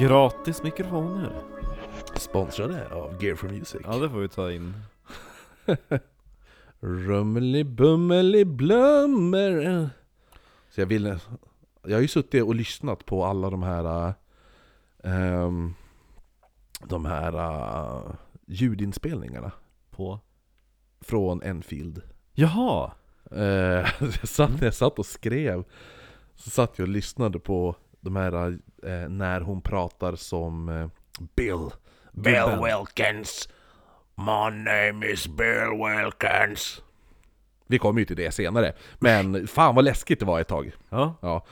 Gratis 0.00 0.62
mikrofoner. 0.62 1.32
Sponsrade 2.16 2.88
av 2.88 3.24
Gear 3.24 3.36
for 3.36 3.48
Music. 3.48 3.80
Ja, 3.84 3.98
det 3.98 4.10
får 4.10 4.18
vi 4.18 4.28
ta 4.28 4.52
in. 4.52 4.74
Rummeli 6.80 7.64
bummeli 7.64 8.44
blummer. 8.44 9.88
Så 10.70 10.80
jag 10.80 10.86
vill... 10.86 11.18
Jag 11.82 11.96
har 11.96 12.00
ju 12.00 12.08
suttit 12.08 12.44
och 12.44 12.54
lyssnat 12.54 13.06
på 13.06 13.24
alla 13.24 13.50
de 13.50 13.62
här... 13.62 14.14
ehm, 15.04 15.74
de 16.84 17.04
här 17.04 17.34
uh, 17.34 18.12
ljudinspelningarna 18.46 19.52
På? 19.90 20.20
från 21.00 21.42
Enfield. 21.42 22.02
Jaha! 22.32 22.92
Eh, 23.30 23.40
jag 24.00 24.28
satt, 24.28 24.62
jag 24.62 24.74
satt 24.74 24.98
och 24.98 25.06
skrev, 25.06 25.64
så 26.34 26.50
satt 26.50 26.78
jag 26.78 26.84
och 26.84 26.92
lyssnade 26.92 27.38
på 27.38 27.76
de 28.00 28.16
här 28.16 28.58
eh, 28.82 29.08
när 29.08 29.40
hon 29.40 29.62
pratar 29.62 30.16
som 30.16 30.68
eh, 30.68 30.88
Bill. 31.36 31.70
Bill 32.12 32.34
Gubben. 32.34 32.64
Wilkins. 32.64 33.48
My 34.14 34.56
name 34.56 35.06
is 35.06 35.28
Bill 35.28 35.70
Wilkins. 35.70 36.82
Vi 37.66 37.78
kommer 37.78 38.00
ju 38.00 38.06
till 38.06 38.16
det 38.16 38.32
senare, 38.32 38.72
men 38.98 39.46
fan 39.46 39.74
vad 39.74 39.84
läskigt 39.84 40.20
det 40.20 40.26
var 40.26 40.40
ett 40.40 40.48
tag. 40.48 40.72
Ja. 40.88 41.14
Ja, 41.20 41.44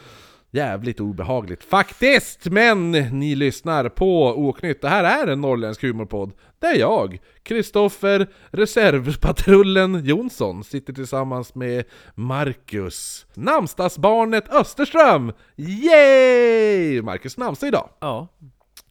jävligt 0.50 1.00
obehagligt 1.00 1.64
faktiskt! 1.64 2.46
Men 2.46 2.90
ni 2.90 3.34
lyssnar 3.34 3.88
på 3.88 4.28
Oknytt. 4.28 4.82
Det 4.82 4.88
här 4.88 5.22
är 5.22 5.32
en 5.32 5.40
norrländsk 5.40 5.82
humorpodd. 5.82 6.32
Där 6.58 6.74
jag, 6.74 7.18
Kristoffer 7.42 8.26
Reservpatrullen 8.50 10.04
Jonsson, 10.04 10.64
sitter 10.64 10.92
tillsammans 10.92 11.54
med 11.54 11.84
Marcus, 12.14 13.26
namnsdagsbarnet 13.34 14.52
Österström! 14.52 15.32
Yay! 15.56 17.02
Marcus 17.02 17.36
namnsdag 17.36 17.68
idag! 17.68 17.88
Ja. 18.00 18.28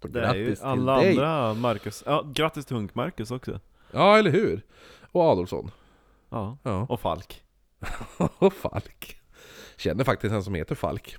Det 0.01 0.19
är 0.19 0.35
ju 0.35 0.43
Grattis 0.45 0.61
alla 0.61 0.95
andra 0.95 1.53
Marcus. 1.53 2.03
Ja, 2.05 2.25
grattis 2.33 2.65
till 2.65 2.75
Hunk-Marcus 2.75 3.31
också. 3.31 3.59
Ja, 3.91 4.17
eller 4.17 4.31
hur? 4.31 4.61
Och 5.11 5.21
Adolfsson. 5.21 5.71
Ja. 6.29 6.57
Ja. 6.63 6.85
Och 6.89 6.99
Falk. 6.99 7.41
Och 8.37 8.53
Falk. 8.53 9.19
Känner 9.77 10.03
faktiskt 10.03 10.33
en 10.33 10.43
som 10.43 10.55
heter 10.55 10.75
Falk. 10.75 11.17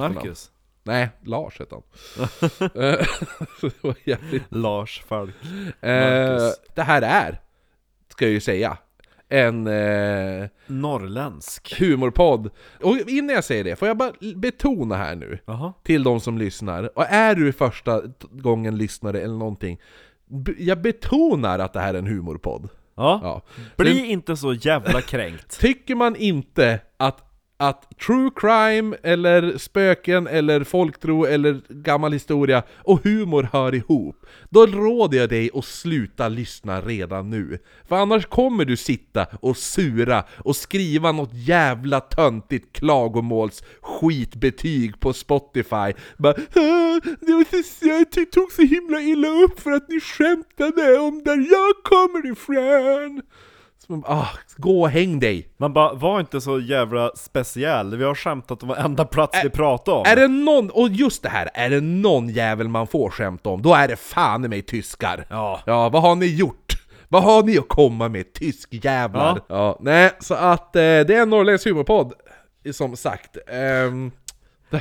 Marcus. 0.00 0.50
Nej, 0.84 1.08
Lars 1.24 1.60
heter 1.60 1.76
han. 1.76 1.82
Det 3.60 3.82
var 3.82 3.94
jävligt 4.04 4.42
Lars 4.48 5.02
Falk. 5.08 5.34
Eh, 5.80 5.90
Marcus. 5.90 6.60
det 6.74 6.82
här 6.82 7.02
är, 7.02 7.40
ska 8.08 8.24
jag 8.24 8.32
ju 8.32 8.40
säga, 8.40 8.76
en 9.28 9.66
eh, 9.66 10.48
Norrländsk. 10.66 11.74
humorpodd. 11.78 12.50
Och 12.80 12.96
innan 12.96 13.34
jag 13.34 13.44
säger 13.44 13.64
det, 13.64 13.76
får 13.76 13.88
jag 13.88 13.96
bara 13.96 14.12
betona 14.36 14.96
här 14.96 15.14
nu, 15.14 15.38
Jaha. 15.46 15.72
till 15.82 16.02
de 16.02 16.20
som 16.20 16.38
lyssnar, 16.38 16.98
och 16.98 17.06
är 17.08 17.34
du 17.34 17.52
första 17.52 18.02
gången 18.30 18.76
lyssnare 18.76 19.20
eller 19.20 19.34
någonting, 19.34 19.80
jag 20.58 20.82
betonar 20.82 21.58
att 21.58 21.72
det 21.72 21.80
här 21.80 21.94
är 21.94 21.98
en 21.98 22.06
humorpodd. 22.06 22.68
Ja. 22.94 23.20
Ja. 23.22 23.42
Bli 23.76 24.06
inte 24.06 24.36
så 24.36 24.52
jävla 24.54 25.00
kränkt. 25.00 25.60
Tycker 25.60 25.94
man 25.94 26.16
inte 26.16 26.80
att, 26.96 27.31
att 27.62 27.98
true 27.98 28.30
crime, 28.36 28.96
eller 29.02 29.58
spöken, 29.58 30.26
eller 30.26 30.64
folktro, 30.64 31.24
eller 31.24 31.60
gammal 31.68 32.12
historia 32.12 32.62
och 32.78 33.04
humor 33.04 33.48
hör 33.52 33.74
ihop, 33.74 34.26
då 34.50 34.66
råder 34.66 35.18
jag 35.18 35.28
dig 35.28 35.50
att 35.54 35.64
sluta 35.64 36.28
lyssna 36.28 36.80
redan 36.80 37.30
nu. 37.30 37.58
För 37.88 37.96
annars 37.96 38.26
kommer 38.26 38.64
du 38.64 38.76
sitta 38.76 39.26
och 39.40 39.56
sura 39.56 40.24
och 40.36 40.56
skriva 40.56 41.12
något 41.12 41.30
jävla 41.32 42.00
töntigt 42.00 42.72
klagomåls 42.72 43.62
skitbetyg 43.80 45.00
på 45.00 45.12
Spotify. 45.12 45.92
Bara, 46.16 46.34
äh, 46.34 46.96
det 47.20 47.32
var 47.32 47.62
så, 47.62 47.86
jag 47.86 48.30
tog 48.32 48.52
så 48.52 48.62
himla 48.62 49.00
illa 49.00 49.28
upp 49.28 49.60
för 49.60 49.70
att 49.70 49.88
ni 49.88 50.00
skämtade 50.00 50.98
om 50.98 51.22
där 51.24 51.46
jag 51.50 51.74
kommer 51.84 52.32
ifrån. 52.32 53.22
Så 53.86 53.92
man, 53.92 54.00
bara, 54.00 54.12
ah, 54.12 54.28
gå 54.56 54.80
och 54.82 54.88
häng 54.90 55.20
dig! 55.20 55.48
Man 55.56 55.72
bara, 55.72 55.92
var 55.94 56.20
inte 56.20 56.40
så 56.40 56.60
jävla 56.60 57.10
speciell. 57.16 57.96
Vi 57.96 58.04
har 58.04 58.14
skämtat 58.14 58.62
om 58.62 58.68
varenda 58.68 59.04
plats 59.04 59.38
vi 59.44 59.50
pratar 59.50 59.92
om. 59.92 60.02
Är 60.06 60.16
det 60.16 60.28
någon, 60.28 60.70
och 60.70 60.88
just 60.88 61.22
det 61.22 61.28
här, 61.28 61.50
är 61.54 61.70
det 61.70 61.80
någon 61.80 62.28
jävel 62.28 62.68
man 62.68 62.86
får 62.86 63.10
skämt 63.10 63.46
om, 63.46 63.62
då 63.62 63.74
är 63.74 63.88
det 63.88 63.96
fan 63.96 64.44
i 64.44 64.48
mig 64.48 64.62
tyskar! 64.62 65.26
Ja. 65.30 65.60
Ja, 65.66 65.88
vad 65.88 66.02
har 66.02 66.14
ni 66.14 66.26
gjort? 66.36 66.72
Vad 67.08 67.22
har 67.22 67.42
ni 67.42 67.58
att 67.58 67.68
komma 67.68 68.08
med, 68.08 68.32
tyskjävlar? 68.32 69.40
Ja. 69.48 69.56
Ja. 69.56 69.78
nej, 69.80 70.10
så 70.20 70.34
att 70.34 70.76
eh, 70.76 70.80
det 70.80 71.14
är 71.14 71.22
en 71.22 71.30
norrländsk 71.30 71.66
humorpodd, 71.66 72.12
som 72.72 72.96
sagt. 72.96 73.36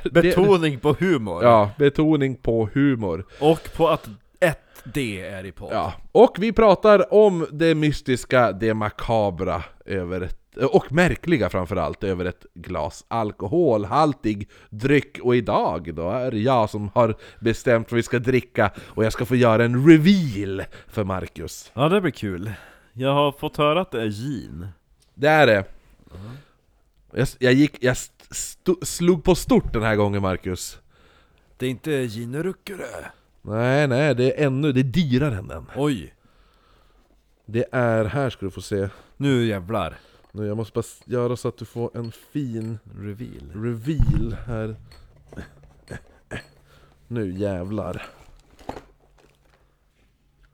Det- 0.03 0.11
Betoning 0.11 0.79
på 0.79 0.95
humor. 0.99 1.43
Ja, 1.43 1.69
betoning 1.77 2.35
på 2.35 2.69
humor. 2.73 3.25
Och 3.39 3.69
på 3.75 3.87
att 3.89 4.07
ett 4.41 4.83
D 4.83 5.21
är 5.21 5.45
i 5.45 5.51
podd. 5.51 5.69
Ja, 5.73 5.93
och 6.11 6.35
vi 6.39 6.51
pratar 6.51 7.13
om 7.13 7.47
det 7.51 7.75
mystiska, 7.75 8.51
det 8.51 8.73
makabra 8.73 9.63
över 9.85 10.21
ett, 10.21 10.57
och 10.57 10.91
märkliga 10.91 11.49
framförallt 11.49 12.03
över 12.03 12.25
ett 12.25 12.45
glas 12.53 13.05
alkoholhaltig 13.07 14.49
dryck. 14.69 15.19
Och 15.21 15.35
idag 15.35 15.95
då 15.95 16.09
är 16.09 16.31
det 16.31 16.39
jag 16.39 16.69
som 16.69 16.89
har 16.93 17.15
bestämt 17.39 17.91
vad 17.91 17.95
vi 17.95 18.03
ska 18.03 18.19
dricka 18.19 18.71
och 18.79 19.05
jag 19.05 19.13
ska 19.13 19.25
få 19.25 19.35
göra 19.35 19.65
en 19.65 19.87
reveal 19.89 20.63
för 20.87 21.03
Marcus. 21.03 21.71
Ja, 21.73 21.89
det 21.89 22.01
blir 22.01 22.11
kul. 22.11 22.51
Jag 22.93 23.13
har 23.13 23.31
fått 23.31 23.57
höra 23.57 23.81
att 23.81 23.91
det 23.91 24.01
är 24.01 24.09
gin. 24.09 24.67
Det 25.13 25.27
är 25.27 25.47
det. 25.47 25.65
Jag, 27.13 27.27
jag, 27.39 27.53
gick, 27.53 27.83
jag 27.83 27.97
slog 28.81 29.23
på 29.23 29.35
stort 29.35 29.73
den 29.73 29.83
här 29.83 29.95
gången 29.95 30.21
Marcus. 30.21 30.79
Det 31.57 31.65
är 31.65 31.69
inte 31.69 31.91
gin 32.07 32.43
Ruckere. 32.43 33.11
Nej, 33.41 33.87
nej, 33.87 34.15
det 34.15 34.39
är 34.41 34.45
ännu, 34.47 34.71
det 34.71 34.79
är 34.79 34.83
dyrare 34.83 35.35
än 35.35 35.47
den. 35.47 35.65
Oj. 35.75 36.13
Det 37.45 37.65
är, 37.71 38.05
här 38.05 38.29
ska 38.29 38.45
du 38.45 38.51
få 38.51 38.61
se. 38.61 38.89
Nu 39.17 39.45
jävlar. 39.45 39.95
Nu, 40.31 40.47
jag 40.47 40.57
måste 40.57 40.73
bara 40.73 40.83
göra 41.05 41.35
så 41.35 41.47
att 41.47 41.57
du 41.57 41.65
får 41.65 41.97
en 41.97 42.11
fin 42.11 42.79
Reveal. 42.95 43.51
reveal 43.53 44.35
här. 44.47 44.75
Nu 47.07 47.31
jävlar. 47.31 48.05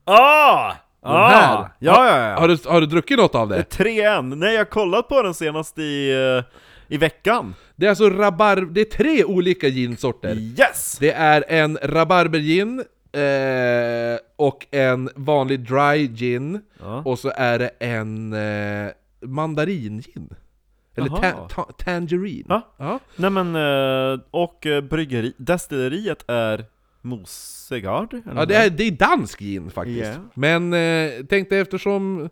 Ah! 0.04 0.74
Ah! 1.02 1.28
här. 1.30 1.58
Ja, 1.58 1.70
ja, 1.80 2.18
ja. 2.30 2.40
Har 2.40 2.48
du, 2.48 2.58
har 2.66 2.82
du 2.82 2.88
druckit 2.88 3.18
något 3.20 3.36
av 3.36 3.50
Det 3.50 3.56
är 3.56 3.60
det? 3.60 3.64
tre 3.64 4.02
än. 4.04 4.30
Nej, 4.30 4.52
jag 4.54 4.60
har 4.60 4.66
kollat 4.66 5.08
på 5.08 5.22
den 5.22 5.34
senast 5.34 5.80
i, 5.80 6.12
eh, 6.12 6.44
i 6.88 6.98
veckan. 6.98 7.56
Det 7.76 7.86
är 7.86 7.90
alltså 7.90 8.10
rabar... 8.10 8.56
Det 8.72 8.82
är 8.82 8.86
tre 8.86 9.24
olika 9.24 9.68
ginsorter. 9.68 10.36
Yes! 10.36 10.98
Det 11.00 11.12
är 11.12 11.46
en 11.48 11.78
rabarbergin, 11.84 12.80
eh, 13.12 14.20
och 14.36 14.68
en 14.72 15.10
vanlig 15.16 15.60
dry 15.60 16.08
gin, 16.08 16.62
Ja. 16.80 17.02
och 17.06 17.20
så 17.20 17.32
är 17.36 17.60
det 17.60 17.70
en 17.80 18.34
eh, 18.34 18.92
mandaringin. 19.22 20.30
Eller 20.96 21.08
ta, 21.10 21.48
ta, 21.48 21.64
tangerine. 21.78 22.46
Ja. 22.50 22.62
Ja. 22.78 23.00
Nej 23.16 23.30
men, 23.30 23.56
eh, 23.56 24.20
och 24.32 24.66
eh, 24.66 24.82
bryggeri, 24.82 25.34
destilleriet 25.38 26.24
är 26.28 26.66
Mosegard? 27.02 28.22
Ja, 28.36 28.46
det 28.46 28.56
är, 28.56 28.70
det 28.70 28.84
är 28.84 28.92
dansk 28.92 29.40
gin 29.40 29.70
faktiskt. 29.70 30.12
Ja. 30.16 30.22
Men 30.34 30.74
eh, 30.74 31.12
tänkte 31.26 31.58
eftersom... 31.58 32.30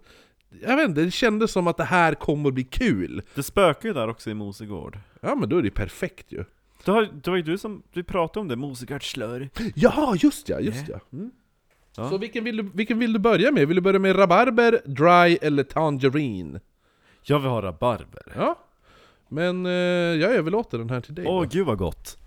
Jag 0.62 0.76
vet 0.76 0.90
inte, 0.90 1.02
det 1.02 1.12
kändes 1.12 1.52
som 1.52 1.68
att 1.68 1.78
det 1.78 1.84
här 1.84 2.14
kommer 2.14 2.50
att 2.50 2.54
bli 2.54 2.64
kul. 2.64 3.22
Det 3.36 3.44
spökar 3.44 3.90
ju 3.90 3.94
där 3.94 4.08
också 4.08 4.30
i 4.30 4.34
Mosegård. 4.34 5.00
Ja 5.22 5.36
men 5.36 5.50
då 5.50 5.58
är 5.58 5.62
det 5.62 5.72
perfekt 5.72 6.32
ju. 6.32 6.44
Det, 6.86 6.92
har, 6.92 7.10
det 7.24 7.30
var 7.30 7.38
ju 7.38 7.44
du 7.44 7.58
som, 7.58 7.84
vi 7.94 8.04
pratade 8.04 8.40
om 8.40 8.48
det, 8.48 8.56
Mosegards 8.56 9.12
slör. 9.12 9.50
Ja, 9.76 10.16
just 10.20 10.50
ja, 10.50 10.60
just 10.60 10.90
ja. 10.90 11.00
Mm. 11.14 11.32
Ja. 11.98 12.10
Så 12.10 12.18
vilken 12.18 12.44
vill, 12.44 12.58
du, 12.58 12.70
vilken 12.74 13.00
vill 13.00 13.14
du 13.14 13.20
börja 13.20 13.52
med? 13.52 13.68
Vill 13.68 13.76
du 13.76 13.82
börja 13.82 14.00
med 14.00 14.18
rabarber, 14.18 14.82
dry 14.86 15.38
eller 15.42 15.64
tangerine? 15.64 16.60
Jag 17.24 17.40
vill 17.40 17.50
ha 17.50 17.62
rabarber. 17.62 18.34
Ja. 18.36 18.60
Men 19.30 19.66
eh, 19.66 19.72
jag 20.22 20.36
överlåter 20.36 20.78
den 20.78 20.90
här 20.90 21.02
till 21.02 21.16
dig 21.16 21.26
Åh 21.28 21.42
då. 21.44 21.50
gud 21.52 21.66
vad 21.66 21.78
gott. 21.78 22.18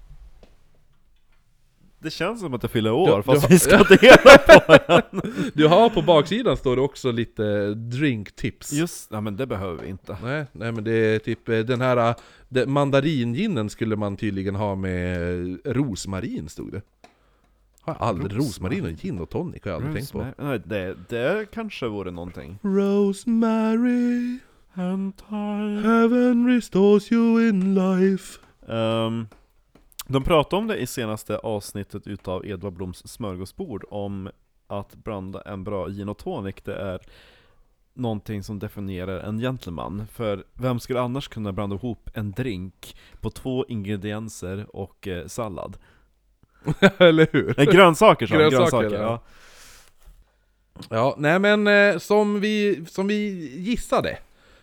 Det 2.00 2.10
känns 2.10 2.40
som 2.40 2.54
att 2.54 2.62
jag 2.62 2.70
fyller 2.72 2.92
år 2.92 3.16
Du- 3.16 3.22
fast 3.22 3.48
du- 3.48 3.54
vi 3.54 3.58
ska 3.58 3.76
dela 3.76 4.38
på 4.38 4.78
den. 5.12 5.32
Du 5.54 5.66
har 5.66 5.90
på 5.90 6.02
baksidan 6.02 6.56
står 6.56 6.76
det 6.76 6.82
också 6.82 7.12
lite 7.12 7.74
drinktips. 7.74 8.72
Just, 8.72 9.10
nej 9.10 9.20
men 9.20 9.36
det 9.36 9.46
behöver 9.46 9.82
vi 9.82 9.88
inte. 9.88 10.16
Nej, 10.22 10.44
nej 10.52 10.72
men 10.72 10.84
det 10.84 10.92
är 10.92 11.18
typ 11.18 11.48
eh, 11.48 11.58
den 11.58 11.80
här 11.80 12.14
eh, 12.54 12.66
mandaringinen 12.66 13.70
skulle 13.70 13.96
man 13.96 14.16
tydligen 14.16 14.54
ha 14.54 14.74
med 14.74 15.42
eh, 15.66 15.72
rosmarin 15.72 16.48
stod 16.48 16.72
det. 16.72 16.82
Har 17.80 17.94
jag 17.94 18.02
aldrig, 18.08 18.38
rosmarin 18.38 18.84
och 18.84 18.90
gin 18.90 19.18
och 19.18 19.30
tonic 19.30 19.64
har 19.64 19.70
jag 19.70 19.76
aldrig 19.76 19.94
tänkt 19.94 20.12
på. 20.12 20.18
Rosemary- 20.18 20.34
Nej, 20.38 20.60
det, 20.64 20.96
det 21.08 21.46
kanske 21.52 21.88
vore 21.88 22.10
någonting. 22.10 22.58
Rosemary, 22.62 24.38
And 24.74 25.12
time. 25.28 25.80
heaven 25.82 26.46
restores 26.54 27.12
you 27.12 27.48
in 27.48 27.74
life. 27.74 28.38
Ehm, 28.68 29.26
de 30.08 30.24
pratade 30.24 30.60
om 30.60 30.66
det 30.66 30.76
i 30.76 30.86
senaste 30.86 31.38
avsnittet 31.38 32.06
utav 32.06 32.46
Edvard 32.46 32.72
Bloms 32.72 33.08
smörgåsbord, 33.08 33.84
om 33.90 34.30
att 34.66 34.94
blanda 34.94 35.40
en 35.40 35.64
bra 35.64 35.88
gin 35.88 36.08
och 36.08 36.18
tonic, 36.18 36.54
det 36.64 36.74
är 36.74 37.00
någonting 37.94 38.42
som 38.42 38.58
definierar 38.58 39.20
en 39.20 39.38
gentleman. 39.38 40.06
För 40.12 40.44
vem 40.54 40.80
skulle 40.80 41.00
annars 41.00 41.28
kunna 41.28 41.52
blanda 41.52 41.76
ihop 41.76 42.10
en 42.14 42.32
drink 42.32 42.96
på 43.20 43.30
två 43.30 43.66
ingredienser 43.68 44.76
och 44.76 45.08
eh, 45.08 45.26
sallad? 45.26 45.76
Eller 46.98 47.28
hur? 47.32 47.54
Nej, 47.56 47.66
grönsaker 47.66 48.26
sa 48.26 48.34
Grönsaker, 48.34 48.60
grönsaker, 48.60 48.96
ja. 48.96 49.02
ja. 49.02 49.20
Ja, 50.90 51.14
nej 51.18 51.38
men 51.38 51.66
eh, 51.66 51.98
som, 51.98 52.40
vi, 52.40 52.84
som 52.86 53.06
vi 53.06 53.50
gissade 53.58 54.18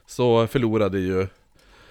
så 0.05 0.47
förlorade 0.47 0.99
ju 0.99 1.27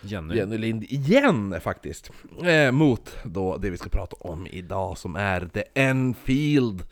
Jenny. 0.05 0.37
Jenny 0.37 0.59
Lind 0.59 0.85
igen 0.85 1.61
faktiskt. 1.61 2.11
Eh, 2.45 2.73
mot 2.73 3.17
då 3.25 3.56
det 3.56 3.71
vi 3.71 3.79
ska 3.79 3.89
prata 3.89 4.17
om 4.21 4.47
idag 4.47 4.99
som 4.99 5.17
är 5.17 5.47
The 5.47 5.65
Enfield 5.75 6.83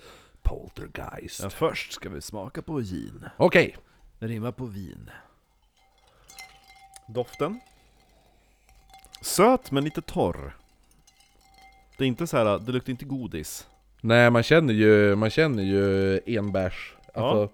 Poltergeist. 0.42 1.42
Ja, 1.42 1.50
först 1.50 1.92
ska 1.92 2.08
vi 2.08 2.20
smaka 2.20 2.62
på 2.62 2.80
gin. 2.80 3.24
Okej, 3.36 3.76
Det 4.18 4.26
rimmar 4.26 4.52
på 4.52 4.64
vin. 4.66 5.10
Doften. 7.08 7.60
Söt 9.22 9.70
men 9.70 9.84
lite 9.84 10.02
torr. 10.02 10.56
Det 11.98 12.04
är 12.04 12.08
inte 12.08 12.26
så 12.26 12.36
här, 12.36 12.58
det 12.58 12.72
luktar 12.72 12.90
inte 12.90 13.04
godis. 13.04 13.66
nej 14.00 14.30
man 14.30 14.42
känner 14.42 14.74
ju, 14.74 15.16
man 15.16 15.30
känner 15.30 15.62
ju 15.62 16.20
enbärs, 16.26 16.94
alltså 17.14 17.48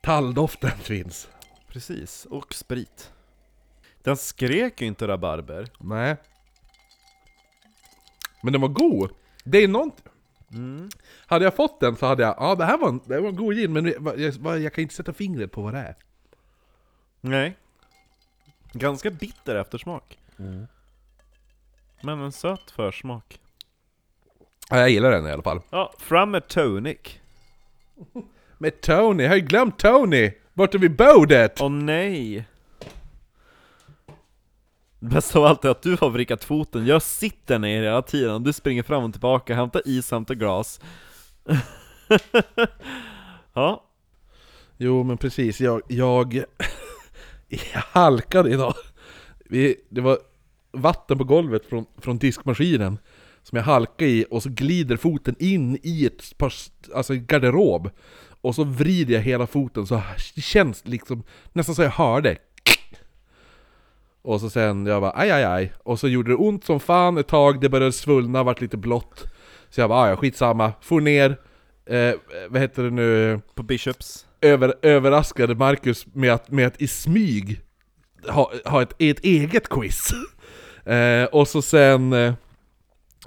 talldoften 0.00 0.70
finns. 0.82 1.28
Precis, 1.68 2.24
och 2.30 2.54
sprit. 2.54 3.12
Den 4.02 4.16
skrek 4.16 4.80
ju 4.80 4.86
inte 4.86 5.08
rabarber. 5.08 5.68
Nej. 5.80 6.16
Men 8.42 8.52
den 8.52 8.62
var 8.62 8.68
god. 8.68 9.10
Det 9.44 9.58
är 9.58 9.68
nånt... 9.68 10.04
Mm. 10.52 10.90
Hade 11.26 11.44
jag 11.44 11.54
fått 11.54 11.80
den 11.80 11.96
så 11.96 12.06
hade 12.06 12.22
jag, 12.22 12.34
ja 12.38 12.54
det 12.54 12.64
här 12.64 12.78
var 12.78 12.88
en, 12.88 13.00
det 13.04 13.20
var 13.20 13.28
en 13.28 13.36
god 13.36 13.54
gin 13.54 13.72
men 13.72 13.86
jag, 13.86 14.20
jag, 14.20 14.60
jag 14.60 14.72
kan 14.72 14.82
inte 14.82 14.94
sätta 14.94 15.12
fingret 15.12 15.52
på 15.52 15.62
vad 15.62 15.74
det 15.74 15.78
är. 15.78 15.96
Nej. 17.20 17.56
Ganska 18.72 19.10
bitter 19.10 19.56
eftersmak. 19.56 20.18
Mm. 20.38 20.66
Men 22.00 22.20
en 22.20 22.32
söt 22.32 22.70
försmak. 22.70 23.40
Ja, 24.70 24.78
jag 24.78 24.90
gillar 24.90 25.10
den 25.10 25.26
i 25.26 25.32
alla 25.32 25.42
fall. 25.42 25.60
Ja, 25.70 25.92
fram 25.98 26.30
med 26.30 26.48
tonic. 26.48 26.98
Med 28.58 28.80
Tony, 28.80 29.22
jag 29.22 29.30
har 29.30 29.36
ju 29.36 29.42
glömt 29.42 29.78
Tony! 29.78 30.32
Vart 30.52 30.74
är 30.74 30.78
vi 30.78 30.88
bordet? 30.88 31.60
Åh 31.60 31.70
nej! 31.70 32.44
Bäst 35.02 35.36
av 35.36 35.44
allt 35.44 35.64
är 35.64 35.68
att 35.68 35.82
du 35.82 35.96
har 36.00 36.10
vrickat 36.10 36.44
foten, 36.44 36.86
jag 36.86 37.02
sitter 37.02 37.58
ner 37.58 37.82
hela 37.82 38.02
tiden 38.02 38.34
och 38.34 38.42
du 38.42 38.52
springer 38.52 38.82
fram 38.82 39.04
och 39.04 39.12
tillbaka, 39.12 39.54
hämtar 39.54 39.82
is, 39.84 40.10
hämtar 40.10 40.34
glas. 40.34 40.80
ja, 43.54 43.84
Jo 44.76 45.02
men 45.02 45.18
precis, 45.18 45.60
jag, 45.60 45.82
jag, 45.88 46.44
jag 47.48 47.82
halkade 47.92 48.50
idag. 48.50 48.74
Vi, 49.44 49.76
det 49.88 50.00
var 50.00 50.18
vatten 50.72 51.18
på 51.18 51.24
golvet 51.24 51.66
från, 51.66 51.86
från 51.98 52.18
diskmaskinen 52.18 52.98
som 53.42 53.56
jag 53.56 53.64
halkade 53.64 54.10
i 54.10 54.26
och 54.30 54.42
så 54.42 54.48
glider 54.48 54.96
foten 54.96 55.36
in 55.38 55.78
i 55.82 56.06
ett 56.06 56.38
par, 56.38 56.52
alltså 56.94 57.12
en 57.12 57.26
garderob. 57.26 57.90
Och 58.40 58.54
så 58.54 58.64
vrider 58.64 59.14
jag 59.14 59.22
hela 59.22 59.46
foten 59.46 59.86
så 59.86 60.02
det 60.34 60.40
känns 60.40 60.86
liksom 60.86 61.22
nästan 61.52 61.74
så 61.74 61.82
jag 61.82 61.90
hörde. 61.90 62.36
Och 64.22 64.40
så 64.40 64.50
sen 64.50 64.86
jag 64.86 65.02
bara 65.02 65.12
aj 65.14 65.30
aj 65.30 65.44
aj. 65.44 65.72
Och 65.84 65.98
så 66.00 66.08
gjorde 66.08 66.30
det 66.30 66.34
ont 66.36 66.64
som 66.64 66.80
fan 66.80 67.18
ett 67.18 67.28
tag, 67.28 67.60
det 67.60 67.68
började 67.68 67.92
svullna, 67.92 68.42
vart 68.42 68.60
lite 68.60 68.76
blått. 68.76 69.24
Så 69.70 69.80
jag 69.80 69.90
bara 69.90 70.00
"Ah, 70.00 70.08
ja 70.08 70.16
skitsamma, 70.16 70.72
for 70.80 71.00
ner, 71.00 71.36
eh, 71.86 72.12
vad 72.48 72.60
heter 72.60 72.82
det 72.82 72.90
nu? 72.90 73.40
på 73.54 73.62
Bishops. 73.62 74.26
över, 74.40 74.74
överraskade 74.82 75.54
Marcus 75.54 76.06
med 76.14 76.32
att, 76.32 76.50
med 76.50 76.66
att 76.66 76.82
i 76.82 76.88
smyg 76.88 77.60
ha, 78.28 78.52
ha 78.64 78.82
ett, 78.82 78.92
ett 78.98 79.24
eget 79.24 79.68
quiz. 79.68 80.10
eh, 80.84 81.24
och 81.24 81.48
så 81.48 81.62
sen, 81.62 82.12
eh, 82.12 82.34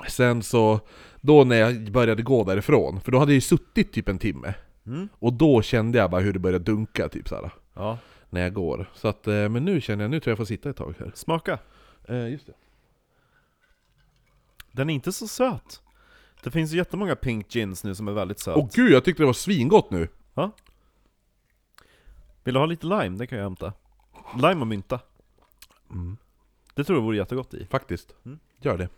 sen 0.10 0.44
så, 0.44 0.80
då 1.22 1.44
när 1.44 1.56
jag 1.56 1.92
började 1.92 2.24
gå 2.24 2.44
därifrån, 2.44 3.02
för 3.02 3.12
då 3.12 3.20
hade 3.20 3.32
jag 3.32 3.36
ju 3.36 3.42
suttit 3.42 3.94
typ 3.94 4.10
en 4.10 4.20
timme. 4.20 4.54
Mm. 4.88 5.10
Och 5.20 5.34
då 5.34 5.62
kände 5.62 5.98
jag 5.98 6.12
bara 6.12 6.22
hur 6.22 6.34
det 6.34 6.40
började 6.40 6.64
dunka 6.64 7.10
typ 7.10 7.28
såhär, 7.30 7.50
Ja, 7.76 7.98
när 8.36 8.42
jag 8.42 8.54
går. 8.54 8.90
Så 8.94 9.08
att, 9.08 9.28
eh, 9.28 9.50
men 9.50 9.66
nu 9.66 9.82
känner 9.82 10.04
jag, 10.04 10.12
nu 10.12 10.20
tror 10.20 10.32
jag 10.32 10.34
jag 10.34 10.38
får 10.38 10.46
sitta 10.46 10.70
ett 10.70 10.78
tag 10.78 10.96
här. 11.00 11.12
smaka. 11.16 11.60
Eh, 12.08 12.30
just 12.30 12.48
det. 12.48 12.54
Den 14.72 14.90
är 14.90 14.94
inte 14.94 15.12
så 15.12 15.28
söt. 15.28 15.82
Det 16.44 16.52
finns 16.52 16.72
ju 16.72 16.78
jättemånga 16.78 17.16
pink 17.16 17.56
gins 17.56 17.84
nu 17.84 17.96
som 17.96 18.08
är 18.08 18.12
väldigt 18.12 18.40
söt. 18.40 18.58
Åh 18.58 18.70
gud, 18.74 18.92
jag 18.92 19.04
tyckte 19.04 19.24
det 19.24 19.28
var 19.28 19.34
svingott 19.34 19.92
nu! 19.92 20.08
Vill 22.46 22.54
du 22.54 22.60
ha 22.60 22.66
lite 22.66 22.86
lime? 22.86 23.18
Det 23.18 23.28
kan 23.28 23.38
jag 23.38 23.46
hämta. 23.46 23.74
Lime 24.36 24.62
och 24.62 24.68
mynta. 24.68 25.00
Mm. 25.92 26.18
Det 26.74 26.84
tror 26.84 26.98
jag 26.98 27.04
vore 27.04 27.18
jättegott 27.18 27.54
i. 27.54 27.66
Faktiskt. 27.66 28.16
Mm. 28.26 28.40
Gör 28.62 28.78
det. 28.78 28.90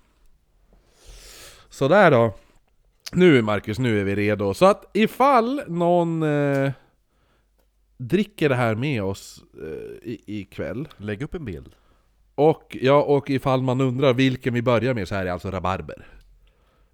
Sådär 1.70 2.12
då. 2.12 2.34
Nu 3.12 3.42
Marcus, 3.42 3.80
nu 3.80 4.00
är 4.00 4.04
vi 4.04 4.16
redo. 4.16 4.54
Så 4.54 4.66
att 4.66 4.86
ifall 4.94 5.62
någon 5.68 6.24
eh, 6.24 6.72
dricker 7.98 8.50
det 8.50 8.56
här 8.56 8.76
med 8.76 9.04
oss 9.04 9.44
eh, 9.62 10.10
i, 10.10 10.24
ikväll, 10.26 10.88
Lägg 10.98 11.22
upp 11.22 11.34
en 11.34 11.46
bild. 11.46 11.76
och, 12.36 12.78
ja, 12.82 13.04
och 13.04 13.30
ifall 13.30 13.62
man 13.62 13.82
undrar 13.82 14.14
vilken 14.14 14.54
vi 14.54 14.62
börjar 14.62 14.94
med 14.94 15.08
så 15.08 15.16
här 15.16 15.26
är 15.26 15.32
alltså 15.32 15.52
rabarber. 15.52 16.08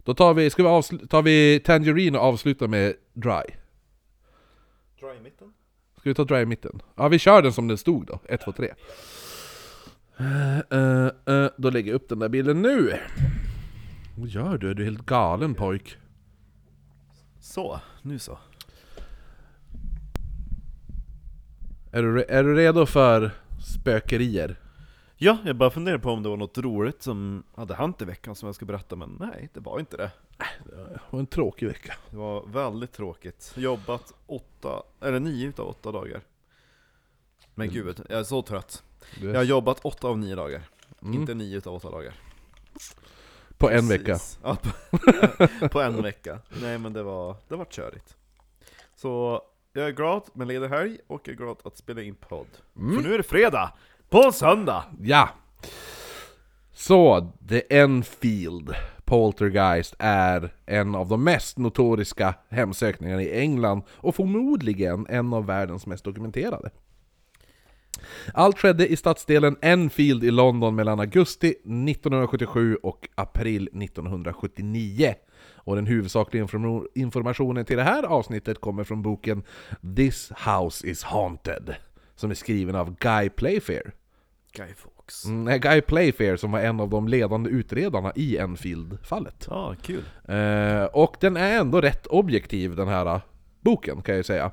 Då 0.03 0.13
tar 0.13 0.33
vi, 0.33 0.50
ska 0.50 0.63
vi 0.63 0.69
avslu- 0.69 1.07
tar 1.07 1.21
vi 1.21 1.59
Tangerine 1.65 2.17
och 2.17 2.23
avslutar 2.23 2.67
med 2.67 2.94
Dry. 3.13 3.55
Dra 5.00 5.15
i 5.15 5.19
mitten. 5.23 5.53
Ska 6.00 6.09
vi 6.09 6.13
ta 6.13 6.23
Dry 6.23 6.41
i 6.41 6.45
mitten? 6.45 6.81
Ja, 6.95 7.07
vi 7.07 7.19
kör 7.19 7.41
den 7.41 7.53
som 7.53 7.67
den 7.67 7.77
stod 7.77 8.06
då. 8.06 8.19
1, 8.25 8.41
2, 8.41 8.51
3. 8.51 8.73
Uh, 10.19 10.77
uh, 10.79 11.09
uh, 11.29 11.49
då 11.57 11.69
lägger 11.69 11.91
jag 11.91 11.95
upp 11.95 12.09
den 12.09 12.19
där 12.19 12.29
bilden 12.29 12.61
nu. 12.61 12.94
Vad 14.17 14.29
gör 14.29 14.57
du? 14.57 14.69
Är 14.69 14.73
du 14.73 14.83
helt 14.83 15.06
galen 15.06 15.56
pojk? 15.56 15.97
Så, 17.39 17.79
nu 18.01 18.19
så. 18.19 18.38
Är 21.95 22.04
du, 22.04 22.24
är 22.24 22.44
du 22.44 22.56
redo 22.56 22.86
för 22.86 23.31
spökerier? 23.75 24.60
Ja, 25.16 25.38
jag 25.45 25.56
bara 25.56 25.69
funderar 25.69 25.98
på 25.98 26.10
om 26.12 26.24
det 26.24 26.30
var 26.30 26.38
något 26.38 26.57
roligt 26.57 27.01
som 27.01 27.44
hade 27.56 27.75
hänt 27.75 28.01
i 28.01 28.06
veckan 28.06 28.36
som 28.36 28.45
jag 28.48 28.56
ska 28.56 28.66
berätta, 28.66 28.95
men 28.95 29.18
nej, 29.19 29.50
det 29.54 29.60
var 29.60 29.80
inte 29.80 29.98
det. 29.98 30.12
Det 30.66 31.00
var 31.10 31.19
en 31.19 31.28
tråkig 31.28 31.68
vecka. 31.68 31.94
Det 32.10 32.18
var 32.18 32.45
väldigt 32.48 32.92
tråkigt. 32.92 33.54
Jobbat 33.57 34.13
åtta, 34.28 34.84
eller 35.01 35.19
nio 35.19 35.48
utav 35.48 35.68
åtta 35.68 35.92
dagar. 35.92 36.22
Men 37.56 37.69
gud, 37.69 38.02
jag 38.09 38.19
är 38.19 38.23
så 38.23 38.42
trött. 38.42 38.83
Jag 39.21 39.35
har 39.35 39.44
jobbat 39.44 39.80
åtta 39.85 40.07
av 40.07 40.18
nio 40.18 40.35
dagar. 40.35 40.62
Mm. 41.02 41.14
Inte 41.14 41.33
nio 41.33 41.57
utav 41.57 41.76
åtta 41.76 41.92
dagar. 41.92 42.14
på 43.57 43.69
en 43.69 43.88
Precis. 43.88 43.92
vecka. 43.92 44.19
Ja, 44.44 44.57
på, 45.62 45.68
på 45.69 45.81
en 45.81 46.02
vecka. 46.04 46.40
Nej 46.62 46.78
men 46.78 46.94
det 46.94 47.04
var, 47.04 47.35
det 47.47 47.56
var 47.56 47.66
körigt. 47.66 48.18
Så 48.95 49.42
jag 49.73 49.87
är 49.87 49.92
glad 49.92 50.23
med 50.33 50.47
ledig 50.47 50.68
helg 50.68 50.97
och 51.07 51.21
jag 51.23 51.33
är 51.33 51.37
glad 51.37 51.57
att 51.63 51.77
spela 51.77 52.01
in 52.01 52.15
podd. 52.15 52.47
Mm. 52.77 52.95
För 52.95 53.09
nu 53.09 53.13
är 53.13 53.18
det 53.18 53.23
fredag! 53.23 53.73
På 54.09 54.31
söndag! 54.31 54.83
Ja! 55.01 55.30
Så, 56.73 57.31
The 57.49 57.77
Enfield 57.77 58.75
Poltergeist 59.06 59.95
är 59.99 60.53
en 60.65 60.95
av 60.95 61.07
de 61.07 61.23
mest 61.23 61.57
notoriska 61.57 62.35
hemsökningarna 62.49 63.21
i 63.21 63.39
England 63.39 63.83
och 63.89 64.15
förmodligen 64.15 65.07
en 65.09 65.33
av 65.33 65.45
världens 65.45 65.85
mest 65.85 66.03
dokumenterade. 66.03 66.69
Allt 68.33 68.59
skedde 68.59 68.88
i 68.88 68.95
stadsdelen 68.95 69.56
Enfield 69.62 70.23
i 70.23 70.31
London 70.31 70.76
mellan 70.76 71.00
augusti 71.00 71.47
1977 71.47 72.78
och 72.83 73.09
april 73.16 73.69
1979. 73.73 75.16
Och 75.56 75.76
den 75.76 75.85
huvudsakliga 75.85 76.47
informationen 76.94 77.66
till 77.66 77.78
det 77.78 77.83
här 77.83 78.04
avsnittet 78.04 78.62
kommer 78.62 78.83
från 78.83 79.02
boken 79.02 79.44
This 79.95 80.31
House 80.31 80.88
is 80.88 81.04
Haunted, 81.04 81.76
som 82.16 82.31
är 82.31 82.35
skriven 82.35 82.76
av 82.76 82.95
Guy 83.00 83.30
Playfair. 83.30 83.94
Guy 84.54 84.73
Fawkes. 84.76 85.26
Mm, 85.26 85.59
Guy 85.59 85.81
Playfair 85.81 86.35
som 86.35 86.52
var 86.52 86.59
en 86.59 86.80
av 86.80 86.90
de 86.90 87.07
ledande 87.07 87.50
utredarna 87.50 88.12
i 88.16 88.38
Enfield-fallet. 88.38 89.47
Ja, 89.50 89.76
kul. 89.81 90.04
Eh, 90.28 90.83
och 90.83 91.16
den 91.19 91.38
är 91.38 91.59
ändå 91.59 91.81
rätt 91.81 92.07
objektiv 92.07 92.76
den 92.76 92.88
här 92.88 93.06
eh, 93.06 93.21
boken 93.62 94.02
kan 94.02 94.14
jag 94.14 94.18
ju 94.18 94.23
säga. 94.23 94.52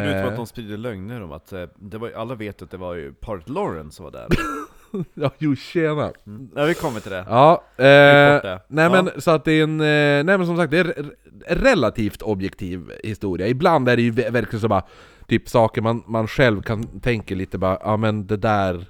Förutom 0.00 0.18
Eh, 0.20 0.26
att 0.28 0.36
de 0.36 0.46
sprider 0.46 0.76
lögner 0.76 1.22
om 1.22 1.32
att, 1.32 1.52
eh, 1.52 1.64
det 1.78 1.98
var, 1.98 2.10
alla 2.16 2.34
vet 2.34 2.62
att 2.62 2.70
det 2.70 2.76
var 2.76 2.94
ju 2.94 3.12
Part 3.12 3.48
Lauren 3.48 3.90
som 3.90 4.04
var 4.04 4.12
där. 4.12 4.26
ja, 5.14 5.30
jo 5.38 5.56
tjena. 5.56 6.12
Mm. 6.26 6.48
Ja, 6.56 6.64
vi 6.64 6.74
kommer 6.74 7.00
till 7.00 7.10
det. 7.10 7.24
Ja, 7.28 7.64
eh, 7.76 7.84
det. 7.84 8.60
nej 8.68 8.84
Ja. 8.84 9.02
men 9.02 9.20
så 9.20 9.30
att 9.30 9.44
det 9.44 9.52
är 9.52 9.62
en, 9.62 9.80
eh, 9.80 9.84
nej 10.24 10.38
men 10.38 10.46
som 10.46 10.56
sagt 10.56 10.70
det 10.70 10.78
är 10.78 10.84
re- 10.84 11.10
relativt 11.48 12.22
objektiv 12.22 12.92
historia. 13.04 13.48
Ibland 13.48 13.88
är 13.88 13.96
det 13.96 14.02
ju 14.02 14.10
ver- 14.10 14.30
verkligen 14.30 14.60
så 14.60 14.68
bara, 14.68 14.82
typ 15.28 15.48
saker 15.48 15.82
man, 15.82 16.02
man 16.06 16.28
själv 16.28 16.62
kan 16.62 17.00
tänka 17.00 17.34
lite 17.34 17.58
bara, 17.58 17.78
ja 17.80 17.96
men 17.96 18.26
det 18.26 18.36
där 18.36 18.86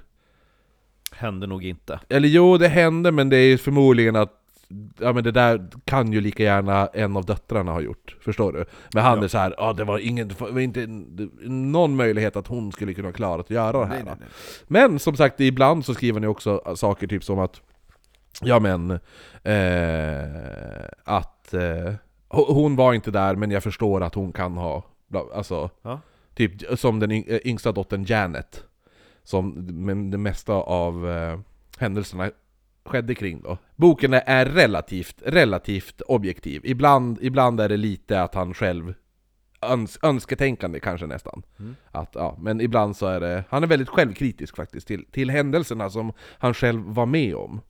Hände 1.15 1.47
nog 1.47 1.65
inte. 1.65 1.99
Eller 2.09 2.27
jo, 2.27 2.57
det 2.57 2.67
hände 2.67 3.11
men 3.11 3.29
det 3.29 3.37
är 3.37 3.57
förmodligen 3.57 4.15
att 4.15 4.42
Ja 4.99 5.13
men 5.13 5.23
det 5.23 5.31
där 5.31 5.67
kan 5.85 6.13
ju 6.13 6.21
lika 6.21 6.43
gärna 6.43 6.87
en 6.87 7.17
av 7.17 7.25
döttrarna 7.25 7.71
ha 7.71 7.81
gjort, 7.81 8.15
förstår 8.21 8.51
du? 8.53 8.65
Men 8.93 9.03
han 9.03 9.17
Ja. 9.17 9.23
är 9.23 9.27
så 9.27 9.37
här, 9.37 9.53
ja 9.57 9.73
det 9.73 9.83
var 9.83 9.97
ingen, 9.99 10.27
det 10.27 10.41
var 10.41 10.59
inte 10.59 10.85
någon 11.49 11.95
möjlighet 11.95 12.35
att 12.35 12.47
hon 12.47 12.71
skulle 12.71 12.93
kunna 12.93 13.11
klara 13.11 13.41
att 13.41 13.49
göra 13.49 13.79
det 13.79 13.85
här 13.85 13.93
Nej, 13.95 14.03
nej, 14.05 14.15
nej. 14.19 14.29
Men 14.67 14.99
som 14.99 15.15
sagt, 15.15 15.39
ibland 15.39 15.85
så 15.85 15.93
skriver 15.93 16.19
ni 16.19 16.27
också 16.27 16.75
saker 16.75 17.07
typ 17.07 17.23
som 17.23 17.39
att 17.39 17.61
Ja 18.41 18.59
men, 18.59 18.91
eh, 19.43 20.85
att 21.03 21.53
eh, 21.53 21.93
ho- 22.29 22.53
hon 22.53 22.75
var 22.75 22.93
inte 22.93 23.11
där 23.11 23.35
men 23.35 23.51
jag 23.51 23.63
förstår 23.63 24.01
att 24.03 24.15
hon 24.15 24.33
kan 24.33 24.57
ha, 24.57 24.83
alltså, 25.33 25.69
Ja. 25.81 25.99
typ 26.35 26.79
som 26.79 26.99
den 26.99 27.11
yng- 27.11 27.39
yngsta 27.47 27.71
dottern 27.71 28.05
Janet. 28.07 28.63
Som 29.23 29.53
det 30.11 30.17
mesta 30.17 30.53
av 30.53 31.09
eh, 31.09 31.39
händelserna 31.77 32.29
skedde 32.85 33.15
kring 33.15 33.41
då. 33.41 33.57
Boken 33.75 34.13
är 34.13 34.45
relativt, 34.45 35.21
relativt 35.25 36.01
objektiv. 36.01 36.61
Ibland, 36.63 37.17
ibland 37.21 37.59
är 37.59 37.69
det 37.69 37.77
lite 37.77 38.21
att 38.21 38.35
han 38.35 38.53
själv 38.53 38.93
öns 39.61 39.99
önsketänkande 40.01 40.79
kanske 40.79 41.07
nästan. 41.07 41.43
Mm. 41.59 41.75
Att, 41.91 42.09
ja, 42.13 42.37
men 42.41 42.61
ibland 42.61 42.97
så 42.97 43.05
är 43.05 43.19
det, 43.19 43.43
han 43.49 43.63
är 43.63 43.67
väldigt 43.67 43.89
självkritisk 43.89 44.55
faktiskt 44.55 44.87
till, 44.87 45.05
till 45.11 45.29
händelserna 45.29 45.89
som 45.89 46.13
han 46.37 46.53
själv 46.53 46.81
var 46.85 47.05
med 47.05 47.35
om. 47.35 47.61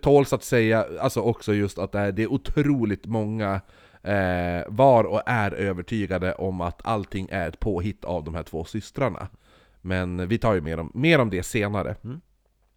Tåls 0.00 0.32
att 0.32 0.44
säga, 0.44 0.86
alltså 1.00 1.20
också 1.20 1.54
just 1.54 1.78
att 1.78 1.92
det 1.92 1.98
är, 1.98 2.12
det 2.12 2.22
är 2.22 2.32
otroligt 2.32 3.06
många 3.06 3.60
eh, 4.02 4.62
var 4.68 5.04
och 5.04 5.22
är 5.26 5.52
övertygade 5.54 6.34
om 6.34 6.60
att 6.60 6.86
allting 6.86 7.28
är 7.30 7.48
ett 7.48 7.60
påhitt 7.60 8.04
av 8.04 8.24
de 8.24 8.34
här 8.34 8.42
två 8.42 8.64
systrarna. 8.64 9.28
Men 9.80 10.28
vi 10.28 10.38
tar 10.38 10.54
ju 10.54 10.60
mer 10.60 10.80
om, 10.80 10.90
mer 10.94 11.18
om 11.18 11.30
det 11.30 11.42
senare. 11.42 11.96
Mm. 12.04 12.20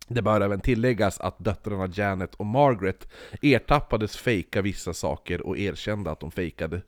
Det 0.08 0.22
bör 0.22 0.42
även 0.42 0.62
tilläggas 0.62 1.20
att 1.20 1.36
döttrarna 1.40 1.90
Janet 1.94 2.36
och 2.36 2.46
Margaret 2.46 3.08
ertappades 3.42 4.18
fejka 4.18 4.62
vissa 4.62 4.94
saker 4.94 5.48
och 5.48 5.58
erkände 5.58 6.12
att 6.12 6.20
de 6.20 6.32
fejkade 6.32 6.82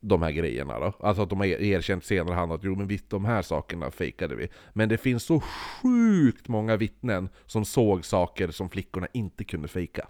de 0.00 0.22
här 0.22 0.30
grejerna 0.30 0.78
då. 0.78 0.92
Alltså 1.00 1.22
att 1.22 1.30
de 1.30 1.38
har 1.38 1.46
erkänt 1.46 2.04
senare 2.04 2.34
hand 2.34 2.52
att 2.52 2.64
jo 2.64 2.74
men 2.74 2.86
visst 2.86 3.10
de 3.10 3.24
här 3.24 3.42
sakerna 3.42 3.90
fejkade 3.90 4.34
vi. 4.34 4.48
Men 4.72 4.88
det 4.88 4.98
finns 4.98 5.22
så 5.22 5.40
sjukt 5.40 6.48
många 6.48 6.76
vittnen 6.76 7.28
som 7.46 7.64
såg 7.64 8.04
saker 8.04 8.50
som 8.50 8.70
flickorna 8.70 9.06
inte 9.12 9.44
kunde 9.44 9.68
fejka. 9.68 10.08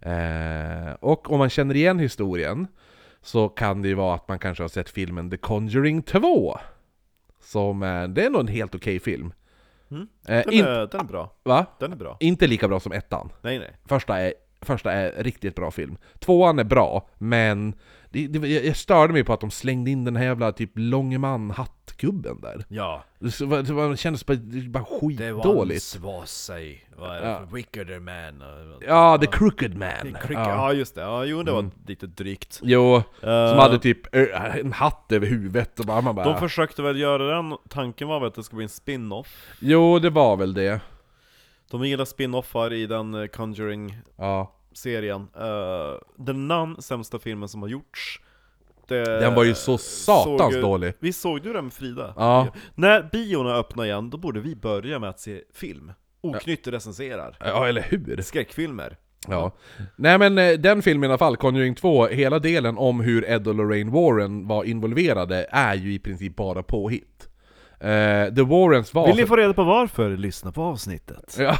Eh, 0.00 0.92
och 1.00 1.32
om 1.32 1.38
man 1.38 1.50
känner 1.50 1.76
igen 1.76 1.98
historien 1.98 2.66
så 3.22 3.48
kan 3.48 3.82
det 3.82 3.88
ju 3.88 3.94
vara 3.94 4.14
att 4.14 4.28
man 4.28 4.38
kanske 4.38 4.64
har 4.64 4.68
sett 4.68 4.90
filmen 4.90 5.30
The 5.30 5.36
Conjuring 5.36 6.02
2. 6.02 6.58
Som, 7.40 7.82
eh, 7.82 8.08
det 8.08 8.24
är 8.24 8.30
nog 8.30 8.40
en 8.40 8.48
helt 8.48 8.74
okej 8.74 9.00
film. 9.00 9.32
Mm. 9.90 10.08
Eh, 10.28 10.42
Den, 10.46 10.54
är, 10.54 10.86
den 10.86 11.00
är 11.00 11.04
bra. 11.04 11.32
va? 11.44 11.66
Den 11.80 11.92
är 11.92 11.96
bra. 11.96 12.16
Inte 12.20 12.46
lika 12.46 12.68
bra 12.68 12.80
som 12.80 12.92
ettan. 12.92 13.32
Nej 13.42 13.58
nej. 13.58 13.76
Första 13.86 14.18
är, 14.18 14.34
första 14.60 14.92
är 14.92 15.22
riktigt 15.22 15.54
bra 15.54 15.70
film. 15.70 15.96
Tvåan 16.18 16.58
är 16.58 16.64
bra, 16.64 17.08
men 17.18 17.74
det, 18.10 18.26
det, 18.26 18.48
jag 18.48 18.76
störde 18.76 19.12
mig 19.12 19.24
på 19.24 19.32
att 19.32 19.40
de 19.40 19.50
slängde 19.50 19.90
in 19.90 20.04
den 20.04 20.16
här 20.16 20.24
jävla 20.24 20.52
typ 20.52 20.70
Långeman 20.74 21.50
hattgubben 22.00 22.40
där. 22.40 22.64
Ja. 22.68 23.04
Det, 23.18 23.38
det, 23.38 23.72
var- 23.72 23.90
det 23.90 23.96
kändes 23.96 24.26
bara, 24.26 24.34
det 24.34 24.68
bara 24.68 24.84
Det 24.84 25.00
skitdåligt. 25.00 25.74
once 25.76 25.98
was 25.98 26.30
sig, 26.44 26.86
det 26.98 27.28
Ja. 27.28 27.40
wickeder 27.52 28.00
man? 28.00 28.42
Ja, 28.86 29.18
The 29.18 29.26
Crooked 29.26 29.70
Det 29.70 29.78
Man. 29.78 30.16
Ja. 30.30 30.48
Ja 30.48 30.72
just 30.72 30.94
det, 30.94 31.00
ja 31.00 31.24
jo 31.24 31.42
det 31.42 31.52
var 31.52 31.58
Mm. 31.58 31.70
lite 31.86 32.06
drygt. 32.06 32.60
Jo, 32.62 33.02
som 33.20 33.28
Eh, 33.30 33.54
hade 33.56 33.78
typ 33.78 34.14
en 34.14 34.72
hatt 34.72 35.12
över 35.12 35.26
huvudet 35.26 35.80
och 35.80 35.86
bara, 35.86 36.00
man 36.00 36.14
bara... 36.14 36.32
De 36.32 36.38
försökte 36.40 36.82
väl 36.82 37.00
göra 37.00 37.36
den, 37.36 37.56
tanken 37.68 38.08
var 38.08 38.20
väl 38.20 38.28
att 38.28 38.34
det 38.34 38.44
skulle 38.44 38.56
bli 38.56 38.64
en 38.64 38.68
spin-off 38.68 39.46
Jo, 39.60 39.98
det 39.98 40.10
var 40.10 40.36
väl 40.36 40.54
det. 40.54 40.80
De 41.70 41.84
gillar 41.84 42.04
spin-offar 42.04 42.72
i 42.72 42.86
den 42.86 43.14
eh, 43.14 43.26
Conjuring-serien 43.26 45.28
Ja. 45.34 45.92
uh, 45.94 46.24
Den 46.24 46.48
namn 46.48 46.82
sämsta 46.82 47.18
filmen 47.18 47.48
som 47.48 47.62
har 47.62 47.68
gjorts 47.68 48.20
det 48.94 49.20
Den 49.20 49.34
var 49.34 49.44
ju 49.44 49.54
så 49.54 49.78
satans 49.78 50.54
såg 50.54 50.62
dålig. 50.62 50.92
Vi 50.98 51.12
såg 51.12 51.42
du 51.42 51.52
den 51.52 51.64
med 51.64 51.72
Frida? 51.72 52.14
Ja. 52.16 52.48
När 52.74 53.08
biorna 53.12 53.54
öppnar 53.54 53.84
igen, 53.84 54.10
då 54.10 54.18
borde 54.18 54.40
vi 54.40 54.56
börja 54.56 54.98
med 54.98 55.10
att 55.10 55.20
se 55.20 55.40
film 55.54 55.92
Oknytt 56.22 56.66
recenserar 56.66 57.36
Ja, 57.40 57.68
eller 57.68 57.82
hur? 57.82 58.22
Skräckfilmer 58.22 58.96
Ja. 59.28 59.52
Nej 59.96 60.18
men 60.18 60.38
eh, 60.38 60.52
den 60.52 60.82
filmen 60.82 61.10
i 61.10 61.12
alla 61.12 61.18
fall, 61.18 61.36
Conjuring 61.36 61.74
2, 61.74 62.06
hela 62.06 62.38
delen 62.38 62.78
om 62.78 63.00
hur 63.00 63.30
Ed 63.30 63.48
och 63.48 63.54
Lorraine 63.54 63.90
Warren 63.90 64.46
var 64.46 64.64
involverade 64.64 65.46
är 65.50 65.74
ju 65.74 65.94
i 65.94 65.98
princip 65.98 66.36
bara 66.36 66.62
påhitt. 66.62 67.28
Eh, 67.80 68.34
The 68.34 68.42
Warrens 68.42 68.94
var... 68.94 69.06
Vill 69.06 69.16
ni 69.16 69.26
få 69.26 69.36
reda 69.36 69.54
på 69.54 69.64
varför? 69.64 70.16
Lyssna 70.16 70.52
på 70.52 70.62
avsnittet 70.62 71.36
Ja, 71.38 71.56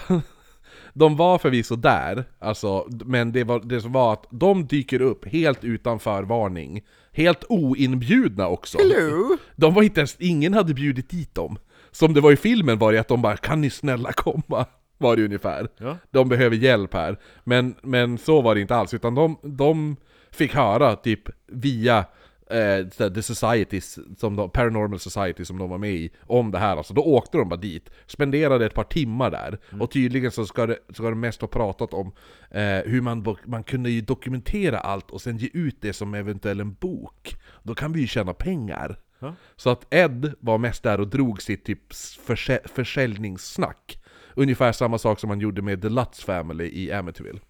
de 0.94 1.16
var 1.16 1.38
förvisso 1.38 1.76
där, 1.76 2.24
alltså, 2.38 2.86
men 2.90 3.32
det, 3.32 3.44
var, 3.44 3.60
det 3.60 3.80
som 3.80 3.92
var 3.92 4.12
att 4.12 4.26
de 4.30 4.66
dyker 4.66 5.02
upp 5.02 5.26
helt 5.26 5.64
utan 5.64 5.98
förvarning. 5.98 6.82
Helt 7.12 7.44
oinbjudna 7.48 8.48
också. 8.48 8.78
Hello! 8.78 9.36
De 9.56 9.74
var 9.74 9.82
inte 9.82 10.00
ens, 10.00 10.16
ingen 10.18 10.54
hade 10.54 10.74
bjudit 10.74 11.10
dit 11.10 11.34
dem. 11.34 11.58
Som 11.90 12.14
det 12.14 12.20
var 12.20 12.32
i 12.32 12.36
filmen 12.36 12.78
var 12.78 12.92
det 12.92 12.98
att 12.98 13.08
de 13.08 13.22
bara 13.22 13.36
'Kan 13.36 13.60
ni 13.60 13.70
snälla 13.70 14.12
komma?' 14.12 14.66
Var 14.98 15.16
det 15.16 15.24
ungefär. 15.24 15.68
Ja. 15.78 15.96
De 16.10 16.28
behöver 16.28 16.56
hjälp 16.56 16.94
här. 16.94 17.18
Men, 17.44 17.74
men 17.82 18.18
så 18.18 18.40
var 18.40 18.54
det 18.54 18.60
inte 18.60 18.76
alls, 18.76 18.94
utan 18.94 19.14
de, 19.14 19.36
de 19.42 19.96
fick 20.30 20.54
höra 20.54 20.96
typ 20.96 21.20
via 21.46 22.04
eh, 22.50 23.10
The 23.10 23.22
Societies, 23.22 23.98
som 24.18 24.36
de, 24.36 24.50
Paranormal 24.50 24.98
Society 24.98 25.44
som 25.44 25.58
de 25.58 25.70
var 25.70 25.78
med 25.78 25.92
i, 25.92 26.10
om 26.26 26.50
det 26.50 26.58
här 26.58 26.76
alltså. 26.76 26.94
Då 26.94 27.02
åkte 27.02 27.38
de 27.38 27.48
bara 27.48 27.60
dit, 27.60 27.90
spenderade 28.06 28.66
ett 28.66 28.74
par 28.74 28.84
timmar 28.84 29.30
där, 29.30 29.58
och 29.80 29.90
tydligen 29.90 30.30
så 30.30 30.46
ska 30.46 30.66
det, 30.66 30.78
ska 30.94 31.02
det 31.02 31.14
mest 31.14 31.40
ha 31.40 31.48
pratat 31.48 31.94
om 31.94 32.12
eh, 32.50 32.62
hur 32.62 33.00
man, 33.00 33.36
man 33.44 33.64
kunde 33.64 33.90
ju 33.90 34.00
dokumentera 34.00 34.78
allt 34.78 35.10
och 35.10 35.20
sen 35.20 35.36
ge 35.36 35.48
ut 35.52 35.76
det 35.80 35.92
som 35.92 36.14
eventuell 36.14 36.60
en 36.60 36.72
bok. 36.74 37.36
Då 37.62 37.74
kan 37.74 37.92
vi 37.92 38.00
ju 38.00 38.06
tjäna 38.06 38.34
pengar. 38.34 38.98
Ja. 39.18 39.34
Så 39.56 39.70
att 39.70 39.94
Ed 39.94 40.34
var 40.40 40.58
mest 40.58 40.82
där 40.82 41.00
och 41.00 41.08
drog 41.08 41.42
sitt 41.42 41.64
typ 41.64 41.92
försä- 42.26 42.68
försäljningssnack. 42.74 43.98
Ungefär 44.34 44.72
samma 44.72 44.98
sak 44.98 45.20
som 45.20 45.30
han 45.30 45.40
gjorde 45.40 45.62
med 45.62 45.82
The 45.82 45.88
Lutz 45.88 46.24
Family 46.24 46.64
i 46.64 46.92
Amityville. 46.92 47.40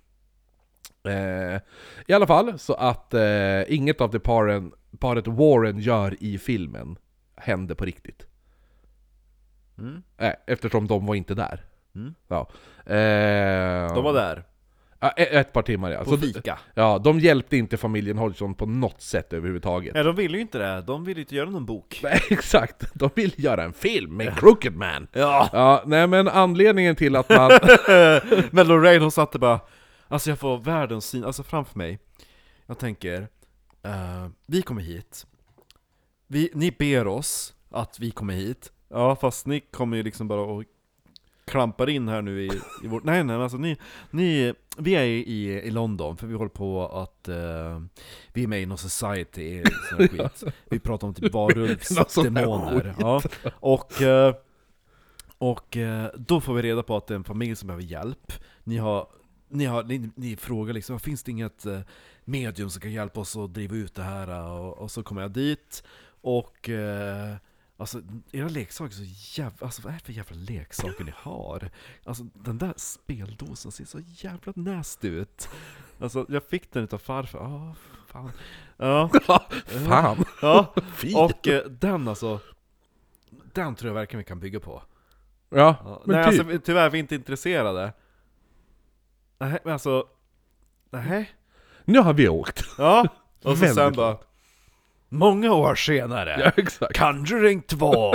Eh, 1.04 1.60
I 2.06 2.12
alla 2.12 2.26
fall, 2.26 2.58
så 2.58 2.74
att 2.74 3.14
eh, 3.14 3.74
inget 3.74 4.00
av 4.00 4.10
det 4.10 4.20
paren, 4.20 4.72
paret 4.98 5.26
Warren 5.26 5.78
gör 5.78 6.16
i 6.20 6.38
filmen 6.38 6.96
hände 7.36 7.74
på 7.74 7.84
riktigt. 7.84 8.26
Mm. 9.78 10.02
Eh, 10.18 10.32
eftersom 10.46 10.86
de 10.86 11.06
var 11.06 11.14
inte 11.14 11.34
där. 11.34 11.64
Mm. 11.94 12.14
Ja. 12.28 12.48
Eh, 12.86 13.94
De 13.94 14.04
var 14.04 14.12
där, 14.12 14.44
e- 15.16 15.38
ett 15.38 15.52
par 15.52 15.62
timmar 15.62 15.90
ja. 15.90 16.04
på 16.04 16.10
Så, 16.10 16.16
fika 16.18 16.58
ja, 16.74 16.98
de 16.98 17.20
hjälpte 17.20 17.56
inte 17.56 17.76
familjen 17.76 18.18
Hodgson 18.18 18.54
på 18.54 18.66
något 18.66 19.00
sätt 19.00 19.32
överhuvudtaget. 19.32 19.94
Nej 19.94 20.04
de 20.04 20.16
ville 20.16 20.36
ju 20.36 20.42
inte 20.42 20.58
det, 20.58 20.82
de 20.82 21.04
ville 21.04 21.20
inte 21.20 21.34
göra 21.34 21.50
någon 21.50 21.66
bok 21.66 22.00
Nej, 22.02 22.20
exakt, 22.30 22.94
de 22.94 23.10
vill 23.14 23.32
göra 23.36 23.64
en 23.64 23.72
film 23.72 24.16
med 24.16 24.38
Crooked 24.38 24.76
Man! 24.76 25.06
Ja! 25.12 25.48
Ja, 25.52 25.82
nej 25.86 26.06
men 26.06 26.28
anledningen 26.28 26.96
till 26.96 27.16
att 27.16 27.28
man... 27.28 27.50
Men 28.50 28.68
Lorraine 28.68 29.02
hon 29.02 29.10
satt 29.10 29.32
där 29.32 29.38
bara 29.38 29.60
Alltså 30.10 30.30
jag 30.30 30.38
får 30.38 30.58
världens 30.58 31.06
syn, 31.06 31.24
alltså 31.24 31.42
framför 31.42 31.78
mig. 31.78 31.98
Jag 32.66 32.78
tänker 32.78 33.28
eh, 33.82 34.28
Vi 34.46 34.62
kommer 34.62 34.82
hit. 34.82 35.26
Vi, 36.26 36.50
Ni 36.54 36.70
ber 36.78 37.06
oss 37.06 37.54
att 37.70 37.98
vi 37.98 38.10
kommer 38.10 38.34
hit. 38.34 38.72
Ja 38.88 39.16
fast 39.16 39.46
ni 39.46 39.60
kommer 39.60 39.96
ju 39.96 40.02
liksom 40.02 40.28
bara 40.28 40.40
och 40.40 40.64
klampar 41.44 41.88
in 41.88 42.08
här 42.08 42.22
nu 42.22 42.42
i, 42.42 42.50
i 42.84 42.88
vårt... 42.88 43.04
Nej 43.04 43.24
nej 43.24 43.36
alltså 43.36 43.58
ni, 43.58 43.76
ni 44.10 44.54
Vi 44.78 44.94
är 44.94 45.04
i, 45.04 45.62
i 45.62 45.70
London 45.70 46.16
för 46.16 46.26
vi 46.26 46.34
håller 46.34 46.50
på 46.50 46.88
att 46.88 47.28
eh, 47.28 47.80
Vi 48.32 48.42
är 48.42 48.46
med 48.46 48.62
i 48.62 48.66
någon 48.66 48.78
society, 48.78 49.62
sån 49.90 50.08
skit. 50.08 50.42
Vi 50.70 50.78
pratar 50.78 51.06
om 51.08 51.14
typ 51.14 51.32
varulvsdemoner 51.32 52.94
ja. 52.98 53.22
Och 53.52 54.02
eh, 54.02 54.34
och 55.38 55.76
då 56.14 56.40
får 56.40 56.54
vi 56.54 56.62
reda 56.62 56.82
på 56.82 56.96
att 56.96 57.06
det 57.06 57.14
är 57.14 57.16
en 57.16 57.24
familj 57.24 57.56
som 57.56 57.66
behöver 57.66 57.84
hjälp. 57.84 58.32
Ni, 58.64 58.76
har, 58.76 59.06
ni, 59.50 59.64
har, 59.64 59.82
ni, 59.82 60.10
ni 60.14 60.36
frågar 60.36 60.74
liksom, 60.74 61.00
finns 61.00 61.22
det 61.22 61.30
inget 61.30 61.66
eh, 61.66 61.80
medium 62.24 62.70
som 62.70 62.80
kan 62.82 62.92
hjälpa 62.92 63.20
oss 63.20 63.36
att 63.36 63.54
driva 63.54 63.76
ut 63.76 63.94
det 63.94 64.02
här? 64.02 64.50
Och, 64.50 64.78
och 64.78 64.90
så 64.90 65.02
kommer 65.02 65.22
jag 65.22 65.30
dit, 65.30 65.82
och 66.20 66.68
eh, 66.68 67.34
alltså 67.76 68.02
era 68.32 68.48
leksaker 68.48 68.94
är 68.94 69.04
så 69.06 69.40
jävla... 69.40 69.66
Alltså 69.66 69.82
vad 69.82 69.92
är 69.92 69.98
det 69.98 70.04
för 70.04 70.12
jävla 70.12 70.36
leksaker 70.36 71.04
ni 71.04 71.12
har? 71.16 71.70
Alltså 72.04 72.24
den 72.34 72.58
där 72.58 72.74
speldosan 72.76 73.72
ser 73.72 73.84
så 73.84 74.00
jävla 74.06 74.52
nasty 74.56 75.08
ut. 75.08 75.48
Alltså 76.00 76.26
jag 76.28 76.44
fick 76.44 76.72
den 76.72 76.84
utav 76.84 76.98
farfar, 76.98 77.38
ja 77.38 77.74
fan. 78.10 78.30
Ja, 78.76 79.10
Fan! 79.88 80.24
ja. 80.42 80.74
Och 81.16 81.48
eh, 81.48 81.64
den 81.64 82.08
alltså, 82.08 82.40
den 83.52 83.74
tror 83.74 83.88
jag 83.88 83.94
verkligen 83.94 84.18
vi 84.18 84.24
kan 84.24 84.40
bygga 84.40 84.60
på. 84.60 84.82
Ja, 85.48 85.76
Ja, 85.84 86.02
men 86.06 86.16
nej, 86.16 86.30
typ. 86.32 86.40
alltså, 86.40 86.58
tyvärr 86.64 86.86
är 86.86 86.90
vi 86.90 86.98
inte 86.98 87.14
intresserade. 87.14 87.92
Nej, 89.40 89.58
men 89.64 89.72
alltså... 89.72 90.04
Nej. 90.90 91.30
Nu 91.84 91.98
har 91.98 92.12
vi 92.12 92.28
åkt. 92.28 92.64
Ja, 92.78 93.00
och 93.00 93.08
så 93.42 93.48
Väldigt 93.54 93.74
sen 93.74 93.92
bara... 93.92 94.16
Många 95.12 95.52
år 95.52 95.74
senare, 95.74 96.40
Ja, 96.44 96.52
exakt. 96.62 96.98
Conjuring 96.98 97.62
2! 97.62 98.14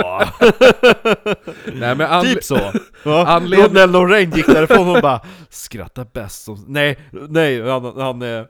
Nej 1.72 1.94
men 1.94 2.00
anle- 2.00 2.22
typ 2.34 2.44
så! 2.44 2.54
Ja. 3.04 3.38
När 3.72 3.86
Lorraine 3.86 4.36
gick 4.36 4.46
därifrån, 4.46 4.86
hon 4.86 5.00
bara 5.00 5.20
Skratta 5.50 6.04
bäst 6.04 6.44
som... 6.44 6.64
Nej, 6.68 6.98
nej, 7.10 7.68
han, 7.70 8.00
han, 8.00 8.22
eh, 8.22 8.44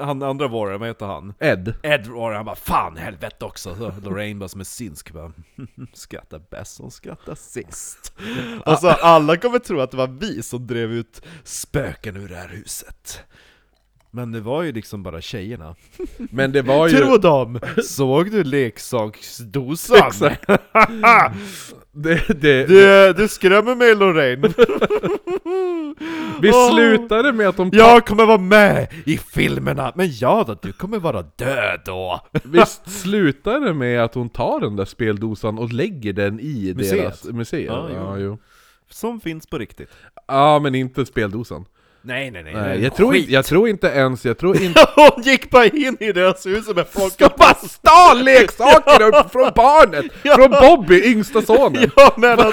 Han 0.00 0.22
andra 0.22 0.48
Warren, 0.48 0.80
vad 0.80 0.88
heter 0.88 1.06
han? 1.06 1.34
Ed. 1.38 1.74
Ed 1.82 2.06
Warren, 2.06 2.36
han 2.36 2.44
bara 2.46 2.56
'Fan 2.56 2.96
helvete 2.96 3.44
också' 3.44 3.76
så 3.76 3.92
Lorraine 4.02 4.38
bara 4.38 4.48
som 4.48 4.60
är 4.60 4.64
synsk 4.64 5.12
bara 5.12 5.32
Skrattar 5.92 6.42
bäst 6.50 6.76
som 6.76 6.90
skrattar 6.90 7.34
sist 7.34 8.12
Alltså 8.64 8.88
alla 8.88 9.36
kommer 9.36 9.58
tro 9.58 9.80
att 9.80 9.90
det 9.90 9.96
var 9.96 10.06
vi 10.06 10.42
som 10.42 10.66
drev 10.66 10.92
ut 10.92 11.22
spöken 11.44 12.16
ur 12.16 12.28
det 12.28 12.36
här 12.36 12.48
huset 12.48 13.20
Men 14.10 14.32
det 14.32 14.40
var 14.40 14.62
ju 14.62 14.72
liksom 14.72 15.02
bara 15.02 15.20
tjejerna 15.20 15.74
Men 16.30 16.52
det 16.52 16.62
var 16.62 16.88
ju... 16.88 16.96
Tro 16.96 17.16
dem! 17.16 17.60
Såg 17.84 18.30
du 18.30 18.44
leksaksdosan? 18.44 20.12
Det, 21.92 22.28
det, 22.28 22.66
Du, 22.66 23.12
du 23.12 23.28
skrämmer 23.28 23.74
mig 23.74 23.94
Lorraine 23.94 24.54
vi 26.40 26.50
Åh. 26.50 26.74
slutade 26.74 27.32
med 27.32 27.48
att 27.48 27.56
de... 27.56 27.70
Jag 27.72 28.06
kommer 28.06 28.26
vara 28.26 28.38
med 28.38 28.92
i 29.06 29.18
filmerna, 29.18 29.92
men 29.94 30.08
ja 30.12 30.44
då, 30.46 30.56
du 30.62 30.72
kommer 30.72 30.98
vara 30.98 31.22
död 31.22 31.80
då! 31.86 32.20
Visst 32.44 33.00
slutar 33.00 33.60
det 33.60 33.74
med 33.74 34.04
att 34.04 34.14
hon 34.14 34.28
tar 34.28 34.60
den 34.60 34.76
där 34.76 34.84
speldosan 34.84 35.58
och 35.58 35.72
lägger 35.72 36.12
den 36.12 36.40
i 36.40 36.74
Museet. 36.76 37.02
deras 37.02 37.24
museum? 37.24 37.74
Ja, 37.74 37.90
Ja, 37.90 38.18
jo. 38.18 38.38
Som 38.90 39.20
finns 39.20 39.46
på 39.46 39.58
riktigt 39.58 39.90
ja, 40.28 40.58
men 40.58 40.74
inte 40.74 41.06
speldosan. 41.06 41.64
Nej 42.02 42.30
nej 42.30 42.42
nej, 42.42 42.54
Nej, 42.54 42.82
jag, 42.82 42.96
tror 42.96 43.16
inte, 43.16 43.32
jag 43.32 43.44
tror 43.44 43.68
inte 43.68 43.86
ens, 43.86 44.24
jag 44.24 44.38
tror 44.38 44.62
inte... 44.62 44.86
Hon 44.94 45.22
gick 45.22 45.50
bara 45.50 45.66
in 45.66 45.96
i 46.00 46.12
deras 46.12 46.46
hus 46.46 46.68
med 46.74 46.86
folk 46.88 47.18
De 47.18 47.28
bara 47.36 47.54
stal 47.54 48.22
leksaker 48.24 49.02
upp 49.18 49.32
från 49.32 49.50
barnet! 49.54 50.06
Från 50.34 50.50
Bobby, 50.50 51.10
yngsta 51.10 51.42
sonen! 51.42 51.90
Ja 51.96 52.14
medan 52.16 52.52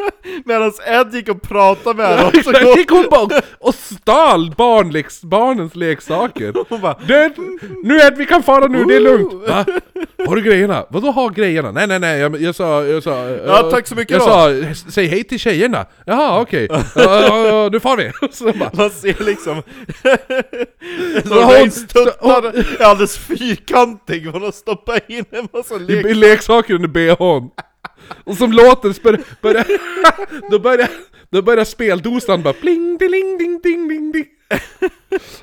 Medan 0.44 0.72
Ed 0.86 1.14
gick 1.14 1.28
och 1.28 1.42
pratade 1.42 1.96
med 1.96 2.18
dem 2.18 2.42
så 2.44 2.50
Exakt, 2.50 2.76
gick 2.76 2.90
hon 2.90 3.06
bara 3.10 3.40
och 3.58 3.74
stal 3.74 4.54
barnleks, 4.56 5.22
barnens 5.22 5.76
leksaker! 5.76 6.52
hon 6.68 6.80
bara 6.80 6.96
Det, 7.06 7.32
nu 7.82 8.00
Ed, 8.00 8.14
vi 8.16 8.26
kan 8.26 8.42
fara 8.42 8.66
nu, 8.66 8.84
det 8.84 8.96
är 8.96 9.00
lugnt! 9.00 9.48
Va? 9.48 9.64
Har 10.26 10.36
du 10.36 10.42
grejerna? 10.42 10.86
Vadå 10.90 11.10
ha 11.10 11.28
grejerna? 11.28 11.72
Nej 11.72 11.86
nej 11.86 11.98
nej, 11.98 12.20
jag, 12.20 12.40
jag 12.42 12.54
sa... 12.54 12.84
Jag 12.84 13.02
sa 13.02 13.28
Ja, 13.28 13.70
tack 13.70 13.86
så 13.86 13.94
mycket 13.94 14.10
Jag 14.10 14.20
då. 14.20 14.74
sa, 14.74 14.90
säg 14.90 15.06
hej 15.06 15.24
till 15.24 15.38
tjejerna! 15.38 15.86
Jaha 16.06 16.40
okej, 16.40 16.68
ja, 16.70 16.82
ja, 16.94 17.46
ja, 17.46 17.68
nu 17.72 17.80
far 17.80 17.96
vi! 17.96 18.10
Så 18.32 18.44
bara, 18.52 18.70
Man 18.72 18.90
ser 18.90 19.24
liksom 19.24 19.62
Lorraines 21.24 21.86
tuttar 21.86 22.44
är 22.80 22.84
alldeles 22.84 23.18
fyrkantig, 23.18 24.26
hon 24.26 24.42
har 24.42 24.52
stoppat 24.52 25.10
in 25.10 25.24
en 25.30 25.48
massa 25.52 25.78
det 25.78 25.84
blir 25.86 26.14
leksaker 26.14 26.52
leksaker 26.52 26.74
under 26.74 26.88
bhn 26.88 27.50
Och 28.24 28.36
som 28.36 28.52
låten 28.52 28.94
börjar, 29.02 29.20
börjar, 29.42 29.66
då 30.50 30.58
börjar, 30.58 30.88
då 31.30 31.42
börjar 31.42 31.64
speldosan 31.64 32.42
bara 32.42 32.54
pling, 32.54 32.98
ding, 32.98 33.38
ding, 33.38 33.60
ding, 33.62 33.88
ding, 33.88 34.12
ding. 34.12 34.26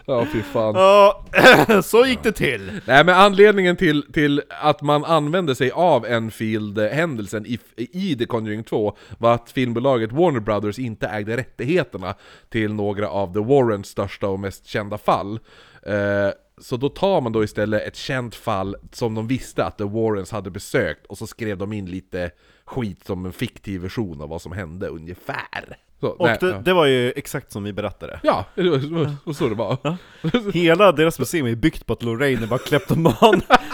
Ja 0.05 0.25
fy 0.34 0.41
fan 0.41 0.75
Ja, 0.75 1.25
så 1.84 2.05
gick 2.05 2.24
det 2.24 2.31
till 2.31 2.81
Nej 2.86 3.03
men 3.03 3.15
anledningen 3.15 3.75
till, 3.75 4.05
till 4.13 4.41
att 4.50 4.81
man 4.81 5.05
använde 5.05 5.55
sig 5.55 5.72
av 5.72 6.05
Enfield-händelsen 6.05 7.46
i, 7.46 7.60
i 7.77 8.15
The 8.15 8.25
Conjuring 8.25 8.63
2 8.63 8.98
var 9.17 9.34
att 9.34 9.51
filmbolaget 9.51 10.12
Warner 10.12 10.39
Brothers 10.39 10.79
inte 10.79 11.08
ägde 11.08 11.38
rättigheterna 11.38 12.15
till 12.50 12.74
några 12.74 13.10
av 13.10 13.34
The 13.34 13.39
Warrens 13.39 13.88
största 13.88 14.27
och 14.27 14.39
mest 14.39 14.67
kända 14.67 14.98
fall. 14.98 15.39
Eh, 15.86 16.29
så 16.62 16.78
då 16.78 16.89
tar 16.89 17.22
man 17.22 17.32
då 17.32 17.44
istället 17.44 17.88
ett 17.88 17.96
känt 17.96 18.36
fall 18.36 18.75
som 18.92 19.16
de 19.16 19.28
visste 19.28 19.66
att 19.66 19.78
The 19.78 19.84
Warrens 19.84 20.32
hade 20.32 20.51
besökt 20.51 21.06
och 21.06 21.18
så 21.18 21.28
skrev 21.28 21.58
de 21.58 21.74
in 21.74 21.86
lite 21.86 22.32
skit 22.66 23.06
som 23.06 23.25
en 23.25 23.34
fiktiv 23.34 23.82
version 23.82 24.22
av 24.22 24.30
vad 24.30 24.42
som 24.42 24.51
hände 24.51 24.88
ungefär. 24.88 25.78
Så, 26.00 26.08
Och 26.08 26.28
nej, 26.28 26.38
det, 26.39 26.50
ja. 26.50 26.58
det 26.58 26.74
var 26.74 26.86
ju 26.86 27.12
exakt 27.12 27.51
som 27.51 27.63
vi 27.63 27.74
berättade 27.74 28.20
Ja, 28.24 28.46
det 28.56 28.70
var, 28.70 28.78
det 28.78 29.18
var 29.24 29.34
så 29.34 29.50
det 29.50 29.56
var. 29.56 29.98
Hela 30.54 30.92
deras 30.92 31.20
museum 31.20 31.46
är 31.46 31.56
byggt 31.56 31.86
på 31.86 31.94
att 31.94 32.04
Lorraine 32.04 32.44
är 32.44 32.48
bara 32.48 32.60
kleptoman 32.60 33.42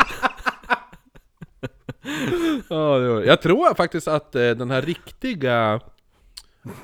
Ja, 2.70 2.98
det 2.98 3.10
var. 3.10 3.22
Jag 3.22 3.42
tror 3.42 3.74
faktiskt 3.74 4.08
att 4.08 4.36
eh, 4.36 4.50
den 4.50 4.72
här 4.72 4.82
riktiga... 4.82 5.79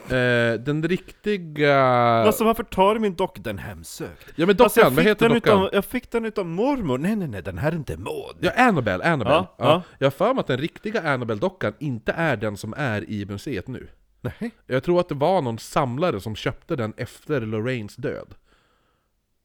Eh, 0.10 0.60
den 0.60 0.84
riktiga... 0.84 1.84
Alltså 1.84 2.44
varför 2.44 2.64
tar 2.64 2.94
du 2.94 3.00
min 3.00 3.16
docka? 3.16 3.42
Den 3.42 3.58
hemsökt 3.58 4.34
ja 4.36 4.46
men 4.46 4.62
Alltså, 4.62 4.80
dockan, 4.80 4.96
vad 4.96 5.06
jag, 5.06 5.18
fick 5.18 5.24
heter 5.26 5.30
dockan? 5.30 5.58
utav, 5.64 5.70
jag 5.74 5.86
fick 5.86 6.12
den 6.12 6.26
utav 6.26 6.46
mormor, 6.46 6.98
nej 6.98 7.16
nej 7.16 7.28
nej 7.28 7.42
den 7.42 7.58
här 7.58 7.72
är 7.72 7.76
en 7.76 7.84
demon 7.84 8.34
Ja, 8.40 8.52
Annabelle, 8.58 9.04
Annabelle. 9.04 9.36
Ja, 9.36 9.56
Ja, 9.58 9.66
ja. 9.66 9.82
Jag 10.00 10.06
har 10.06 10.12
för 10.12 10.34
mig 10.34 10.40
att 10.42 10.48
den 10.48 10.58
riktiga 10.58 11.02
Annabelle-dockan 11.02 11.74
inte 11.80 12.12
är 12.12 12.38
den 12.38 12.58
som 12.58 12.74
är 12.78 13.10
i 13.10 13.26
museet 13.26 13.68
nu. 13.68 13.88
Nej. 14.22 14.52
Jag 14.68 14.84
tror 14.84 15.00
att 15.00 15.10
det 15.10 15.16
var 15.16 15.42
någon 15.42 15.60
samlare 15.60 16.20
som 16.20 16.36
köpte 16.36 16.76
den 16.76 16.94
efter 16.98 17.42
Lorraines 17.42 17.96
död. 17.96 18.36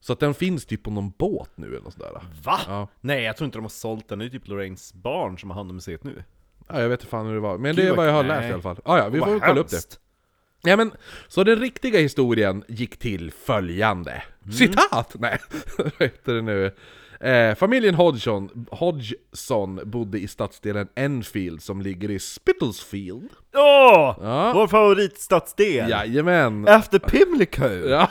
Så 0.01 0.13
att 0.13 0.21
den 0.21 0.35
finns 0.35 0.67
typ 0.67 0.83
på 0.83 0.91
någon 0.91 1.11
båt 1.11 1.51
nu 1.55 1.77
eller 1.77 1.91
sådär. 1.91 2.11
Va? 2.45 2.59
Ja. 2.67 2.89
Nej 3.01 3.23
jag 3.23 3.37
tror 3.37 3.45
inte 3.47 3.59
de 3.59 3.65
har 3.65 3.69
sålt 3.69 4.09
den, 4.09 4.19
det 4.19 4.25
är 4.25 4.29
typ 4.29 4.49
Lorraines 4.49 4.95
barn 4.95 5.39
som 5.39 5.51
har 5.51 5.55
hand 5.57 5.71
om 5.71 5.77
museet 5.77 6.05
nu 6.05 6.25
ja, 6.69 6.81
jag 6.81 6.89
vet 6.89 7.01
inte 7.01 7.11
fan 7.11 7.27
hur 7.27 7.35
det 7.35 7.41
var. 7.41 7.59
Men 7.59 7.77
Gud, 7.77 7.85
det 7.85 7.89
är 7.91 7.97
vad 7.97 8.07
jag 8.07 8.13
har 8.13 8.17
vad- 8.19 8.27
läst 8.27 8.41
nej. 8.41 8.51
i 8.51 8.53
alla 8.53 8.63
fall. 8.63 8.79
Ah, 8.85 8.99
ja, 8.99 9.09
vi 9.09 9.19
Vad 9.19 9.29
får 9.29 9.41
kolla 9.41 9.61
upp 9.61 9.69
det. 9.71 9.99
Ja, 10.67 10.77
men, 10.77 10.93
så 11.29 11.45
den 11.45 11.61
riktiga 11.61 12.01
historien 12.01 12.65
gick 12.69 12.97
till 12.97 13.33
följande. 13.47 14.23
Citat! 14.59 15.17
Nej, 15.19 15.39
vad 15.79 15.93
heter 15.99 16.33
det 16.35 16.43
nu? 16.43 16.73
Eh, 17.21 17.55
familjen 17.55 17.95
Hodgson, 17.95 18.67
Hodgson 18.71 19.81
bodde 19.85 20.19
i 20.19 20.29
stadsdelen 20.29 20.89
Enfield 20.95 21.63
som 21.63 21.83
ligger 21.83 22.11
i 22.11 22.19
Spitalsfield. 22.19 23.29
Åh! 23.55 24.17
Ja. 24.23 24.53
Vår 24.55 24.67
favoritstadsdel! 24.67 25.91
Jajamän! 25.91 26.69
Efter 26.69 26.99
Pimlico! 26.99 27.69
Ja. 27.69 28.11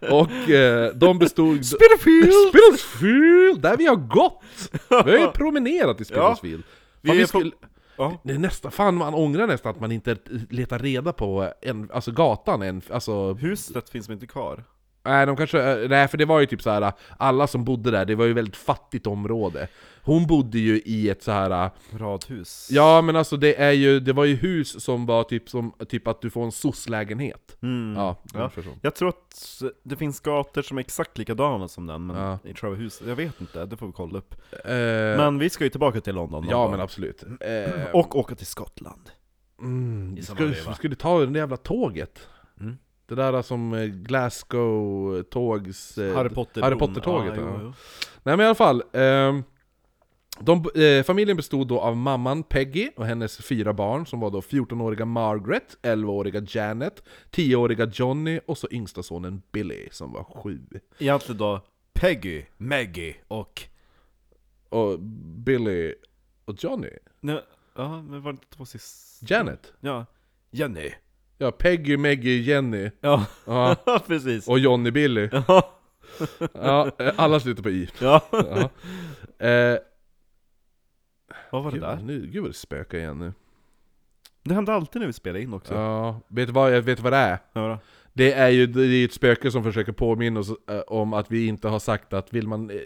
Och 0.16 0.50
eh, 0.50 0.92
de 0.94 1.18
bestod... 1.18 1.66
Spitalfield! 1.66 2.32
Spitalsfield! 2.48 3.60
Där 3.60 3.76
vi 3.76 3.86
har 3.86 3.96
gått! 3.96 4.42
Vi 4.88 4.96
har 4.96 5.18
ju 5.18 5.26
promenerat 5.34 6.00
i 6.00 6.04
Spitalsfield. 6.04 6.62
Vi 7.00 7.08
Fan, 7.10 7.18
är 7.18 7.42
vi 7.42 7.50
på- 7.50 7.56
Ja. 7.96 8.20
det 8.22 8.32
är 8.32 8.38
nästan, 8.38 8.72
fan 8.72 8.94
man 8.94 9.14
ångrar 9.14 9.46
nästan 9.46 9.70
att 9.70 9.80
man 9.80 9.92
inte 9.92 10.16
letar 10.50 10.78
reda 10.78 11.12
på 11.12 11.52
en, 11.62 11.90
alltså 11.92 12.12
gatan, 12.12 12.62
en, 12.62 12.82
alltså 12.90 13.34
Huset 13.34 13.90
finns 13.90 14.10
inte 14.10 14.26
kvar? 14.26 14.64
Nej, 15.04 15.26
de 15.26 15.36
kanske, 15.36 15.82
eh, 15.82 15.88
nej 15.88 16.08
för 16.08 16.18
det 16.18 16.24
var 16.24 16.40
ju 16.40 16.46
typ 16.46 16.62
så 16.62 16.70
här. 16.70 16.92
alla 17.18 17.46
som 17.46 17.64
bodde 17.64 17.90
där, 17.90 18.04
det 18.04 18.14
var 18.14 18.24
ju 18.24 18.32
väldigt 18.32 18.56
fattigt 18.56 19.06
område. 19.06 19.68
Hon 20.04 20.26
bodde 20.26 20.58
ju 20.58 20.80
i 20.84 21.08
ett 21.08 21.22
så 21.22 21.32
här. 21.32 21.70
Radhus? 21.98 22.68
ja 22.70 23.02
men 23.02 23.16
alltså 23.16 23.36
det 23.36 23.60
är 23.60 23.70
ju, 23.72 24.00
det 24.00 24.12
var 24.12 24.24
ju 24.24 24.34
hus 24.36 24.84
som 24.84 25.06
var 25.06 25.24
typ 25.24 25.48
som, 25.48 25.72
typ 25.88 26.08
att 26.08 26.20
du 26.20 26.30
får 26.30 26.44
en 26.44 26.52
soc-lägenhet. 26.52 27.56
Mm. 27.62 27.94
Ja, 27.96 28.16
Ja. 28.34 28.50
Jag 28.82 28.94
tror 28.94 29.08
att 29.08 29.62
det 29.82 29.96
finns 29.96 30.20
gator 30.20 30.62
som 30.62 30.78
är 30.78 30.80
exakt 30.80 31.18
likadana 31.18 31.68
som 31.68 31.86
den, 31.86 32.06
men 32.06 32.16
Ja. 32.16 32.38
i 32.70 32.74
huset, 32.74 33.06
jag 33.08 33.16
vet 33.16 33.40
inte, 33.40 33.66
det 33.66 33.76
får 33.76 33.86
vi 33.86 33.92
kolla 33.92 34.18
upp. 34.18 34.34
Eh, 34.64 34.72
Men 35.16 35.38
vi 35.38 35.50
ska 35.50 35.64
ju 35.64 35.70
tillbaka 35.70 36.00
till 36.00 36.14
London 36.14 36.46
ja 36.50 36.70
men 36.70 36.80
absolut. 36.80 37.22
Eh, 37.40 37.90
Och 37.92 38.16
åka 38.16 38.34
till 38.34 38.46
Skottland. 38.46 39.10
mm, 39.60 40.18
i 40.18 40.20
veva. 40.44 40.74
skulle 40.74 40.96
ta 40.96 41.26
det 41.26 41.38
jävla 41.38 41.56
tåget. 41.56 42.28
Det 43.06 43.14
där 43.14 43.42
som 43.42 43.74
eh, 43.74 43.84
Glasgow-tågs... 43.84 45.98
eh, 45.98 46.14
Harry 46.14 46.28
Potter 46.28 46.62
Harry 46.62 46.78
Potter-tåget, 46.78 47.36
ja. 47.36 47.72
Nej 48.22 48.36
men 48.36 48.40
i 48.40 48.44
alla 48.44 48.54
fall, 48.54 48.82
ehm, 48.92 49.42
de, 50.40 50.64
eh, 50.74 51.02
familjen 51.02 51.36
bestod 51.36 51.68
då 51.68 51.80
av 51.80 51.96
mamman 51.96 52.42
Peggy 52.42 52.90
och 52.96 53.06
hennes 53.06 53.36
fyra 53.36 53.72
barn 53.72 54.06
som 54.06 54.20
var 54.20 54.30
då 54.30 54.40
14-åriga 54.40 55.04
Margaret, 55.04 55.76
11-åriga 55.82 56.42
Janet, 56.48 57.02
10-åriga 57.30 57.90
Johnny 57.92 58.40
och 58.46 58.58
så 58.58 58.68
yngsta 58.70 59.02
sonen 59.02 59.42
Billy 59.52 59.88
som 59.90 60.12
var 60.12 60.24
sju. 60.24 60.60
Egentligen 60.98 61.38
då 61.38 61.60
Peggy, 61.92 62.44
Maggie 62.56 63.14
och... 63.28 63.62
Och 64.68 64.98
Billy 65.44 65.94
och 66.44 66.64
Johnny? 66.64 66.90
Nej, 67.20 67.40
ja, 67.76 68.02
men 68.02 68.22
var 68.22 68.32
det 68.32 68.36
inte 68.36 68.56
två 68.56 68.66
sist... 68.66 69.22
Janet? 69.30 69.72
Ja, 69.80 70.06
Jenny. 70.50 70.90
Ja, 71.42 71.50
Peggy, 71.50 71.96
Maggie, 71.96 72.40
Jenny 72.40 72.90
Ja, 73.00 73.26
ja, 73.46 73.76
precis. 74.06 74.48
och 74.48 74.58
Johnny 74.58 74.90
Billy. 74.90 75.28
Ja, 75.32 75.70
Ja, 76.54 76.90
alla 77.16 77.40
slutar 77.40 77.62
på 77.62 77.70
I. 77.70 77.88
ja. 78.00 78.20
Ja. 78.30 78.70
Eh, 79.46 79.78
Vad 81.50 81.64
var 81.64 81.70
det 81.70 81.76
gud, 81.76 81.82
där? 81.88 81.96
nu, 81.96 82.26
gud 82.26 82.42
vad 82.42 82.50
det 82.50 82.54
spökar 82.54 82.98
igen 82.98 83.18
nu. 83.18 83.32
Det 84.44 84.54
händer 84.54 84.72
alltid 84.72 85.00
när 85.00 85.06
vi 85.06 85.12
spelar 85.12 85.40
in 85.40 85.52
också. 85.54 85.74
Ja, 85.74 86.20
vet 86.28 86.46
du 86.46 86.52
vad, 86.52 86.74
jag 86.76 86.82
vet 86.82 87.00
vad 87.00 87.12
det 87.12 87.16
är? 87.16 87.38
Ja, 87.52 87.60
då. 87.68 87.78
Det 88.14 88.32
är 88.32 88.48
ju 88.48 88.66
det 88.66 88.86
är 88.86 89.04
ett 89.04 89.12
spöke 89.12 89.50
som 89.50 89.64
försöker 89.64 89.92
påminna 89.92 90.40
oss 90.40 90.50
eh, 90.70 90.80
om 90.86 91.12
att 91.12 91.30
vi 91.30 91.46
inte 91.46 91.68
har 91.68 91.78
sagt 91.78 92.12
att 92.12 92.34
vill 92.34 92.48
man 92.48 92.70
eh, 92.70 92.76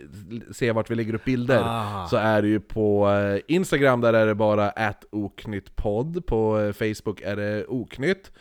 se 0.53 0.73
vart 0.73 0.91
vi 0.91 0.95
lägger 0.95 1.15
upp 1.15 1.25
bilder 1.25 1.63
Ah. 1.65 2.07
Så 2.07 2.17
är 2.17 2.43
det 2.43 2.49
ju 2.49 2.61
på 2.61 3.11
eh, 3.11 3.55
Instagram, 3.55 4.01
där 4.01 4.13
är 4.13 4.27
det 4.27 4.35
bara 4.35 4.73
oknyttpodd. 5.11 6.27
På 6.27 6.73
Facebook 6.79 7.21
är 7.21 7.37
det 7.37 7.67
oknytt. 7.67 8.33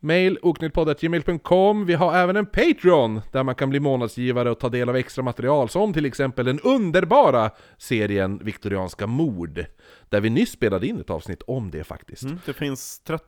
Mail 0.00 0.38
oknyttpodd.gmail.com 0.42 1.86
Vi 1.86 1.94
har 1.94 2.14
även 2.16 2.36
en 2.36 2.46
Patreon 2.46 3.20
där 3.32 3.42
man 3.42 3.54
kan 3.54 3.70
bli 3.70 3.80
månadsgivare 3.80 4.50
och 4.50 4.60
ta 4.60 4.68
del 4.68 4.88
av 4.88 4.96
extra 4.96 5.22
material 5.22 5.68
Som 5.68 5.92
till 5.92 6.04
exempel 6.04 6.46
den 6.46 6.60
underbara 6.60 7.50
serien 7.78 8.40
Viktorianska 8.44 9.06
mord 9.06 9.64
Där 10.08 10.20
vi 10.20 10.30
nyss 10.30 10.50
spelade 10.50 10.86
in 10.86 11.00
ett 11.00 11.10
avsnitt 11.10 11.42
om 11.46 11.70
det 11.70 11.84
faktiskt. 11.84 12.22
Mm, 12.22 12.38
det 12.46 12.52
finns 12.52 13.00
30 13.00 13.24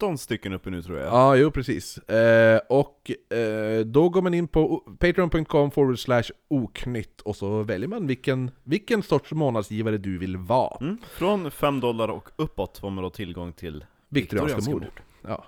13 0.00 0.18
stycken 0.18 0.52
uppe 0.52 0.70
nu 0.70 0.82
tror 0.82 0.98
jag. 0.98 1.06
Ja, 1.06 1.36
jo 1.36 1.50
precis. 1.50 1.98
Eh, 1.98 2.60
och 2.68 3.10
eh, 3.36 3.80
då 3.86 4.08
går 4.08 4.22
man 4.22 4.34
in 4.34 4.48
på 4.48 4.76
patreon.com 4.98 5.70
forward 5.70 5.98
slash 5.98 6.22
oknytt 6.48 7.20
och 7.20 7.36
så 7.36 7.62
väljer 7.62 7.88
man 7.88 8.06
vilken, 8.06 8.50
vilken 8.64 9.02
sorts 9.02 9.32
månadsgivare 9.32 9.98
du 9.98 10.18
vill 10.18 10.36
vara. 10.36 10.76
Mm. 10.80 10.98
Från 11.12 11.50
5 11.50 11.80
dollar 11.80 12.08
och 12.08 12.28
uppåt 12.36 12.78
får 12.78 12.90
man 12.90 13.04
då 13.04 13.10
tillgång 13.10 13.52
till 13.52 13.84
Viktorianska 14.08 14.56
viktorianska 14.56 14.72
mord. 14.72 15.44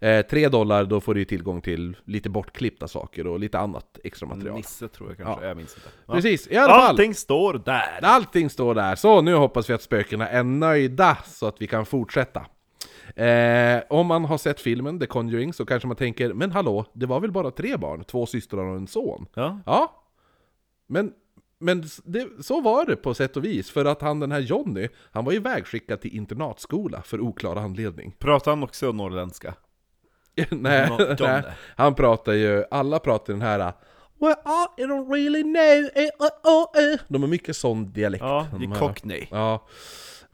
Ja. 0.00 0.08
Eh, 0.08 0.26
3 0.26 0.48
dollar, 0.48 0.84
då 0.84 1.00
får 1.00 1.14
du 1.14 1.24
tillgång 1.24 1.60
till 1.60 1.96
lite 2.04 2.30
bortklippta 2.30 2.88
saker 2.88 3.26
och 3.26 3.40
lite 3.40 3.58
annat 3.58 3.98
extra 4.04 4.28
material. 4.28 4.56
Nisse 4.56 4.88
tror 4.88 5.08
jag 5.08 5.16
kanske, 5.16 5.42
Ja. 5.44 5.48
jag 5.48 5.56
minns 5.56 5.74
inte. 5.76 5.88
Ja. 6.06 6.14
Precis, 6.14 6.48
i 6.50 6.56
alla 6.56 6.72
fall. 6.72 6.80
Allting 6.90 7.14
står 7.14 7.62
där! 7.64 7.98
Allting 8.02 8.50
står 8.50 8.74
där, 8.74 8.94
så 8.94 9.20
nu 9.20 9.34
hoppas 9.34 9.70
vi 9.70 9.74
att 9.74 9.82
spökena 9.82 10.28
är 10.28 10.42
nöjda 10.42 11.18
så 11.26 11.46
att 11.46 11.56
vi 11.62 11.66
kan 11.66 11.86
fortsätta. 11.86 12.46
Eh, 13.16 13.82
om 13.90 14.06
man 14.06 14.24
har 14.24 14.38
sett 14.38 14.60
filmen 14.60 15.00
The 15.00 15.06
Conjuring 15.06 15.52
så 15.52 15.66
kanske 15.66 15.88
man 15.88 15.96
tänker, 15.96 16.32
men 16.32 16.52
hallå, 16.52 16.84
det 16.92 17.06
var 17.06 17.20
väl 17.20 17.32
bara 17.32 17.50
tre 17.50 17.76
barn? 17.76 18.04
Två 18.04 18.26
systrar 18.26 18.64
och 18.64 18.76
en 18.76 18.86
son? 18.86 19.26
Ja. 19.34 19.60
Ja, 19.66 20.02
men, 20.86 21.12
men 21.58 21.84
det, 22.04 22.28
så 22.40 22.60
var 22.60 22.84
det 22.86 22.96
på 22.96 23.14
sätt 23.14 23.36
och 23.36 23.44
vis, 23.44 23.70
för 23.70 23.84
att 23.84 24.02
han 24.02 24.20
den 24.20 24.32
här 24.32 24.40
Johnny, 24.40 24.88
han 25.12 25.24
var 25.24 25.32
ju 25.32 25.40
vägskickad 25.40 26.00
till 26.00 26.16
internatskola 26.16 27.02
för 27.02 27.20
oklar 27.20 27.56
anledning. 27.56 28.14
Pratar 28.18 28.50
han 28.50 28.62
också 28.62 28.92
norrländska? 28.92 29.54
nej, 30.50 30.88
No- 30.88 31.16
nej, 31.20 31.42
han 31.76 31.94
pratar 31.94 32.32
ju, 32.32 32.64
alla 32.70 32.98
pratar 32.98 33.32
den 33.32 33.42
här 33.42 33.72
Well, 34.22 34.36
I 34.78 34.82
don't 34.82 35.10
really 35.10 35.42
know, 35.42 35.90
eh, 35.94 36.10
oh, 36.18 36.62
oh, 36.62 36.92
eh." 36.92 37.00
De 37.08 37.22
har 37.22 37.28
mycket 37.28 37.56
sån 37.56 37.92
dialekt. 37.92 38.24
Ja, 38.24 38.46
i. 38.62 38.78
Cockney. 38.78 39.26
Ja. 39.30 39.66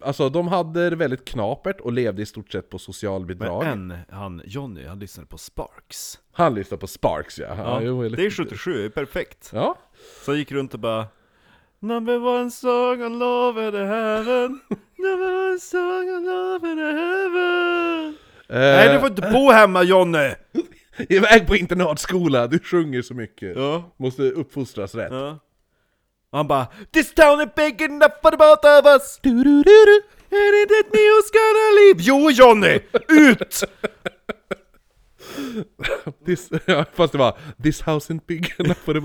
Alltså 0.00 0.28
de 0.28 0.48
hade 0.48 0.90
det 0.90 0.96
väldigt 0.96 1.24
knapert 1.24 1.80
och 1.80 1.92
levde 1.92 2.22
i 2.22 2.26
stort 2.26 2.52
sett 2.52 2.70
på 2.70 2.78
socialbidrag. 2.78 3.64
Men 3.64 3.90
en, 3.90 3.98
han 4.10 4.42
Johnny, 4.44 4.86
han 4.86 4.98
lyssnade 4.98 5.26
på 5.28 5.38
Sparks. 5.38 6.18
Han 6.32 6.54
lyssnade 6.54 6.80
på 6.80 6.86
Sparks 6.86 7.38
ja. 7.38 7.46
ja, 7.56 7.82
Ja, 7.82 8.08
det 8.08 8.26
är 8.26 8.30
77, 8.30 8.72
det 8.72 8.84
är 8.84 8.88
perfekt. 8.88 9.50
Ja, 9.54 9.78
Så 10.24 10.30
han 10.30 10.38
gick 10.38 10.52
runt 10.52 10.74
och 10.74 10.80
bara 10.80 11.06
Number 11.80 12.26
one 12.26 12.50
song 12.50 13.02
on 13.02 13.18
love 13.18 13.66
in 13.66 13.72
the 13.72 13.78
heaven 13.84 14.60
Number 14.98 15.48
one 15.50 15.58
song 15.58 16.08
on 16.16 16.24
love 16.24 16.70
in 16.70 16.76
the 16.76 16.92
heaven 17.00 18.16
Nej 18.48 18.92
du 18.92 19.00
får 19.00 19.08
inte 19.08 19.30
bo 19.32 19.50
hemma 19.50 19.82
Johnny! 19.82 20.30
Iväg 21.08 21.46
på 21.46 21.56
internatskola, 21.56 22.46
du 22.46 22.58
sjunger 22.58 23.02
så 23.02 23.14
mycket. 23.14 23.56
Ja, 23.56 23.94
Måste 23.96 24.22
uppfostras 24.22 24.94
rätt. 24.94 25.12
ja. 25.12 25.38
Och 26.30 26.38
han 26.38 26.48
bara 26.48 26.66
This 26.92 27.14
town 27.14 27.40
is 27.40 27.48
big 27.56 27.82
enough 27.82 28.14
for 28.22 28.30
the 28.30 28.36
both 28.36 28.66
of 28.78 28.86
us 28.86 29.18
Du, 29.22 29.44
du, 29.44 29.62
du, 29.62 29.84
du. 29.84 30.02
And 30.30 30.54
it 30.62 30.70
is 30.70 30.92
me 30.92 31.00
who's 31.00 31.30
gonna 31.32 31.68
leave 31.80 32.00
Jo 32.00 32.30
Johnny! 32.30 32.80
Ut! 33.08 33.64
This, 36.26 36.50
ja, 36.66 36.84
fast 36.94 37.12
det 37.12 37.18
var 37.18 37.38
This 37.62 37.80
house 37.80 38.12
ain't 38.12 38.26
big 38.26 38.52
enough 38.58 38.78
for 38.78 38.94
the, 38.94 39.00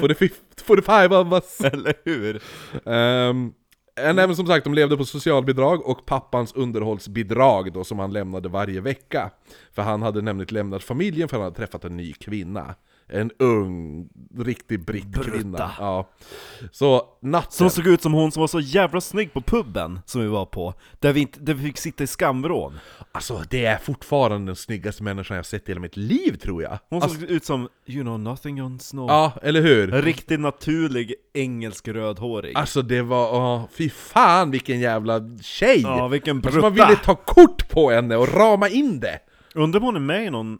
for 0.00 0.08
the, 0.08 0.14
fifth, 0.14 0.64
for 0.64 0.76
the 0.76 0.82
five 0.82 1.16
of 1.16 1.32
us. 1.32 1.60
Eller 1.60 1.94
hur? 2.04 2.42
Um, 2.84 3.54
även 3.96 4.36
som 4.36 4.46
sagt, 4.46 4.64
de 4.64 4.74
levde 4.74 4.96
på 4.96 5.04
socialbidrag 5.04 5.86
och 5.86 6.06
pappans 6.06 6.52
underhållsbidrag 6.52 7.72
då 7.72 7.84
som 7.84 7.98
han 7.98 8.12
lämnade 8.12 8.48
varje 8.48 8.80
vecka. 8.80 9.30
För 9.72 9.82
han 9.82 10.02
hade 10.02 10.22
nämligen 10.22 10.54
lämnat 10.54 10.84
familjen 10.84 11.28
för 11.28 11.36
han 11.36 11.44
hade 11.44 11.56
träffat 11.56 11.84
en 11.84 11.96
ny 11.96 12.12
kvinna. 12.12 12.74
En 13.08 13.30
ung, 13.38 14.08
riktig 14.38 14.84
brittkvinna. 14.84 15.58
Brutta. 15.58 15.70
Ja. 15.78 16.08
Så 16.72 17.02
natten... 17.22 17.52
Som 17.52 17.70
såg 17.70 17.86
ut 17.86 18.02
som 18.02 18.12
hon 18.12 18.32
som 18.32 18.40
var 18.40 18.46
så 18.46 18.60
jävla 18.60 19.00
snygg 19.00 19.32
på 19.32 19.40
puben 19.40 20.00
som 20.06 20.20
vi 20.20 20.26
var 20.26 20.46
på 20.46 20.74
Där 21.00 21.12
vi, 21.12 21.20
inte, 21.20 21.40
där 21.40 21.54
vi 21.54 21.66
fick 21.66 21.78
sitta 21.78 22.04
i 22.04 22.06
skamvrån 22.06 22.78
Alltså 23.12 23.42
det 23.50 23.64
är 23.64 23.78
fortfarande 23.78 24.48
den 24.48 24.56
snyggaste 24.56 25.02
människan 25.02 25.36
jag 25.36 25.46
sett 25.46 25.68
i 25.68 25.70
hela 25.70 25.80
mitt 25.80 25.96
liv 25.96 26.36
tror 26.36 26.62
jag. 26.62 26.78
Hon 26.90 27.02
Alltså, 27.02 27.20
såg 27.20 27.30
ut 27.30 27.44
som 27.44 27.68
You 27.86 28.02
know 28.02 28.20
nothing 28.20 28.62
on 28.62 28.78
snow 28.78 29.08
ja, 29.08 29.32
eller 29.42 29.60
hur? 29.62 29.94
En 29.94 30.02
riktigt 30.02 30.40
naturlig 30.40 31.14
engelsk 31.34 31.88
rödhårig 31.88 32.56
Alltså 32.56 32.82
det 32.82 33.02
var, 33.02 33.34
åh, 33.34 33.68
fy 33.72 33.90
fan 33.90 34.50
vilken 34.50 34.80
jävla 34.80 35.20
tjej! 35.42 35.80
Ja, 35.80 36.08
vilken 36.08 36.36
alltså 36.36 36.60
man 36.60 36.72
brutta! 36.72 36.88
ville 36.88 37.00
ta 37.04 37.14
kort 37.14 37.68
på 37.68 37.90
henne 37.90 38.16
och 38.16 38.34
rama 38.34 38.68
in 38.68 39.00
det! 39.00 39.18
Undrar 39.54 39.80
om 39.80 39.84
hon 39.86 39.96
är 39.96 40.00
med 40.00 40.26
i 40.26 40.30
någon 40.30 40.58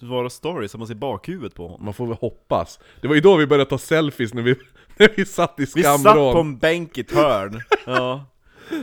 Vara 0.00 0.30
story 0.30 0.68
som 0.68 0.78
man 0.80 0.86
ser 0.88 0.94
bakhuvudet 0.94 1.54
på 1.54 1.68
honom 1.68 1.84
Man 1.84 1.94
får 1.94 2.06
väl 2.06 2.16
hoppas. 2.16 2.80
Det 3.00 3.08
var 3.08 3.14
ju 3.14 3.20
då 3.20 3.36
vi 3.36 3.46
började 3.46 3.70
ta 3.70 3.78
selfies 3.78 4.34
när 4.34 4.42
vi, 4.42 4.54
när 4.96 5.08
vi 5.16 5.24
satt 5.26 5.60
i 5.60 5.66
Vi 5.74 5.82
skamvrån. 5.82 6.02
satt 6.02 6.14
på 6.34 6.40
en 6.40 6.58
bänk 6.58 6.98
i 6.98 7.00
ett 7.00 7.12
hörn 7.14 7.60
Ja, 7.86 8.24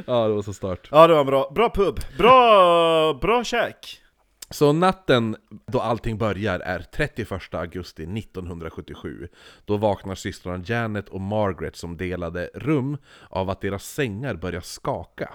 Ja, 0.06 0.28
det 0.28 0.34
var 0.34 0.41
så 0.41 0.54
stört. 0.54 0.88
ja 0.91 1.08
det 1.08 1.13
var 1.13 1.24
bra, 1.24 1.52
bra 1.56 1.69
pub, 1.69 2.00
bra, 2.17 3.13
bra 3.13 3.43
käk 3.43 4.02
Så 4.50 4.74
natten 4.74 5.36
då 5.67 5.80
allting 5.80 6.17
börjar 6.17 6.60
är 6.60 6.80
31 6.95 7.32
augusti 7.54 8.04
1977. 8.04 9.28
Då 9.65 9.78
vaknar 9.78 10.15
systrarna 10.15 10.63
Janet 10.67 11.10
och 11.10 11.21
Margaret 11.21 11.76
som 11.76 11.97
delade 11.97 12.50
rum 12.54 12.97
av 13.30 13.50
att 13.50 13.62
deras 13.62 13.84
sängar 13.86 14.36
börjar 14.36 14.62
skaka. 14.62 15.34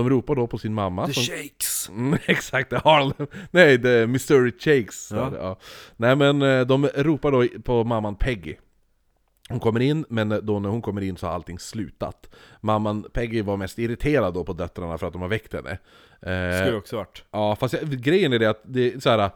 De 0.00 0.10
ropar 0.10 0.34
då 0.34 0.46
på 0.46 0.58
sin 0.58 0.74
mamma 0.74 1.06
The 1.06 1.12
som, 1.12 1.22
shakes 1.22 1.88
Mm, 1.88 2.18
exakt, 2.26 2.70
det 2.70 2.78
Harlem. 2.84 3.26
Nej, 3.50 3.82
the 3.82 4.06
Missouri 4.06 4.52
Shakes. 4.58 5.10
Ja. 5.12 5.32
Ja. 5.38 5.58
Nej 5.96 6.16
men 6.16 6.42
eh, 6.42 6.60
de 6.60 6.86
ropar 6.86 7.32
då 7.32 7.62
på 7.62 7.84
mamman 7.84 8.14
Peggy. 8.14 8.56
Hon 9.48 9.60
kommer 9.60 9.80
in, 9.80 10.04
men 10.08 10.40
då 10.42 10.60
när 10.60 10.68
hon 10.68 10.82
kommer 10.82 11.00
in 11.00 11.16
så 11.16 11.26
har 11.26 11.34
allting 11.34 11.58
slutat. 11.58 12.30
Mamman 12.60 13.02
Peggy 13.12 13.42
var 13.42 13.56
mest 13.56 13.78
irriterad 13.78 14.34
då 14.34 14.44
på 14.44 14.52
döttrarna 14.52 14.98
för 14.98 15.06
att 15.06 15.12
de 15.12 15.22
har 15.22 15.28
väckt 15.28 15.52
henne. 15.52 15.70
Eh, 16.22 16.60
Skulle 16.60 16.76
också 16.76 16.96
varit 16.96 17.24
Ja, 17.30 17.56
fast 17.56 17.74
jag, 17.74 17.90
grejen 17.90 18.32
är 18.32 18.38
det 18.38 18.46
att 18.46 18.62
det 18.64 18.94
är 18.94 19.00
såhär... 19.00 19.30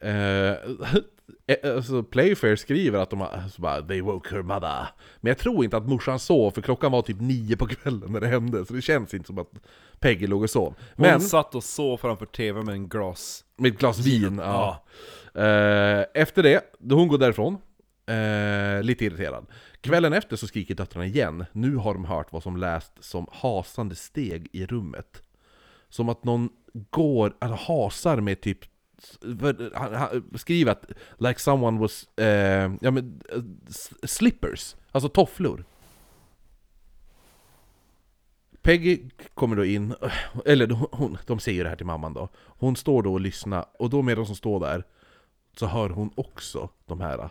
Eh, 0.00 0.50
eh, 0.50 0.56
alltså 1.64 2.02
Playfair 2.02 2.56
skriver 2.56 2.98
att 2.98 3.10
de 3.10 3.22
alltså 3.22 3.62
bara, 3.62 3.82
They 3.82 4.00
woke 4.00 4.34
her 4.34 4.42
mother. 4.42 4.88
Men 5.20 5.30
jag 5.30 5.38
tror 5.38 5.64
inte 5.64 5.76
att 5.76 5.88
morsan 5.88 6.18
sov, 6.18 6.50
för 6.50 6.62
klockan 6.62 6.92
var 6.92 7.02
typ 7.02 7.20
nio 7.20 7.56
på 7.56 7.66
kvällen 7.66 8.12
när 8.12 8.20
det 8.20 8.28
hände. 8.28 8.66
Så 8.66 8.74
det 8.74 8.82
känns 8.82 9.14
inte 9.14 9.26
som 9.26 9.38
att 9.38 9.50
Peggy 10.00 10.26
låg 10.26 10.42
och 10.42 10.50
sov. 10.50 10.74
Hon 10.96 11.06
Men 11.06 11.20
satt 11.20 11.54
och 11.54 11.64
sov 11.64 11.96
framför 11.96 12.26
tv 12.26 12.62
med 12.62 12.74
en 12.74 12.88
glas 12.88 13.44
med 13.56 13.72
ett 13.72 13.78
glas 13.78 13.98
vin, 13.98 14.38
ja. 14.38 14.84
Eh, 15.34 16.04
efter 16.14 16.42
det, 16.42 16.60
då 16.78 16.96
hon 16.96 17.08
går 17.08 17.18
därifrån, 17.18 17.58
eh, 18.06 18.82
lite 18.82 19.04
irriterad. 19.04 19.46
Kvällen 19.80 20.12
efter 20.12 20.36
så 20.36 20.46
skriker 20.46 20.74
döttrarna 20.74 21.06
igen. 21.06 21.44
Nu 21.52 21.76
har 21.76 21.94
de 21.94 22.04
hört 22.04 22.32
vad 22.32 22.42
som 22.42 22.56
läst 22.56 22.92
som 23.00 23.26
hasande 23.32 23.94
steg 23.94 24.48
i 24.52 24.66
rummet. 24.66 25.22
Som 25.88 26.08
att 26.08 26.24
någon 26.24 26.48
går, 26.90 27.36
eller 27.40 27.56
hasar 27.56 28.20
med 28.20 28.40
typ 28.40 28.58
han- 29.74 29.94
han 29.94 30.30
skriver 30.34 30.72
att 30.72 30.84
like 31.18 31.40
someone 31.40 31.80
was, 31.80 32.18
eh, 32.18 32.72
ja 32.80 32.90
men, 32.90 33.22
eh, 33.32 33.42
slippers, 34.02 34.76
alltså 34.92 35.08
tofflor. 35.08 35.64
Peggy 38.62 39.08
kommer 39.34 39.56
då 39.56 39.64
in, 39.64 39.94
eller 40.46 40.66
hon- 40.92 41.18
de 41.26 41.40
säger 41.40 41.64
det 41.64 41.70
här 41.70 41.76
till 41.76 41.86
mamman 41.86 42.14
då. 42.14 42.28
Hon 42.36 42.76
står 42.76 43.02
då 43.02 43.12
och 43.12 43.20
lyssnar, 43.20 43.64
och 43.78 43.90
då 43.90 44.02
medan 44.02 44.26
hon 44.26 44.36
står 44.36 44.60
där 44.60 44.84
så 45.56 45.66
hör 45.66 45.88
hon 45.88 46.10
också 46.14 46.68
de 46.86 47.00
här 47.00 47.30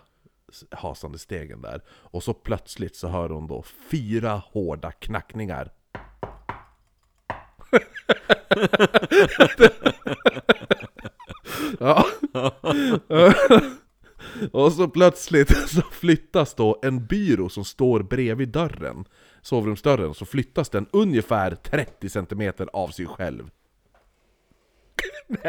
hasande 0.71 1.19
stegen 1.19 1.61
där. 1.61 1.81
Och 1.89 2.23
så 2.23 2.33
plötsligt 2.33 2.95
så 2.95 3.07
hör 3.07 3.29
hon 3.29 3.47
då 3.47 3.63
fyra 3.91 4.41
hårda 4.51 4.91
knackningar. 4.91 5.71
ja. 11.79 12.05
Och 14.51 14.71
så 14.73 14.87
plötsligt 14.87 15.69
så 15.69 15.81
flyttas 15.91 16.53
då 16.53 16.79
en 16.83 17.05
byrå 17.05 17.49
som 17.49 17.65
står 17.65 17.99
bredvid 18.03 18.49
dörren, 18.49 19.05
sovrumsdörren, 19.41 20.13
så 20.13 20.25
flyttas 20.25 20.69
den 20.69 20.85
ungefär 20.91 21.55
30 21.55 22.09
cm 22.09 22.53
av 22.73 22.87
sig 22.87 23.05
själv. 23.05 23.49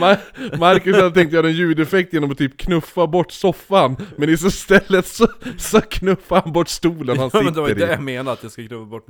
Ma- 0.00 0.18
Marcus 0.58 0.96
hade 0.96 1.10
tänkt 1.10 1.32
göra 1.32 1.46
en 1.46 1.52
ljudeffekt 1.52 2.12
genom 2.12 2.30
att 2.30 2.38
typ 2.38 2.56
knuffa 2.56 3.06
bort 3.06 3.32
soffan, 3.32 3.96
men 4.16 4.28
istället 4.28 5.06
så, 5.06 5.26
så 5.58 5.80
knuffar 5.80 6.40
han 6.44 6.52
bort 6.52 6.68
stolen 6.68 7.18
han 7.18 7.30
Ja 7.32 7.42
men 7.42 7.52
det 7.54 7.60
var 7.60 7.68
ju 7.68 7.74
sitter 7.74 7.86
det 7.86 7.92
i. 7.92 7.94
jag 7.94 8.02
menade, 8.02 8.32
att 8.32 8.42
jag 8.42 8.52
ska 8.52 8.62
knuffa 8.66 8.84
bort 8.84 9.06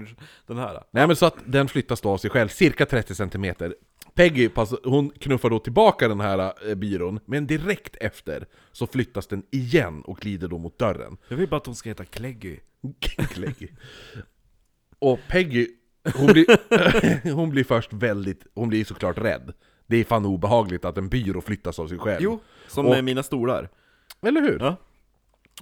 den 0.46 0.58
här 0.58 0.82
Nej 0.90 1.06
men 1.06 1.16
så 1.16 1.26
att 1.26 1.36
den 1.44 1.68
flyttas 1.68 2.00
då 2.00 2.08
av 2.10 2.18
sig 2.18 2.30
själv, 2.30 2.48
cirka 2.48 2.86
30 2.86 3.14
cm. 3.14 3.54
Peggy, 4.18 4.48
pass, 4.48 4.74
hon 4.84 5.10
knuffar 5.10 5.50
då 5.50 5.58
tillbaka 5.58 6.08
den 6.08 6.20
här 6.20 6.52
eh, 6.68 6.74
byrån, 6.74 7.20
men 7.24 7.46
direkt 7.46 7.96
efter 7.96 8.46
så 8.72 8.86
flyttas 8.86 9.26
den 9.26 9.42
igen 9.50 10.02
och 10.02 10.18
glider 10.18 10.48
då 10.48 10.58
mot 10.58 10.78
dörren. 10.78 11.16
Jag 11.28 11.36
vill 11.36 11.48
bara 11.48 11.56
att 11.56 11.66
hon 11.66 11.74
ska 11.74 11.88
heta 11.88 12.04
Cleggy 12.04 12.58
Cleggy. 13.30 13.68
Och 14.98 15.18
Peggy, 15.28 15.68
hon 16.14 16.26
blir, 16.26 17.32
hon 17.34 17.50
blir 17.50 17.64
först 17.64 17.92
väldigt, 17.92 18.46
hon 18.54 18.68
blir 18.68 18.84
såklart 18.84 19.18
rädd. 19.18 19.52
Det 19.86 19.96
är 19.96 20.04
fan 20.04 20.26
obehagligt 20.26 20.84
att 20.84 20.98
en 20.98 21.08
byrå 21.08 21.40
flyttas 21.40 21.78
av 21.78 21.88
sig 21.88 21.98
själv. 21.98 22.22
Jo, 22.22 22.40
som 22.68 22.86
Och- 22.86 22.90
med 22.92 23.04
mina 23.04 23.22
stolar 23.22 23.68
Eller 24.22 24.40
hur? 24.40 24.58
Ja. 24.60 24.76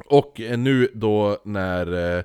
Och 0.06 0.40
eh, 0.40 0.58
nu 0.58 0.88
då 0.94 1.38
när... 1.44 2.24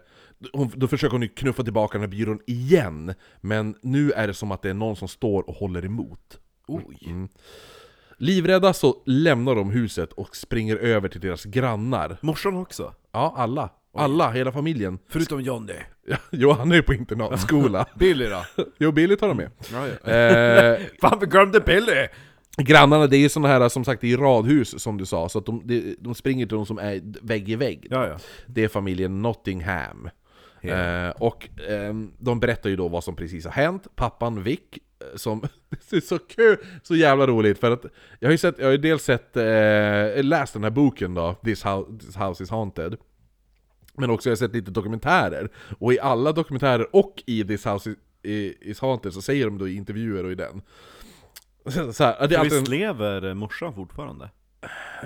Hon, 0.54 0.72
då 0.76 0.88
försöker 0.88 1.12
hon 1.12 1.22
ju 1.22 1.28
knuffa 1.28 1.64
tillbaka 1.64 1.98
den 1.98 2.02
här 2.02 2.18
byrån 2.18 2.40
igen, 2.48 3.14
men 3.42 3.76
nu 3.82 4.12
är 4.12 4.28
det 4.28 4.34
som 4.34 4.52
att 4.52 4.62
det 4.62 4.70
är 4.70 4.74
någon 4.74 4.96
som 4.96 5.08
står 5.08 5.50
och 5.50 5.56
håller 5.56 5.86
emot. 5.86 6.40
Oj. 6.68 6.98
Mm. 7.06 7.28
Livrädda 8.18 8.74
så 8.74 9.04
lämnar 9.06 9.56
de 9.56 9.70
huset 9.70 10.14
och 10.14 10.36
springer 10.36 10.76
över 10.76 11.10
till 11.10 11.22
deras 11.22 11.44
grannar. 11.44 12.18
Morsan 12.22 12.58
också? 12.58 12.94
Ja, 13.12 13.34
alla. 13.38 13.70
Alla, 13.94 14.32
hela 14.32 14.52
familjen. 14.52 15.00
Förutom 15.10 15.42
Johnny. 15.42 15.74
Ja, 16.08 16.18
jo, 16.32 16.52
han 16.52 16.72
är 16.72 16.76
ju 16.76 16.82
på 16.82 16.94
internatskola. 16.94 17.86
Billy 17.96 18.26
då? 18.26 18.64
jo, 18.78 18.92
Billy 18.92 19.16
tar 19.16 19.28
de 19.28 19.38
med. 19.38 19.52
Ja, 19.74 19.88
ja. 20.04 20.12
Eh, 20.12 20.80
Fan 21.02 21.20
vi 21.20 21.26
glömde 21.26 21.60
Billy! 21.60 22.08
grannarna, 22.58 23.08
det 23.08 23.18
är 23.18 23.20
ju 23.20 23.30
såna 23.30 23.48
här 23.48 23.70
som 23.70 23.86
sagt, 23.86 24.04
är 24.04 24.18
radhus 24.18 24.82
som 24.82 24.98
du 24.98 25.06
sa, 25.06 25.30
så 25.30 25.40
att 25.40 25.46
de, 25.46 25.62
de, 25.66 25.96
de 26.00 26.16
springer 26.16 26.46
till 26.46 26.56
de 26.56 26.66
som 26.66 26.78
är 26.78 27.02
vägg 27.22 27.50
i 27.50 27.56
vägg. 27.56 27.88
Ja, 27.90 28.08
ja. 28.08 28.18
Det 28.48 28.64
är 28.64 28.68
familjen 28.68 29.22
Nottingham. 29.22 30.10
Eh, 30.62 31.10
och 31.10 31.50
ehm, 31.70 32.12
de 32.18 32.40
berättar 32.40 32.70
ju 32.70 32.76
då 32.76 32.88
vad 32.88 33.04
som 33.04 33.16
precis 33.16 33.46
har 33.46 33.52
hänt. 33.52 33.88
Pappan 33.96 34.44
Vic, 34.44 34.60
eh, 35.00 35.16
som... 35.16 35.42
det 35.90 35.96
är 35.96 36.02
så 36.02 36.20
kul, 36.20 36.58
så 36.84 36.96
jävla 36.96 37.28
roligt 37.28 37.60
för 37.60 37.72
att 37.72 37.86
jag 38.20 38.28
har 38.28 38.32
ju 38.32 38.38
sett, 38.38 38.60
jag 38.60 38.66
har 38.66 38.72
ju 38.72 38.78
dels 38.78 39.04
sett, 39.04 39.38
eh, 39.38 40.24
läst 40.24 40.54
den 40.54 40.64
här 40.64 40.70
boken 40.70 41.14
då, 41.14 41.36
This 41.44 41.64
House, 41.66 42.06
This 42.06 42.16
House 42.16 42.44
is 42.44 42.50
Haunted. 42.50 42.98
Men 43.94 44.10
också 44.10 44.30
jag 44.30 44.32
har 44.32 44.38
sett 44.38 44.54
lite 44.54 44.72
dokumentärer. 44.72 45.50
Och 45.80 45.94
i 45.94 46.00
alla 46.00 46.32
dokumentärer 46.32 46.96
och 46.96 47.24
i 47.26 47.44
This 47.44 47.66
House 47.66 47.96
is, 48.24 48.56
is 48.62 48.80
Haunted 48.80 49.14
så 49.14 49.22
säger 49.22 49.46
de 49.46 49.58
då 49.58 49.68
i 49.68 49.76
intervjuer 49.76 50.24
och 50.24 50.32
i 50.32 50.36
den. 50.36 50.62
Så, 51.94 52.04
här, 52.04 52.28
det 52.28 52.36
är 52.36 52.44
visst 52.44 52.56
alltid, 52.56 52.68
lever 52.70 53.26
eh, 53.26 53.34
morsan 53.34 53.74
fortfarande? 53.74 54.30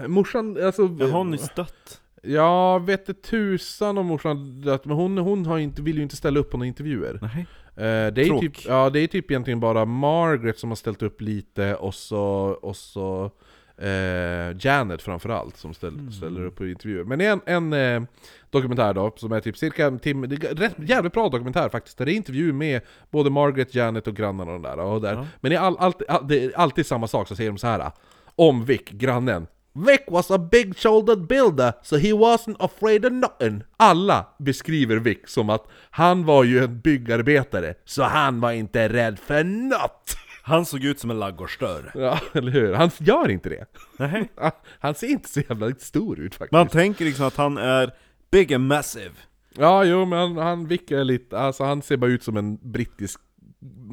morsan, 0.08 0.66
alltså... 0.66 0.98
Jag 1.00 1.08
har 1.08 1.24
nyss 1.24 1.50
dött. 1.56 2.02
Ja, 2.28 2.78
vet 2.80 3.06
det 3.06 3.22
tusan 3.22 3.98
om 3.98 4.06
morsan 4.06 4.62
dött, 4.62 4.86
men 4.86 4.98
hon, 4.98 5.18
hon 5.18 5.46
har 5.46 5.58
inte, 5.58 5.82
vill 5.82 5.96
ju 5.96 6.04
inte 6.04 6.16
ställa 6.16 6.40
upp 6.40 6.52
på 6.52 6.58
några 6.58 6.68
intervjuer. 6.68 7.20
Nej. 7.22 7.46
Eh, 7.78 8.14
det, 8.14 8.22
är 8.22 8.40
typ, 8.40 8.66
ja, 8.66 8.90
det 8.90 9.00
är 9.00 9.08
typ 9.08 9.32
egentligen 9.32 9.60
bara 9.60 9.86
Margaret 9.86 10.60
som 10.60 10.70
har 10.70 10.76
ställt 10.76 11.02
upp 11.02 11.22
lite, 11.22 11.76
och 11.76 11.96
så, 11.96 12.24
och 12.62 12.76
så 12.76 13.32
eh, 13.78 14.58
Janet 14.60 15.02
framförallt 15.02 15.58
som 15.58 15.74
ställ, 15.74 16.12
ställer 16.12 16.46
upp 16.46 16.56
på 16.56 16.68
intervjuer. 16.68 17.04
Men 17.04 17.20
det 17.20 17.26
är 17.26 17.40
en, 17.46 17.72
en 17.72 18.04
eh, 18.04 18.10
dokumentär 18.50 18.94
då, 18.94 19.14
som 19.16 19.32
är 19.32 19.40
typ 19.40 19.58
cirka 19.58 19.88
en 19.88 20.00
timme, 20.00 20.28
det 20.28 20.48
är 20.48 20.56
rätt 20.56 20.76
jävligt 20.78 21.14
bra 21.14 21.30
dokumentär 21.30 21.70
faktiskt, 21.70 21.98
där 21.98 22.06
det 22.06 22.14
är 22.14 22.16
intervju 22.16 22.54
med 22.54 22.82
både 23.12 23.30
Margaret, 23.30 23.76
Janet 23.76 24.08
och 24.08 24.16
grannarna 24.16 24.54
och 24.54 24.62
där. 24.62 24.80
Och 24.80 25.02
där. 25.02 25.14
Ja. 25.14 25.26
Men 25.42 25.52
det 25.52 25.58
är, 25.58 25.62
all, 25.62 25.78
alltid, 25.78 26.10
all, 26.10 26.28
det 26.28 26.44
är 26.44 26.58
alltid 26.58 26.86
samma 26.86 27.08
sak, 27.08 27.28
så 27.28 27.36
säger 27.36 27.50
de 27.50 27.58
så 27.58 27.68
här 27.68 27.92
om 28.36 28.66
Vic, 28.66 28.82
grannen. 28.90 29.48
Vic 29.76 30.02
was 30.08 30.32
a 30.32 30.38
big 30.38 30.78
shouldered 30.78 31.28
builder, 31.28 31.74
so 31.84 31.98
he 31.98 32.14
wasn't 32.14 32.56
afraid 32.60 33.06
of 33.06 33.12
nothing. 33.12 33.64
Alla 33.78 34.26
beskriver 34.40 34.98
Vic 34.98 35.18
som 35.26 35.50
att 35.50 35.68
han 35.90 36.26
var 36.26 36.44
ju 36.44 36.64
en 36.64 36.80
byggarbetare, 36.82 37.74
så 37.86 38.04
han 38.04 38.40
var 38.42 38.52
inte 38.52 38.90
rädd 38.90 39.20
för 39.20 39.44
något. 39.44 40.16
Han 40.44 40.66
såg 40.66 40.84
ut 40.84 41.00
som 41.00 41.12
en 41.12 41.20
ladugårdsdörr. 41.20 41.92
Ja, 41.96 42.20
eller 42.34 42.52
hur? 42.52 42.74
Han 42.74 42.92
gör 43.00 43.30
inte 43.32 43.50
det. 43.50 43.66
Nej. 44.00 44.32
Han- 44.80 44.96
ser 44.96 45.08
inte 45.08 45.30
så 45.30 45.40
jävla 45.50 45.72
stor 45.80 46.20
ut 46.20 46.36
faktiskt. 46.36 46.52
Man 46.52 46.68
tänker 46.68 47.06
liksom 47.06 47.26
att 47.26 47.36
han 47.36 47.58
är 47.58 47.92
big 48.32 48.54
and 48.54 48.68
massive. 48.68 49.12
Ja, 49.58 49.84
jo, 49.84 50.06
men 50.06 50.20
han, 50.20 50.38
han 50.38 50.68
Vic 50.68 50.82
är 50.92 51.04
lite, 51.04 51.40
alltså 51.40 51.64
han 51.64 51.82
ser 51.82 51.98
bara 51.98 52.12
ut 52.12 52.24
som 52.24 52.38
en 52.38 52.72
brittisk 52.72 53.20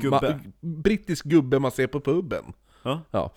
Gubbe. 0.01 0.41
brittisk 0.61 1.25
gubbe 1.25 1.59
man 1.59 1.71
ser 1.71 1.87
på 1.87 2.01
puben. 2.01 2.45
Ja. 2.83 3.03
Ja. 3.11 3.33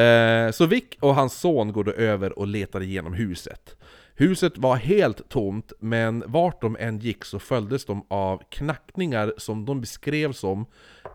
Eh, 0.00 0.50
så 0.50 0.66
Vic 0.66 0.84
och 1.00 1.14
hans 1.14 1.34
son 1.40 1.72
går 1.72 1.84
då 1.84 1.92
över 1.92 2.38
och 2.38 2.46
letar 2.46 2.80
igenom 2.80 3.12
huset. 3.12 3.76
Huset 4.14 4.58
var 4.58 4.76
helt 4.76 5.28
tomt, 5.28 5.72
men 5.78 6.24
vart 6.26 6.60
de 6.60 6.76
än 6.80 6.98
gick 6.98 7.24
så 7.24 7.38
följdes 7.38 7.84
de 7.84 8.06
av 8.08 8.42
knackningar 8.50 9.34
som 9.36 9.64
de 9.64 9.80
beskrev 9.80 10.32
som... 10.32 10.66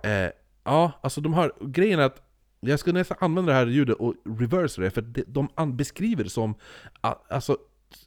Eh, 0.04 0.30
ja, 0.64 0.92
alltså 1.02 1.22
de 1.22 1.34
har... 1.34 1.54
Grejen 1.62 2.00
är 2.00 2.04
att 2.04 2.22
jag 2.60 2.80
skulle 2.80 3.00
nästan 3.00 3.18
använda 3.20 3.52
det 3.52 3.58
här 3.58 3.66
ljudet 3.66 3.98
och 3.98 4.14
reverse 4.40 4.82
det, 4.82 4.92
för 4.92 5.02
de 5.28 5.78
beskriver 5.78 6.24
det 6.24 6.30
som... 6.30 6.56
Alltså, 7.30 7.58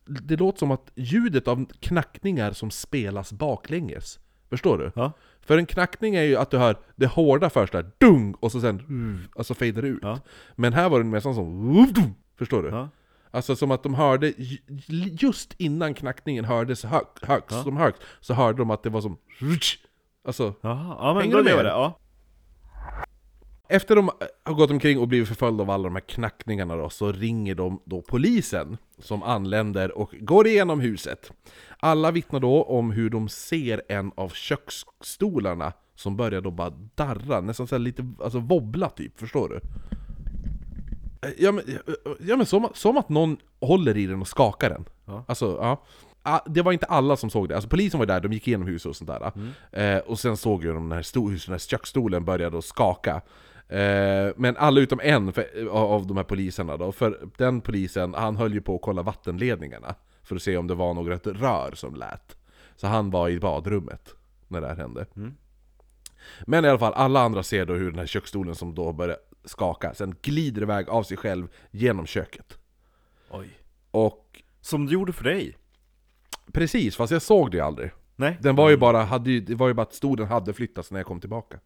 det 0.04 0.36
låter 0.36 0.58
som 0.58 0.70
att 0.70 0.90
ljudet 0.94 1.48
av 1.48 1.66
knackningar 1.80 2.52
som 2.52 2.70
spelas 2.70 3.32
baklänges. 3.32 4.18
Förstår 4.50 4.78
du? 4.78 4.92
Ja. 4.94 5.12
För 5.48 5.58
en 5.58 5.66
knackning 5.66 6.14
är 6.14 6.22
ju 6.22 6.36
att 6.36 6.50
du 6.50 6.58
hör 6.58 6.76
det 6.96 7.06
hårda 7.06 7.50
först 7.50 7.72
där, 7.72 7.90
dung, 7.98 8.34
och 8.40 8.52
så 8.52 8.60
sen, 8.60 8.80
uh, 8.80 9.20
alltså 9.38 9.54
fader 9.54 9.82
ut. 9.82 9.98
Ja. 10.02 10.20
Men 10.56 10.72
här 10.72 10.88
var 10.88 10.98
det 10.98 11.04
nästan 11.06 11.34
som, 11.34 11.92
förstår 12.38 12.62
du? 12.62 12.68
Ja. 12.68 12.88
Alltså 13.30 13.56
som 13.56 13.70
att 13.70 13.82
de 13.82 13.94
hörde, 13.94 14.26
ju- 14.36 14.58
just 15.20 15.54
innan 15.58 15.94
knackningen 15.94 16.44
hördes 16.44 16.84
hög, 16.84 17.02
högst, 17.22 17.50
Ja. 17.56 17.62
som 17.62 17.76
högst, 17.76 18.02
så 18.20 18.34
hörde 18.34 18.58
de 18.58 18.70
att 18.70 18.82
det 18.82 18.90
var 18.90 19.00
som, 19.00 19.16
alltså 20.26 20.54
Jaha, 20.60 20.96
ja 21.00 21.14
men 21.14 21.22
Hänger 21.22 21.36
då 21.36 21.42
du 21.42 21.56
med? 21.56 21.64
det, 21.64 21.68
ja. 21.70 21.98
Efter 23.68 23.96
de 23.96 24.10
har 24.44 24.54
gått 24.54 24.70
omkring 24.70 24.98
och 24.98 25.08
blivit 25.08 25.28
förföljda 25.28 25.62
av 25.62 25.70
alla 25.70 25.84
de 25.84 25.94
här 25.94 26.00
knackningarna 26.00 26.76
då, 26.76 26.90
så 26.90 27.12
ringer 27.12 27.54
de 27.54 27.80
då 27.84 28.02
polisen 28.02 28.76
som 28.98 29.22
anländer 29.22 29.98
och 29.98 30.14
går 30.20 30.46
igenom 30.46 30.80
huset. 30.80 31.32
Alla 31.78 32.10
vittnar 32.10 32.40
då 32.40 32.62
om 32.62 32.90
hur 32.90 33.10
de 33.10 33.28
ser 33.28 33.82
en 33.88 34.12
av 34.14 34.28
köksstolarna 34.28 35.72
som 35.94 36.16
börjar 36.16 36.40
då 36.40 36.50
bara 36.50 36.70
darra, 36.94 37.40
nästan 37.40 37.66
så 37.66 37.78
lite, 37.78 38.12
alltså 38.22 38.38
wobbla 38.38 38.88
typ, 38.90 39.18
förstår 39.18 39.48
du? 39.48 39.60
Ja 41.38 41.52
men, 41.52 41.64
ja, 42.20 42.36
men 42.36 42.46
som, 42.46 42.68
som 42.74 42.96
att 42.96 43.08
någon 43.08 43.36
håller 43.60 43.96
i 43.96 44.06
den 44.06 44.20
och 44.20 44.28
skakar 44.28 44.70
den. 44.70 44.84
Ja. 45.04 45.24
Alltså, 45.28 45.58
ja. 45.60 45.84
Ah, 46.22 46.40
Det 46.46 46.62
var 46.62 46.72
inte 46.72 46.86
alla 46.86 47.16
som 47.16 47.30
såg 47.30 47.48
det, 47.48 47.54
alltså 47.54 47.70
polisen 47.70 47.98
var 47.98 48.06
där, 48.06 48.20
de 48.20 48.32
gick 48.32 48.48
igenom 48.48 48.66
huset 48.66 48.86
och 48.86 48.96
sånt 48.96 49.10
där. 49.10 49.32
Eh, 49.72 49.98
och 49.98 50.18
sen 50.18 50.36
såg 50.36 50.64
ju 50.64 50.72
de 50.72 50.88
den 50.88 50.92
här, 50.92 51.06
den 51.46 51.52
här 51.52 51.58
köksstolen 51.58 52.24
började 52.24 52.58
att 52.58 52.64
skaka. 52.64 53.20
Eh, 53.68 54.32
men 54.36 54.56
alla 54.56 54.80
utom 54.80 55.00
en 55.02 55.32
för, 55.32 55.66
av 55.66 55.92
av 55.92 56.06
de 56.06 56.16
här 56.16 56.24
poliserna 56.24 56.76
då, 56.76 56.92
för 56.92 57.28
den 57.36 57.60
polisen, 57.60 58.14
han 58.14 58.36
höll 58.36 58.54
ju 58.54 58.60
på 58.60 58.74
att 58.74 58.82
kolla 58.82 59.02
vattenledningarna. 59.02 59.94
För 60.22 60.36
att 60.36 60.42
se 60.42 60.56
om 60.56 60.66
det 60.66 60.74
var 60.74 60.94
något 60.94 61.26
rör 61.26 61.72
som 61.74 61.94
lät. 61.94 62.36
Så 62.76 62.86
han 62.86 63.10
var 63.10 63.28
i 63.28 63.40
badrummet 63.40 64.14
när 64.48 64.60
det 64.60 64.66
här 64.66 64.76
hände. 64.76 65.06
Men 66.46 66.64
i 66.64 66.68
alla 66.68 66.78
fall, 66.78 66.92
alla 66.92 67.20
andra 67.20 67.42
ser 67.42 67.66
då 67.66 67.74
hur 67.74 67.90
den 67.90 67.98
här 67.98 68.06
köksstolen 68.06 68.54
som 68.54 68.74
då 68.74 68.92
börjar 68.92 69.16
skaka, 69.44 69.94
sen 69.94 70.14
glider 70.22 70.62
iväg 70.62 70.88
av 70.88 71.02
sig 71.02 71.16
själv 71.16 71.48
genom 71.70 72.06
köket. 72.06 72.58
Oj. 73.30 73.48
Och 73.90 74.42
Som 74.60 74.86
du 74.86 74.92
gjorde 74.92 75.12
för 75.12 75.24
dig. 75.24 75.56
precis, 76.52 76.96
fast 76.96 77.12
jag 77.12 77.22
såg 77.22 77.50
det 77.50 77.60
aldrig. 77.60 77.90
Nej. 78.20 78.38
Den 78.40 78.56
var 78.56 78.70
ju 78.70 78.76
bara, 78.76 79.02
hade 79.02 79.30
ju, 79.30 79.40
det 79.40 79.54
var 79.54 79.68
ju 79.68 79.74
bara 79.74 79.82
att 79.82 79.94
stolen 79.94 80.26
hade 80.26 80.52
flyttats 80.52 80.90
när 80.90 80.98
jag 80.98 81.06
kom 81.06 81.20
tillbaka. 81.20 81.58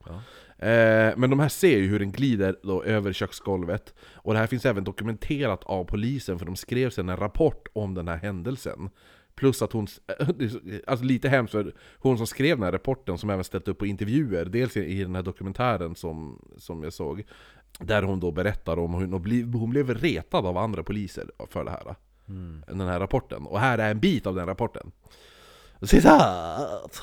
Eh, 0.58 1.12
men 1.16 1.30
de 1.30 1.40
här 1.40 1.48
ser 1.48 1.78
ju 1.78 1.86
hur 1.86 1.98
den 1.98 2.12
glider 2.12 2.56
då 2.62 2.82
över 2.82 3.12
köksgolvet. 3.12 3.94
Och 4.14 4.32
det 4.32 4.38
här 4.38 4.46
finns 4.46 4.66
även 4.66 4.84
dokumenterat 4.84 5.64
av 5.64 5.84
polisen, 5.84 6.38
för 6.38 6.46
de 6.46 6.56
skrev 6.56 6.90
sen 6.90 7.08
en 7.08 7.16
rapport 7.16 7.68
om 7.72 7.94
den 7.94 8.08
här 8.08 8.16
händelsen. 8.16 8.90
Plus 9.34 9.62
att 9.62 9.72
hon, 9.72 9.86
alltså 10.86 11.04
lite 11.04 11.28
hemskt 11.28 11.52
för 11.52 11.72
hon 11.98 12.16
som 12.16 12.26
skrev 12.26 12.56
den 12.56 12.64
här 12.64 12.72
rapporten, 12.72 13.18
som 13.18 13.30
även 13.30 13.44
ställt 13.44 13.68
upp 13.68 13.78
på 13.78 13.86
intervjuer, 13.86 14.44
dels 14.44 14.76
i, 14.76 15.02
den 15.02 15.14
här 15.14 15.22
dokumentären 15.22 15.94
som, 15.94 16.42
som 16.58 16.82
jag 16.82 16.92
såg, 16.92 17.22
där 17.78 18.02
hon 18.02 18.20
då 18.20 18.30
berättar 18.30 18.78
om 18.78 18.94
hur 18.94 19.06
hon, 19.06 19.22
bli, 19.22 19.42
hon 19.42 19.70
blev 19.70 19.90
retad 19.94 20.46
av 20.46 20.58
andra 20.58 20.82
poliser 20.82 21.30
för 21.50 21.64
det 21.64 21.70
här. 21.70 21.94
Den 22.66 22.80
här 22.80 23.00
rapporten. 23.00 23.46
Och 23.46 23.60
här 23.60 23.78
är 23.78 23.90
en 23.90 24.00
bit 24.00 24.26
av 24.26 24.34
den 24.34 24.46
rapporten. 24.46 24.92
Citat! 25.84 27.00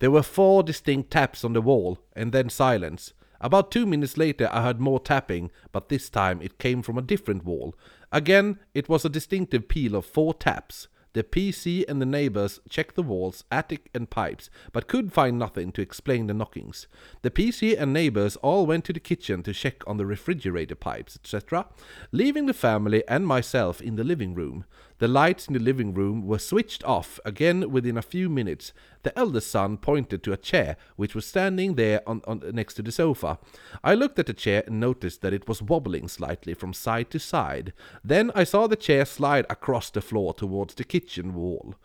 There 0.00 0.10
were 0.10 0.22
four 0.22 0.64
distinct 0.64 1.12
taps 1.12 1.44
on 1.44 1.52
the 1.52 1.60
wall, 1.60 1.98
and 2.16 2.32
then 2.32 2.48
silence. 2.48 3.12
About 3.40 3.70
two 3.70 3.86
minutes 3.86 4.18
later, 4.18 4.48
I 4.50 4.62
heard 4.62 4.80
more 4.80 4.98
tapping, 4.98 5.50
but 5.70 5.88
this 5.88 6.10
time 6.10 6.42
it 6.42 6.58
came 6.58 6.82
from 6.82 6.98
a 6.98 7.02
different 7.02 7.44
wall. 7.44 7.74
Again, 8.10 8.58
it 8.74 8.88
was 8.88 9.04
a 9.04 9.08
distinctive 9.08 9.68
peal 9.68 9.94
of 9.94 10.04
four 10.04 10.34
taps. 10.34 10.88
The 11.12 11.24
PC 11.24 11.84
and 11.88 12.00
the 12.00 12.06
neighbors 12.06 12.60
checked 12.68 12.94
the 12.94 13.02
walls, 13.02 13.42
attic, 13.50 13.90
and 13.92 14.08
pipes, 14.08 14.48
but 14.72 14.86
could 14.86 15.12
find 15.12 15.38
nothing 15.38 15.72
to 15.72 15.82
explain 15.82 16.28
the 16.28 16.34
knockings. 16.34 16.86
The 17.22 17.32
PC 17.32 17.76
and 17.76 17.92
neighbors 17.92 18.36
all 18.36 18.64
went 18.64 18.84
to 18.84 18.92
the 18.92 19.00
kitchen 19.00 19.42
to 19.42 19.52
check 19.52 19.82
on 19.88 19.96
the 19.96 20.06
refrigerator 20.06 20.76
pipes, 20.76 21.16
etc., 21.16 21.66
leaving 22.12 22.46
the 22.46 22.54
family 22.54 23.02
and 23.08 23.26
myself 23.26 23.80
in 23.80 23.96
the 23.96 24.04
living 24.04 24.34
room. 24.34 24.64
The 25.00 25.08
lights 25.08 25.48
in 25.48 25.54
the 25.54 25.60
living 25.60 25.94
room 25.94 26.26
were 26.26 26.38
switched 26.38 26.84
off 26.84 27.18
again 27.24 27.70
within 27.70 27.96
a 27.96 28.02
few 28.02 28.28
minutes. 28.28 28.74
The 29.02 29.18
eldest 29.18 29.50
son 29.50 29.78
pointed 29.78 30.22
to 30.22 30.34
a 30.34 30.36
chair 30.36 30.76
which 30.96 31.14
was 31.14 31.24
standing 31.24 31.76
there 31.76 32.02
on, 32.06 32.20
on 32.26 32.42
next 32.52 32.74
to 32.74 32.82
the 32.82 32.92
sofa. 32.92 33.38
I 33.82 33.94
looked 33.94 34.18
at 34.18 34.26
the 34.26 34.34
chair 34.34 34.62
and 34.66 34.78
noticed 34.78 35.22
that 35.22 35.32
it 35.32 35.48
was 35.48 35.62
wobbling 35.62 36.06
slightly 36.06 36.52
from 36.52 36.74
side 36.74 37.10
to 37.12 37.18
side. 37.18 37.72
Then 38.04 38.30
I 38.34 38.44
saw 38.44 38.66
the 38.66 38.76
chair 38.76 39.06
slide 39.06 39.46
across 39.48 39.88
the 39.88 40.02
floor 40.02 40.34
towards 40.34 40.74
the 40.74 40.84
kitchen 40.84 41.34
wall. 41.34 41.76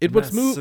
It 0.00 0.12
was 0.12 0.32
moved. 0.32 0.56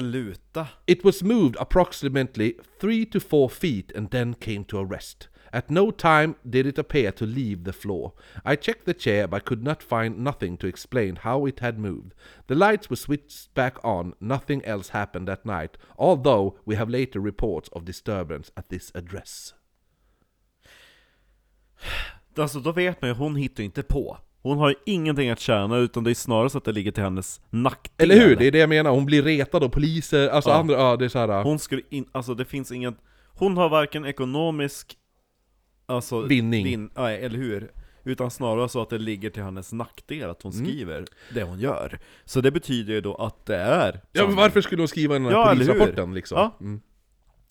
It 0.85 1.03
was 1.03 1.23
moved 1.23 1.57
approximately 1.59 2.57
three 2.77 3.03
to 3.07 3.19
four 3.19 3.49
feet 3.49 3.91
and 3.95 4.11
then 4.11 4.35
came 4.35 4.63
to 4.65 4.77
a 4.77 4.85
rest. 4.85 5.27
At 5.51 5.69
no 5.69 5.91
time 5.91 6.35
did 6.49 6.65
it 6.65 6.79
appear 6.79 7.11
to 7.11 7.25
leave 7.25 7.63
the 7.63 7.73
floor. 7.73 8.13
I 8.45 8.55
checked 8.55 8.85
the 8.85 8.93
chair 8.93 9.27
but 9.27 9.45
could 9.45 9.63
not 9.63 9.83
find 9.83 10.23
nothing 10.23 10.57
to 10.57 10.67
explain 10.67 11.19
how 11.23 11.47
it 11.47 11.59
had 11.59 11.77
moved. 11.77 12.11
The 12.47 12.55
lights 12.55 12.89
were 12.89 12.95
switched 12.97 13.53
back 13.53 13.85
on, 13.85 14.13
nothing 14.19 14.61
else 14.65 14.91
happened 14.93 15.27
that 15.27 15.45
night, 15.45 15.77
although 15.97 16.57
we 16.65 16.75
have 16.75 16.91
later 16.91 17.19
reports 17.19 17.69
of 17.69 17.85
disturbance 17.85 18.51
at 18.55 18.69
this 18.69 18.91
address. 18.95 19.53
Alltså 22.37 22.59
då 22.59 22.71
vet 22.71 23.01
man 23.01 23.09
ju, 23.09 23.15
hon 23.15 23.35
hittar 23.35 23.63
inte 23.63 23.83
på. 23.83 24.17
Hon 24.41 24.57
har 24.57 24.69
ju 24.69 24.75
ingenting 24.85 25.29
att 25.29 25.39
tjäna, 25.39 25.77
utan 25.77 26.03
det 26.03 26.11
är 26.11 26.15
snarare 26.15 26.49
så 26.49 26.57
att 26.57 26.63
det 26.65 26.71
ligger 26.71 26.91
till 26.91 27.03
hennes 27.03 27.41
nackdel. 27.49 28.11
Eller 28.11 28.27
hur? 28.27 28.35
Det 28.35 28.47
är 28.47 28.51
det 28.51 28.57
jag 28.57 28.69
menar, 28.69 28.91
hon 28.91 29.05
blir 29.05 29.23
retad 29.23 29.63
av 29.63 29.69
poliser, 29.69 30.29
alltså 30.29 30.49
Ja. 30.49 30.55
andra, 30.55 30.75
ja 30.75 30.95
det 30.97 31.05
är 31.05 31.09
såhär... 31.09 31.43
Hon 31.43 31.59
skulle 31.59 31.81
in, 31.89 32.05
alltså 32.11 32.33
det 32.33 32.45
finns 32.45 32.71
ingen, 32.71 32.95
hon 33.35 33.57
har 33.57 33.69
varken 33.69 34.05
ekonomisk, 34.05 34.97
alltså 35.89 36.21
Vinning. 36.21 36.63
Vin, 36.65 36.89
nej, 36.95 37.25
eller 37.25 37.37
hur? 37.37 37.71
Utan 38.03 38.31
snarare 38.31 38.69
så 38.69 38.81
att 38.81 38.89
det 38.89 38.97
ligger 38.97 39.29
till 39.29 39.43
hennes 39.43 39.73
nackdel 39.73 40.29
att 40.29 40.41
hon 40.41 40.51
Mm. 40.51 40.65
skriver 40.65 41.05
det 41.33 41.43
hon 41.43 41.59
gör. 41.59 41.99
Så 42.25 42.41
det 42.41 42.51
betyder 42.51 42.93
ju 42.93 43.01
då 43.01 43.15
att 43.15 43.45
det 43.45 43.55
är 43.57 44.01
Ja 44.11 44.27
men 44.27 44.35
varför 44.35 44.61
skulle 44.61 44.81
hon 44.81 44.87
skriva 44.87 45.13
den 45.13 45.25
här 45.25 45.31
Ja, 45.31 45.49
polisrapporten 45.49 46.13
liksom? 46.13 46.37
Ja. 46.37 46.57
Mm. 46.61 46.81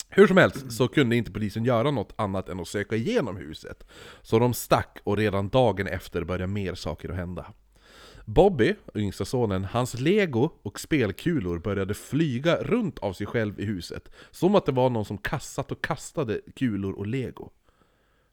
Hur 0.09 0.27
som 0.27 0.37
helst 0.37 0.71
så 0.71 0.87
kunde 0.87 1.15
inte 1.15 1.31
polisen 1.31 1.65
göra 1.65 1.91
något 1.91 2.13
annat 2.15 2.49
än 2.49 2.59
att 2.59 2.67
söka 2.67 2.95
igenom 2.95 3.37
huset. 3.37 3.87
Så 4.21 4.39
de 4.39 4.53
stack 4.53 4.99
och 5.03 5.17
redan 5.17 5.49
dagen 5.49 5.87
efter 5.87 6.23
började 6.23 6.47
mer 6.47 6.75
saker 6.75 7.09
att 7.09 7.15
hända. 7.15 7.45
Bobby, 8.25 8.75
yngsta 8.95 9.25
sonen, 9.25 9.65
hans 9.65 9.99
lego 9.99 10.49
och 10.63 10.79
spelkulor 10.79 11.59
började 11.59 11.93
flyga 11.93 12.55
runt 12.55 12.99
av 12.99 13.13
sig 13.13 13.27
själv 13.27 13.59
i 13.59 13.65
huset. 13.65 14.11
Som 14.31 14.55
att 14.55 14.65
det 14.65 14.71
var 14.71 14.89
någon 14.89 15.05
som 15.05 15.17
kastat 15.17 15.71
och 15.71 15.83
kastade 15.83 16.41
kulor 16.55 16.93
och 16.93 17.07
lego. 17.07 17.51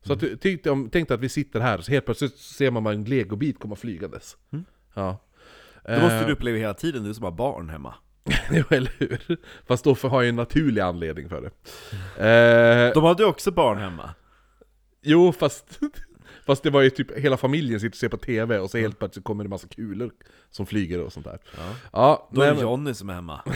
Så 0.06 0.12
att, 0.12 0.20
tänk, 0.40 0.64
dig 0.64 0.72
om, 0.72 0.90
tänk 0.92 1.10
att 1.10 1.20
vi 1.20 1.28
sitter 1.28 1.60
här, 1.60 1.78
så 1.80 1.90
helt 1.92 2.04
plötsligt 2.04 2.36
ser 2.36 2.70
man 2.70 2.86
en 2.86 3.04
legobit 3.04 3.58
komma 3.60 3.76
flygandes. 3.76 4.36
Ja. 4.94 5.22
Det 5.84 6.00
måste 6.00 6.16
Eh, 6.16 6.26
du 6.26 6.32
uppleva 6.32 6.58
hela 6.58 6.74
tiden, 6.74 7.04
du 7.04 7.14
som 7.14 7.24
har 7.24 7.30
barn 7.30 7.68
hemma. 7.70 7.94
Jo, 8.50 8.64
eller 8.70 8.92
hur? 8.98 9.36
Fast 9.66 9.84
då 9.84 9.94
har 9.94 10.22
jag 10.22 10.28
en 10.28 10.36
naturlig 10.36 10.80
anledning 10.82 11.28
för 11.28 11.40
det. 11.42 11.50
Eh, 12.88 12.94
De 12.94 13.04
hade 13.04 13.22
ju 13.22 13.28
också 13.28 13.50
barn 13.50 13.78
hemma. 13.78 14.10
jo, 15.02 15.32
fast, 15.32 15.80
fast 16.46 16.62
det 16.62 16.70
var 16.70 16.82
ju 16.82 16.90
typ 16.90 17.18
hela 17.18 17.36
familjen 17.36 17.80
sitter 17.80 17.92
och 17.94 17.96
ser 17.96 18.08
på 18.08 18.16
TV 18.16 18.58
och 18.58 18.70
så 18.70 18.78
helt 18.78 18.98
plötsligt 18.98 19.24
kommer 19.24 19.44
det 19.44 19.50
massa 19.50 19.68
kulor 19.68 20.10
som 20.50 20.66
flyger 20.66 21.00
och 21.00 21.12
sånt 21.12 21.26
där. 21.26 21.38
Ja. 21.56 21.74
Ja, 21.92 22.28
Då 22.32 22.40
är 22.42 22.46
det 22.46 22.52
men, 22.54 22.62
Johnny 22.62 22.94
som 22.94 23.10
är 23.10 23.14
hemma. 23.14 23.40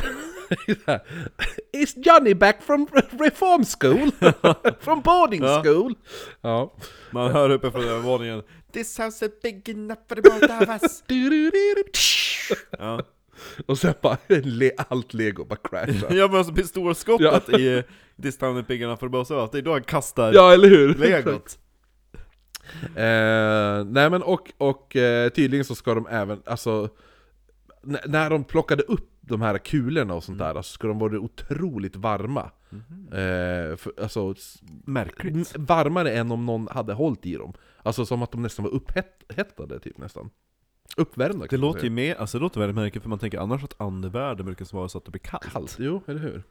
Is 1.73 1.95
Johnny 1.95 2.35
back 2.35 2.63
from 2.63 2.87
reform 3.19 3.65
school? 3.65 4.11
from 4.81 5.01
boarding 5.01 5.43
Ja. 5.43 5.63
school? 5.63 5.95
Ja. 6.41 6.73
Man 7.11 7.31
hör 7.33 7.51
uppe 7.51 7.71
från 7.71 7.85
övervåningen 7.85 8.43
This 8.73 8.99
house 8.99 9.27
is 9.27 9.33
big 9.43 9.69
enough 9.69 10.01
for 10.09 10.15
the 10.15 10.23
both 10.23 10.63
of 10.63 10.69
us 10.83 11.05
ja. 12.79 13.03
Och 13.67 13.79
sen 13.79 13.95
bara 14.03 14.17
le, 14.29 14.71
allt 14.89 15.15
lego 15.15 15.45
bara 15.45 15.57
crashar. 15.65 16.15
ja 16.15 16.29
men 16.29 16.37
alltså 16.37 16.53
pistolskottet 16.55 17.49
i 17.61 17.77
eh, 17.77 17.83
This 18.23 18.39
town 18.39 18.59
is 18.59 18.67
big 18.67 18.83
enough 18.83 19.01
for 19.01 19.07
the 19.07 19.11
both 19.11 19.33
of 19.33 19.43
us, 19.43 19.51
det 19.51 19.59
är 19.59 19.63
då 19.63 19.73
han 19.73 19.83
kastar 19.85 20.33
Ja, 20.33 20.53
eller 20.53 20.69
hur? 20.69 20.95
legot 20.95 21.59
Eh, 22.97 23.85
nej 23.85 24.11
men 24.11 24.23
och, 24.23 24.53
och 24.59 24.89
tydligen 25.35 25.65
så 25.65 25.75
ska 25.75 25.95
de 25.95 26.07
även, 26.07 26.43
alltså 26.47 26.89
När 28.07 28.31
de 28.31 28.45
plockade 28.45 28.83
upp 28.83 29.11
de 29.31 29.41
här 29.43 29.59
kulorna 29.59 30.15
och 30.15 30.25
sånt 30.25 30.39
där, 30.39 30.55
så 30.55 30.63
ska 30.63 30.89
de 30.89 30.99
vara 30.99 31.19
otroligt 31.19 31.97
varma? 31.97 32.51
Eh, 33.13 33.77
för, 33.77 33.93
Alltså 34.03 34.35
Märkligt. 34.85 35.59
varmare 35.59 36.13
än 36.13 36.31
om 36.33 36.47
någon 36.47 36.69
hade 36.71 36.93
hållit 36.93 37.27
i 37.27 37.35
dem. 37.37 37.53
Alltså 37.83 38.07
som 38.07 38.23
att 38.23 38.33
de 38.33 38.43
nästan 38.43 38.65
var 38.65 38.73
upphettade 38.73 39.81
typ 39.81 39.99
nästan. 39.99 40.31
Uppvärmda 40.97 41.47
Det 41.51 41.57
låter 41.57 41.85
ju 41.85 41.91
mer, 41.91 42.15
alltså 42.15 42.39
det 42.39 42.43
låter 42.43 42.61
väldigt 42.61 42.77
märkligt 42.77 43.03
för 43.03 43.11
man 43.11 43.19
tänker 43.19 43.39
annars 43.39 43.65
att 43.65 43.81
andevärlden 43.81 44.47
brukar 44.47 44.75
vara 44.77 44.89
så 44.89 44.99
att 44.99 45.05
det 45.05 45.11
blir 45.11 45.21
kallt. 45.21 45.53
kallt, 45.53 45.77
jo 45.79 46.03
eller 46.07 46.21
hur? 46.21 46.43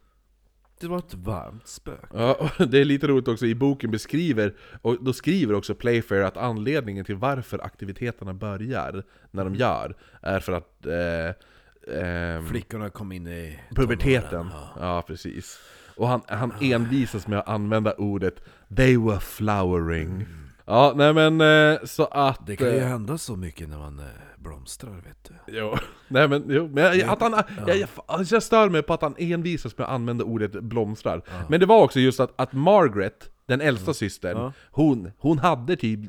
Det 0.80 0.88
var 0.88 0.98
ett 0.98 1.14
varmt 1.14 1.68
spök. 1.68 2.10
Ja, 2.14 2.50
det 2.70 2.80
är 2.80 2.86
lite 2.86 3.08
roligt 3.08 3.28
också, 3.28 3.46
i 3.46 3.56
boken 3.56 3.92
beskriver, 3.92 4.56
och 4.82 5.04
då 5.04 5.14
skriver 5.14 5.54
också 5.54 5.76
Playfair 5.76 6.22
att 6.22 6.38
anledningen 6.38 7.06
till 7.06 7.16
varför 7.16 7.66
aktiviteterna 7.66 8.34
börjar 8.34 9.04
när 9.32 9.44
de 9.44 9.56
gör, 9.56 9.96
är 10.22 10.40
för 10.40 10.54
att 10.54 10.86
eh, 10.86 11.46
ehm, 11.88 12.46
Flickorna 12.46 12.90
kom 12.90 13.12
in 13.12 13.28
i 13.28 13.60
puberteten. 13.76 14.30
tonåren, 14.30 14.52
Ja, 14.80 15.04
precis. 15.08 15.60
Och 15.96 16.08
han, 16.08 16.22
han 16.28 16.54
envisas 16.62 17.28
med 17.28 17.40
att 17.40 17.48
använda 17.48 17.94
ordet 17.94 18.36
'They 18.76 18.98
were 18.98 19.20
flowering' 19.20 20.26
Ja, 20.66 20.94
nej 20.96 21.14
men 21.14 21.42
eh, 21.42 21.80
så 21.84 22.06
att... 22.06 22.48
Det 22.48 22.56
kan 22.56 22.68
ju 22.68 22.78
eh, 22.78 22.88
hända 22.88 23.18
så 23.18 23.36
mycket 23.36 23.70
när 23.70 23.78
man 23.78 24.00
eh, 24.00 24.06
blomstrar 24.38 24.92
vet 24.92 25.24
du. 25.24 25.34
Jo, 25.58 25.76
nej 26.08 26.28
men, 26.28 26.44
jo, 26.48 26.68
men 26.74 26.84
jag, 27.00 27.10
att 27.10 27.22
han, 27.22 27.44
jag, 27.68 27.78
jag, 27.78 27.90
alltså 28.06 28.36
jag 28.36 28.44
stör 28.44 28.70
mig 28.70 28.82
på 28.84 28.94
att 28.94 29.02
han 29.02 29.16
envisas 29.18 29.78
med 29.78 29.86
att 29.88 29.94
använda 29.94 30.24
ordet 30.24 30.52
blomstrar. 30.52 31.22
Men 31.50 31.60
det 31.60 31.66
var 31.66 31.84
också 31.84 32.00
just 32.00 32.20
att, 32.20 32.34
att 32.42 32.54
Margaret, 32.54 33.30
den 33.46 33.62
äldsta 33.62 33.94
systern, 33.94 34.38
Ja. 34.38 34.54
hon, 34.72 35.12
hon 35.18 35.40
hade 35.40 35.76
typ 35.76 36.00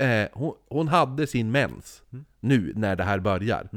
eh, 0.00 0.28
hon, 0.32 0.54
hon 0.68 0.88
hade 0.88 1.26
sin 1.26 1.50
mens 1.50 2.02
Mm. 2.12 2.24
nu 2.40 2.72
när 2.76 2.96
det 2.96 3.04
här 3.04 3.18
börjar. 3.18 3.68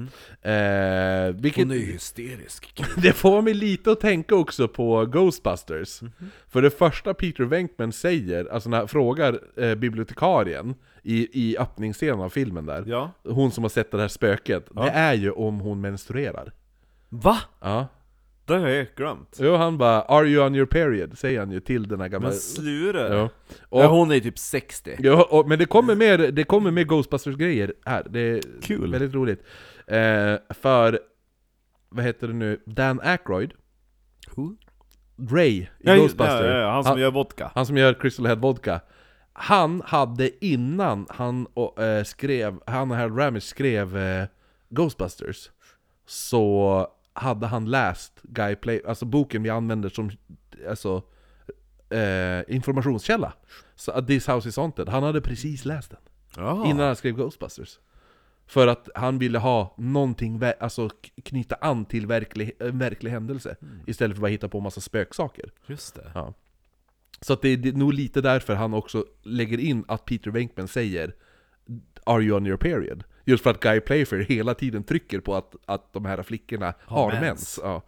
Eh, 0.41 1.35
vilket, 1.35 1.63
Hon 1.63 1.71
är 1.71 1.79
hysterisk. 1.79 2.83
det 2.97 3.13
får 3.13 3.41
mig 3.41 3.53
lite 3.53 3.91
att 3.91 3.99
tänka 3.99 4.35
också 4.35 4.67
på 4.67 5.05
Ghostbusters. 5.05 6.01
Mhm. 6.01 6.11
För 6.47 6.61
det 6.61 6.69
första 6.71 7.13
Peter 7.13 7.43
Venkman 7.43 7.91
säger, 7.91 8.45
alltså 8.53 8.69
när 8.69 8.77
han 8.77 8.87
frågar 8.87 9.39
eh, 9.63 9.75
bibliotekarien 9.75 10.75
i, 11.03 11.27
i 11.49 11.57
öppningsscenen 11.57 12.19
av 12.19 12.29
filmen 12.29 12.65
där, 12.65 12.83
Ja. 12.87 13.11
hon 13.23 13.51
som 13.51 13.63
har 13.63 13.69
sett 13.69 13.91
det 13.91 14.01
här 14.01 14.07
spöket, 14.07 14.65
Ja. 14.75 14.83
det 14.83 14.89
är 14.91 15.13
ju 15.13 15.31
om 15.31 15.59
hon 15.59 15.81
menstruerar. 15.81 16.53
Va? 17.09 17.37
Ja. 17.61 17.87
Det 18.45 18.53
har 18.53 18.67
jag 18.67 18.75
helt 18.77 18.95
glömt. 18.95 19.37
Jo, 19.41 19.55
han 19.55 19.77
bara 19.77 20.01
'Are 20.01 20.25
you 20.25 20.45
on 20.45 20.55
your 20.55 20.65
period?' 20.65 21.17
säger 21.17 21.39
han 21.39 21.51
ju 21.51 21.59
till 21.59 21.87
den 21.87 22.01
här 22.01 22.07
gamla... 22.07 22.27
Men 22.27 22.37
slure. 22.37 22.99
Ja. 23.15 23.15
Ja, 23.15 23.29
Och, 23.69 23.83
hon 23.83 24.11
är 24.11 24.15
ju 24.15 24.21
typ 24.21 24.39
60. 24.39 24.95
ja, 24.99 25.27
och, 25.31 25.47
men 25.47 25.59
det 25.59 25.65
kommer 25.65 25.95
mer, 25.95 26.17
det 26.17 26.43
kommer 26.43 26.71
mer 26.71 26.83
Ghostbusters-grejer 26.83 27.73
här, 27.85 28.03
det 28.09 28.19
är 28.19 28.41
Kul. 28.61 28.91
väldigt 28.91 29.13
roligt. 29.13 29.43
Eh, 29.87 30.35
för, 30.49 30.99
vad 31.89 32.05
heter 32.05 32.27
det 32.27 32.33
nu, 32.33 32.59
Dan 32.65 32.99
Aykroyd, 33.03 33.53
Who? 34.35 34.55
Ray 35.29 35.49
i 35.51 35.69
Ja, 35.79 35.95
Ghostbusters, 35.95 36.41
ja, 36.41 36.47
ja, 36.47 36.57
ja, 36.57 36.71
han 36.71 36.83
som 36.83 36.91
han, 36.91 36.99
gör 37.01 37.11
vodka. 37.11 37.51
han 37.55 37.65
som 37.65 37.77
gör 37.77 37.93
Crystal 37.93 38.25
Head 38.25 38.35
Vodka, 38.35 38.81
han 39.33 39.81
hade 39.85 40.45
innan 40.45 41.05
han 41.09 41.45
och, 41.53 41.81
eh, 41.83 42.03
skrev, 42.03 42.59
han 42.67 42.91
och 42.91 42.97
Harold 42.97 43.19
Ramis 43.19 43.45
skrev 43.45 43.97
eh, 43.97 44.25
Ghostbusters, 44.69 45.49
så 46.05 46.87
hade 47.13 47.47
han 47.47 47.65
läst 47.71 48.19
Guy 48.23 48.55
Play, 48.55 48.81
alltså 48.87 49.05
boken 49.05 49.43
vi 49.43 49.49
använder 49.49 49.89
som 49.89 50.11
alltså, 50.69 51.03
eh, 51.89 52.55
informationskälla. 52.55 53.33
Så 53.75 53.91
att 53.91 54.07
This 54.07 54.27
House 54.29 54.49
is 54.49 54.57
Haunted, 54.57 54.89
han 54.89 55.03
hade 55.03 55.21
precis 55.21 55.65
läst 55.65 55.89
den 55.91 55.99
Jaha. 56.37 56.67
innan 56.69 56.85
han 56.87 56.95
skrev 56.95 57.15
Ghostbusters. 57.15 57.79
För 58.47 58.67
att 58.67 58.89
han 58.95 59.19
ville 59.19 59.39
ha 59.39 59.75
någonting, 59.77 60.41
alltså 60.59 60.89
knyta 61.23 61.55
an 61.55 61.85
till 61.85 62.07
verklig, 62.07 62.51
en 62.59 62.79
verklig 62.79 63.11
händelse 63.11 63.55
Istället 63.87 64.15
för 64.15 64.19
att 64.19 64.21
bara 64.21 64.31
hitta 64.31 64.49
på 64.49 64.59
massa 64.59 64.81
spöksaker 64.81 65.51
Just 65.67 65.95
det. 65.95 66.11
Ja. 66.15 66.33
Så 67.21 67.33
att 67.33 67.41
det, 67.41 67.49
är- 67.49 67.57
det 67.57 67.69
är 67.69 67.73
nog 67.73 67.93
lite 67.93 68.21
därför 68.21 68.55
han 68.55 68.73
också 68.73 69.05
lägger 69.23 69.57
in 69.59 69.85
att 69.87 70.05
Peter 70.05 70.31
Venkman 70.31 70.67
säger 70.67 71.15
Are 72.03 72.23
you 72.23 72.37
on 72.37 72.47
your 72.47 72.57
period? 72.57 73.03
Just 73.25 73.43
för 73.43 73.49
att 73.49 73.59
Guy 73.59 73.79
Playfair 73.79 74.21
hela 74.21 74.53
tiden 74.53 74.83
trycker 74.83 75.19
på 75.19 75.35
att, 75.35 75.55
att 75.65 75.93
de 75.93 76.05
här 76.05 76.23
flickorna 76.23 76.73
har, 76.85 77.11
mens. 77.11 77.21
mens. 77.21 77.59
Ja. 77.63 77.81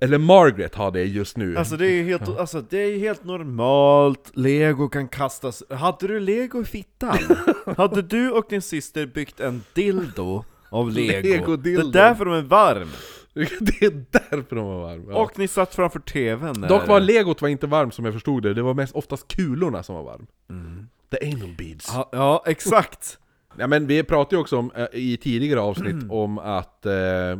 Eller 0.00 0.18
Margaret 0.18 0.74
har 0.74 0.90
det 0.90 1.04
just 1.04 1.36
nu. 1.36 1.56
Alltså 1.56 1.76
det 1.76 1.86
är 1.86 1.90
ju 1.90 2.02
helt, 2.02 2.28
alltså, 2.28 2.60
det 2.70 2.78
är 2.78 2.98
helt 2.98 3.24
normalt, 3.24 4.30
lego 4.34 4.88
kan 4.88 5.08
kastas 5.08 5.62
Hade 5.70 6.06
du 6.06 6.20
lego 6.20 6.62
i 6.62 6.64
fittan? 6.64 7.18
Hade 7.76 8.02
du 8.02 8.30
och 8.30 8.44
din 8.48 8.62
syster 8.62 9.06
byggt 9.06 9.40
en 9.40 9.62
dildo 9.74 10.44
av 10.70 10.90
lego? 10.90 11.28
Lego-dildo. 11.28 11.90
Det 11.90 11.98
är 11.98 12.02
därför 12.02 12.24
de 12.24 12.34
är 12.34 12.42
varm! 12.42 12.88
det 13.60 13.82
är 13.82 14.04
därför 14.10 14.56
de 14.56 14.66
var 14.66 14.80
varma. 14.80 15.12
Ja. 15.12 15.18
Och 15.18 15.38
ni 15.38 15.48
satt 15.48 15.74
framför 15.74 16.00
tvn. 16.00 16.60
Dock 16.60 16.88
var 16.88 17.00
legot 17.00 17.42
var 17.42 17.48
inte 17.48 17.66
varmt 17.66 17.94
som 17.94 18.04
jag 18.04 18.14
förstod 18.14 18.42
det, 18.42 18.54
det 18.54 18.62
var 18.62 18.74
mest 18.74 18.94
oftast 18.94 19.28
kulorna 19.28 19.82
som 19.82 19.94
var 19.94 20.02
varm. 20.02 20.26
Mm. 20.50 20.88
The 21.10 21.32
anal 21.32 21.54
beads. 21.58 21.90
ja, 21.94 22.08
ja, 22.12 22.42
exakt! 22.46 23.18
Ja, 23.58 23.66
men 23.66 23.86
vi 23.86 24.02
pratade 24.02 24.36
ju 24.36 24.40
också 24.40 24.56
om, 24.56 24.70
eh, 24.76 24.86
i 24.92 25.16
tidigare 25.16 25.60
avsnitt 25.60 25.92
Mm. 25.92 26.10
om 26.10 26.38
att 26.38 26.86
eh, 26.86 26.92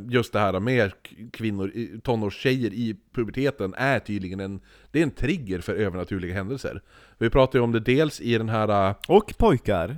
just 0.08 0.32
det 0.32 0.38
här 0.38 0.60
med 0.60 0.90
kvinnor, 1.32 1.68
i- 1.74 2.00
tonårstjejer 2.04 2.70
i 2.72 2.96
puberteten 3.14 3.74
är 3.76 3.98
tydligen 3.98 4.40
en, 4.40 4.60
det 4.90 4.98
är 4.98 5.02
en 5.02 5.10
trigger 5.10 5.60
för 5.60 5.74
övernaturliga 5.74 6.34
händelser. 6.34 6.82
Vi 7.18 7.30
pratade 7.30 7.58
ju 7.58 7.64
om 7.64 7.72
det 7.72 7.80
dels 7.80 8.20
i 8.20 8.38
den 8.38 8.48
här, 8.48 8.88
eh, 8.90 8.94
Och 9.08 9.34
pojkar! 9.38 9.96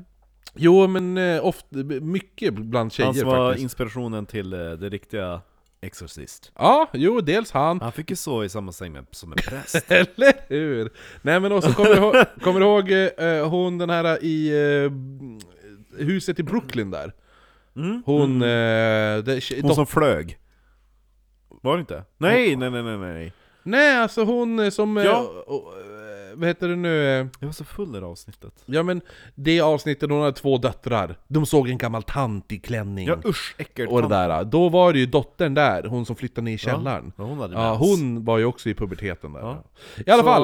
jo 0.55 0.87
men 0.87 1.17
eh, 1.19 1.45
ofta, 1.47 1.77
mycket 2.01 2.55
bland 2.55 2.93
tjejer 2.93 3.07
Han 3.07 3.15
som 3.15 3.29
var 3.29 3.49
faktiskt. 3.51 3.63
inspirationen 3.63 4.27
till 4.27 4.53
eh, 4.53 4.59
det 4.59 4.89
riktiga 4.89 5.41
exorcist. 5.81 6.53
Ja, 6.59 6.89
jo, 6.93 7.21
dels 7.21 7.51
han. 7.51 7.81
Han 7.81 7.93
fick 7.93 8.11
ju 8.11 8.17
sova 8.17 8.45
i 8.45 8.49
samma 8.49 8.73
säng 8.73 8.93
med, 8.93 9.07
som 9.11 9.33
en 9.33 9.39
präst. 9.39 9.85
Eller 9.91 10.33
hur? 10.49 10.91
Nej 11.23 11.41
men 11.41 11.53
också, 11.53 11.73
kommer 11.73 11.91
du 11.91 11.97
ihåg, 11.97 12.15
kommer 12.43 12.61
du 12.61 12.67
ihåg 12.67 12.91
eh, 13.19 13.49
hon 13.49 13.79
den 13.79 13.91
här 13.91 14.25
i 14.25 14.51
huset 15.99 16.38
i 16.38 16.43
Brooklyn 16.43 16.90
där? 16.90 17.12
Mm. 17.76 18.03
Hon... 18.07 18.43
Eh, 18.43 18.49
det, 19.24 19.40
Hon 19.62 19.74
som 19.74 19.86
flög. 19.86 20.38
Var 21.62 21.74
det 21.76 21.80
inte? 21.80 22.05
Nej, 22.18 22.57
nej, 22.57 22.70
nej, 22.70 22.82
nej, 22.82 22.97
nej. 22.99 23.32
Nej, 23.62 23.97
alltså 24.03 24.24
hon 24.24 24.59
eh, 24.59 24.70
som... 24.70 24.97
eh, 24.97 25.05
Ja. 25.05 25.18
och, 25.47 25.72
eh, 25.78 26.34
vad 26.34 26.49
heter 26.49 26.68
det 26.68 26.76
nu? 26.76 27.05
eh, 27.20 27.26
Jag 27.40 27.47
var 27.49 27.53
så 27.53 27.64
full 27.64 27.97
i 27.97 28.01
det 28.01 28.07
avsnittet. 28.07 28.62
Ja 28.66 28.82
men 28.82 29.01
det 29.34 29.61
avsnittet 29.61 30.11
hon 30.11 30.20
hade 30.20 30.32
två 30.36 30.59
döttrar. 30.59 31.18
De 31.28 31.47
såg 31.47 31.68
en 31.68 31.78
gammal 31.78 32.03
tant 32.03 32.53
i 32.53 32.59
klänning. 32.59 33.09
Ja 33.09 33.16
usch, 33.24 33.55
äckligt. 33.59 33.93
och 33.93 34.03
det 34.03 34.09
där. 34.09 34.45
Då 34.45 34.68
var 34.68 34.93
det 34.93 34.99
ju 34.99 35.07
dottern 35.07 35.55
där, 35.55 35.82
hon 35.84 36.07
som 36.07 36.16
flyttade 36.16 36.45
ner 36.45 36.53
i 36.55 36.59
källaren. 36.59 37.12
Ja, 37.16 37.24
hon 37.24 37.38
hade 37.38 37.55
Ja, 37.55 37.74
hon 37.74 38.24
var 38.24 38.38
ju 38.38 38.45
också 38.45 38.68
i 38.68 38.74
puberteten 38.74 39.32
där. 39.32 39.40
Ja. 39.40 39.64
I 40.07 40.11
alla 40.11 40.22
Så- 40.22 40.28
fall, 40.28 40.43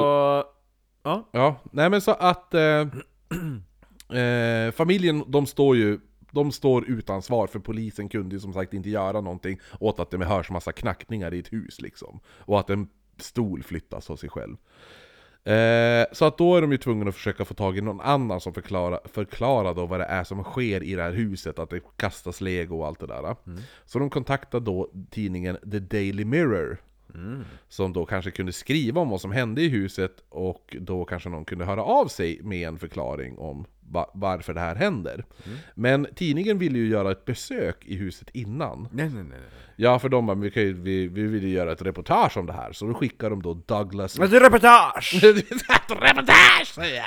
Ja. 1.03 1.29
ja, 1.31 1.55
nej 1.71 1.89
men 1.89 2.01
så 2.01 2.11
att 2.11 2.53
eh, 2.53 2.61
eh, 4.17 4.71
familjen, 4.71 5.23
de 5.27 5.45
står 5.45 5.75
ju 5.75 5.99
de 6.31 6.51
står 6.51 6.89
utan 6.89 7.21
svar 7.21 7.47
för 7.47 7.59
polisen 7.59 8.09
kunde 8.09 8.35
ju 8.35 8.39
som 8.39 8.53
sagt 8.53 8.73
inte 8.73 8.89
göra 8.89 9.21
någonting 9.21 9.59
åt 9.79 9.99
att 9.99 10.11
det 10.11 10.25
hörs 10.25 10.49
massa 10.49 10.71
knackningar 10.71 11.33
i 11.33 11.39
ett 11.39 11.53
hus 11.53 11.81
liksom. 11.81 12.19
Och 12.27 12.59
att 12.59 12.69
en 12.69 12.87
stol 13.17 13.63
flyttas 13.63 14.09
av 14.09 14.15
sig 14.15 14.29
själv. 14.29 14.57
Eh, 15.43 16.05
så 16.11 16.25
att 16.25 16.37
då 16.37 16.55
är 16.55 16.61
de 16.61 16.71
ju 16.71 16.77
tvungna 16.77 17.09
att 17.09 17.15
försöka 17.15 17.45
få 17.45 17.53
tag 17.53 17.77
i 17.77 17.81
någon 17.81 18.01
annan 18.01 18.41
som 18.41 18.53
förklarar, 18.53 18.99
förklarar 19.13 19.73
då 19.73 19.85
vad 19.85 19.99
det 19.99 20.05
är 20.05 20.23
som 20.23 20.43
sker 20.43 20.83
i 20.83 20.95
det 20.95 21.03
här 21.03 21.11
huset, 21.11 21.59
att 21.59 21.69
det 21.69 21.81
kastas 21.95 22.41
lego 22.41 22.79
och 22.79 22.87
allt 22.87 22.99
det 22.99 23.07
där. 23.07 23.35
Så 23.85 23.99
de 23.99 24.09
kontaktar 24.09 24.59
då 24.59 24.91
tidningen 25.09 25.57
The 25.71 25.79
Daily 25.79 26.25
Mirror, 26.25 26.77
som 27.67 27.93
då 27.93 28.05
kanske 28.05 28.31
kunde 28.31 28.53
skriva 28.53 29.01
om 29.01 29.09
vad 29.09 29.21
som 29.21 29.31
hände 29.31 29.61
i 29.61 29.69
huset 29.69 30.23
och 30.29 30.75
då 30.79 31.05
kanske 31.05 31.29
någon 31.29 31.45
kunde 31.45 31.65
höra 31.65 31.83
av 31.83 32.07
sig 32.07 32.39
med 32.43 32.67
en 32.67 32.79
förklaring 32.79 33.37
om 33.37 33.65
va- 33.91 34.11
varför 34.13 34.53
det 34.53 34.59
här 34.59 34.75
händer. 34.75 35.25
Men 35.75 36.07
tidningen 36.15 36.57
ville 36.57 36.77
ju 36.79 36.87
göra 36.87 37.11
ett 37.11 37.25
besök 37.25 37.85
i 37.85 37.95
huset 37.95 38.29
innan. 38.33 38.87
Nej, 38.91 39.09
nej, 39.09 39.23
nej. 39.23 39.39
Ja, 39.75 39.99
för 39.99 40.09
de 40.09 40.25
bara, 40.25 40.35
vi, 40.37 40.51
ju, 40.55 40.73
vi, 40.73 41.07
vi 41.07 41.23
vill 41.23 41.43
ju 41.43 41.49
göra 41.49 41.71
ett 41.71 41.81
reportage 41.81 42.37
om 42.37 42.45
det 42.45 42.53
här, 42.53 42.71
så 42.73 42.85
då 42.85 42.93
skickar 42.93 43.29
de 43.29 43.41
då 43.41 43.53
Douglas... 43.53 44.19
Ett 44.19 44.33
reportage! 44.33 45.19
reportage 45.89 46.67
säger 46.67 46.95
jag! 46.95 47.05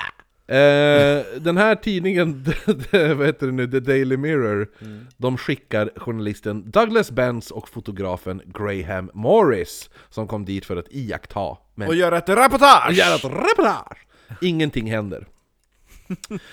Eh, 0.52 1.24
den 1.40 1.56
här 1.56 1.74
tidningen, 1.74 2.44
vad 2.92 3.26
heter 3.26 3.46
det 3.46 3.52
nu, 3.52 3.70
The 3.70 3.80
Daily 3.80 4.16
Mirror, 4.16 4.68
de 5.16 5.38
skickar 5.38 5.90
journalisten 5.96 6.70
Douglas 6.70 7.10
Benz 7.10 7.50
och 7.50 7.68
fotografen 7.68 8.42
Graham 8.46 9.10
Morris, 9.14 9.90
som 10.10 10.26
kom 10.28 10.44
dit 10.44 10.64
för 10.64 10.76
att 10.76 10.86
iaktta. 10.90 11.56
Men 11.74 11.88
Och 11.88 11.94
göra 11.94 12.18
ett 12.18 12.28
reportage! 12.28 12.92
göra 12.92 13.14
ett 13.14 13.24
reportage! 13.24 14.06
Ingenting 14.40 14.90
händer. 14.90 15.26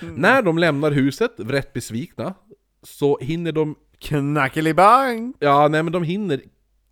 När 0.00 0.42
de 0.42 0.58
lämnar 0.58 0.90
huset, 0.90 1.32
rätt 1.36 1.72
besvikna, 1.72 2.34
så 2.82 3.18
hinner 3.20 3.52
de 3.52 3.76
Knackelibang! 3.98 5.34
Ja, 5.38 5.68
nej 5.68 5.82
men 5.82 5.92
de 5.92 6.02
hinner 6.02 6.40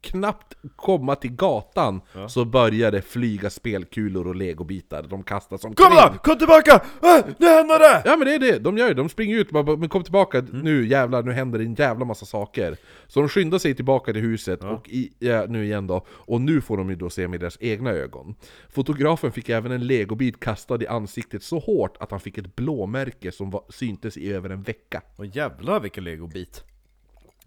knappt 0.00 0.54
komma 0.76 1.14
till 1.14 1.30
gatan 1.30 2.00
så 2.28 2.44
börjar 2.44 2.92
det 2.92 3.02
flyga 3.02 3.50
spelkulor 3.50 4.26
och 4.26 4.36
legobitar, 4.36 5.02
de 5.02 5.22
kastas 5.22 5.64
omkring. 5.64 5.88
Kom 5.88 5.96
då! 5.96 6.18
Kom 6.18 6.38
tillbaka! 6.38 6.72
Äh, 6.74 7.24
det 7.38 7.46
händer 7.46 7.78
det! 7.78 8.02
Ja 8.04 8.16
men 8.16 8.26
det 8.26 8.34
är 8.34 8.38
det, 8.38 8.58
de 8.58 8.78
gör 8.78 8.88
ju, 8.88 8.94
de 8.94 9.08
springer 9.08 9.36
ut 9.36 9.52
och 9.52 9.64
bara 9.64 9.76
men 9.76 9.88
kom 9.88 10.02
tillbaka 10.02 10.44
nu 10.52 10.86
jävlar, 10.86 11.22
nu 11.22 11.32
händer 11.32 11.58
det 11.58 11.64
en 11.64 11.74
jävla 11.74 12.04
massa 12.04 12.26
saker. 12.26 12.76
Så 13.06 13.20
de 13.20 13.28
skyndar 13.28 13.58
sig 13.58 13.74
tillbaka 13.74 14.12
till 14.12 14.22
huset, 14.22 14.64
och 14.64 14.88
i, 14.88 15.12
ja, 15.18 15.46
nu 15.48 15.64
igen 15.64 15.86
då, 15.86 16.06
och 16.08 16.40
nu 16.40 16.60
får 16.60 16.76
de 16.76 16.90
ju 16.90 16.96
då 16.96 17.10
se 17.10 17.28
med 17.28 17.40
deras 17.40 17.56
egna 17.60 17.90
ögon. 17.90 18.34
Fotografen 18.68 19.32
fick 19.32 19.48
även 19.48 19.72
en 19.72 19.86
legobit 19.86 20.40
kastad 20.40 20.82
i 20.82 20.86
ansiktet 20.86 21.42
så 21.42 21.58
hårt 21.58 21.96
att 22.00 22.10
han 22.10 22.20
fick 22.20 22.38
ett 22.38 22.56
blåmärke 22.56 23.32
som 23.32 23.50
var, 23.50 23.62
syntes 23.68 24.16
i 24.16 24.32
över 24.32 24.50
en 24.50 24.62
vecka. 24.62 25.02
Åh 25.18 25.26
jävlar 25.36 25.80
vilken 25.80 26.04
legobit. 26.04 26.64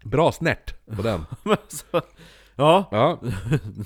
Bra 0.04 0.32
snärt 0.32 0.74
på 0.96 1.02
den. 1.02 1.24
Ja. 2.56 2.88
Ja. 2.90 3.20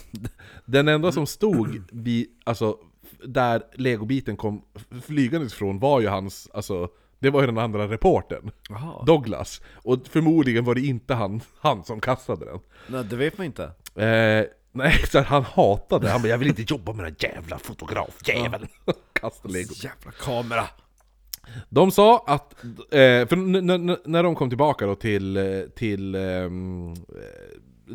Den 0.65 0.89
enda 0.89 1.13
som 1.13 1.27
stod 1.27 1.83
vid, 1.93 2.27
alltså, 2.45 2.77
där 3.25 3.63
legobiten 3.75 4.37
kom 4.37 4.63
flygandes 5.07 5.53
ifrån 5.53 5.79
var 5.79 6.01
ju 6.01 6.09
hans, 6.09 6.49
alltså, 6.55 6.89
det 7.19 7.31
var 7.31 7.41
ju 7.41 7.47
den 7.47 7.59
andra 7.59 7.89
reportern. 7.89 8.51
Jaha. 8.69 9.05
Douglas. 9.05 9.61
Och 9.75 9.99
förmodligen 10.11 10.65
var 10.65 10.75
det 10.75 10.81
inte 10.81 11.15
han, 11.15 11.41
han 11.61 11.85
som 11.85 12.01
kastade 12.01 12.45
den. 12.45 12.61
Nej, 12.89 13.05
det 13.05 13.17
vet 13.17 13.39
man 13.39 13.45
inte. 13.45 13.65
Eh, 13.95 14.45
nej, 14.73 14.93
så 15.11 15.21
han 15.21 15.45
hatade, 15.45 16.09
han 16.11 16.23
bara 16.23 16.29
'Jag 16.29 16.39
vill 16.39 16.49
inte 16.49 16.65
jobba 16.67 16.93
med 16.93 17.05
den 17.05 17.17
jävla 17.19 17.59
fotografjäveln' 17.59 18.69
Kasta 19.13 19.49
lego. 19.49 19.75
Jävla 19.75 20.11
kamera. 20.21 20.65
De 21.69 21.91
sa 21.91 22.25
att, 22.27 22.55
eh, 22.91 23.29
för 23.29 23.37
när 24.09 24.23
de 24.23 24.35
kom 24.35 24.49
tillbaka 24.49 24.87
då 24.87 24.95
till, 24.95 25.37
eh, 25.37 25.61
till 25.77 26.15
eh, 26.15 26.21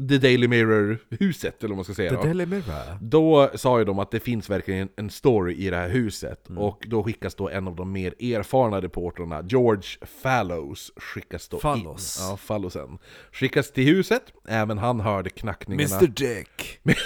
The 0.09 0.17
Daily 0.17 0.47
Mirror-huset, 0.47 1.59
eller 1.59 1.69
vad 1.69 1.75
man 1.77 1.83
ska 1.83 1.93
säga 1.93 2.11
då. 2.13 2.21
Daily 2.21 2.45
Mirror. 2.45 2.97
Då 3.01 3.51
sa 3.55 3.79
ju 3.79 3.85
de 3.85 3.99
att 3.99 4.11
det 4.11 4.19
finns 4.19 4.49
verkligen 4.49 4.89
en 4.95 5.09
story 5.09 5.55
i 5.55 5.69
det 5.69 5.75
här 5.75 5.89
huset, 5.89 6.47
och 6.57 6.85
då 6.87 7.03
skickas 7.03 7.35
då 7.35 7.49
en 7.49 7.67
av 7.67 7.75
de 7.75 7.91
mer 7.91 8.13
erfarna 8.19 8.81
reportrarna, 8.81 9.43
George 9.47 9.89
Fallows, 10.21 10.91
skickas 10.95 11.47
då 11.47 11.59
Fallows. 11.59 12.19
in. 12.19 12.25
Ja, 12.25 12.37
Fallowsen. 12.37 12.97
Skickas 13.31 13.71
till 13.71 13.83
huset, 13.83 14.23
även 14.47 14.77
han 14.77 14.99
hörde 14.99 15.29
knackningarna. 15.29 15.95
Mr 15.95 16.07
Dick. 16.07 16.79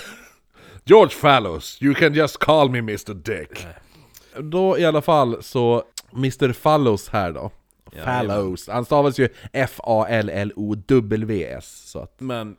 George 0.84 1.16
Fallows, 1.16 1.82
you 1.82 1.94
can 1.94 2.14
just 2.14 2.38
call 2.38 2.70
me 2.70 2.78
Mr 2.78 3.14
Dick. 3.14 3.66
Då 4.40 4.78
i 4.78 4.86
alla 4.86 5.02
fall 5.02 5.44
så, 5.44 5.84
Mr 6.14 6.54
Fallows 6.54 7.10
här 7.10 7.32
då. 7.32 7.52
Fallows, 8.04 8.68
han 8.68 8.86
stavas 8.86 9.20
ju 9.20 9.30
F-A-L-L-O-W-S 9.54 11.66
så 11.92 12.00
att 12.00 12.22
Men, 12.22 12.56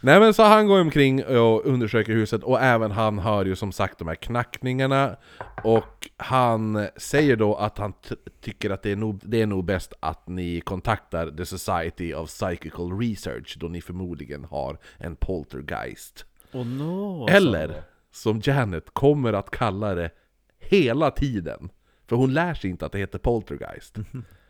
Nej 0.00 0.20
men 0.20 0.34
så 0.34 0.42
han 0.42 0.66
går 0.66 0.80
omkring 0.80 1.24
och 1.24 1.66
undersöker 1.66 2.12
huset 2.12 2.42
och 2.42 2.60
även 2.60 2.90
han 2.90 3.18
hör 3.18 3.44
ju 3.44 3.56
som 3.56 3.72
sagt 3.72 3.98
de 3.98 4.08
här 4.08 4.14
knackningarna 4.14 5.16
Och 5.64 6.10
han 6.16 6.86
säger 6.96 7.36
då 7.36 7.54
att 7.54 7.78
han 7.78 7.92
tycker 8.40 8.70
att 8.70 8.82
det 8.82 8.90
är, 8.90 8.96
nog, 8.96 9.20
det 9.22 9.42
är 9.42 9.46
nog 9.46 9.64
bäst 9.64 9.92
att 10.00 10.28
ni 10.28 10.60
kontaktar 10.60 11.30
The 11.30 11.46
Society 11.46 12.14
of 12.14 12.28
Psychical 12.28 12.98
Research 12.98 13.56
Då 13.60 13.68
ni 13.68 13.80
förmodligen 13.80 14.44
har 14.44 14.78
en 14.98 15.16
poltergeist. 15.16 16.24
Oh 16.52 16.66
no. 16.66 17.28
Eller, 17.28 17.82
som 18.12 18.40
Janet 18.44 18.84
kommer 18.92 19.32
att 19.32 19.50
kalla 19.50 19.94
det 19.94 20.10
hela 20.58 21.10
tiden 21.10 21.68
För 22.06 22.16
hon 22.16 22.34
lär 22.34 22.54
sig 22.54 22.70
inte 22.70 22.86
att 22.86 22.92
det 22.92 22.98
heter 22.98 23.18
poltergeist 23.18 23.96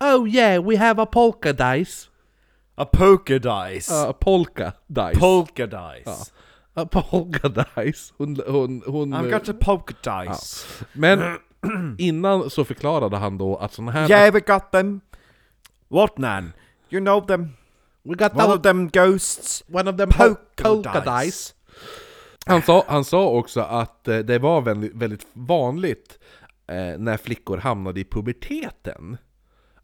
Oh 0.00 0.26
yeah, 0.26 0.58
we 0.58 0.76
have 0.76 1.02
a 1.02 1.06
polka 1.06 1.52
dice 1.52 2.08
A 2.78 2.84
poker 2.84 3.38
dice. 3.38 3.90
uh, 3.90 4.12
Polka 4.12 4.72
dice 4.86 5.18
Polka 5.18 5.66
dice. 5.66 6.32
A 6.74 6.84
polka 6.86 7.48
dice. 7.48 8.12
Hon, 8.18 8.36
hon, 8.46 8.82
hon, 8.86 9.14
I've 9.14 9.30
got 9.30 9.48
a 9.48 9.54
poker 9.54 9.96
dice. 10.02 10.66
Men 10.92 11.38
innan 11.98 12.50
så 12.50 12.64
förklarade 12.64 13.16
han 13.16 13.38
då 13.38 13.56
att 13.56 13.72
såna 13.72 13.92
här... 13.92 14.10
Yeah, 14.10 14.32
we 14.34 14.40
got 14.40 14.70
them. 14.70 15.00
What 15.88 16.18
nan? 16.18 16.52
You 16.90 17.00
know 17.04 17.26
them. 17.26 17.48
We 18.02 18.14
got 18.14 18.34
One 18.34 18.52
of 18.54 18.62
them 18.62 18.88
ghosts. 18.88 19.64
one 19.72 19.90
of 19.90 19.96
them 19.96 20.08
Polka 20.10 20.62
polka 20.62 21.00
dice. 21.00 21.24
dice. 21.24 21.54
Han 22.46 22.62
sa, 22.62 22.84
han 22.88 23.04
sa 23.04 23.28
också 23.28 23.60
att 23.60 24.08
eh, 24.08 24.18
det 24.18 24.38
var 24.38 24.60
väldigt, 24.60 24.94
väldigt 24.94 25.26
vanligt 25.32 26.18
eh, 26.68 26.98
när 26.98 27.16
flickor 27.16 27.56
hamnade 27.58 28.00
i 28.00 28.04
puberteten. 28.04 29.16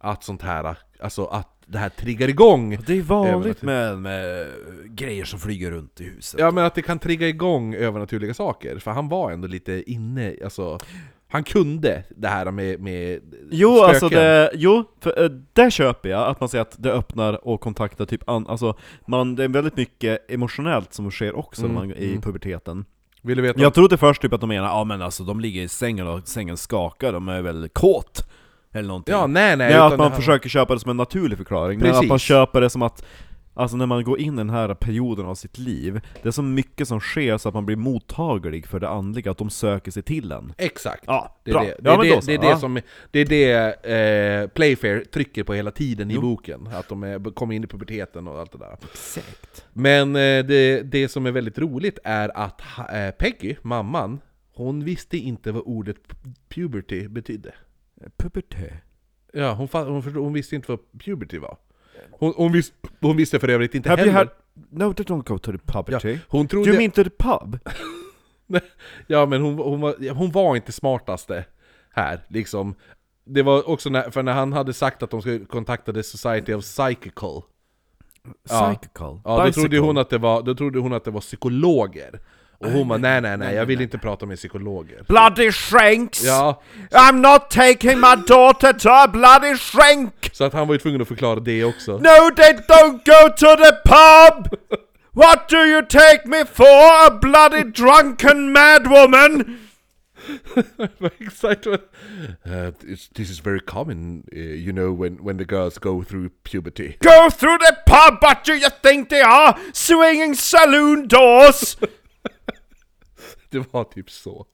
Att 0.05 0.25
sånt 0.25 0.43
här, 0.43 0.77
alltså 1.01 1.25
att 1.25 1.49
det 1.67 1.79
här 1.79 1.89
triggar 1.89 2.29
igång. 2.29 2.79
Det 2.87 2.99
är 2.99 3.03
vanligt 3.03 3.63
med, 3.63 3.99
med 3.99 4.47
grejer 4.87 5.25
som 5.25 5.39
flyger 5.39 5.71
runt 5.71 6.01
i 6.01 6.05
huset. 6.05 6.41
Ja 6.41 6.51
men 6.51 6.65
att 6.65 6.75
det 6.75 6.83
kan 6.83 6.99
trigga 6.99 7.29
igång 7.29 7.75
övernaturliga 7.75 8.35
saker. 8.35 8.79
För 8.79 8.91
han 8.91 9.09
var 9.09 9.31
ändå 9.31 9.49
lite 9.49 9.91
inne, 9.91 10.35
alltså... 10.45 10.79
Han 11.29 11.45
kunde 11.45 12.05
det 12.17 12.29
här 12.29 12.51
med, 12.51 12.81
med 12.81 13.21
Jo, 13.51 13.77
spöken. 13.77 13.89
alltså 13.89 14.09
det, 14.09 14.51
jo, 14.55 14.85
för, 15.01 15.25
eh, 15.25 15.31
det 15.53 15.71
köper 15.71 16.09
jag, 16.09 16.29
att 16.29 16.41
man 16.41 16.49
säger 16.49 16.63
att 16.63 16.83
det 16.83 16.93
öppnar 16.93 17.47
och 17.49 17.61
kontaktar 17.61 18.05
typ 18.05 18.29
an, 18.29 18.47
alltså, 18.47 18.77
man, 19.07 19.37
det 19.37 19.45
är 19.45 19.49
väldigt 19.49 19.77
mycket 19.77 20.31
emotionellt 20.31 20.95
som 20.95 21.11
sker 21.11 21.37
också 21.37 21.63
Mm, 21.63 21.75
man, 21.75 21.93
i 21.93 22.09
mm. 22.09 22.21
puberteten. 22.21 22.85
Vill 23.23 23.37
du 23.37 23.43
veta? 23.43 23.61
Jag 23.61 23.75
trodde 23.75 23.97
först 23.97 24.23
typ 24.23 24.33
att 24.33 24.41
de 24.41 24.49
menar, 24.49 24.69
ja 24.69 24.85
men 24.85 25.03
alltså 25.03 25.25
de 25.25 25.41
ligger 25.41 25.63
i 25.63 25.69
sängen 25.69 26.07
och 26.07 26.29
sängen 26.29 26.57
skakar, 26.57 27.13
de 27.13 27.29
är 27.29 27.43
väl 27.43 27.69
kåt? 27.69 28.29
Eller 28.73 28.89
någonting. 28.89 29.13
Ja, 29.15 29.27
nej 29.27 29.57
nej. 29.57 29.69
Nej, 29.71 29.75
att 29.79 29.87
utan 29.87 29.99
man 29.99 30.07
det 30.07 30.11
här- 30.11 30.17
försöker 30.21 30.49
köpa 30.49 30.75
det 30.75 30.81
som 30.81 30.91
en 30.91 30.97
naturlig 30.97 31.39
förklaring, 31.39 31.79
men 31.79 31.89
att 31.91 31.95
Precis. 31.95 32.09
man 32.09 32.19
köper 32.19 32.61
det 32.61 32.71
som 32.71 32.83
att 32.83 33.05
Alltså 33.55 33.77
när 33.77 33.87
man 33.87 34.05
går 34.05 34.19
in 34.21 34.35
i 34.35 34.37
den 34.37 34.51
här 34.51 34.75
perioden 34.75 35.27
av 35.27 35.35
sitt 35.35 35.59
liv, 35.59 36.01
det 36.23 36.29
är 36.29 36.33
så 36.33 36.43
mycket 36.43 36.89
som 36.89 37.01
sker 37.01 37.39
så 37.39 37.49
att 37.49 37.55
man 37.55 37.67
blir 37.67 37.77
mottaglig 37.77 38.67
för 38.67 38.81
det 38.81 38.89
andliga, 38.89 39.31
att 39.31 39.39
de 39.39 39.51
söker 39.51 39.91
sig 39.91 40.03
till 40.03 40.33
en. 40.33 40.53
Exakt! 40.59 41.05
Ja, 41.07 41.37
Det 41.45 41.51
är 41.51 41.55
bra. 41.55 41.63
det, 41.63 41.69
det, 41.69 41.77
Ja, 41.85 41.93
är 41.93 41.97
men 41.99 42.07
det, 42.09 42.15
då 42.15 42.21
så. 42.21 42.27
det, 42.27 42.35
är 42.35 42.39
det 42.39 42.47
Ja. 42.47 42.59
som 42.59 42.81
det, 43.11 43.19
är 43.21 43.25
det 43.25 44.43
eh, 44.43 44.49
Playfair 44.49 45.05
trycker 45.05 45.45
på 45.45 45.55
hela 45.55 45.71
tiden 45.71 46.11
i 46.11 46.15
Jo. 46.15 46.21
boken, 46.21 46.69
att 46.75 46.89
de 46.89 47.03
är, 47.03 47.35
kommer 47.35 47.55
in 47.55 47.65
i 47.65 47.67
puberteten 47.67 48.29
och 48.29 48.41
allt 48.41 48.53
det 48.53 48.59
där. 48.59 48.77
Exakt. 48.93 49.65
Men 49.73 50.17
eh, 50.17 50.45
det, 50.45 50.83
det 50.83 51.09
som 51.09 51.27
är 51.27 51.31
väldigt 51.31 51.59
roligt 51.59 51.99
är 52.05 52.37
att 52.37 52.61
ha- 52.61 52.89
eh, 52.99 53.11
Peggy, 53.11 53.57
mamman, 53.63 54.21
hon 54.55 54.85
visste 54.85 55.17
inte 55.17 55.53
vad 55.53 55.63
ordet 55.67 55.97
pu- 56.09 56.35
puberty 56.49 57.09
betydde. 57.09 57.53
Puberté. 58.17 58.73
Ja, 59.33 59.53
hon, 59.53 59.69
hon, 59.73 60.03
förstod, 60.03 60.23
hon 60.23 60.33
visste 60.33 60.55
inte 60.57 60.73
vad 60.73 60.79
puberty 61.05 61.39
var. 61.39 61.57
Hon, 62.11 62.35
hon, 62.37 62.53
vis, 62.53 62.73
hon 63.01 63.17
visste 63.17 63.41
för 63.41 63.49
övrigt 63.49 63.75
inte 63.75 63.89
Have 63.89 64.01
heller. 64.03 64.13
had... 64.13 64.29
No, 64.71 64.93
they 64.95 65.05
don't 65.07 65.29
go 65.29 65.39
to 65.39 65.53
the 65.53 65.59
puberty. 65.59 66.19
Hon 66.29 66.47
Do 66.47 66.49
trodde... 66.51 66.71
you 66.71 66.79
mean 66.79 66.91
to 66.91 67.05
the 67.05 67.11
pub? 67.11 67.59
Ja 69.07 69.27
men 69.27 69.43
hon, 69.43 69.59
hon, 69.59 69.81
var, 69.81 70.11
hon 70.15 70.31
var 70.31 70.57
inte 70.57 70.73
smartaste 70.73 71.45
här, 71.91 72.21
liksom. 72.29 72.75
Det 73.25 73.43
var 73.43 73.69
också 73.69 73.91
när, 73.91 74.11
för 74.11 74.23
när 74.23 74.33
han 74.33 74.53
hade 74.53 74.73
sagt 74.73 75.03
att 75.03 75.11
de 75.11 75.21
skulle 75.21 75.45
kontakta 75.45 75.93
The 75.93 76.03
Society 76.03 76.53
of 76.55 76.65
Psychical 76.65 77.43
Ja. 78.49 78.75
Psychical. 78.75 79.21
Ja, 79.25 79.37
då 79.39 79.45
Bicycle. 79.45 79.63
trodde, 79.63 79.79
hon 79.79 79.99
att 79.99 80.11
det 80.11 80.19
var, 80.19 80.43
då 80.43 80.55
trodde 80.55 80.79
hon 80.79 80.93
att 80.93 81.05
det 81.05 81.11
var 81.11 81.21
psykologer 81.21 82.21
Och 82.63 82.71
hon 82.71 82.89
bara 82.89 82.99
nej 82.99 83.21
nej 83.21 83.37
nej, 83.39 83.55
jag 83.55 83.67
vill 83.67 83.81
inte 83.81 83.99
prata 83.99 84.27
med 84.27 84.37
psykologer 84.39 85.05
Bloody 85.09 85.53
shrinks! 85.53 86.25
Ja, 86.25 86.63
I'm 86.91 87.21
not 87.21 87.51
taking 87.51 88.01
my 88.01 88.15
daughter 88.27 88.73
to 88.73 88.89
a 88.89 89.09
bloody 89.09 89.57
shrink! 89.57 90.31
så 90.33 90.45
att 90.45 90.53
han 90.53 90.67
var 90.69 90.75
ju 90.75 90.79
tvungen 90.79 91.03
att 91.03 91.09
förklara 91.09 91.41
det 91.41 91.65
också 91.65 91.93
No, 91.93 92.35
they 92.37 92.53
don't 92.53 92.93
go 93.05 93.29
to 93.37 93.57
the 93.57 93.73
pub! 93.85 94.59
What 95.15 95.49
do 95.49 95.57
you 95.59 95.83
take 95.83 96.23
me 96.25 96.45
for, 96.45 97.07
a 97.07 97.11
bloody 97.21 97.65
drunken 97.65 98.53
mad 98.53 98.87
woman? 98.87 99.59
Exakt 101.21 101.67
what- 101.67 101.89
uh, 102.47 102.71
This 103.15 103.31
is 103.31 103.41
very 103.41 103.61
common, 103.61 104.25
uh, 104.35 104.39
you 104.39 104.73
know, 104.73 104.93
when, 104.93 105.17
when 105.25 105.37
the 105.37 105.45
girls 105.45 105.79
go 105.79 106.03
through 106.03 106.31
puberty 106.45 106.97
Go 107.01 107.29
through 107.31 107.59
the 107.59 107.77
pub, 107.87 108.19
what 108.23 108.45
do 108.45 108.55
you 108.55 108.69
think 108.83 109.09
they 109.09 109.21
are? 109.21 109.55
Swinging 109.73 110.35
saloon 110.35 111.09
doors? 111.09 111.77
Det 113.53 113.73
var 113.73 113.85
typ 113.85 114.11
så. 114.11 114.47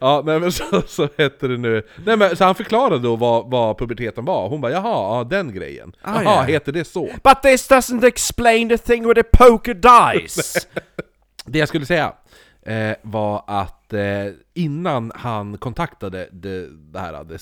Ja, 0.00 0.22
nej 0.26 0.40
men 0.40 0.52
så, 0.52 0.82
så 0.86 1.08
hette 1.18 1.48
det 1.48 1.56
nu. 1.58 1.82
Nej 2.04 2.16
men 2.16 2.36
så 2.36 2.44
han 2.44 2.54
förklarade 2.54 2.98
då 2.98 3.16
vad, 3.16 3.50
vad 3.50 3.78
puberteten 3.78 4.24
var. 4.24 4.48
Hon 4.48 4.60
bara 4.60 4.72
jaha, 4.72 5.18
ja 5.18 5.24
den 5.30 5.54
grejen. 5.54 5.92
Ah, 6.02 6.22
Jaha, 6.22 6.22
ja. 6.24 6.42
heter 6.42 6.72
det 6.72 6.84
så? 6.84 7.04
But 7.04 7.42
this 7.42 7.70
doesn't 7.70 8.06
explain 8.06 8.68
the 8.68 8.78
thing 8.78 9.08
with 9.08 9.20
the 9.20 9.38
poker 9.38 9.74
dice. 9.74 10.60
Det 11.48 11.58
jag 11.58 11.68
skulle 11.68 11.86
säga 11.86 12.12
eh, 12.62 12.96
var 13.02 13.44
att 13.46 13.92
eh, 13.92 14.00
innan 14.54 15.12
han 15.14 15.58
kontaktade 15.58 16.28
det, 16.32 16.68
det 16.92 16.98
här, 16.98 17.24
det, 17.24 17.38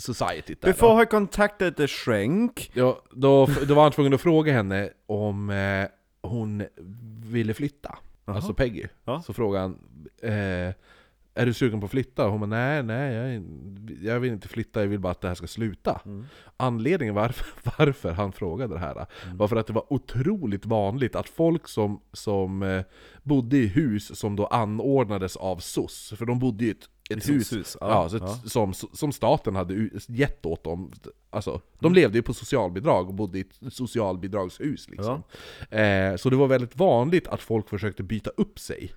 societyt 0.00 0.62
där, 0.62 0.72
Before 0.72 1.02
I 1.02 1.06
contacted 1.06 1.76
the 1.76 1.86
shrink, 1.88 2.70
Ja, 2.74 3.02
då, 3.10 3.48
då 3.66 3.74
var 3.74 3.82
han 3.82 3.92
tvungen 3.92 4.14
att 4.14 4.20
fråga 4.20 4.52
henne 4.52 4.90
om 5.06 5.50
eh, 5.50 5.86
hon 6.22 6.64
ville 7.24 7.54
flytta. 7.54 7.98
Alltså 8.36 8.54
Peggy. 8.54 8.86
Ja. 9.04 9.22
Så 9.22 9.32
frågade 9.32 9.62
han 9.62 9.78
eh, 10.22 10.74
Är 11.34 11.46
du 11.46 11.54
sugen 11.54 11.80
på 11.80 11.84
att 11.84 11.90
flytta? 11.90 12.24
Och 12.24 12.30
hon 12.30 12.40
bara 12.40 12.46
nej, 12.46 12.82
nej 12.82 13.14
jag, 13.14 13.42
jag 14.02 14.20
vill 14.20 14.32
inte 14.32 14.48
flytta, 14.48 14.80
jag 14.80 14.88
vill 14.88 15.00
bara 15.00 15.12
att 15.12 15.20
det 15.20 15.28
här 15.28 15.34
ska 15.34 15.46
sluta. 15.46 16.00
Anledningen 16.56 17.14
varför, 17.14 17.46
varför 17.78 18.12
han 18.12 18.32
frågade 18.32 18.74
det 18.74 18.80
här 18.80 19.06
var 19.34 19.48
för 19.48 19.56
att 19.56 19.66
det 19.66 19.72
var 19.72 19.92
otroligt 19.92 20.66
vanligt 20.66 21.16
att 21.16 21.28
folk 21.28 21.68
som, 21.68 22.00
som 22.12 22.62
eh, 22.62 22.82
bodde 23.22 23.56
i 23.56 23.66
hus 23.66 24.18
som 24.18 24.36
då 24.36 24.46
anordnades 24.46 25.36
av 25.36 25.56
SOS, 25.56 26.14
för 26.16 26.26
de 26.26 26.38
bodde 26.38 26.64
i 26.64 26.70
ett, 26.70 26.88
ett 27.08 27.28
I 27.28 27.32
hus, 27.32 27.48
SOS-hus, 27.48 27.76
ja, 27.80 27.88
ja, 27.88 28.08
så 28.08 28.16
ett, 28.16 28.22
ja. 28.22 28.50
Som, 28.50 28.74
som 28.74 29.12
staten 29.12 29.56
hade 29.56 29.90
gett 30.06 30.46
åt 30.46 30.64
dem. 30.64 30.92
Alltså, 31.30 31.60
de 31.78 31.94
levde 31.94 32.18
ju 32.18 32.22
på 32.22 32.34
socialbidrag 32.34 33.08
och 33.08 33.14
bodde 33.14 33.38
i 33.38 33.40
ett 33.40 33.74
socialbidragshus 33.74 34.88
liksom. 34.88 35.22
Eh, 35.70 36.16
så 36.16 36.30
det 36.30 36.36
var 36.36 36.46
väldigt 36.46 36.76
vanligt 36.76 37.28
att 37.28 37.42
folk 37.42 37.68
försökte 37.68 38.02
byta 38.02 38.30
upp 38.36 38.58
sig. 38.58 38.92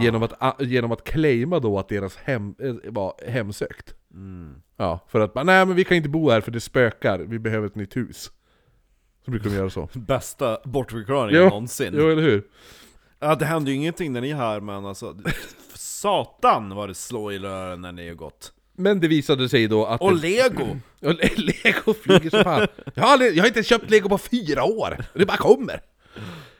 Genom, 0.00 0.22
att, 0.22 0.62
genom 0.62 0.92
att 0.92 1.04
claima 1.04 1.58
då 1.58 1.78
att 1.78 1.88
deras 1.88 2.16
hem 2.16 2.54
eh, 2.58 2.74
var 2.84 3.14
hemsökt. 3.26 3.94
Ja, 4.76 5.00
för 5.08 5.20
att 5.20 5.34
nej 5.34 5.66
men 5.66 5.74
vi 5.74 5.84
kan 5.84 5.96
inte 5.96 6.08
bo 6.08 6.30
här 6.30 6.40
för 6.40 6.50
det 6.50 6.60
spökar, 6.60 7.18
vi 7.18 7.38
behöver 7.38 7.66
ett 7.66 7.74
nytt 7.74 7.96
hus. 7.96 8.30
Så 9.24 9.30
brukar 9.30 9.50
de 9.50 9.56
göra 9.56 9.70
så. 9.70 9.88
bästa 9.98 10.58
bortförklaringen 10.64 11.40
Jo, 11.42 11.48
någonsin. 11.48 11.94
Jo, 11.96 12.08
eller 12.10 12.22
hur? 12.22 12.42
Ja, 13.24 13.34
det 13.34 13.44
händer 13.44 13.72
ju 13.72 13.76
ingenting 13.76 14.12
när 14.12 14.20
ni 14.20 14.30
är 14.30 14.36
här, 14.36 14.60
men 14.60 14.86
alltså... 14.86 15.16
Satan 15.74 16.74
vad 16.74 16.88
det 16.88 16.94
slår 16.94 17.32
i 17.32 17.38
rören 17.38 17.80
när 17.80 17.92
ni 17.92 18.08
har 18.08 18.14
gått. 18.14 18.52
Men 18.76 19.00
det 19.00 19.08
visade 19.08 19.48
sig 19.48 19.68
då 19.68 19.86
att... 19.86 20.00
Och 20.00 20.16
lego! 20.16 20.76
och 21.00 21.14
le- 21.14 21.30
lego 21.36 21.94
flyger 21.94 22.30
som 22.30 22.44
fan. 22.44 22.66
Jag 22.94 23.02
har, 23.02 23.12
aldrig, 23.12 23.36
jag 23.36 23.42
har 23.42 23.48
inte 23.48 23.62
köpt 23.62 23.90
lego 23.90 24.08
på 24.08 24.18
fyra 24.18 24.64
år! 24.64 25.04
Det 25.14 25.26
bara 25.26 25.36
kommer! 25.36 25.80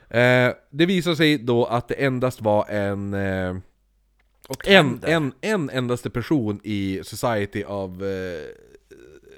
Eh, 0.08 0.52
det 0.70 0.86
visade 0.86 1.16
sig 1.16 1.38
då 1.38 1.64
att 1.64 1.88
det 1.88 1.94
endast 1.94 2.40
var 2.40 2.66
en... 2.68 3.14
Eh, 3.14 3.56
en, 4.66 5.00
en, 5.02 5.32
en 5.40 5.70
endaste 5.70 6.10
person 6.10 6.60
i 6.62 7.00
Society 7.04 7.64
of 7.64 8.02
eh, 8.02 8.44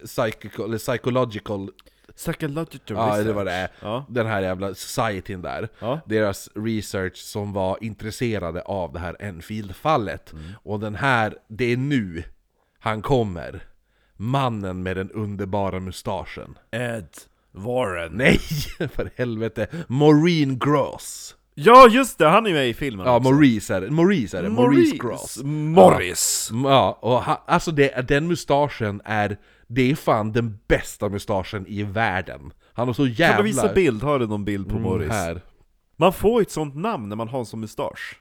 Psychical, 0.04 0.64
eller 0.64 0.78
Psychological, 0.78 1.70
Psychological 2.16 2.96
ja 2.96 3.22
det 3.22 3.32
var 3.32 3.44
det. 3.44 3.68
Ja. 3.80 4.06
Den 4.08 4.26
här 4.26 4.42
jävla 4.42 4.74
societyn 4.74 5.42
där. 5.42 5.68
Ja. 5.78 6.00
Deras 6.06 6.48
research 6.54 7.16
som 7.16 7.52
var 7.52 7.78
intresserade 7.80 8.62
av 8.62 8.92
det 8.92 8.98
här 8.98 9.16
Enfield-fallet. 9.20 10.32
Mm. 10.32 10.44
Och 10.62 10.80
den 10.80 10.94
här, 10.94 11.34
det 11.48 11.72
är 11.72 11.76
nu 11.76 12.24
han 12.78 13.02
kommer. 13.02 13.62
Mannen 14.16 14.82
med 14.82 14.96
den 14.96 15.10
underbara 15.10 15.80
mustaschen. 15.80 16.58
Ed 16.70 17.08
Warren. 17.52 18.12
Nej, 18.12 18.38
för 18.78 19.10
helvete. 19.16 19.68
Maureen 19.88 20.58
Gross. 20.58 21.35
Ja 21.58 21.88
just 21.88 22.18
det, 22.18 22.28
han 22.28 22.46
är 22.46 22.52
med 22.52 22.68
i 22.68 22.74
filmen 22.74 23.06
Ja, 23.06 23.16
också. 23.16 23.30
Maurice 23.30 23.74
är 23.74 23.80
det. 23.80 23.90
Maurice 23.90 24.38
är 24.38 24.42
det. 24.42 24.48
Maurice, 24.50 24.96
Gross. 24.96 25.40
Morris. 25.44 26.50
Ja, 26.52 26.58
ja 26.70 26.98
och 27.02 27.24
ha, 27.24 27.44
alltså 27.46 27.70
det, 27.70 28.08
den 28.08 28.26
mustaschen 28.26 29.00
är... 29.04 29.36
Det 29.68 29.90
är 29.90 29.94
fan 29.94 30.32
den 30.32 30.58
bästa 30.68 31.08
mustaschen 31.08 31.66
i 31.66 31.82
världen. 31.82 32.52
Han 32.72 32.86
har 32.88 32.94
så 32.94 33.06
jävla... 33.06 33.34
Kan 33.36 33.44
du 33.44 33.50
visa 33.50 33.72
bild? 33.74 34.02
Har 34.02 34.18
du 34.18 34.26
någon 34.26 34.44
bild 34.44 34.66
på 34.68 34.70
Mm, 34.76 34.82
Morris? 34.82 35.10
här. 35.12 35.40
Man 35.96 36.12
får 36.12 36.40
ju 36.40 36.42
ett 36.42 36.50
sånt 36.50 36.76
namn 36.76 37.08
när 37.08 37.16
man 37.16 37.28
har 37.28 37.38
en 37.38 37.46
sån 37.46 37.60
mustasch. 37.60 38.20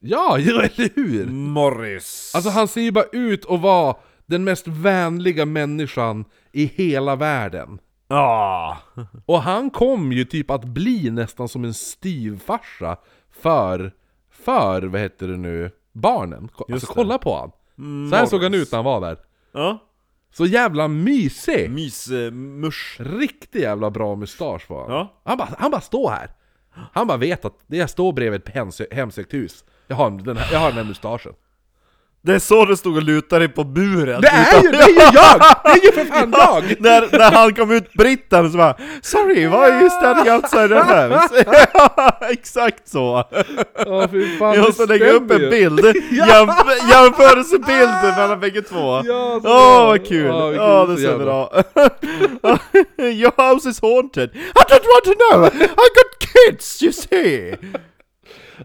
Ja, 0.00 0.38
ja, 0.38 0.62
eller 0.62 0.90
hur? 0.96 1.26
Morris. 1.26 2.32
Alltså 2.34 2.50
han 2.50 2.68
ser 2.68 2.80
ju 2.80 2.90
bara 2.92 3.04
ut 3.12 3.46
att 3.50 3.60
vara 3.60 3.96
den 4.26 4.44
mest 4.44 4.66
vänliga 4.68 5.44
människan 5.44 6.24
i 6.52 6.64
hela 6.64 7.16
världen. 7.16 7.78
Ja. 8.08 8.78
Och 9.26 9.42
han 9.42 9.70
kom 9.70 10.12
ju 10.12 10.24
typ 10.24 10.50
att 10.50 10.64
bli 10.64 11.10
nästan 11.10 11.48
som 11.48 11.64
en 11.64 11.74
styvfarsa 11.74 12.96
för, 13.30 13.92
för 14.30 14.82
vad 14.82 15.00
heter 15.00 15.28
det 15.28 15.36
nu, 15.36 15.70
barnen. 15.92 16.48
Alltså 16.72 16.86
det. 16.86 16.92
kolla 16.94 17.18
på 17.18 17.36
han. 17.36 17.50
Så 18.10 18.16
här 18.16 18.26
såg 18.26 18.42
han 18.42 18.54
ut 18.54 18.72
när 18.72 18.78
han 18.78 18.84
var 18.84 19.00
där. 19.00 19.18
Ja. 19.52 19.78
Så 20.30 20.46
jävla 20.46 20.88
mysig! 20.88 21.70
Mys, 21.70 22.10
eh, 22.10 22.30
musch. 22.32 22.96
Riktigt 23.00 23.62
jävla 23.62 23.90
bra 23.90 24.16
mustasch 24.16 24.70
var 24.70 24.82
han. 24.82 24.90
Ja. 24.96 25.20
Han 25.24 25.38
bara, 25.38 25.48
han 25.58 25.70
bara 25.70 25.80
står 25.80 26.10
här. 26.10 26.30
Han 26.92 27.06
bara 27.06 27.18
vet 27.18 27.44
att 27.44 27.54
det 27.66 27.76
jag 27.76 27.90
står 27.90 28.12
bredvid 28.12 28.40
ett 28.40 28.54
hemsö- 28.54 28.94
hemsökt 28.94 29.34
hus. 29.34 29.64
Jag 29.86 29.96
har 29.96 30.10
den 30.10 30.36
här, 30.36 30.52
jag 30.52 30.58
har 30.60 30.68
den 30.68 30.76
här 30.76 30.84
mustaschen. 30.84 31.32
Det 32.22 32.34
är 32.34 32.38
så 32.38 32.64
du 32.64 32.76
stod 32.76 32.96
och 32.96 33.02
lutade 33.02 33.46
dig 33.46 33.54
på 33.54 33.64
buren. 33.64 34.20
Det 34.20 34.28
är 34.28 34.62
ju, 34.62 34.70
det 34.70 34.78
är 34.78 34.88
ju 34.88 34.94
jag! 34.94 35.40
Det 35.64 35.70
är 35.70 35.84
ju 35.84 35.92
för 35.92 36.04
fan 36.04 36.30
jag! 36.38 36.80
när, 36.80 37.18
när 37.18 37.30
han 37.32 37.54
kom 37.54 37.70
ut, 37.70 37.92
britten, 37.92 38.52
så 38.52 38.58
bara 38.58 38.76
Sorry, 39.02 39.46
why 39.46 39.54
are 39.56 39.80
you 39.80 39.90
standing 39.90 40.32
outside 40.34 40.68
the 40.70 40.74
house? 40.76 41.44
Exakt 42.32 42.88
så! 42.88 43.24
Ja, 43.86 44.08
fy 44.12 44.36
fan, 44.38 44.54
Jag 44.54 44.64
måste 44.64 44.86
lägga 44.86 45.12
upp 45.12 45.30
en 45.30 45.50
bild, 45.50 45.84
Jämf 46.10 46.54
jämförelsebild 46.90 48.16
mellan 48.16 48.40
bägge 48.40 48.62
två! 48.62 49.02
Ja, 49.04 49.40
Åh 49.44 49.86
vad 49.86 50.06
kul! 50.06 50.26
Ja, 50.26 50.52
Ja, 50.52 50.86
det 50.96 51.02
jävla- 51.02 51.24
bra! 51.24 51.50
Your 52.98 53.52
house 53.52 53.68
is 53.68 53.80
haunted! 53.82 54.30
I 54.34 54.62
don't 54.68 54.84
want 54.94 55.04
to 55.04 55.12
know! 55.14 55.46
I 55.62 55.88
got 55.94 56.18
kids, 56.18 56.82
you 56.82 56.92
see! 56.92 57.54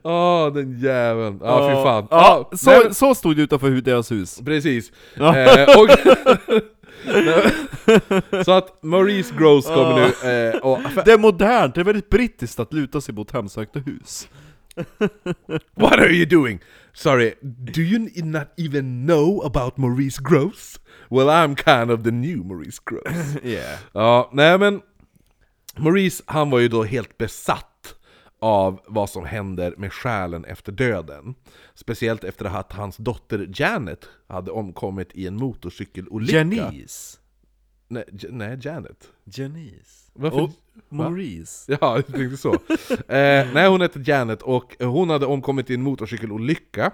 Ja, 0.03 0.51
den 0.53 0.79
jäveln. 0.79 1.39
Ja, 1.43 1.69
fy 1.69 1.73
fan. 1.83 2.07
Ja, 2.11 2.49
nej, 2.51 2.57
så, 2.59 2.69
men- 2.83 2.93
så 2.93 3.15
stod 3.15 3.35
det 3.35 3.41
utanför 3.41 3.69
deras 3.69 4.11
hus. 4.11 4.41
Precis. 4.45 4.91
Eh, 5.17 5.79
och 5.79 5.89
så 8.45 8.51
att 8.51 8.83
Maurice 8.83 9.33
Gross 9.37 9.67
kommer 9.67 9.95
nu, 9.95 10.03
eh, 10.31 10.55
och, 10.61 10.79
Det 11.05 11.11
är 11.11 11.17
modernt, 11.17 11.75
det 11.75 11.81
är 11.81 11.85
väldigt 11.85 12.09
brittiskt 12.09 12.59
att 12.59 12.73
luta 12.73 13.01
sig 13.01 13.15
mot 13.15 13.31
hemsökta 13.31 13.79
hus. 13.79 14.27
What 15.75 15.93
are 15.93 16.11
you 16.11 16.25
doing? 16.25 16.59
Sorry, 16.93 17.33
do 17.73 17.81
you 17.81 18.09
not 18.23 18.47
even 18.57 19.05
know 19.07 19.45
about 19.45 19.77
Maurice 19.77 20.21
Gross? 20.21 20.79
Well 21.09 21.29
I'm 21.29 21.55
kind 21.55 21.91
of 21.91 22.03
the 22.03 22.11
new 22.11 22.45
Maurice 22.45 22.79
Gross. 22.85 23.35
Yeah. 23.43 23.79
ja, 23.93 24.29
nej 24.33 24.57
men... 24.57 24.81
Maurice, 25.77 26.23
han 26.25 26.49
var 26.49 26.59
ju 26.59 26.67
då 26.67 26.83
helt 26.83 27.17
besatt 27.17 27.95
av 28.43 28.79
vad 28.87 29.09
som 29.09 29.25
händer 29.25 29.73
med 29.77 29.93
själen 29.93 30.45
efter 30.45 30.71
döden. 30.71 31.35
Speciellt 31.73 32.23
efter 32.23 32.45
att 32.45 32.73
hans 32.73 32.97
dotter 32.97 33.49
Janet 33.55 34.05
hade 34.27 34.51
omkommit 34.51 35.09
i 35.13 35.27
en 35.27 35.35
motorcykelolycka. 35.35 36.37
Janice. 36.37 37.19
Nej, 37.87 38.03
nej 38.29 38.59
Janet. 38.61 39.07
Janice. 39.23 40.11
Varför? 40.13 40.41
Och 40.41 40.49
Maurice. 40.89 41.65
Ja, 41.81 41.95
jag 41.95 42.07
tänkte 42.07 42.37
så. 42.37 42.53
eh, 43.13 43.47
nej, 43.53 43.67
hon 43.69 43.81
hette 43.81 43.99
Janet 44.05 44.41
och 44.41 44.75
hon 44.79 45.09
hade 45.09 45.25
omkommit 45.25 45.69
i 45.69 45.73
en 45.73 45.81
motorcykelolycka. 45.81 46.91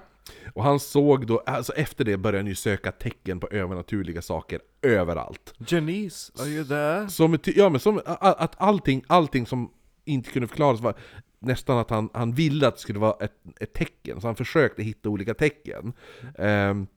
Och 0.53 0.63
han 0.63 0.79
såg 0.79 1.27
då, 1.27 1.39
alltså 1.45 1.73
efter 1.73 2.05
det 2.05 2.17
började 2.17 2.37
han 2.37 2.47
ju 2.47 2.55
söka 2.55 2.91
tecken 2.91 3.39
på 3.39 3.47
övernaturliga 3.47 4.21
saker 4.21 4.59
överallt. 4.81 5.53
Janice, 5.67 6.31
are 6.39 6.47
you 6.47 6.65
there? 6.65 7.09
Som, 7.09 7.37
ja 7.43 7.69
men 7.69 7.79
som 7.79 8.01
att 8.05 8.55
allting, 8.61 9.03
allting 9.07 9.45
som 9.45 9.71
inte 10.05 10.31
kunde 10.31 10.47
förklaras 10.47 10.79
var 10.79 10.95
nästan 11.39 11.77
att 11.77 11.89
han, 11.89 12.09
han 12.13 12.33
ville 12.33 12.67
att 12.67 12.75
det 12.75 12.81
skulle 12.81 12.99
vara 12.99 13.25
ett, 13.25 13.33
ett 13.59 13.73
tecken, 13.73 14.21
så 14.21 14.27
han 14.27 14.35
försökte 14.35 14.83
hitta 14.83 15.09
olika 15.09 15.33
tecken 15.33 15.93
ehm, 16.37 16.87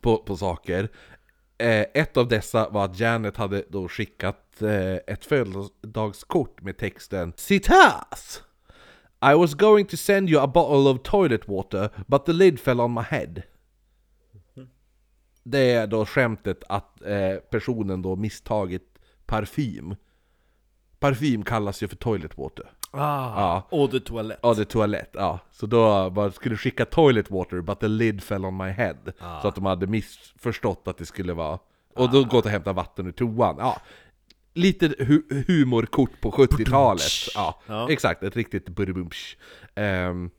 på, 0.00 0.16
på 0.16 0.36
saker. 0.36 0.88
Eh, 1.58 1.86
ett 1.94 2.16
av 2.16 2.28
dessa 2.28 2.68
var 2.68 2.84
att 2.84 3.00
Janet 3.00 3.36
hade 3.36 3.64
då 3.68 3.88
skickat 3.88 4.62
eh, 4.62 4.94
ett 4.94 5.24
födelsedagskort 5.24 6.62
med 6.62 6.76
texten 6.76 7.32
Citas! 7.36 8.42
I 9.20 9.34
was 9.34 9.54
going 9.54 9.86
to 9.86 9.96
send 9.96 10.30
you 10.30 10.42
a 10.42 10.46
bottle 10.46 10.90
of 10.90 11.02
toilet 11.02 11.48
water, 11.48 11.90
but 12.06 12.26
the 12.26 12.32
lid 12.32 12.60
fell 12.60 12.80
on 12.80 12.94
my 12.94 13.00
head. 13.00 13.42
Det 15.42 15.72
är 15.72 15.86
då 15.86 16.06
skämtet 16.06 16.64
att 16.68 17.02
eh, 17.02 17.34
personen 17.50 18.02
då 18.02 18.16
misstagit 18.16 18.98
parfym. 19.26 19.96
Parfym 20.98 21.42
kallas 21.42 21.82
ju 21.82 21.88
för 21.88 21.96
toilet 21.96 22.38
water. 22.38 22.72
Ah, 22.90 23.40
Ja. 23.40 23.66
och 23.70 23.90
the 23.90 24.00
toalett. 24.00 24.38
Ja, 24.42 24.54
det 24.54 24.60
är 24.62 24.64
toalett, 24.64 25.10
ja. 25.12 25.38
Så 25.52 25.66
då 25.66 26.10
bara 26.10 26.30
skulle 26.30 26.56
skicka 26.56 26.84
toilet 26.84 27.30
water, 27.30 27.60
but 27.60 27.80
the 27.80 27.88
lid 27.88 28.22
fell 28.22 28.44
on 28.44 28.56
my 28.56 28.68
head. 28.68 28.96
Så 29.42 29.48
att 29.48 29.54
de 29.54 29.66
hade 29.66 29.86
missförstått 29.86 30.88
att 30.88 30.98
det 30.98 31.06
skulle 31.06 31.32
vara... 31.32 31.58
Och 31.94 32.10
då 32.10 32.24
gått 32.24 32.44
och 32.44 32.50
hämtat 32.50 32.76
vatten 32.76 33.06
ur 33.06 33.12
toan. 33.12 33.56
Ja. 33.58 33.80
Lite 34.54 34.88
hu- 34.88 35.44
humorkort 35.46 36.20
på 36.20 36.30
70-talet. 36.30 37.02
Ja, 37.34 37.60
Ja. 37.66 37.90
exakt. 37.90 38.22
Ett 38.22 38.36
riktigt 38.36 38.68
burbumpsch. 38.68 39.36
Ehm, 39.74 40.30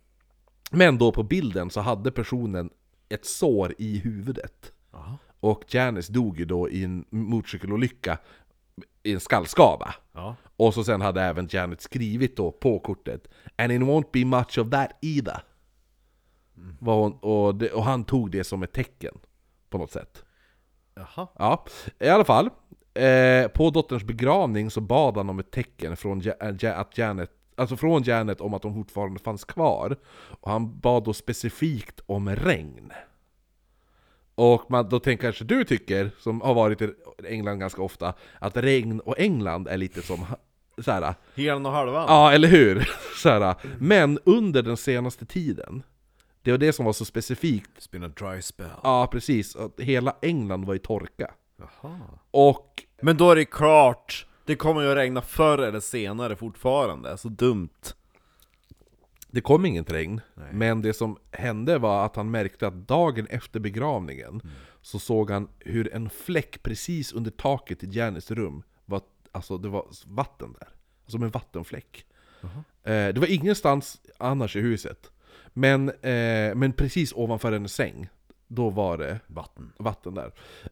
men 0.72 0.98
då 0.98 1.12
på 1.12 1.24
bilden 1.24 1.70
så 1.70 1.82
hade 1.82 2.12
personen 2.12 2.70
ett 3.10 3.26
sår 3.26 3.74
i 3.78 3.98
huvudet. 3.98 4.72
Ja. 4.92 5.18
Och 5.40 5.64
Janice 5.68 6.14
dog 6.14 6.40
ju 6.40 6.46
då 6.46 6.70
i 6.70 6.84
en 6.84 7.06
motorcykelolycka 7.10 8.18
i 9.10 9.14
en 9.14 9.20
skallskava. 9.20 9.96
Ja. 10.14 10.36
Och 10.58 10.74
så 10.74 10.84
sen 10.84 11.02
hade 11.02 11.22
även 11.22 11.48
Janet 11.52 11.82
skrivit 11.82 12.38
då 12.38 12.52
på 12.52 12.80
kortet 12.80 13.28
And 13.56 13.72
it 13.72 13.82
won't 13.82 14.08
be 14.14 14.26
much 14.26 14.58
of 14.58 14.70
that 14.70 14.90
either. 15.02 15.42
Var 16.80 16.96
hon, 16.96 17.14
och, 17.14 17.56
det, 17.56 17.72
och 17.72 17.84
han 17.84 18.04
tog 18.04 18.32
det 18.32 18.44
som 18.44 18.64
ett 18.64 18.74
tecken 18.74 19.20
på 19.70 19.78
något 19.78 19.92
sätt. 19.92 20.24
Jaha. 20.96 21.28
Ja, 21.38 21.66
i 22.00 22.10
alla 22.10 22.26
fall. 22.26 22.50
Eh, 22.94 23.48
på 23.48 23.70
dotterns 23.70 24.04
begravning 24.04 24.72
så 24.72 24.82
bad 24.82 25.18
han 25.18 25.30
om 25.30 25.40
ett 25.40 25.52
tecken 25.52 25.98
från 25.98 26.22
ja, 26.22 26.34
ja, 26.60 26.74
att 26.74 26.98
Janet 26.98 27.32
Alltså 27.60 27.78
från 27.78 28.04
Janet 28.04 28.42
om 28.42 28.54
att 28.54 28.64
hon 28.64 28.74
fortfarande 28.74 29.20
fanns 29.20 29.44
kvar. 29.44 29.98
Och 30.42 30.52
han 30.52 30.80
bad 30.80 31.04
då 31.04 31.14
specifikt 31.14 32.02
om 32.06 32.36
regn. 32.36 32.92
Och 34.40 34.72
man, 34.72 34.90
då 34.90 35.00
tänker 35.00 35.22
kanske 35.24 35.44
du 35.44 35.64
tycker, 35.64 36.12
som 36.20 36.42
har 36.42 36.54
varit 36.54 36.82
i 36.82 36.94
England 37.28 37.60
ganska 37.60 37.82
ofta, 37.82 38.14
att 38.40 38.58
regn 38.58 39.00
och 39.00 39.20
England 39.20 39.68
är 39.68 39.78
lite 39.78 40.02
som 40.02 40.26
så 40.78 40.92
här, 40.92 41.14
Helen 41.36 41.66
och 41.66 41.72
halvan. 41.72 42.06
Ja, 42.08 42.32
eller 42.32 42.48
hur? 42.48 42.90
Så 43.16 43.30
här, 43.30 43.56
men 43.80 44.20
under 44.24 44.62
den 44.62 44.78
senaste 44.78 45.26
tiden, 45.26 45.84
det 46.42 46.52
var 46.52 46.58
det 46.58 46.74
som 46.74 46.86
var 46.86 46.94
så 46.94 47.06
specifikt. 47.06 47.70
It's 47.80 47.92
been 47.92 48.04
a 48.04 48.12
dry 48.20 48.42
spell. 48.42 48.68
Ja, 48.84 49.08
precis. 49.12 49.56
Att 49.56 49.80
hela 49.80 50.16
England 50.22 50.66
var 50.66 50.76
i 50.76 50.80
torka. 50.80 51.32
Jaha. 51.58 52.00
Och 52.32 52.84
Men 53.02 53.18
då 53.18 53.32
är 53.32 53.36
det 53.36 53.46
klart, 53.46 54.28
det 54.46 54.56
kommer 54.56 54.82
ju 54.82 54.90
att 54.92 54.98
regna 54.98 55.22
förr 55.22 55.58
eller 55.58 55.80
senare 55.80 56.36
fortfarande, 56.36 57.18
så 57.18 57.30
dumt. 57.30 57.94
Det 59.32 59.42
kom 59.42 59.66
inget 59.66 59.92
regn. 59.92 60.22
Men 60.52 60.82
det 60.82 60.94
som 60.94 61.18
hände 61.32 61.78
var 61.78 62.06
att 62.06 62.16
han 62.16 62.32
märkte 62.32 62.68
att 62.68 62.88
dagen 62.88 63.28
efter 63.28 63.60
begravningen 63.60 64.42
så 64.82 65.00
såg 65.00 65.32
han 65.32 65.50
hur 65.60 65.94
en 65.94 66.10
fläck 66.10 66.64
precis 66.64 67.14
under 67.14 67.32
taket 67.32 67.84
i 67.84 67.88
Janice 67.92 68.36
rum 68.36 68.64
var, 68.86 69.02
alltså 69.32 69.58
det 69.58 69.70
var 69.70 69.86
vatten 70.06 70.56
där. 70.60 70.70
Som 71.08 71.24
en 71.24 71.30
vattenfläck. 71.30 72.06
Eh, 72.84 73.08
det 73.14 73.18
var 73.18 73.32
ingenstans 73.32 74.02
annars 74.18 74.56
i 74.56 74.60
huset. 74.60 75.12
Men, 75.54 75.90
eh, 75.90 76.56
men 76.56 76.74
precis 76.74 77.14
ovanför 77.14 77.52
hennes 77.52 77.74
säng, 77.74 78.10
då 78.48 78.70
var 78.70 78.98
det 78.98 79.20
Vatten. 79.28 79.72
vatten 79.78 80.14
där. 80.14 80.32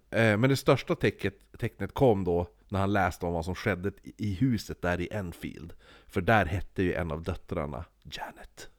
Eh, 0.09 0.37
men 0.37 0.49
det 0.49 0.57
största 0.57 0.95
tecknet, 0.95 1.33
tecknet 1.59 1.93
kom 1.93 2.23
då 2.23 2.47
när 2.69 2.79
han 2.79 2.93
läste 2.93 3.25
om 3.25 3.33
vad 3.33 3.45
som 3.45 3.55
skedde 3.55 3.91
i, 4.17 4.33
huset 4.33 4.81
där 4.81 5.01
i 5.01 5.07
Enfield. 5.11 5.73
För 6.07 6.21
där 6.21 6.45
hette 6.45 6.83
ju 6.83 6.93
en 6.93 7.11
av 7.11 7.23
döttrarna 7.23 7.85
Janet. 8.03 8.69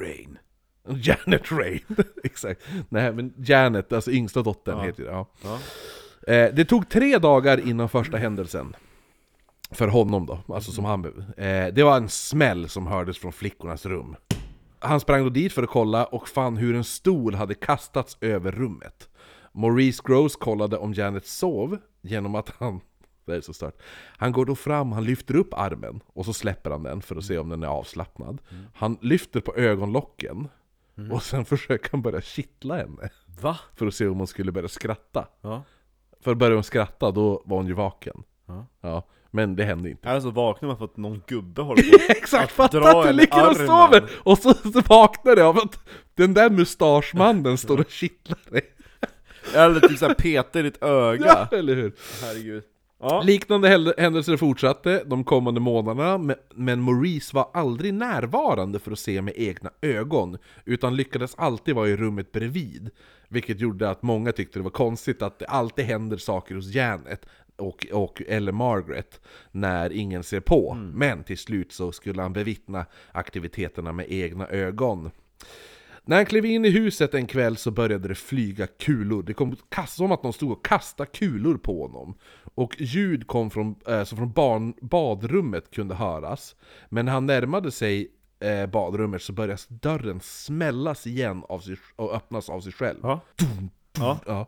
Rain. 0.00 0.38
Janet 1.02 1.52
Rain, 1.52 1.96
exakt. 2.24 2.62
Nej 2.88 3.12
men 3.12 3.34
Janet, 3.36 3.92
alltså 3.92 4.10
yngsta 4.10 4.42
dottern 4.42 4.78
Ja. 4.78 4.84
heter 4.84 5.04
det. 5.04 5.10
Ja. 5.10 5.26
Ja. 5.42 5.58
Eh, 6.32 6.54
det 6.54 6.64
tog 6.64 6.88
tre 6.88 7.18
dagar 7.18 7.68
innan 7.68 7.88
första 7.88 8.16
händelsen. 8.16 8.76
För 9.70 9.88
honom 9.88 10.26
då, 10.26 10.54
alltså 10.54 10.72
som 10.72 10.84
han... 10.84 11.04
Eh, 11.36 11.66
det 11.74 11.82
var 11.82 11.96
en 11.96 12.08
smäll 12.08 12.68
som 12.68 12.86
hördes 12.86 13.18
från 13.18 13.32
flickornas 13.32 13.86
rum. 13.86 14.16
Han 14.78 15.00
sprang 15.00 15.22
då 15.24 15.30
dit 15.30 15.52
för 15.52 15.62
att 15.62 15.68
kolla 15.70 16.04
och 16.04 16.28
fann 16.28 16.56
hur 16.56 16.74
en 16.74 16.84
stol 16.84 17.34
hade 17.34 17.54
kastats 17.54 18.18
över 18.20 18.52
rummet. 18.52 19.08
Maurice 19.52 20.02
Gross 20.04 20.36
kollade 20.36 20.76
om 20.76 20.94
Janet 20.94 21.26
sov 21.26 21.78
genom 22.00 22.34
att 22.34 22.52
han... 22.58 22.80
Det 23.24 23.36
är 23.36 23.40
så 23.40 23.52
stört. 23.52 23.82
Han 24.16 24.32
går 24.32 24.46
då 24.46 24.54
fram, 24.54 24.92
han 24.92 25.04
lyfter 25.04 25.36
upp 25.36 25.54
armen 25.54 26.00
och 26.06 26.24
så 26.24 26.32
släpper 26.32 26.70
han 26.70 26.82
den 26.82 27.02
för 27.02 27.16
att 27.16 27.24
se 27.24 27.38
om 27.38 27.48
den 27.48 27.62
är 27.62 27.66
avslappnad. 27.66 28.40
Han 28.74 28.98
lyfter 29.00 29.40
på 29.40 29.54
ögonlocken 29.54 30.48
och 31.10 31.22
sen 31.22 31.44
försöker 31.44 31.90
han 31.90 32.02
börja 32.02 32.20
kittla 32.20 32.76
henne. 32.76 33.10
Va? 33.40 33.58
För 33.74 33.86
att 33.86 33.94
se 33.94 34.06
om 34.06 34.18
hon 34.18 34.26
skulle 34.26 34.52
börja 34.52 34.68
skratta. 34.68 35.28
Ja. 35.40 35.62
För 36.20 36.34
började 36.34 36.56
hon 36.56 36.64
skratta, 36.64 37.10
då 37.10 37.42
var 37.44 37.56
hon 37.56 37.66
ju 37.66 37.72
vaken. 37.72 38.22
Ja. 38.46 38.66
Ja, 38.80 39.06
men 39.30 39.56
det 39.56 39.64
hände 39.64 39.90
inte. 39.90 40.10
Alltså 40.10 40.30
vaknar 40.30 40.66
man 40.66 40.78
för 40.78 40.84
att 40.84 40.96
någon 40.96 41.22
gubbe 41.26 41.62
håller 41.62 41.82
på 42.06 42.12
Exakt, 42.12 42.44
att 42.44 42.50
fatta 42.50 42.80
dra 42.80 43.00
att 43.00 43.06
du 43.06 43.12
ligger 43.12 43.50
och 43.50 43.56
sover! 43.56 44.10
Och 44.16 44.38
så, 44.38 44.54
så 44.54 44.80
vaknar 44.80 45.36
du 45.36 45.42
av 45.42 45.58
att 45.58 45.78
den 46.14 46.34
där 46.34 46.50
mustaschmannen 46.50 47.58
står 47.58 47.80
och 47.80 47.90
kittlar 47.90 48.38
dig. 48.50 48.62
Eller 49.54 49.80
typ 49.80 49.98
såhär 49.98 50.14
petar 50.14 50.60
i 50.60 50.62
ditt 50.62 50.82
öga. 50.82 51.48
Ja, 51.50 51.56
eller 51.58 51.74
hur? 51.76 51.92
Herregud. 52.22 52.62
Ja. 53.02 53.22
Liknande 53.22 53.68
häl- 53.68 53.94
händelser 53.98 54.36
fortsatte 54.36 55.02
de 55.06 55.24
kommande 55.24 55.60
månaderna, 55.60 56.36
men- 56.54 56.80
Maurice 56.82 57.30
var 57.36 57.50
aldrig 57.54 57.94
närvarande 57.94 58.78
för 58.78 58.92
att 58.92 58.98
se 58.98 59.22
med 59.22 59.34
egna 59.36 59.70
ögon, 59.82 60.38
utan 60.64 60.96
lyckades 60.96 61.34
alltid 61.34 61.74
vara 61.74 61.88
i 61.88 61.96
rummet 61.96 62.32
bredvid. 62.32 62.90
Vilket 63.28 63.60
gjorde 63.60 63.90
att 63.90 64.02
många 64.02 64.32
tyckte 64.32 64.58
det 64.58 64.62
var 64.62 64.70
konstigt 64.70 65.22
att 65.22 65.38
det 65.38 65.46
alltid 65.46 65.84
händer 65.84 66.16
saker 66.16 66.54
hos 66.54 66.74
Janet 66.74 67.26
och, 67.56 67.86
och, 67.92 68.22
eller 68.28 68.52
Margaret 68.52 69.20
när 69.52 69.92
ingen 69.92 70.22
ser 70.22 70.40
på. 70.40 70.74
Men 70.74 71.24
till 71.24 71.38
slut 71.38 71.72
så 71.72 71.92
skulle 71.92 72.22
han 72.22 72.32
bevittna 72.32 72.86
aktiviteterna 73.12 73.92
med 73.92 74.06
egna 74.08 74.46
ögon. 74.48 75.10
När 76.04 76.16
han 76.16 76.26
klev 76.26 76.46
in 76.46 76.64
i 76.64 76.70
huset 76.70 77.14
en 77.14 77.26
kväll 77.26 77.56
så 77.56 77.70
började 77.70 78.08
det 78.08 78.14
flyga 78.14 78.66
kulor. 78.66 79.22
Det 79.22 79.34
kom 79.34 79.56
som 79.86 80.12
att 80.12 80.22
någon 80.22 80.32
stod 80.32 80.52
och 80.52 80.64
kastade 80.64 81.10
kulor 81.10 81.56
på 81.56 81.82
honom. 81.82 82.14
Och 82.54 82.80
ljud 82.80 83.26
kom 83.26 83.50
från, 83.50 83.74
eh, 83.88 84.04
som 84.04 84.18
från 84.18 84.32
barn, 84.32 84.74
badrummet 84.80 85.70
kunde 85.70 85.94
höras. 85.94 86.56
Men 86.88 87.04
när 87.04 87.12
han 87.12 87.26
närmade 87.26 87.70
sig 87.70 88.08
eh, 88.40 88.66
badrummet 88.66 89.22
så 89.22 89.32
började 89.32 89.62
dörren 89.68 90.20
smällas 90.20 91.06
igen 91.06 91.44
av 91.48 91.58
sig, 91.58 91.76
och 91.96 92.14
öppnas 92.14 92.50
av 92.50 92.60
sig 92.60 92.72
själv. 92.72 92.98
Ja. 93.02 93.20
Ja. 93.98 94.20
Ja. 94.26 94.46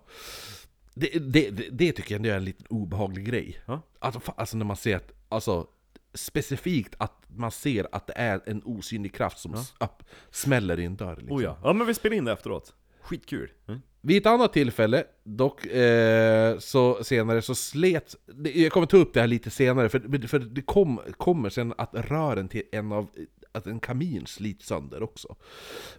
Det, 0.94 1.18
det, 1.18 1.50
det, 1.50 1.68
det 1.70 1.92
tycker 1.92 2.14
jag 2.14 2.26
är 2.26 2.36
en 2.36 2.44
liten 2.44 2.66
obehaglig 2.70 3.26
grej. 3.26 3.58
Ja. 3.66 3.82
Alltså, 3.98 4.20
alltså 4.36 4.56
när 4.56 4.64
man 4.64 4.76
ser 4.76 4.96
att, 4.96 5.12
alltså 5.28 5.66
specifikt 6.14 6.94
att 6.98 7.22
man 7.36 7.50
ser 7.50 7.86
att 7.92 8.06
det 8.06 8.12
är 8.16 8.40
en 8.46 8.62
osynlig 8.64 9.14
kraft 9.14 9.38
som 9.38 9.54
s- 9.54 9.74
upp, 9.80 10.02
smäller 10.30 10.80
i 10.80 10.84
en 10.84 10.96
dörr. 10.96 11.16
Liksom. 11.16 11.36
Oh 11.36 11.42
ja. 11.42 11.58
ja 11.62 11.72
men 11.72 11.86
vi 11.86 11.94
spelar 11.94 12.16
in 12.16 12.24
det 12.24 12.32
efteråt. 12.32 12.74
Skitkul. 13.00 13.50
Mm. 13.68 13.80
Vid 14.00 14.16
ett 14.16 14.26
annat 14.26 14.52
tillfälle, 14.52 15.04
dock 15.24 15.66
eh, 15.66 16.58
så 16.58 17.04
senare, 17.04 17.42
så 17.42 17.54
slet... 17.54 18.16
Jag 18.54 18.72
kommer 18.72 18.86
ta 18.86 18.96
upp 18.96 19.14
det 19.14 19.20
här 19.20 19.26
lite 19.26 19.50
senare, 19.50 19.88
för, 19.88 20.28
för 20.28 20.38
det 20.38 20.62
kom, 20.62 21.00
kommer 21.16 21.50
sen 21.50 21.74
att 21.78 21.94
rören 21.94 22.48
till 22.48 22.62
en 22.72 22.92
av... 22.92 23.08
Att 23.52 23.66
en 23.66 23.80
kamin 23.80 24.26
slits 24.26 24.66
sönder 24.66 25.02
också. 25.02 25.36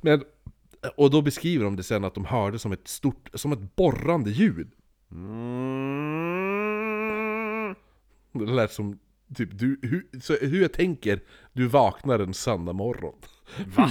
Men, 0.02 0.24
och 0.96 1.12
då 1.12 1.22
beskriver 1.22 1.66
de 1.66 1.76
det 1.76 1.84
sen 1.84 2.04
att 2.04 2.14
de 2.16 2.26
hörde 2.26 2.60
som 2.60 2.72
ett 2.72 2.88
stort, 2.88 3.30
som 3.34 3.52
ett 3.52 3.76
borrande 3.76 4.30
ljud. 4.32 4.72
Mm. 6.34 7.76
Det 8.34 8.46
lät 8.54 8.72
som 8.72 9.00
Typ, 9.36 9.50
du, 9.52 9.80
hur, 9.82 10.06
så 10.22 10.34
hur 10.34 10.62
jag 10.62 10.74
tänker, 10.74 11.20
du 11.54 11.68
vaknar 11.68 12.20
en 12.20 12.34
söndag 12.34 12.74
morgon. 12.74 13.16
Va? 13.76 13.84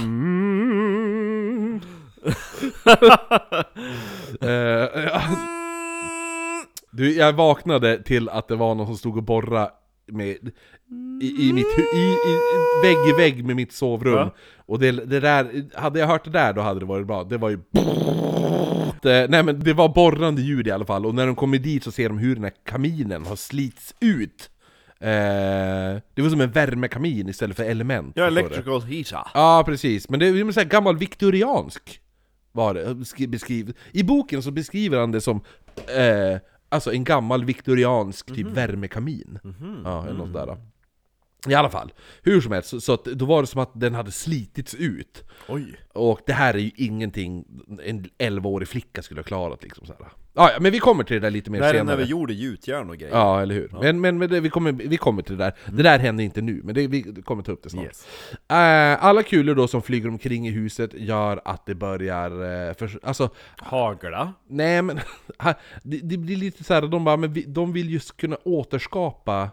du, 6.91 7.15
jag 7.15 7.33
vaknade 7.33 8.03
till 8.03 8.29
att 8.29 8.47
det 8.47 8.55
var 8.55 8.75
någon 8.75 8.87
som 8.87 8.97
stod 8.97 9.17
och 9.17 9.23
borrade 9.23 9.71
med, 10.07 10.37
i, 11.21 11.49
i 11.49 11.53
mitt 11.53 11.65
i, 11.95 11.99
i, 11.99 12.39
vägg 12.83 12.97
i 13.09 13.13
vägg 13.17 13.45
med 13.45 13.55
mitt 13.55 13.73
sovrum. 13.73 14.13
Ja. 14.13 14.33
Och 14.65 14.79
det, 14.79 14.91
det 14.91 15.19
där, 15.19 15.65
hade 15.79 15.99
jag 15.99 16.07
hört 16.07 16.23
det 16.23 16.31
där 16.31 16.53
då 16.53 16.61
hade 16.61 16.79
det 16.79 16.85
varit 16.85 17.07
bra. 17.07 17.23
Det 17.23 17.37
var 17.37 17.49
ju 17.49 17.59
det, 19.01 19.27
nej 19.29 19.43
men 19.43 19.59
det 19.59 19.73
var 19.73 19.89
borrande 19.89 20.41
ljud 20.41 20.67
i 20.67 20.71
alla 20.71 20.85
fall, 20.85 21.05
och 21.05 21.15
när 21.15 21.25
de 21.25 21.35
kommer 21.35 21.57
dit 21.57 21.83
så 21.83 21.91
ser 21.91 22.09
de 22.09 22.17
hur 22.17 22.35
den 22.35 22.43
här 22.43 22.53
kaminen 22.65 23.25
har 23.25 23.35
slits 23.35 23.95
ut. 23.99 24.49
Eh, 25.03 26.01
det 26.13 26.21
var 26.21 26.29
som 26.29 26.41
en 26.41 26.51
värmekamin 26.51 27.29
istället 27.29 27.57
för 27.57 27.63
element. 27.63 28.13
Ja, 28.15 28.27
electrical 28.27 28.81
heater. 28.81 29.27
Ja, 29.33 29.63
precis. 29.65 30.09
Men 30.09 30.19
det 30.19 30.27
är 30.27 30.31
här 30.59 30.65
gammal 30.65 30.97
viktoriansk 30.97 32.01
var 32.51 32.73
det 32.73 32.85
besk- 32.93 33.27
beskrivet. 33.27 33.75
I 33.91 34.03
boken 34.03 34.43
så 34.43 34.51
beskriver 34.51 34.99
han 34.99 35.11
det 35.11 35.21
som 35.21 35.41
eh, 35.95 36.39
alltså 36.69 36.93
en 36.93 37.03
gammal 37.03 37.45
viktoriansk 37.45 38.25
typ 38.35 38.47
värmekamin. 38.47 39.39
Ja, 39.83 40.03
eller 40.07 40.17
något 40.17 40.33
där. 40.33 40.45
Då. 40.45 40.57
I 41.51 41.53
alla 41.55 41.69
fall, 41.69 41.93
hur 42.21 42.41
som 42.41 42.51
helst, 42.51 42.69
så, 42.69 42.81
så 42.81 42.93
att, 42.93 43.05
då 43.05 43.25
var 43.25 43.41
det 43.41 43.47
som 43.47 43.61
att 43.61 43.71
den 43.79 43.93
hade 43.93 44.11
slitits 44.11 44.75
ut. 44.75 45.23
Oj. 45.47 45.75
Och 45.93 46.19
det 46.25 46.33
här 46.33 46.53
är 46.53 46.57
ju 46.59 46.71
ingenting 46.75 47.45
en 47.83 48.05
11-årig 48.19 48.67
flicka 48.67 49.01
skulle 49.01 49.19
ha 49.19 49.23
klarat 49.25 49.63
liksom 49.63 49.85
så 49.85 49.93
här. 49.93 50.11
Ja, 50.35 50.51
ja, 50.51 50.59
men 50.59 50.71
vi 50.71 50.79
kommer 50.79 51.03
till 51.03 51.13
det 51.13 51.19
där 51.19 51.31
lite 51.31 51.51
mer 51.51 51.59
Det 51.59 51.65
här 51.65 51.73
är 51.73 51.77
senare. 51.77 51.97
när 51.97 52.03
vi 52.03 52.09
gjorde 52.09 52.33
gjutjärn 52.33 52.89
och 52.89 52.97
grejer. 52.97 53.15
Ja, 53.15 53.41
eller 53.41 53.55
hur? 53.55 53.69
Men, 53.81 54.01
men, 54.01 54.17
men 54.17 54.29
det, 54.29 54.39
vi, 54.39 54.49
kommer, 54.49 54.71
vi 54.71 54.97
kommer 54.97 55.21
till 55.21 55.37
det 55.37 55.43
där. 55.43 55.53
Det 55.65 55.83
där 55.83 55.99
händer 55.99 56.23
inte 56.23 56.41
nu, 56.41 56.61
men 56.63 56.75
det, 56.75 56.87
vi 56.87 57.03
kommer 57.03 57.43
ta 57.43 57.51
upp 57.51 57.63
det 57.63 57.69
snart. 57.69 57.85
Yes. 57.85 58.07
Eh, 58.47 59.03
alla 59.05 59.23
kulor 59.23 59.55
då 59.55 59.67
som 59.67 59.81
flyger 59.81 60.09
omkring 60.09 60.47
i 60.47 60.51
huset 60.51 60.93
gör 60.93 61.41
att 61.45 61.65
det 61.65 61.75
börjar... 61.75 62.31
Uh, 62.31 62.73
för, 62.73 62.99
alltså, 63.03 63.29
Hagla. 63.57 64.33
nej 64.47 64.81
men... 64.81 64.99
det, 65.83 65.97
det 65.97 66.17
blir 66.17 66.35
lite 66.35 66.63
så 66.63 66.73
här, 66.73 66.81
de 66.81 67.03
bara, 67.03 67.17
men 67.17 67.33
vi, 67.33 67.43
de 67.47 67.73
vill 67.73 67.89
just 67.89 68.17
kunna 68.17 68.37
återskapa... 68.43 69.49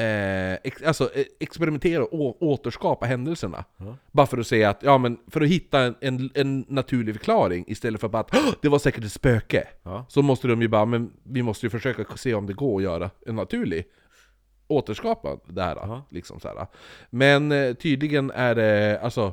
Eh, 0.00 0.58
ex, 0.64 0.82
alltså 0.82 1.10
eh, 1.14 1.24
experimentera 1.40 2.04
och 2.04 2.42
återskapa 2.42 3.06
händelserna. 3.06 3.64
Bara 4.12 4.26
för 4.26 4.38
att 4.38 4.46
säga 4.46 4.70
att, 4.70 4.82
ja 4.82 4.98
men 4.98 5.18
för 5.26 5.40
att 5.40 5.48
hitta 5.48 5.80
en, 5.80 5.94
en, 6.00 6.30
en 6.34 6.64
naturlig 6.68 7.14
förklaring 7.14 7.64
istället 7.68 8.00
för 8.00 8.08
bara 8.08 8.20
att 8.20 8.34
"Åh, 8.34 8.52
det 8.62 8.68
var 8.68 8.78
säkert 8.78 9.04
ett 9.04 9.12
spöke. 9.12 9.68
Ja. 9.82 10.06
Så 10.08 10.22
måste 10.22 10.48
de 10.48 10.62
ju 10.62 10.68
bara, 10.68 10.84
men 10.84 11.12
vi 11.22 11.42
måste 11.42 11.66
ju 11.66 11.70
försöka 11.70 12.16
se 12.16 12.34
om 12.34 12.46
det 12.46 12.52
går 12.52 12.76
att 12.76 12.82
göra 12.82 13.10
en 13.26 13.36
naturlig 13.36 13.84
återskapa 14.66 15.38
det 15.46 15.62
här. 15.62 15.76
Ja. 15.76 16.06
Liksom 16.10 16.40
så 16.40 16.48
här. 16.48 16.66
Men 17.10 17.52
eh, 17.52 17.74
tydligen 17.74 18.30
är 18.30 18.54
det, 18.54 19.00
alltså 19.02 19.32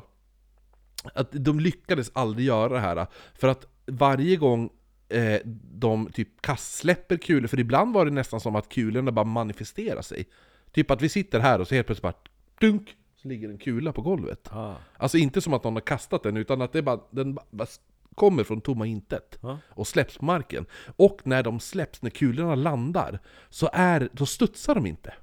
att 1.14 1.28
de 1.32 1.60
lyckades 1.60 2.10
aldrig 2.14 2.46
göra 2.46 2.72
det 2.72 2.80
här. 2.80 3.06
För 3.34 3.48
att 3.48 3.66
varje 3.86 4.36
gång 4.36 4.70
eh, 5.08 5.40
de 5.72 6.10
typ 6.12 6.42
kastsläpper 6.42 7.16
kulor, 7.16 7.48
för 7.48 7.60
ibland 7.60 7.94
var 7.94 8.04
det 8.04 8.10
nästan 8.10 8.40
som 8.40 8.56
att 8.56 8.68
kulorna 8.68 9.12
bara 9.12 9.24
manifesterar 9.24 10.02
sig. 10.02 10.26
Typ 10.72 10.90
att 10.90 11.02
vi 11.02 11.08
sitter 11.08 11.40
här 11.40 11.60
och 11.60 11.68
så 11.68 11.74
helt 11.74 11.86
plötsligt 11.86 12.02
bara 12.02 12.14
dunk, 12.60 12.96
så 13.16 13.28
ligger 13.28 13.48
en 13.48 13.58
kula 13.58 13.92
på 13.92 14.02
golvet. 14.02 14.48
Ah. 14.52 14.74
Alltså 14.96 15.18
inte 15.18 15.40
som 15.40 15.54
att 15.54 15.64
någon 15.64 15.74
har 15.74 15.80
kastat 15.80 16.22
den, 16.22 16.36
utan 16.36 16.62
att 16.62 16.72
det 16.72 16.82
bara, 16.82 17.00
den 17.10 17.38
bara, 17.50 17.68
kommer 18.14 18.44
från 18.44 18.60
tomma 18.60 18.86
intet 18.86 19.38
Ja. 19.42 19.58
och 19.68 19.86
släpps 19.86 20.18
på 20.18 20.24
marken. 20.24 20.66
Och 20.96 21.20
när 21.24 21.42
de 21.42 21.60
släpps, 21.60 22.02
när 22.02 22.10
kulorna 22.10 22.54
landar, 22.54 23.20
så 23.48 23.70
är, 23.72 24.08
då 24.12 24.26
studsar 24.26 24.74
de 24.74 24.86
inte. 24.86 25.14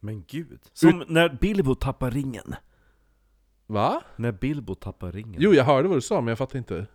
Men 0.00 0.24
gud. 0.28 0.60
Som 0.72 1.04
när 1.08 1.28
Bilbo 1.40 1.74
tappar 1.74 2.10
ringen. 2.10 2.54
Va? 3.66 4.02
När 4.16 4.32
Bilbo 4.32 4.74
tappar 4.74 5.12
ringen. 5.12 5.40
Jo, 5.42 5.54
jag 5.54 5.64
hörde 5.64 5.88
vad 5.88 5.96
du 5.96 6.00
sa, 6.02 6.20
men 6.20 6.28
jag 6.28 6.38
fattar 6.38 6.58
inte. 6.58 6.86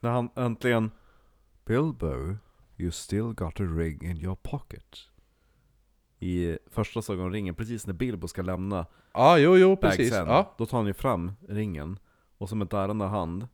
När 0.00 0.10
han 0.10 0.30
äntligen... 0.36 0.90
Bilbo, 1.64 2.36
you 2.76 2.90
still 2.90 3.22
got 3.22 3.60
a 3.60 3.64
ring 3.64 4.02
in 4.04 4.16
your 4.16 4.34
pocket. 4.42 4.98
I 6.22 6.58
första 6.70 7.02
Sagan 7.02 7.24
om 7.24 7.32
ringen, 7.32 7.54
precis 7.54 7.86
när 7.86 7.94
Bilbo 7.94 8.28
ska 8.28 8.42
lämna 8.42 8.86
Ja, 9.14 9.38
jo, 9.38 9.56
jo, 9.56 9.76
precis. 9.76 10.10
Bagsen, 10.10 10.28
Ja. 10.28 10.54
då 10.58 10.66
tar 10.66 10.78
han 10.78 10.86
ju 10.86 10.94
fram 10.94 11.32
ringen, 11.48 11.98
och 12.38 12.48
som 12.48 12.60
en 12.62 12.68
darrande 12.68 13.04
hand 13.04 13.48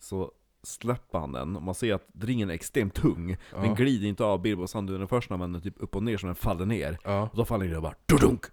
så 0.00 0.32
släpper 0.62 1.18
han 1.18 1.32
den, 1.32 1.56
och 1.56 1.62
man 1.62 1.74
ser 1.74 1.94
att 1.94 2.06
ringen 2.20 2.50
är 2.50 2.54
extremt 2.54 2.94
tung. 2.94 3.36
Den 3.52 3.64
Ja. 3.64 3.74
glider 3.74 4.06
inte 4.08 4.24
av 4.24 4.42
Bilbos 4.42 4.74
hand, 4.74 4.90
den 4.90 5.08
första 5.08 5.36
men 5.36 5.60
typ 5.60 5.74
upp 5.82 5.96
och 5.96 6.02
ner 6.02 6.16
så 6.18 6.26
den 6.26 6.34
faller 6.34 6.66
ner. 6.66 6.98
Ja. 7.04 7.22
Och 7.32 7.36
då 7.36 7.44
faller 7.44 7.66
den 7.68 7.82
bara 7.82 7.94
dudunk! 8.06 8.44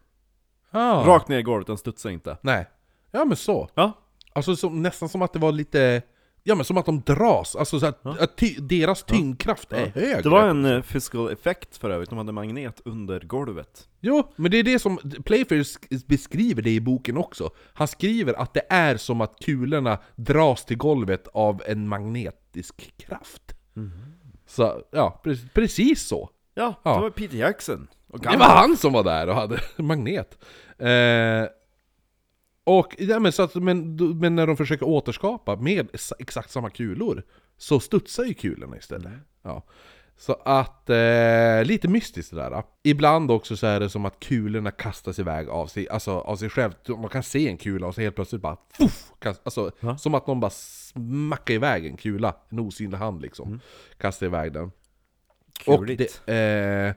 Ah. 0.72 1.04
Rakt 1.08 1.28
ner 1.28 1.38
i 1.38 1.44
golvet, 1.44 1.68
den 1.68 1.78
studsar 1.78 2.10
inte. 2.10 2.38
Nej. 2.42 2.70
Ja, 3.12 3.26
men 3.26 3.38
så. 3.38 3.70
Ja, 3.74 3.92
Alltså 4.34 4.56
som, 4.56 4.82
nästan 4.82 5.10
som 5.10 5.22
att 5.22 5.34
det 5.34 5.40
var 5.40 5.52
lite... 5.52 6.02
Ja 6.50 6.56
men 6.56 6.66
som 6.66 6.78
att 6.78 6.86
de 6.86 7.02
dras, 7.02 7.56
alltså 7.56 7.80
så 7.80 7.86
att, 7.86 8.00
Ja. 8.04 8.16
att 8.20 8.38
ty, 8.38 8.56
deras 8.60 9.04
tyngdkraft 9.04 9.74
är 9.74 9.86
högre. 9.96 10.22
Det 10.22 10.30
var 10.30 10.48
en 10.48 10.66
eh, 10.66 10.82
physical 10.82 11.32
effect 11.32 11.78
för 11.78 11.90
övrigt, 11.90 12.10
de 12.10 12.18
hade 12.18 12.32
magnet 12.32 12.82
under 12.86 13.20
golvet. 13.20 13.88
Jo, 14.00 14.32
men 14.36 14.52
det 14.52 14.58
är 14.58 14.64
det 14.64 14.80
som 14.80 14.98
Playfair 15.26 15.60
sk- 15.64 16.04
beskriver 16.08 16.62
det 16.62 16.70
i 16.70 16.80
boken 16.82 17.18
också. 17.18 17.50
Han 17.74 17.88
skriver 17.88 18.34
att 18.34 18.54
det 18.54 18.62
är 18.70 18.98
som 18.98 19.22
att 19.22 19.36
kulorna 19.46 19.98
dras 20.16 20.66
till 20.66 20.78
golvet 20.78 21.28
av 21.34 21.62
en 21.68 21.88
magnetisk 21.88 22.94
kraft. 22.98 23.54
Så, 24.48 24.82
ja, 24.92 25.22
pre- 25.24 25.50
precis 25.54 26.08
så. 26.08 26.30
Ja, 26.56 26.74
Ja. 26.84 26.96
det 26.96 27.02
var 27.02 27.10
Peter 27.10 27.38
Jackson. 27.38 27.88
Det 28.14 28.38
var 28.38 28.46
han 28.46 28.78
som 28.78 28.94
var 28.94 29.04
där 29.04 29.28
och 29.30 29.36
hade 29.36 29.60
magnet. 29.78 30.38
Eh, 30.80 30.88
och, 32.70 32.96
ja, 32.98 33.20
men, 33.20 33.32
så 33.32 33.44
att, 33.44 33.56
men, 33.56 33.96
men 34.20 34.36
när 34.36 34.48
de 34.48 34.58
försöker 34.58 34.88
återskapa 34.88 35.56
med 35.56 35.88
exakt 36.20 36.52
samma 36.52 36.70
kulor, 36.70 37.24
så 37.58 37.80
studsar 37.80 38.24
ju 38.24 38.34
kulorna 38.34 38.78
istället. 38.78 39.12
Ja. 39.42 39.64
Så 40.18 40.34
att, 40.34 40.90
eh, 40.90 41.64
lite 41.64 41.88
mystiskt 41.88 42.32
det 42.32 42.38
där. 42.38 42.50
då. 42.50 42.64
Ibland 42.84 43.32
också 43.32 43.58
så 43.58 43.68
är 43.68 43.80
det 43.80 43.90
som 43.90 44.06
att 44.06 44.20
kulorna 44.20 44.72
kastas 44.72 45.20
iväg 45.20 45.50
av 45.50 45.68
sig, 45.68 45.90
alltså 45.90 46.12
av 46.12 46.36
sig 46.36 46.50
själv. 46.50 46.72
Man 46.88 47.10
kan 47.10 47.24
se 47.24 47.48
en 47.48 47.58
kula 47.58 47.88
och 47.88 47.96
så 47.96 48.02
helt 48.02 48.16
plötsligt 48.16 48.42
bara 48.42 48.58
fuff, 48.74 49.12
kast, 49.20 49.42
alltså. 49.44 49.72
Som 49.98 50.16
att 50.16 50.28
någon 50.28 50.40
bara 50.40 50.52
smackar 50.52 51.54
iväg 51.54 51.86
en 51.86 51.98
kula, 51.98 52.36
en 52.50 52.60
osynlig 52.60 52.98
hand 52.98 53.22
liksom. 53.22 53.60
Kastar 53.98 54.26
iväg 54.26 54.54
den. 54.54 54.72
Och 55.66 55.80
Kuligt. 55.80 56.22
det, 56.26 56.34
eh, 56.34 56.94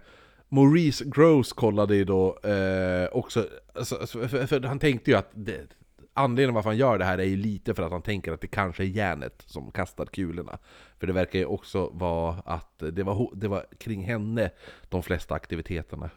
Maurice 0.53 1.05
Gross 1.05 1.53
kollade 1.53 1.97
ju 1.97 2.05
då 2.05 2.39
eh, 2.39 3.09
också, 3.13 3.47
alltså, 3.75 3.97
alltså, 3.97 4.19
för, 4.19 4.29
för, 4.29 4.47
för 4.47 4.61
han 4.61 4.79
tänkte 4.79 5.11
ju 5.11 5.17
att 5.17 5.31
det, 5.35 5.67
anledningen 6.15 6.55
varför 6.55 6.71
han 6.71 6.77
gör 6.77 6.99
det 6.99 7.05
här 7.05 7.19
är 7.19 7.25
ju 7.25 7.37
lite 7.37 7.75
för 7.75 7.83
att 7.83 7.93
han 7.93 8.03
tänker 8.03 8.33
att 8.33 8.41
det 8.41 8.47
kanske 8.47 8.83
är 8.83 8.87
järnet 8.87 9.43
som 9.47 9.73
kastar 9.73 10.07
kulorna. 10.07 10.59
För 10.99 11.07
det 11.07 11.13
verkar 11.13 11.39
ju 11.39 11.45
också 11.45 11.91
vara 11.93 12.35
att 12.45 12.79
det 12.93 13.03
var, 13.03 13.31
det 13.35 13.49
var 13.49 13.67
kring 13.79 14.03
henne 14.03 14.51
de 14.89 15.03
flesta 15.03 15.35
aktiviteterna 15.35 16.11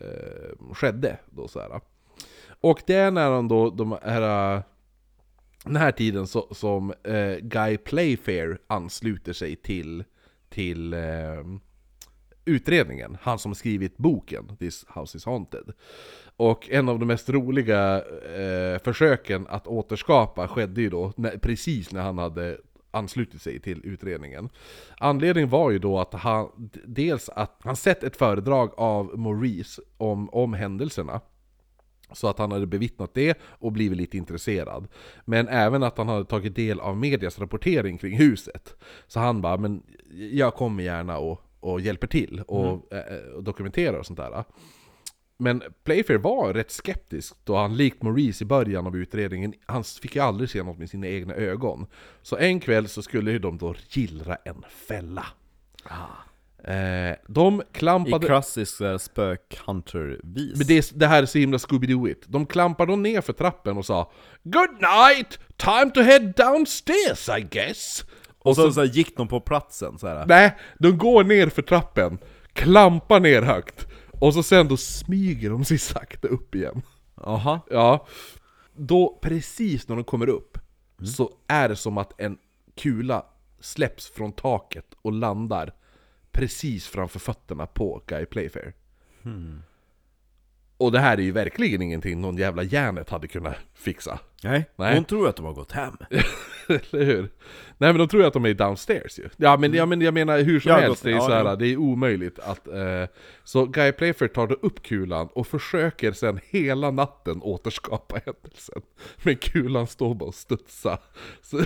eh, 0.00 0.74
skedde. 0.74 1.18
Då, 1.30 1.48
så 1.48 1.60
här. 1.60 1.80
Och 2.60 2.82
det 2.86 2.94
är 2.94 3.10
när 3.10 3.30
han 3.30 3.48
då, 3.48 3.70
de 3.70 3.98
här, 4.02 4.62
den 5.64 5.76
här 5.76 5.92
tiden 5.92 6.26
så, 6.26 6.54
som 6.54 6.94
eh, 7.02 7.36
Guy 7.40 7.76
Playfair 7.76 8.58
ansluter 8.66 9.32
sig 9.32 9.56
till, 9.56 10.04
till 10.48 10.92
eh, 10.92 11.44
utredningen, 12.44 13.16
han 13.22 13.38
som 13.38 13.54
skrivit 13.54 13.96
boken 13.96 14.56
This 14.58 14.86
House 14.94 15.18
is 15.18 15.24
Haunted. 15.24 15.72
Och 16.36 16.70
en 16.70 16.88
av 16.88 16.98
de 16.98 17.06
mest 17.06 17.28
roliga 17.28 17.96
eh, 18.36 18.82
försöken 18.84 19.46
att 19.46 19.66
återskapa 19.66 20.48
skedde 20.48 20.80
ju 20.80 20.90
då 20.90 21.12
när, 21.16 21.38
precis 21.38 21.92
när 21.92 22.02
han 22.02 22.18
hade 22.18 22.58
anslutit 22.90 23.42
sig 23.42 23.60
till 23.60 23.80
utredningen. 23.84 24.48
Anledningen 24.98 25.50
var 25.50 25.70
ju 25.70 25.78
då 25.78 25.98
att 25.98 26.14
han, 26.14 26.70
dels 26.84 27.28
att 27.28 27.60
han 27.64 27.76
sett 27.76 28.02
ett 28.02 28.16
föredrag 28.16 28.72
av 28.76 29.18
Maurice 29.18 29.82
om, 29.96 30.30
om 30.30 30.54
händelserna. 30.54 31.20
Så 32.12 32.28
att 32.28 32.38
han 32.38 32.52
hade 32.52 32.66
bevittnat 32.66 33.14
det 33.14 33.38
och 33.42 33.72
blivit 33.72 33.98
lite 33.98 34.16
intresserad. 34.16 34.88
Men 35.24 35.48
även 35.48 35.82
att 35.82 35.98
han 35.98 36.08
hade 36.08 36.24
tagit 36.24 36.54
del 36.54 36.80
av 36.80 36.96
medias 36.96 37.38
rapportering 37.38 37.98
kring 37.98 38.16
huset. 38.16 38.74
Så 39.06 39.20
han 39.20 39.40
bara, 39.40 39.56
men 39.56 39.82
jag 40.32 40.54
kommer 40.54 40.82
gärna 40.82 41.18
och, 41.18 41.42
och 41.60 41.80
hjälper 41.80 42.06
till 42.06 42.40
och, 42.46 42.94
eh, 42.94 43.32
och 43.36 43.44
dokumenterar 43.44 43.98
och 43.98 44.06
sånt 44.06 44.18
där. 44.18 44.44
Men 45.40 45.62
Playfair 45.84 46.18
var 46.18 46.54
rätt 46.54 46.70
skeptisk 46.70 47.34
då 47.44 47.56
han 47.56 47.76
likt 47.76 48.02
Maurice 48.02 48.44
i 48.44 48.46
början 48.46 48.86
av 48.86 48.96
utredningen, 48.96 49.54
han 49.66 49.84
fick 49.84 50.14
ju 50.16 50.22
aldrig 50.22 50.50
se 50.50 50.62
något 50.62 50.78
med 50.78 50.90
sina 50.90 51.06
egna 51.06 51.34
ögon. 51.34 51.86
Så 52.22 52.36
en 52.36 52.60
kväll 52.60 52.88
så 52.88 53.02
skulle 53.02 53.30
ju 53.30 53.38
de 53.38 53.58
då 53.58 53.74
gillra 53.88 54.36
en 54.44 54.64
fälla. 54.88 55.26
Eh, 56.64 57.16
de 57.28 57.60
I 57.60 57.64
klampade... 57.72 58.26
klassisk 58.26 58.80
uh, 58.80 58.98
spök-hunter-vis. 58.98 60.58
Men 60.58 60.66
det, 60.66 60.90
det 60.94 61.06
här 61.06 61.22
är 61.22 61.26
så 61.26 61.38
himla 61.38 61.58
Scooby-Dooigt. 61.58 62.24
De 62.26 62.46
klampade 62.46 62.92
de 62.92 63.02
ner 63.02 63.20
för 63.20 63.32
trappen 63.32 63.76
och 63.76 63.86
sa 63.86 64.12
Good 64.42 64.72
night! 64.72 65.38
Time 65.56 65.90
to 65.94 66.00
head 66.00 66.20
downstairs 66.36 67.28
I 67.38 67.40
guess! 67.50 68.04
Och 68.42 68.56
så, 68.56 68.72
så 68.72 68.80
här, 68.80 68.88
gick 68.88 69.16
de 69.16 69.28
på 69.28 69.40
platsen 69.40 69.98
så 69.98 70.06
här. 70.06 70.26
Nej, 70.26 70.56
de 70.78 70.98
går 70.98 71.24
ner 71.24 71.48
för 71.48 71.62
trappen, 71.62 72.18
klampar 72.52 73.20
ner 73.20 73.42
högt 73.42 73.86
Och 74.20 74.34
så 74.34 74.42
sen 74.42 74.68
då 74.68 74.76
smyger 74.76 75.50
de 75.50 75.64
sig 75.64 75.78
sakta 75.78 76.28
upp 76.28 76.54
igen. 76.54 76.82
Jaha. 77.16 77.60
Ja. 77.70 78.06
Då, 78.76 79.18
precis 79.22 79.88
när 79.88 79.96
de 79.96 80.04
kommer 80.04 80.28
upp, 80.28 80.58
så 81.04 81.30
är 81.46 81.68
det 81.68 81.76
som 81.76 81.98
att 81.98 82.20
en 82.20 82.38
kula 82.76 83.24
släpps 83.60 84.10
från 84.10 84.32
taket 84.32 84.86
och 85.02 85.12
landar 85.12 85.72
precis 86.32 86.86
framför 86.86 87.18
fötterna 87.18 87.66
på 87.66 88.02
Guy 88.06 88.26
Playfair. 88.26 88.72
Och 90.76 90.92
det 90.92 90.98
här 90.98 91.18
är 91.18 91.22
ju 91.22 91.32
verkligen 91.32 91.82
ingenting 91.82 92.20
någon 92.20 92.36
jävla 92.36 92.62
järnet 92.62 93.10
hade 93.10 93.28
kunnat 93.28 93.56
fixa. 93.74 94.18
Nej. 94.42 94.70
Nej. 94.76 94.94
Hon 94.94 95.04
tror 95.04 95.28
att 95.28 95.36
de 95.36 95.44
har 95.44 95.52
gått 95.52 95.72
hem. 95.72 95.96
Eller 96.70 97.04
hur? 97.04 97.30
Nej 97.78 97.92
men 97.92 97.98
de 97.98 98.08
tror 98.08 98.22
ju 98.22 98.26
att 98.26 98.32
de 98.32 98.44
är 98.46 98.54
downstairs 98.54 99.18
ju. 99.18 99.28
Ja 99.36 99.56
men, 99.56 99.74
ja, 99.74 99.86
men 99.86 100.00
jag 100.00 100.14
menar 100.14 100.38
hur 100.38 100.60
som 100.60 100.70
Ja, 100.72 100.78
helst, 100.78 101.02
det 101.02 101.10
är, 101.10 101.14
Ja, 101.14 101.20
så 101.20 101.32
här, 101.32 101.44
ja. 101.44 101.56
det 101.56 101.66
är 101.66 101.76
omöjligt 101.76 102.38
att... 102.38 102.68
Eh, 102.68 103.04
så 103.44 103.66
Guy 103.66 103.92
Playfair 103.92 104.28
tar 104.28 104.46
då 104.46 104.54
upp 104.54 104.82
kulan 104.82 105.28
och 105.32 105.46
försöker 105.46 106.12
sen 106.12 106.40
hela 106.50 106.90
natten 106.90 107.42
återskapa 107.42 108.20
händelsen. 108.26 108.82
Men 109.22 109.36
kulan 109.36 109.86
står 109.86 110.14
bara 110.14 110.26
och 110.28 110.34
studsar. 110.34 110.98
Så, 111.42 111.60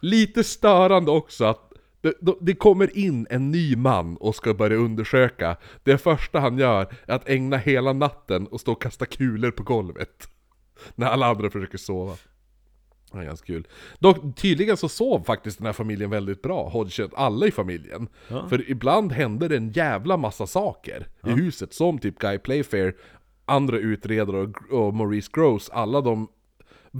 lite 0.00 0.44
störande 0.44 1.10
också 1.10 1.44
att 1.44 1.72
det, 2.00 2.14
det 2.40 2.54
kommer 2.54 2.98
in 2.98 3.26
en 3.30 3.50
ny 3.50 3.76
man 3.76 4.16
och 4.16 4.34
ska 4.34 4.54
börja 4.54 4.76
undersöka. 4.76 5.56
Det 5.84 5.98
första 5.98 6.40
han 6.40 6.58
gör 6.58 6.86
är 7.06 7.14
att 7.14 7.28
ägna 7.28 7.56
hela 7.56 7.92
natten 7.92 8.46
och 8.46 8.60
stå 8.60 8.72
och 8.72 8.82
kasta 8.82 9.06
kulor 9.06 9.50
på 9.50 9.62
golvet. 9.62 10.28
När 10.94 11.06
alla 11.06 11.26
andra 11.26 11.50
försöker 11.50 11.78
sova. 11.78 12.16
Är 13.12 13.24
ganska 13.24 13.46
kul. 13.46 13.66
Dock, 13.98 14.36
tydligen 14.36 14.76
så 14.76 14.88
sov 14.88 15.24
faktiskt 15.24 15.58
den 15.58 15.66
här 15.66 15.72
familjen 15.72 16.10
väldigt 16.10 16.42
bra, 16.42 16.68
Hodgson, 16.68 17.10
alla 17.16 17.46
i 17.46 17.50
familjen. 17.50 18.08
För 18.48 18.70
ibland 18.70 19.12
hände 19.12 19.48
det 19.48 19.56
en 19.56 19.70
jävla 19.70 20.16
massa 20.16 20.46
saker 20.46 21.06
i 21.26 21.30
huset, 21.30 21.74
som 21.74 21.98
typ 21.98 22.18
Guy 22.18 22.38
Playfair, 22.38 22.94
andra 23.44 23.78
utredare 23.78 24.36
och, 24.36 24.72
och 24.72 24.94
Maurice 24.94 25.30
Gross, 25.32 25.70
alla 25.70 26.00
de 26.00 26.28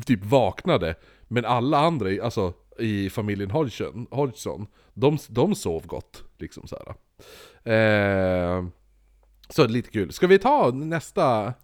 typ 0.07 0.25
vaknade. 0.25 0.95
Men 1.29 1.45
alla 1.45 1.79
andra, 1.79 2.25
alltså 2.25 2.53
i 2.79 3.11
familjen 3.11 3.51
Hodgson, 3.51 4.07
Hodgson 4.11 4.67
de, 4.95 5.19
de 5.29 5.55
sov 5.55 5.87
gott. 5.87 6.25
Liksom 6.39 6.67
så 6.67 6.77
här. 6.77 6.95
Eh, 7.65 8.65
så 9.49 9.67
lite 9.67 9.91
kul. 9.91 10.13
Ska 10.13 10.27
vi 10.27 10.39
ta 10.39 10.71
nästa? 10.71 11.55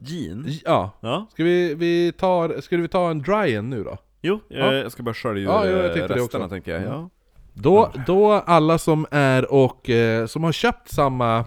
Jean? 0.00 0.46
Ja. 0.64 0.90
Ja. 1.00 1.26
Ska 1.32 1.44
vi, 1.44 1.74
vi 1.74 2.12
ta, 2.12 2.60
ska 2.60 2.76
vi 2.76 2.88
ta 2.88 3.10
en 3.10 3.18
dry 3.22 3.60
nu 3.60 3.84
då? 3.84 3.96
Jo, 4.20 4.40
jag, 4.48 4.74
jag 4.74 4.92
ska 4.92 5.02
bara 5.02 5.14
skölja 5.14 5.42
ur 5.42 5.46
Ja, 5.46 5.62
jo, 5.64 5.70
jag 5.70 5.84
eh, 5.86 5.92
tänkte 5.92 6.14
det 6.14 6.20
resterna 6.20 6.44
också. 6.44 6.54
tänker 6.54 6.72
jag. 6.72 6.82
Ja. 6.82 7.10
Då, 7.54 7.92
då 8.06 8.32
alla 8.32 8.78
som 8.78 9.06
är 9.10 9.52
och 9.52 9.90
eh, 9.90 10.26
som 10.26 10.44
har 10.44 10.52
köpt 10.52 10.88
samma, 10.90 11.44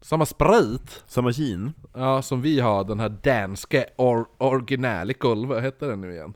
samma 0.00 0.26
sprit 0.26 1.02
Samma 1.06 1.30
Jean? 1.30 1.72
ja, 1.94 2.22
som 2.22 2.42
vi 2.42 2.60
har, 2.60 2.84
den 2.84 3.00
här 3.00 3.08
danska 3.08 3.84
or, 3.96 4.26
Organical, 4.38 5.46
vad 5.46 5.62
heter 5.62 5.88
den 5.88 6.00
nu 6.00 6.12
igen? 6.12 6.34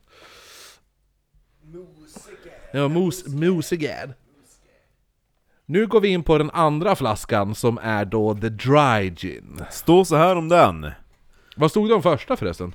Ja, 2.73 2.89
mos, 2.89 3.27
Mosigad. 3.27 4.13
Nu 5.67 5.87
går 5.87 6.01
vi 6.01 6.09
in 6.09 6.23
på 6.23 6.39
den 6.39 6.51
andra 6.51 6.97
flaskan 6.97 7.55
som 7.55 7.79
är 7.83 8.05
då 8.05 8.35
the 8.35 8.49
dry 8.49 9.11
gin. 9.11 9.65
Står 9.71 10.05
så 10.05 10.17
här 10.17 10.37
om 10.37 10.49
den. 10.49 10.91
Vad 11.61 11.71
stod 11.71 11.89
det 11.89 11.95
om 11.95 12.03
första 12.03 12.37
förresten? 12.37 12.75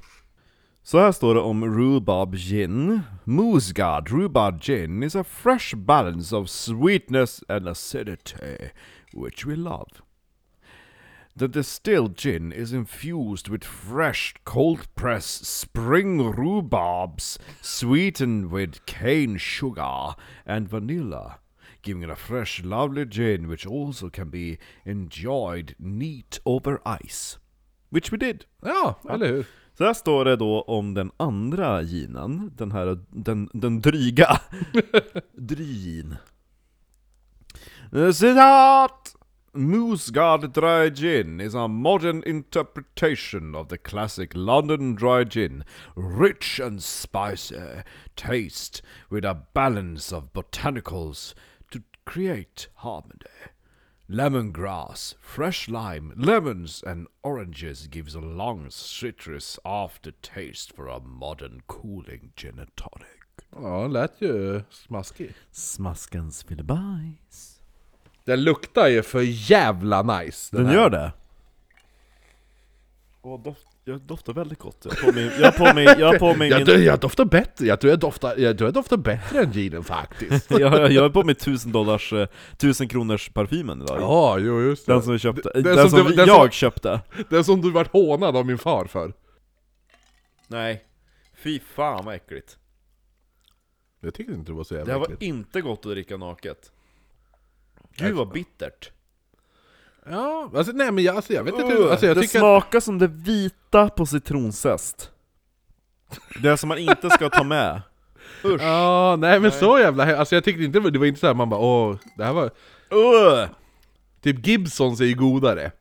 Så 0.82 1.00
här 1.00 1.12
står 1.12 1.36
det 1.36 1.42
om 1.42 1.66
Rhubarb 1.66 2.36
Gin. 2.36 3.02
Moosegard 3.24 4.12
Rhubarb 4.12 4.62
Gin 4.62 5.04
is 5.04 5.16
a 5.16 5.24
fresh 5.24 5.76
balance 5.76 6.36
of 6.36 6.50
sweetness 6.50 7.44
and 7.48 7.68
acidity, 7.68 8.72
which 9.14 9.46
we 9.46 9.56
love. 9.56 9.88
The 11.40 11.48
distilled 11.48 12.18
gin 12.18 12.52
is 12.52 12.74
infused 12.74 13.50
with 13.50 13.64
fresh, 13.64 14.36
cold-pressed 14.44 15.46
spring 15.46 16.34
rhubarbs, 16.34 17.40
sweetened 17.62 18.52
with 18.52 18.86
cane 18.86 19.38
sugar 19.38 20.16
and 20.46 20.70
vanilla, 20.70 21.40
giving 21.82 22.04
it 22.04 22.10
a 22.10 22.16
fresh, 22.16 22.64
lovely 22.64 23.06
gin 23.06 23.48
which 23.48 23.66
also 23.66 24.10
can 24.10 24.30
be 24.30 24.58
enjoyed 24.86 25.76
neat 25.80 26.40
over 26.46 26.82
ice. 26.86 27.40
Which 27.94 28.12
we 28.12 28.18
did. 28.18 28.46
Ja, 28.62 29.00
eller 29.10 29.28
hur? 29.28 29.46
Så 29.78 29.84
här 29.84 29.94
står 29.94 30.26
det 30.26 30.36
då 30.36 30.62
om 30.62 30.94
den 30.94 31.12
andra 31.18 31.82
ginen, 31.82 32.52
den 32.56 32.72
här, 32.72 33.00
den, 33.10 33.50
den 33.54 33.82
dryga. 33.82 34.39
Drygin. 35.38 36.16
Citat! 38.14 39.16
Moosegard 39.56 40.54
Dry 40.54 40.89
Gin 40.89 41.39
is 41.39 41.56
a 41.56 41.68
modern 41.68 42.24
interpretation 42.26 43.56
of 43.56 43.68
the 43.68 43.78
classic 43.78 44.32
London 44.34 44.96
Dry 44.96 45.24
Gin. 45.24 45.64
Rich 45.96 46.60
and 46.60 46.84
spicy 46.84 47.84
taste 48.16 48.82
with 49.12 49.26
a 49.26 49.46
balance 49.54 50.16
of 50.16 50.34
botanicals 50.34 51.36
to 51.72 51.80
create 52.06 52.68
harmony. 52.76 53.53
Lemongrass, 54.08 55.16
fresh 55.22 55.70
lime, 55.70 56.14
lemons 56.18 56.84
and 56.84 57.08
oranges 57.22 57.88
gives 57.88 58.16
a 58.16 58.20
long 58.20 58.70
citrus 58.70 59.58
aftertaste 59.64 60.76
for 60.76 60.88
a 60.88 60.99
modern 60.99 61.62
cooling 61.68 62.34
gin 62.36 62.60
and 62.60 62.76
tonic. 62.76 63.08
Ja, 63.51 63.88
lät 63.88 64.22
ju 64.22 64.62
smaskig. 64.70 65.34
Smaskens 65.51 66.43
filibajs. 66.43 67.62
Den 68.26 68.43
luktar 68.43 68.88
ju 68.88 69.04
för 69.04 69.22
jävla 69.22 70.01
nice. 70.01 70.58
Den 70.58 70.66
här. 70.66 70.74
gör 70.74 70.89
det? 70.89 71.14
Åh, 73.22 73.43
doft, 73.43 73.68
jag 73.86 74.02
doftar 74.02 74.34
väldigt 74.34 74.60
gott. 74.60 74.86
Jag 74.86 74.92
har 74.92 75.12
på 75.12 75.14
mig, 75.14 75.32
jag 75.40 75.52
har 75.52 75.68
på 75.68 75.74
mig, 75.76 75.86
jag 76.00 76.08
har 76.08 76.20
på 76.20 76.34
mig 76.34 76.50
Jag, 76.50 76.68
min... 76.68 76.84
jag 76.84 77.00
doftar 77.00 77.26
bättre, 77.26 77.66
jag 77.66 77.82
tror 77.82 77.90
jag 77.92 78.00
doftar, 78.00 78.38
jag 78.38 78.58
tror 78.58 78.68
jag 78.68 78.74
doftar 78.74 78.98
bättre 78.98 79.40
än 79.44 79.52
ginen 79.52 79.84
faktiskt. 79.84 80.52
Jag, 80.60 80.92
jag 80.92 81.02
har 81.02 81.10
på 81.10 81.24
mig 81.24 81.36
tusen 81.36 81.72
dollars, 81.72 82.14
eh, 82.14 82.28
tusen 82.58 82.88
kronors 82.88 83.30
parfymen 83.30 83.82
idag. 83.82 83.98
Ja, 84.02 84.38
jo 84.40 84.62
just 84.62 84.86
det. 84.86 84.94
Den 84.94 85.04
som 85.04 85.14
vi 85.14 85.20
köpte, 85.20 85.52
Den 85.54 85.64
den, 85.64 85.90
som 85.90 85.90
som, 86.00 86.08
du- 86.10 86.16
den 86.16 86.28
jag 86.28 86.42
som- 86.42 86.52
köpte. 86.52 87.02
Den 87.30 87.44
som 87.44 87.62
du 87.62 87.72
vart 87.72 87.92
hånad 87.92 88.38
av 88.38 88.46
min 88.46 88.58
far 88.58 88.86
för. 88.86 89.14
Nej. 90.48 90.84
Fy 91.36 91.60
fan 91.60 92.06
vad 92.06 92.16
äckligt. 92.16 92.58
Jag 94.00 94.14
tycker 94.14 94.34
inte 94.34 94.52
det 94.52 94.56
var 94.56 94.64
så 94.64 94.74
Det 94.74 94.78
jävla 94.80 94.94
här 94.94 95.00
var 95.00 95.06
äckligt. 95.06 95.22
inte 95.22 95.62
gott 95.62 95.86
att 95.86 95.92
dricka 95.92 96.18
naket. 96.18 96.72
Gud 97.98 98.16
vad 98.16 98.32
bittert. 98.32 98.92
Ja, 100.10 100.49
alltså 100.56 100.72
nej 100.76 100.91
men 100.91 101.04
jag, 101.04 101.16
alltså, 101.16 101.34
jag 101.34 101.43
vet 101.43 101.54
inte, 101.60 101.74
Uh, 101.78 101.91
alltså 101.91 102.06
jag 102.06 102.16
det 102.18 102.22
tycker 102.22 102.38
att, 102.39 102.41
smakar 102.64 102.80
som 102.80 102.99
det 102.99 103.08
vita 103.08 103.89
på 103.89 104.06
citronzest. 104.06 105.10
Det 106.43 106.58
som 106.58 106.70
man 106.70 106.78
inte 106.78 107.10
ska 107.10 107.30
ta 107.30 107.43
med. 107.43 107.82
Usch. 108.45 108.62
Ja, 108.62 109.16
nej 109.20 109.39
men 109.39 109.51
så 109.51 109.80
jävla 109.80 110.06
he- 110.06 110.16
alltså 110.18 110.36
jag 110.36 110.43
tyckte 110.43 110.64
inte, 110.64 110.80
det 110.80 110.99
var 110.99 111.06
inte 111.06 111.20
såhär 111.20 111.34
man 111.34 111.49
bara 111.49 111.60
åh, 111.60 111.95
det 112.18 112.24
här 112.24 112.34
var... 112.34 112.45
Uh. 112.93 113.49
Typ 114.22 114.47
Gibsons 114.47 115.01
är 115.01 115.06
ju 115.06 115.16
godare. 115.16 115.72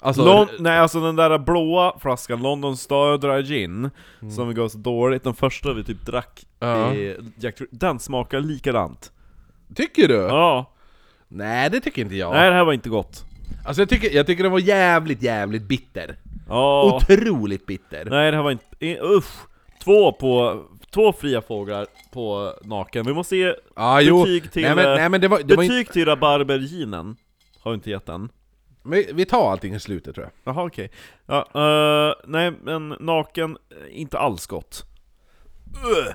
Alltså, 0.00 0.22
Lon- 0.24 0.48
nej 0.58 0.78
alltså 0.78 1.00
den 1.00 1.16
där 1.16 1.38
blåa 1.38 1.98
flaskan, 1.98 2.42
London 2.42 2.76
Star 2.76 3.18
Dry 3.18 3.42
Gin, 3.42 3.90
som 4.36 4.54
gav 4.54 4.68
så 4.68 4.78
dåligt, 4.78 5.24
den 5.24 5.34
första 5.34 5.72
vi 5.72 5.84
typ 5.84 6.06
drack 6.06 6.46
Ja. 6.60 6.94
i 6.94 7.16
Jack 7.38 7.54
den 7.70 7.98
smakar 7.98 8.40
likadant. 8.40 9.12
tycker 9.74 10.08
du? 10.08 10.14
Ja. 10.14 10.72
Nej 11.28 11.70
det 11.70 11.80
tycker 11.80 12.02
inte 12.02 12.16
jag. 12.16 12.32
Nej 12.32 12.50
det 12.50 12.56
här 12.56 12.64
var 12.64 12.72
inte 12.72 12.88
gott. 12.88 13.24
Alltså 13.68 13.82
jag 13.82 13.88
tycker, 13.88 14.10
jag 14.16 14.26
tycker 14.26 14.42
den 14.42 14.52
var 14.52 14.58
jävligt, 14.58 15.22
jävligt 15.22 15.62
bitter. 15.62 16.16
Ja. 16.48 16.96
Otroligt 16.96 17.66
bitter. 17.66 18.04
Nej 18.04 18.30
det 18.30 18.36
här 18.36 18.44
var 18.44 18.50
inte, 18.50 19.00
usch! 19.02 19.48
Två 19.84 20.12
på, 20.12 20.64
två 20.90 21.12
fria 21.12 21.42
fåglar 21.42 21.86
på 22.12 22.54
naken. 22.62 23.06
Vi 23.06 23.12
måste 23.12 23.36
ge 23.36 23.54
jo. 24.00 24.22
betyg 24.22 24.52
till, 24.52 24.62
nej, 24.62 24.74
men, 24.74 24.84
eh, 24.84 24.94
nej 24.94 25.08
men 25.08 25.20
det 25.20 25.28
var, 25.28 25.38
det 25.38 25.56
var 25.56 25.62
betyg 25.62 25.78
inte... 25.78 25.92
till 25.92 26.04
rabarberginen. 26.04 27.16
Har 27.60 27.70
vi 27.70 27.74
inte 27.74 27.90
gett 27.90 28.06
den. 28.06 28.28
Vi, 28.84 29.10
vi 29.14 29.24
tar 29.24 29.50
allting 29.50 29.74
i 29.74 29.80
slutet 29.80 30.14
tror 30.14 30.26
jag. 30.26 30.54
Jaha 30.54 30.66
okej. 30.66 30.90
Ja, 31.26 31.48
eh, 31.54 32.14
nej 32.26 32.52
men 32.62 32.88
naken, 32.88 33.58
eh, 33.70 34.00
inte 34.00 34.18
alls 34.18 34.46
gott. 34.46 34.84
Ugh. 35.84 36.14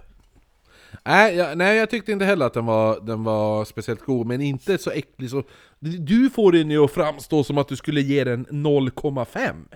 Nej 1.06 1.36
jag, 1.36 1.58
nej, 1.58 1.78
jag 1.78 1.90
tyckte 1.90 2.12
inte 2.12 2.26
heller 2.26 2.46
att 2.46 2.54
den 2.54 2.66
var, 2.66 3.00
den 3.00 3.24
var 3.24 3.66
speciellt 3.66 4.02
god, 4.02 4.28
men 4.28 4.42
inte 4.42 4.78
så 4.78 4.92
äcklig 4.92 5.30
så... 5.30 5.44
Du 5.80 6.30
får 6.30 6.52
den 6.52 6.72
ju 6.72 6.84
att 6.84 6.92
framstå 6.92 7.44
som 7.44 7.58
att 7.58 7.68
du 7.68 7.76
skulle 7.76 8.02
ge 8.02 8.24
den 8.24 8.46
0,5. 8.46 9.76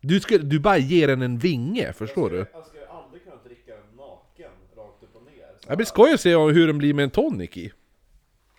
Du, 0.00 0.20
skulle, 0.20 0.44
du 0.44 0.60
bara 0.60 0.78
ger 0.78 1.08
den 1.08 1.22
en 1.22 1.38
vinge, 1.38 1.92
förstår 1.92 2.30
du? 2.30 2.36
Jag 2.52 2.66
skulle 2.66 2.86
aldrig 2.88 3.24
kunna 3.24 3.36
dricka 3.36 3.72
den 3.72 3.96
naken, 3.96 4.50
rakt 4.76 5.02
upp 5.02 5.16
och 5.16 5.22
ner. 5.22 5.68
Det 5.68 5.76
blir 5.76 5.86
skoj 5.86 6.12
att 6.14 6.20
se 6.20 6.36
hur 6.36 6.66
den 6.66 6.78
blir 6.78 6.94
med 6.94 7.02
en 7.02 7.10
tonic 7.10 7.56
i. 7.56 7.72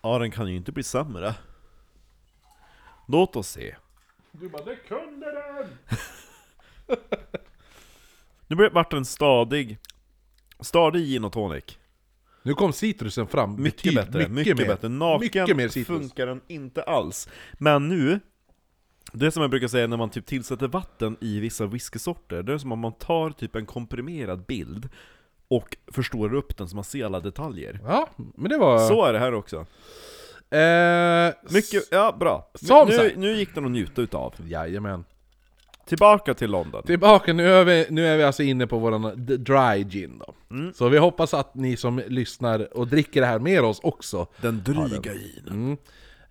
Ja, 0.02 0.18
den 0.18 0.30
kan 0.30 0.48
ju 0.48 0.56
inte 0.56 0.72
bli 0.72 0.82
sämre. 0.82 1.34
Låt 3.08 3.36
oss 3.36 3.48
se. 3.48 3.74
Du 4.32 4.48
bara 4.48 4.64
'Det 4.64 4.76
kunde 4.88 5.26
den!' 5.26 5.98
Nu 8.46 8.68
vart 8.68 8.92
en 8.92 9.04
stadig, 9.04 9.78
stadig 10.60 11.02
gin 11.06 11.24
och 11.24 11.32
tonic. 11.32 11.78
Nu 12.46 12.54
kom 12.54 12.72
citrusen 12.72 13.26
fram 13.26 13.62
Mycket 13.62 13.82
betyd- 13.82 13.94
bättre, 13.94 14.28
mycket, 14.28 14.56
mer. 14.58 14.66
bättre. 14.66 14.88
Naken 14.88 15.20
mycket 15.20 15.56
mer 15.56 15.68
citrus. 15.68 15.98
funkar 15.98 16.26
den 16.26 16.40
inte 16.48 16.82
alls. 16.82 17.28
Men 17.52 17.88
nu 17.88 18.20
Det 19.12 19.30
som 19.30 19.40
jag 19.42 19.50
brukar 19.50 19.68
säga 19.68 19.86
när 19.86 19.96
man 19.96 20.10
typ 20.10 20.26
tillsätter 20.26 20.68
vatten 20.68 21.16
i 21.20 21.40
vissa 21.40 21.66
whiskysorter, 21.66 22.42
det 22.42 22.52
är 22.52 22.58
som 22.58 22.72
om 22.72 22.78
man 22.78 22.92
tar 22.92 23.30
typ 23.30 23.56
en 23.56 23.66
komprimerad 23.66 24.46
bild 24.46 24.88
och 25.48 25.76
förstorar 25.92 26.34
upp 26.34 26.56
den 26.56 26.68
så 26.68 26.74
man 26.76 26.84
ser 26.84 27.04
alla 27.04 27.20
detaljer. 27.20 27.80
Ja, 27.84 28.08
men 28.16 28.48
det 28.50 28.58
var... 28.58 28.78
Så 28.88 29.04
är 29.04 29.12
det 29.12 29.18
här 29.18 29.34
också. 29.34 29.56
Eh, 30.50 31.52
Mycket, 31.54 31.82
ja 31.90 32.16
bra. 32.20 32.50
Som 32.54 32.88
nu, 32.88 32.94
sagt. 32.96 33.16
nu 33.16 33.32
gick 33.36 33.54
den 33.54 33.64
att 33.64 33.70
njuta 33.70 34.02
utav. 34.02 34.34
Jajamän. 34.46 35.04
Tillbaka 35.86 36.34
till 36.34 36.50
London. 36.50 36.82
Tillbaka, 36.82 37.32
nu 37.32 37.48
är 37.54 37.64
vi, 37.64 37.86
nu 37.90 38.06
är 38.06 38.16
vi 38.16 38.22
alltså 38.22 38.42
inne 38.42 38.66
på 38.66 38.78
våran 38.78 39.12
dry 39.38 39.84
gin 39.84 40.18
då. 40.26 40.34
Mm. 40.54 40.72
Så 40.74 40.88
vi 40.88 40.98
hoppas 40.98 41.34
att 41.34 41.54
ni 41.54 41.76
som 41.76 42.02
lyssnar 42.08 42.76
och 42.78 42.88
dricker 42.88 43.20
det 43.20 43.26
här 43.26 43.38
med 43.38 43.60
oss 43.64 43.80
också 43.82 44.26
Den 44.40 44.62
dryga 44.64 45.12
ginen. 45.12 45.48
mm, 45.48 45.76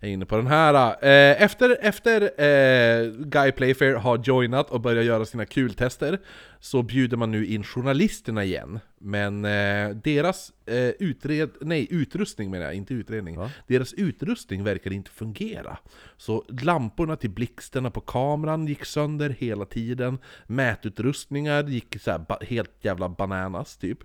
är 0.03 0.11
inne 0.13 0.25
på 0.25 0.35
den 0.35 0.47
här. 0.47 0.73
Eh, 1.05 1.41
efter 1.41 1.77
efter 1.81 2.21
eh, 2.21 3.11
Guy 3.11 3.51
Playfair 3.51 3.93
har 3.93 4.17
joinat 4.17 4.69
och 4.69 4.81
börjat 4.81 5.05
göra 5.05 5.25
sina 5.25 5.45
kultester 5.45 6.19
så 6.59 6.83
bjuder 6.83 7.17
man 7.17 7.31
nu 7.31 7.45
in 7.45 7.63
journalisterna 7.63 8.43
igen. 8.43 8.79
Men 8.97 9.45
eh, 9.45 9.89
deras 9.89 10.51
eh, 10.65 10.89
utred, 10.99 11.49
nej, 11.61 11.87
utrustning 11.89 12.51
menar 12.51 12.65
jag, 12.65 12.73
inte 12.73 12.93
utredning. 12.93 13.37
Va? 13.37 13.51
Deras 13.67 13.93
utrustning 13.93 14.63
verkar 14.63 14.93
inte 14.93 15.11
fungera. 15.11 15.77
Så 16.17 16.45
lamporna 16.61 17.15
till 17.15 17.29
blixtarna 17.29 17.91
på 17.91 18.01
kameran 18.01 18.67
gick 18.67 18.85
sönder 18.85 19.29
hela 19.29 19.65
tiden. 19.65 20.17
Mätutrustningar 20.45 21.63
gick 21.63 22.01
så 22.01 22.11
här 22.11 22.45
helt 22.45 22.71
jävla 22.81 23.09
bananas 23.09 23.77
typ. 23.77 23.99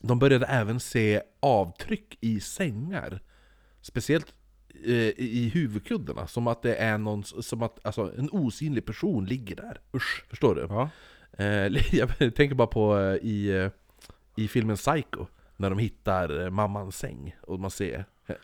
De 0.00 0.18
började 0.18 0.46
även 0.46 0.80
se 0.80 1.20
avtryck 1.40 2.18
i 2.20 2.40
sängar. 2.40 3.20
Speciellt 3.80 4.34
i 5.16 5.50
huvudkuddarna, 5.54 6.26
som 6.26 6.46
att 6.46 6.62
det 6.62 6.74
är 6.74 6.98
någon, 6.98 7.24
som 7.24 7.62
att 7.62 7.86
alltså, 7.86 8.12
en 8.18 8.28
osynlig 8.32 8.86
person 8.86 9.24
ligger 9.24 9.56
där. 9.56 9.80
Usch, 9.94 10.24
förstår 10.28 10.54
du? 10.54 10.66
Ja. 10.68 10.90
Eh, 11.38 11.94
jag 11.96 12.34
tänker 12.34 12.54
bara 12.54 12.66
på 12.66 12.98
eh, 12.98 13.14
i, 13.14 13.50
eh, 13.50 13.70
i 14.36 14.48
filmen 14.48 14.76
Psycho, 14.76 15.26
när 15.56 15.70
de 15.70 15.78
hittar 15.78 16.44
eh, 16.44 16.50
mammans 16.50 16.98
säng 16.98 17.36
och 17.40 17.60
man 17.60 17.70
ser 17.70 18.04
eh, 18.26 18.36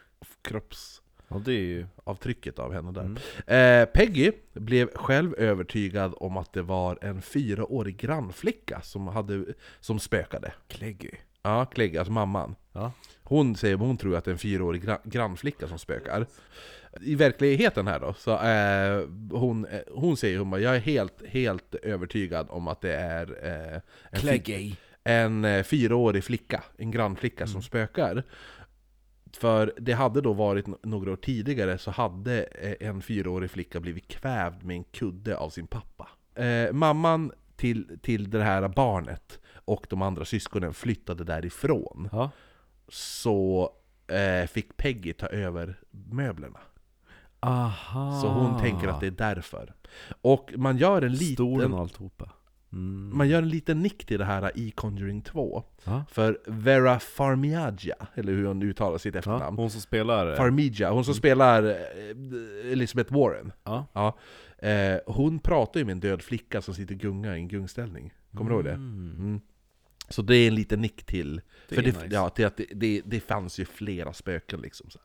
kroppsavtrycket 0.43 1.09
ja, 1.29 1.39
det 1.45 1.53
är 1.53 1.61
ju... 1.61 2.63
av 2.65 2.73
henne 2.73 2.93
där. 2.93 3.17
Mm. 3.47 3.83
Eh, 3.83 3.87
Peggy 3.87 4.33
blev 4.53 4.95
själv 4.95 5.35
övertygad 5.35 6.15
om 6.17 6.37
att 6.37 6.53
det 6.53 6.63
var 6.63 6.99
en 7.03 7.23
fyraårig 7.23 7.97
grannflicka 7.97 8.81
som, 8.81 9.09
hade, 9.09 9.45
som 9.81 9.99
spökade. 9.99 10.53
Kleggy. 10.69 11.11
Ja, 11.43 11.65
Clegg, 11.65 11.97
alltså 11.97 12.13
mamman. 12.13 12.55
Ja. 12.73 12.93
Hon 13.29 13.57
säger 13.57 13.77
hon 13.77 13.97
tror 13.97 14.17
att 14.17 14.25
det 14.25 14.31
är 14.31 14.33
en 14.33 14.39
fyraårig 14.39 14.85
gra- 14.85 15.01
grannflicka 15.05 15.69
som 15.69 15.79
spökar. 15.79 16.27
I 17.01 17.15
verkligheten 17.15 17.87
här 17.87 18.01
då, 18.01 18.15
så 18.19 18.31
eh, 18.33 19.09
hon, 19.39 19.65
eh, 19.67 19.81
hon 19.95 20.17
säger 20.17 20.39
hon 20.39 20.51
bara, 20.51 20.61
jag 20.61 20.77
är 20.77 20.81
helt, 20.81 21.27
helt 21.27 21.75
övertygad 21.75 22.47
om 22.51 22.69
att 22.69 22.81
det 22.81 22.95
är 22.95 23.47
eh, 23.47 23.81
en, 24.11 24.21
Kleggy. 24.21 24.75
en 25.05 25.45
eh, 25.45 25.63
fyraårig 25.63 26.25
flicka, 26.25 26.63
en 26.79 26.91
grannflicka 26.91 27.47
som 27.47 27.63
spökar. 27.63 28.23
För 29.33 29.73
det 29.79 29.93
hade 29.93 30.21
då 30.21 30.33
varit 30.33 30.67
några 30.85 31.13
år 31.13 31.17
tidigare 31.17 31.79
så 31.79 31.91
hade 31.91 32.43
en 32.81 33.03
fyraårig 33.03 33.51
flicka 33.51 33.81
blivit 33.81 34.09
kvävd 34.09 34.65
med 34.65 34.77
en 34.77 34.85
kudde 34.85 35.37
av 35.37 35.51
sin 35.51 35.67
pappa. 35.67 36.09
Eh, 36.35 36.73
mamman 36.73 37.33
till, 37.57 37.99
till 38.03 38.31
det 38.31 38.43
här 38.43 38.69
barnet 38.69 39.39
och 39.55 39.87
de 39.91 40.03
andra 40.03 40.25
syskonen 40.25 40.75
flyttade 40.75 41.25
därifrån. 41.25 42.09
Ja. 42.13 42.31
Så 42.89 43.71
eh, 44.07 44.47
fick 44.47 44.77
Peggy 44.77 45.13
ta 45.13 45.27
över 45.27 45.81
möblerna. 45.91 46.59
Aha. 47.41 48.21
Så 48.23 48.29
hon 48.29 48.61
tänker 48.61 48.89
att 48.89 49.01
det 49.01 49.07
är 49.07 49.11
därför. 49.11 49.75
Och 50.23 50.53
man 50.57 50.77
gör 50.77 51.03
en 51.03 51.17
Stolen 51.17 51.59
liten, 51.59 51.73
och 51.73 51.81
alltihopa. 51.81 52.33
Mm. 52.73 53.17
man 53.17 53.29
gör 53.29 53.43
en 53.43 53.49
liten 53.49 53.81
nick 53.81 54.05
till 54.05 54.19
det 54.19 54.25
här 54.25 54.51
i 54.55 54.71
Conjuring 54.71 55.23
2. 55.23 55.65
Ja. 55.85 56.05
För 56.11 56.39
Vera 56.47 56.99
Farmiga, 56.99 57.75
eller 58.15 58.33
hur 58.33 58.45
hon 58.45 58.63
uttalar 58.63 58.99
sitt 58.99 59.15
efternamn. 59.15 59.57
hon 59.57 59.71
som 59.71 59.81
spelar... 59.81 60.37
Farmiga, 60.37 60.91
hon 60.91 61.05
som 61.05 61.15
spelar 61.15 61.63
eh, 61.63 62.73
Elizabeth 62.73 63.15
Warren. 63.15 63.53
Ja. 63.65 63.87
Ja. 63.93 64.19
Eh, 64.69 64.99
hon 65.07 65.39
pratar 65.39 65.81
ju 65.81 65.87
med 65.87 65.93
en 65.93 66.01
död 66.01 66.23
flicka 66.23 66.63
som 66.63 66.75
sitter 66.75 66.95
gunga 66.95 67.37
i 67.37 67.41
en 67.41 67.49
gungställning. 67.49 68.13
Kommer 68.35 68.51
du 68.51 68.57
ihåg 68.57 68.65
det? 68.65 68.73
Mm. 68.73 69.41
Så 70.09 70.23
det 70.23 70.37
är 70.37 70.49
en 70.49 70.55
liten 70.55 70.81
nick 70.81 71.07
till. 71.07 71.41
Det 71.69 71.75
för 71.75 71.83
det, 71.83 71.89
nice. 71.89 72.09
ja, 72.11 72.29
till 72.29 72.47
att 72.47 72.57
det, 72.57 72.67
det, 72.75 73.03
det 73.05 73.21
fanns 73.21 73.59
ju 73.61 73.65
flera 73.65 74.13
spöken 74.13 74.61
liksom. 74.61 74.91
Så. 74.91 74.99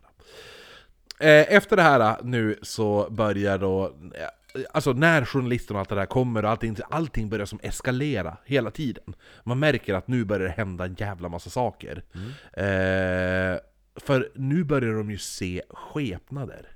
Eh, 1.19 1.53
efter 1.53 1.75
det 1.75 1.81
här 1.81 2.23
nu 2.23 2.59
så 2.61 3.09
börjar 3.09 3.57
då... 3.57 3.85
eh, 4.15 4.27
Alltså 4.73 4.93
när 4.93 5.25
journalisterna 5.25 5.77
och 5.77 5.79
allt 5.79 5.89
det 5.89 5.95
där 5.95 6.05
kommer 6.05 6.45
och 6.45 6.49
allting, 6.51 6.77
allting 6.89 7.29
börjar 7.29 7.45
som 7.45 7.59
eskalera 7.63 8.37
hela 8.45 8.71
tiden. 8.71 9.15
Man 9.43 9.59
märker 9.59 9.93
att 9.93 10.07
nu 10.07 10.25
börjar 10.25 10.47
det 10.47 10.53
hända 10.53 10.85
en 10.85 10.95
jävla 10.99 11.29
massa 11.29 11.49
saker. 11.49 12.03
Mm. 12.13 12.29
Eh, 12.53 13.59
för 13.95 14.31
nu 14.35 14.63
börjar 14.63 14.93
de 14.93 15.11
ju 15.11 15.17
se 15.17 15.61
skepnader 15.69 16.67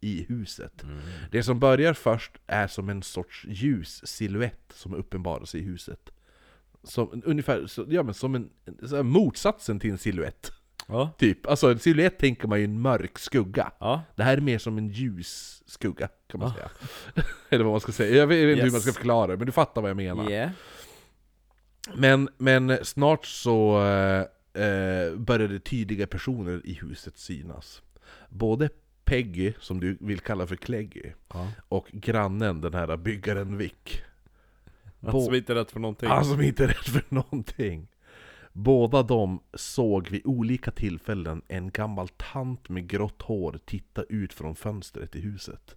i 0.00 0.26
huset. 0.28 0.82
Mm. 0.82 0.98
Det 1.30 1.42
som 1.42 1.60
börjar 1.60 1.94
först 1.94 2.32
är 2.46 2.66
som 2.66 2.88
en 2.88 3.02
sorts 3.02 3.44
ljus 3.48 4.06
silhuett 4.06 4.72
som 4.74 4.94
uppenbarar 4.94 5.44
sig 5.44 5.60
i 5.60 5.64
huset. 5.64 6.10
Som, 6.84 7.22
ungefär, 7.24 7.66
så, 7.66 7.84
ja, 7.88 8.02
men 8.02 8.14
som 8.14 8.34
en, 8.34 8.50
här, 8.90 9.02
motsatsen 9.02 9.80
till 9.80 9.90
en 9.90 9.98
silhuett. 9.98 10.52
Ja. 10.88 11.10
Typ. 11.18 11.46
Alltså 11.46 11.70
en 11.70 11.78
silhuett 11.78 12.18
tänker 12.18 12.48
man 12.48 12.58
ju 12.58 12.64
en 12.64 12.80
mörk 12.80 13.18
skugga. 13.18 13.72
Ja. 13.80 14.02
Det 14.16 14.22
här 14.22 14.36
är 14.36 14.40
mer 14.40 14.58
som 14.58 14.78
en 14.78 14.88
ljus 14.88 15.62
skugga, 15.66 16.08
kan 16.26 16.40
man 16.40 16.50
Ah. 16.50 16.54
säga. 16.54 16.70
Eller 17.48 17.64
vad 17.64 17.72
man 17.72 17.80
ska 17.80 17.92
säga. 17.92 18.16
Jag 18.16 18.26
vet 18.26 18.36
inte 18.38 18.48
hur 18.54 18.64
Yes. 18.64 18.72
man 18.72 18.80
ska 18.80 18.92
förklara 18.92 19.26
det, 19.26 19.36
men 19.36 19.46
du 19.46 19.52
fattar 19.52 19.80
vad 19.82 19.90
jag 19.90 19.96
menar. 19.96 20.30
Yeah. 20.30 20.50
Men, 21.94 22.28
men 22.38 22.78
snart 22.84 23.26
så 23.26 23.84
eh, 23.86 24.20
eh, 24.64 25.14
började 25.16 25.58
tydliga 25.60 26.06
personer 26.06 26.60
i 26.64 26.72
huset 26.72 27.18
synas. 27.18 27.82
Både 28.28 28.68
Peggy, 29.04 29.52
som 29.60 29.80
du 29.80 29.96
vill 30.00 30.20
kalla 30.20 30.46
för 30.46 30.56
Cleggy, 30.56 31.12
Ja. 31.32 31.48
och 31.68 31.88
grannen, 31.92 32.60
den 32.60 32.74
här 32.74 32.96
byggaren 32.96 33.56
Vic. 33.58 33.72
Han 35.12 35.22
som 35.22 35.34
inte 35.34 35.52
är 35.52 35.56
rätt 35.56 35.70
för 35.70 35.80
någonting. 35.80 36.08
Han 36.08 36.24
som 36.24 36.42
inte 36.42 36.64
är 36.64 36.68
rädd 36.68 36.76
för 36.76 37.04
någonting. 37.08 37.88
Båda 38.52 39.02
de 39.02 39.40
såg 39.54 40.08
vid 40.08 40.22
olika 40.24 40.70
tillfällen 40.70 41.42
en 41.48 41.70
gammal 41.70 42.08
tant 42.08 42.68
med 42.68 42.88
grått 42.88 43.22
hår 43.22 43.58
titta 43.64 44.02
ut 44.02 44.32
från 44.32 44.56
fönstret 44.56 45.16
i 45.16 45.20
huset. 45.20 45.76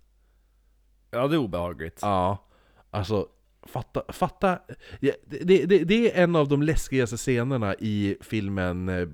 Ja, 1.11 1.27
det 1.27 1.35
är 1.35 1.39
obehagligt. 1.39 1.99
Ja, 2.01 2.45
alltså 2.91 3.27
fatta, 3.63 4.13
fatta 4.13 4.59
ja, 4.99 5.13
det, 5.25 5.65
det, 5.65 5.83
det 5.83 6.11
är 6.11 6.23
en 6.23 6.35
av 6.35 6.47
de 6.47 6.61
läskigaste 6.61 7.17
scenerna 7.17 7.75
i 7.75 8.17
filmen, 8.21 8.89
eh, 8.89 9.07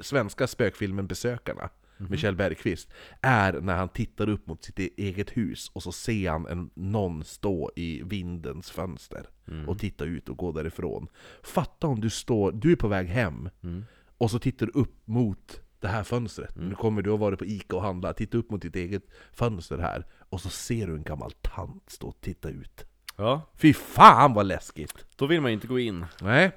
svenska 0.00 0.46
spökfilmen 0.46 1.06
Besökarna, 1.06 1.70
med 1.96 2.18
Kjell 2.18 2.36
Bergqvist, 2.36 2.90
är 3.20 3.52
när 3.60 3.76
han 3.76 3.88
tittar 3.88 4.28
upp 4.28 4.46
mot 4.46 4.64
sitt 4.64 4.80
e- 4.80 4.90
eget 4.96 5.30
hus 5.36 5.70
och 5.72 5.82
så 5.82 5.92
ser 5.92 6.30
han 6.30 6.46
en, 6.46 6.70
någon 6.74 7.24
stå 7.24 7.70
i 7.76 8.02
vindens 8.02 8.70
fönster 8.70 9.26
och 9.66 9.78
titta 9.78 10.04
ut 10.04 10.28
och 10.28 10.36
gå 10.36 10.52
därifrån. 10.52 11.08
Fatta 11.42 11.86
om 11.86 12.00
du 12.00 12.10
står, 12.10 12.52
du 12.52 12.72
är 12.72 12.76
på 12.76 12.88
väg 12.88 13.06
hem, 13.06 13.48
Mm. 13.62 13.84
och 14.18 14.30
så 14.30 14.38
tittar 14.38 14.66
du 14.66 14.72
upp 14.72 15.06
mot 15.06 15.60
det 15.80 15.88
här 15.88 16.02
fönstret. 16.04 16.56
Nu 16.56 16.74
kommer 16.74 17.02
du 17.02 17.10
ha 17.10 17.16
varit 17.16 17.38
på 17.38 17.44
Ica 17.44 17.76
och 17.76 17.82
handlat, 17.82 18.16
titta 18.16 18.38
upp 18.38 18.50
mot 18.50 18.62
ditt 18.62 18.76
eget 18.76 19.02
fönster 19.32 19.78
här, 19.78 20.06
och 20.28 20.40
så 20.40 20.48
ser 20.48 20.86
du 20.86 20.94
en 20.96 21.02
gammal 21.02 21.32
tant 21.32 21.90
stå 21.90 22.08
och 22.08 22.20
titta 22.20 22.48
ut. 22.48 22.84
Ja, 23.16 23.50
Fy 23.56 23.72
fan 23.74 24.34
vad 24.34 24.46
läskigt! 24.46 25.06
då 25.16 25.26
vill 25.26 25.40
man 25.40 25.50
inte 25.50 25.66
gå 25.66 25.78
in. 25.78 26.06
Nej. 26.22 26.52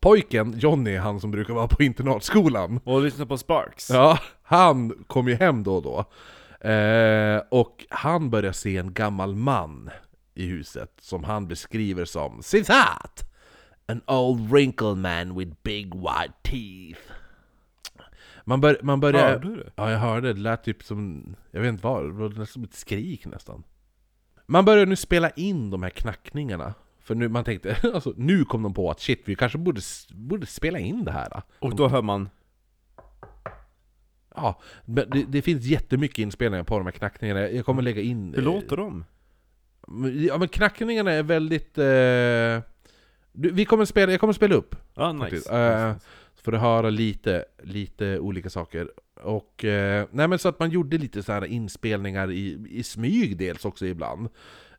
Pojken, 0.00 0.58
Johnny, 0.58 0.96
han 0.96 1.20
som 1.20 1.30
brukar 1.30 1.54
vara 1.54 1.68
på 1.68 1.82
internatskolan, 1.82 2.80
Och 2.84 3.02
lyssna 3.02 3.26
på 3.26 3.38
Sparks. 3.38 3.90
ja, 3.90 4.18
han 4.42 5.04
kom 5.06 5.28
ju 5.28 5.34
hem 5.34 5.62
då 5.62 5.76
och 5.76 5.82
då. 5.82 6.04
Eh, 6.68 7.42
och 7.50 7.86
han 7.90 8.30
börjar 8.30 8.52
se 8.52 8.76
en 8.76 8.92
gammal 8.94 9.34
man 9.34 9.90
i 10.34 10.46
huset 10.46 10.92
som 11.00 11.24
han 11.24 11.48
beskriver 11.48 12.04
som 12.04 12.42
citat! 12.42 13.30
An 13.88 14.00
old 14.06 14.50
wrinkled 14.50 14.96
man 14.96 15.38
with 15.38 15.52
big 15.62 15.94
white 15.94 16.34
teeth. 16.42 17.00
Man, 18.44 18.60
bör, 18.60 18.78
man 18.82 19.00
börjar... 19.00 19.28
Hörde 19.28 19.48
du? 19.48 19.70
Ja, 19.76 19.90
jag 19.90 19.98
hörde. 19.98 20.32
Det 20.32 20.40
lät 20.40 20.64
typ 20.64 20.82
som... 20.82 21.24
Jag 21.50 21.60
vet 21.60 21.68
inte 21.68 21.84
vad, 21.86 22.18
det 22.18 22.28
nästan 22.28 22.46
som 22.46 22.64
ett 22.64 22.74
skrik 22.74 23.26
nästan. 23.26 23.62
Man 24.46 24.64
börjar 24.64 24.86
nu 24.86 24.96
spela 24.96 25.30
in 25.30 25.70
de 25.70 25.82
här 25.82 25.90
knackningarna. 25.90 26.74
För 27.04 27.14
nu, 27.14 27.28
man 27.28 27.44
tänkte, 27.44 27.76
alltså, 27.94 28.14
nu 28.16 28.44
kom 28.44 28.62
de 28.62 28.74
på 28.74 28.90
att 28.90 29.00
shit, 29.00 29.22
vi 29.24 29.34
kanske 29.34 29.58
borde, 29.58 29.80
borde 30.10 30.46
spela 30.46 30.78
in 30.78 31.04
det 31.04 31.12
här. 31.12 31.42
Och 31.58 31.76
då 31.76 31.88
hör 31.88 32.02
man... 32.02 32.28
Ja, 34.34 34.60
men 34.84 35.10
det, 35.10 35.24
det 35.28 35.42
finns 35.42 35.64
jättemycket 35.64 36.18
inspelningar 36.18 36.64
på 36.64 36.78
de 36.78 36.84
här 36.86 36.92
knackningarna. 36.92 37.48
Jag 37.50 37.66
kommer 37.66 37.82
lägga 37.82 38.02
in... 38.02 38.34
Hur 38.34 38.42
låter 38.42 38.76
de? 38.76 39.04
Ja 40.28 40.38
men 40.38 40.48
knackningarna 40.48 41.12
är 41.12 41.22
väldigt... 41.22 41.78
Eh, 41.78 42.70
vi 43.32 43.64
kommer 43.64 43.84
spela, 43.84 44.12
jag 44.12 44.20
kommer 44.20 44.32
spela 44.32 44.54
upp. 44.54 44.76
Faktiskt. 44.94 45.46
nice. 45.46 45.56
Eh, 45.56 45.94
För 46.34 46.52
att 46.52 46.60
höra 46.60 46.90
lite, 46.90 47.44
lite 47.62 48.18
olika 48.18 48.50
saker. 48.50 48.90
Och, 49.22 49.64
eh, 49.64 50.06
nej 50.10 50.28
men 50.28 50.38
så 50.38 50.48
att 50.48 50.58
man 50.58 50.70
gjorde 50.70 50.98
lite 50.98 51.22
så 51.22 51.32
här 51.32 51.44
inspelningar 51.44 52.30
i, 52.30 52.66
i 52.70 52.82
smyg 52.82 53.36
dels 53.38 53.64
också 53.64 53.86
ibland. 53.86 54.28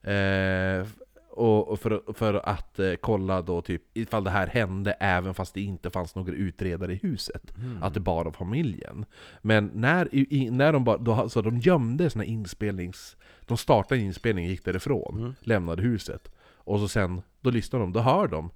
Eh, 0.02 0.88
och, 1.36 1.68
och 1.68 1.80
för, 1.80 2.14
för 2.14 2.34
att 2.34 2.80
eh, 2.80 2.94
kolla 3.02 3.42
då 3.42 3.62
typ 3.62 3.82
ifall 3.94 4.24
det 4.24 4.30
här 4.30 4.48
hände 4.48 4.92
även 4.92 5.34
fast 5.34 5.54
det 5.54 5.62
inte 5.62 5.90
fanns 5.90 6.16
några 6.16 6.34
utredare 6.34 6.94
i 6.94 6.96
huset. 6.96 7.54
Att 7.82 7.94
det 7.94 8.00
bara 8.00 8.24
var 8.24 8.32
familjen. 8.32 9.06
Men 9.42 9.72
när, 9.74 10.16
i, 10.16 10.50
när 10.52 10.74
de 10.74 10.84
bara, 10.84 10.98
då, 10.98 11.14
alltså, 11.14 11.42
de 11.42 11.58
gömde 11.58 12.10
såna 12.10 12.26
inspelnings... 12.26 13.18
De 13.46 13.58
startade 13.58 14.02
inspelningen, 14.02 14.52
gick 14.52 14.66
därifrån, 14.66 15.36
lämnade 15.40 15.82
huset. 15.82 16.32
Och 16.58 16.80
så 16.80 16.88
sen, 16.88 17.22
då 17.42 17.50
lyssnar 17.50 17.80
de, 17.80 17.94
då 17.94 18.00
hör 18.00 18.28
de 18.28 18.50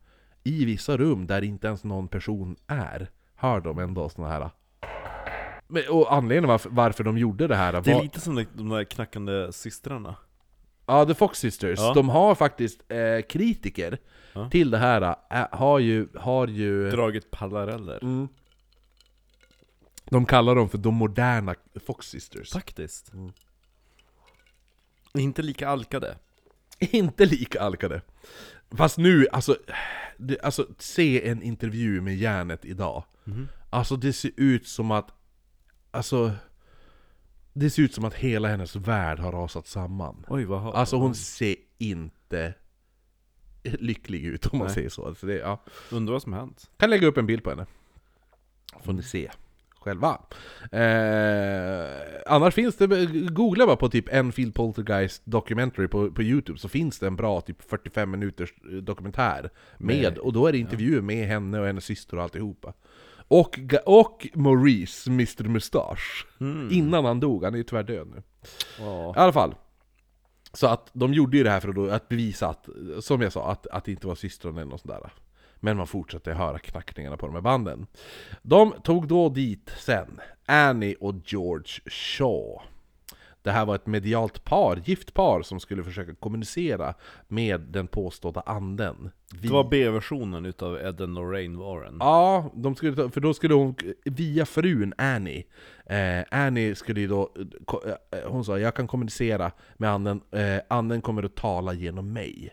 i 0.43 0.65
vissa 0.65 0.97
rum 0.97 1.27
där 1.27 1.43
inte 1.43 1.67
ens 1.67 1.83
någon 1.83 2.07
person 2.07 2.55
är, 2.67 3.09
hör 3.35 3.61
de 3.61 3.79
ändå 3.79 4.09
såna 4.09 4.27
här 4.27 4.49
men, 5.71 5.83
och 5.89 6.13
anledningen 6.13 6.47
varför, 6.49 6.69
varför 6.69 7.03
de 7.03 7.17
gjorde 7.17 7.47
det 7.47 7.55
här 7.55 7.81
Det 7.81 7.91
är 7.91 7.95
var... 7.95 8.03
lite 8.03 8.19
som 8.19 8.35
de, 8.35 8.45
de 8.53 8.69
där 8.69 8.83
knackande 8.83 9.51
systrarna. 9.51 10.15
Ja, 10.89 11.05
The 11.05 11.13
Fox 11.13 11.39
Sisters, 11.39 11.79
Ja. 11.79 11.93
de 11.93 12.09
har 12.09 12.35
faktiskt 12.35 12.91
eh, 12.91 13.21
kritiker 13.29 13.97
Ja. 14.33 14.49
till 14.49 14.71
det 14.71 14.77
här, 14.77 15.15
äh, 15.31 15.47
har 15.51 15.79
ju, 15.79 16.07
har 16.15 16.47
ju... 16.47 16.89
Dragit 16.91 17.31
paralleller. 17.31 17.99
Mm. 18.03 18.27
De 20.05 20.25
kallar 20.25 20.55
dem 20.55 20.69
för 20.69 20.77
de 20.77 20.95
moderna 20.95 21.55
Fox 21.85 22.07
Sisters. 22.07 22.51
Faktiskt. 22.51 23.11
Inte 25.13 25.41
lika 25.41 25.69
alkade. 25.69 26.15
Inte 26.79 27.25
lika 27.25 27.61
alkade. 27.61 28.01
Fast 28.71 28.97
nu, 28.97 29.27
alltså, 29.31 29.57
det, 30.17 30.39
alltså 30.41 30.67
se 30.77 31.27
en 31.29 31.43
intervju 31.43 32.01
med 32.01 32.17
Järnet 32.17 32.65
idag. 32.65 33.03
Alltså 33.69 33.95
det 33.95 34.13
ser 34.13 34.31
ut 34.37 34.67
som 34.67 34.91
att, 34.91 35.11
alltså, 35.91 36.31
det 37.59 37.69
ser 37.69 37.81
ut 37.81 37.93
som 37.93 38.05
att 38.05 38.13
hela 38.13 38.47
hennes 38.47 38.75
värld 38.75 39.19
har 39.19 39.31
rasat 39.31 39.67
samman. 39.67 40.25
Oj, 40.27 40.45
vad 40.45 40.61
har... 40.61 40.73
Alltså 40.73 40.95
hon 40.95 41.15
ser 41.15 41.55
inte 41.77 42.53
lycklig 43.63 44.25
ut 44.25 44.45
om 44.45 44.57
man 44.57 44.65
Nej. 44.67 44.75
säger 44.75 44.89
så. 44.89 45.05
Alltså 45.05 45.25
det, 45.27 45.37
ja. 45.37 45.63
Undrar 45.91 46.13
vad 46.13 46.21
som 46.21 46.33
hänt. 46.33 46.71
Kan 46.77 46.89
lägga 46.89 47.07
upp 47.07 47.17
en 47.17 47.25
bild 47.25 47.43
på 47.43 47.49
henne. 47.49 47.65
Får 48.83 48.93
ni 48.93 49.03
se 49.03 49.31
själva. 49.79 50.21
Eh, 50.71 51.87
annars 52.25 52.53
finns 52.53 52.75
det, 52.75 53.05
googla 53.29 53.65
bara 53.65 53.75
på 53.75 53.89
typ 53.89 54.13
Enfield 54.13 54.55
Poltergeist 54.55 55.21
Documentary 55.25 55.87
på, 55.87 56.11
på 56.11 56.23
Youtube 56.23 56.59
så 56.59 56.69
finns 56.69 56.99
det 56.99 57.07
en 57.07 57.15
bra 57.15 57.41
typ 57.41 57.69
45 57.69 58.11
minuters 58.11 58.53
eh, 58.71 58.77
dokumentär 58.77 59.49
med, 59.77 60.17
och 60.17 60.33
då 60.33 60.47
är 60.47 60.51
det 60.51 60.57
intervjuer 60.57 61.01
med 61.01 61.27
henne 61.27 61.59
och 61.59 61.65
hennes 61.65 61.85
syster 61.85 62.17
och 62.17 62.23
alltihopa. 62.23 62.73
Och, 63.29 63.59
och 63.85 64.27
Maurice, 64.33 65.09
Mr 65.09 65.43
Mustache. 65.43 66.25
Innan 66.71 67.05
han 67.05 67.19
dog, 67.19 67.43
han 67.43 67.53
är 67.53 67.57
ju 67.57 67.63
tyvärr 67.63 67.83
död 67.83 68.07
nu. 68.07 68.23
Ja. 68.79 69.13
I 69.15 69.19
alla 69.19 69.33
fall. 69.33 69.55
Så 70.53 70.67
att 70.67 70.89
de 70.93 71.13
gjorde 71.13 71.37
ju 71.37 71.43
det 71.43 71.49
här 71.49 71.59
för 71.59 71.69
att, 71.69 71.75
då, 71.75 71.89
att 71.89 72.09
bevisa 72.09 72.47
att, 72.47 72.69
som 72.99 73.21
jag 73.21 73.33
sa, 73.33 73.51
att, 73.51 73.67
att 73.67 73.85
det 73.85 73.91
inte 73.91 74.07
var 74.07 74.15
systern 74.15 74.57
eller 74.57 74.65
något 74.65 74.81
sånt 74.81 75.01
där. 75.01 75.11
Men 75.55 75.77
man 75.77 75.87
fortsatte 75.87 76.33
höra 76.33 76.59
knackningarna 76.59 77.17
på 77.17 77.25
de 77.25 77.35
här 77.35 77.41
banden. 77.41 77.87
De 78.41 78.73
tog 78.83 79.07
då 79.07 79.29
dit 79.29 79.71
sen 79.77 80.19
Annie 80.45 80.95
och 80.99 81.15
George 81.25 81.81
Shaw. 81.85 82.61
Det 83.49 83.53
här 83.53 83.65
var 83.65 83.75
ett 83.75 83.85
medialt 83.87 84.43
par, 84.45 84.81
gift 84.85 85.13
par, 85.13 85.41
som 85.41 85.59
skulle 85.59 85.83
försöka 85.83 86.15
kommunicera 86.15 86.93
med 87.27 87.61
den 87.61 87.87
påstådda 87.87 88.41
anden. 88.45 89.11
Det 89.41 89.47
var 89.49 89.63
B-versionen 89.69 90.45
utav 90.45 90.75
Ed 90.77 91.01
and 91.01 91.13
Lorraine 91.15 91.57
Warren. 91.57 91.97
Ja, 91.99 92.51
de 92.55 92.75
skulle, 92.75 92.95
ta- 92.95 93.09
för 93.09 93.21
då 93.21 93.33
skulle 93.33 93.53
hon, 93.53 93.75
via 94.05 94.45
frun 94.45 94.93
Annie, 94.97 95.43
eh, 95.85 96.23
Annie 96.31 96.75
skulle 96.75 96.99
ju 97.01 97.07
då, 97.07 97.31
eh, 97.85 98.19
hon 98.27 98.45
sa 98.45 98.59
jag 98.59 98.75
kan 98.75 98.87
kommunicera 98.87 99.51
med 99.77 99.89
anden, 99.91 100.21
eh, 100.31 100.57
anden 100.67 101.01
kommer 101.01 101.23
att 101.23 101.35
tala 101.35 101.73
genom 101.73 102.13
mig. 102.13 102.49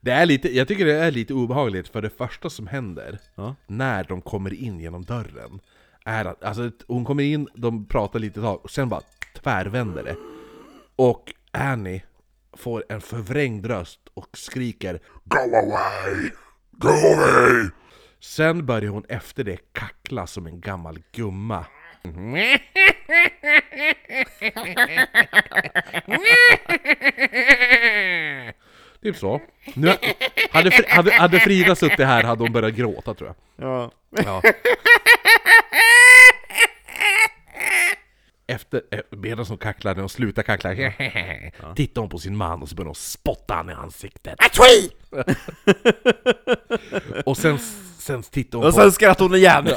Det 0.00 0.10
är 0.10 0.26
lite, 0.26 0.56
jag 0.56 0.68
tycker 0.68 0.86
det 0.86 0.94
är 0.98 1.10
lite 1.10 1.34
obehagligt, 1.34 1.88
för 1.88 2.02
det 2.02 2.10
första 2.10 2.50
som 2.50 2.66
händer, 2.66 3.18
Ja. 3.34 3.54
när 3.66 4.04
de 4.04 4.20
kommer 4.20 4.54
in 4.54 4.80
genom 4.80 5.04
dörren, 5.04 5.60
är 6.04 6.24
att, 6.24 6.44
alltså 6.44 6.70
hon 6.86 7.04
kommer 7.04 7.22
in, 7.22 7.48
de 7.54 7.84
pratar 7.86 8.18
lite 8.18 8.40
tag, 8.40 8.60
och 8.64 8.70
sen 8.70 8.88
bara 8.88 9.00
tvärvänder 9.42 10.02
det. 10.02 10.16
Och 10.96 11.32
Annie 11.52 12.02
får 12.56 12.84
en 12.88 13.00
förvrängd 13.00 13.66
röst 13.66 14.00
och 14.14 14.28
skriker 14.32 15.00
Go 15.24 15.38
away! 15.38 16.30
Go 16.70 16.88
away! 16.88 17.70
Sen 18.20 18.66
börjar 18.66 18.90
hon 18.90 19.04
efter 19.08 19.44
det 19.44 19.58
kackla 19.72 20.26
som 20.26 20.46
en 20.46 20.60
gammal 20.60 21.02
gumma. 21.12 21.64
Typ 29.02 29.16
så. 29.16 29.40
Nu, 29.74 29.94
hade, 30.50 31.12
hade 31.12 31.40
Frida 31.40 31.74
suttit 31.74 31.98
här 31.98 32.22
hade 32.22 32.42
hon 32.42 32.52
börjat 32.52 32.74
gråta 32.74 33.14
tror 33.14 33.34
jag. 33.56 33.66
Ja. 33.68 33.90
Ja. 34.10 34.42
Efter, 38.50 38.82
eh, 38.90 39.00
medan 39.10 39.46
hon 39.46 39.58
kacklar, 39.58 39.94
när 39.94 40.02
hon 40.02 40.08
slutar 40.08 40.42
kackla, 40.42 40.74
tittar 41.74 42.00
hon 42.00 42.10
på 42.10 42.18
sin 42.18 42.36
man 42.36 42.62
och 42.62 42.68
så 42.68 42.74
börjar 42.74 42.86
hon 42.86 42.94
spotta 42.94 43.54
han 43.54 43.70
i 43.70 43.72
ansiktet. 43.72 44.38
och 47.24 47.36
sen, 47.36 47.58
sen 47.98 48.22
tittar 48.22 48.58
hon 48.58 48.66
Och 48.66 48.74
på... 48.74 48.80
sen 48.80 48.92
skrattade 48.92 49.24
hon 49.24 49.34
igen! 49.34 49.64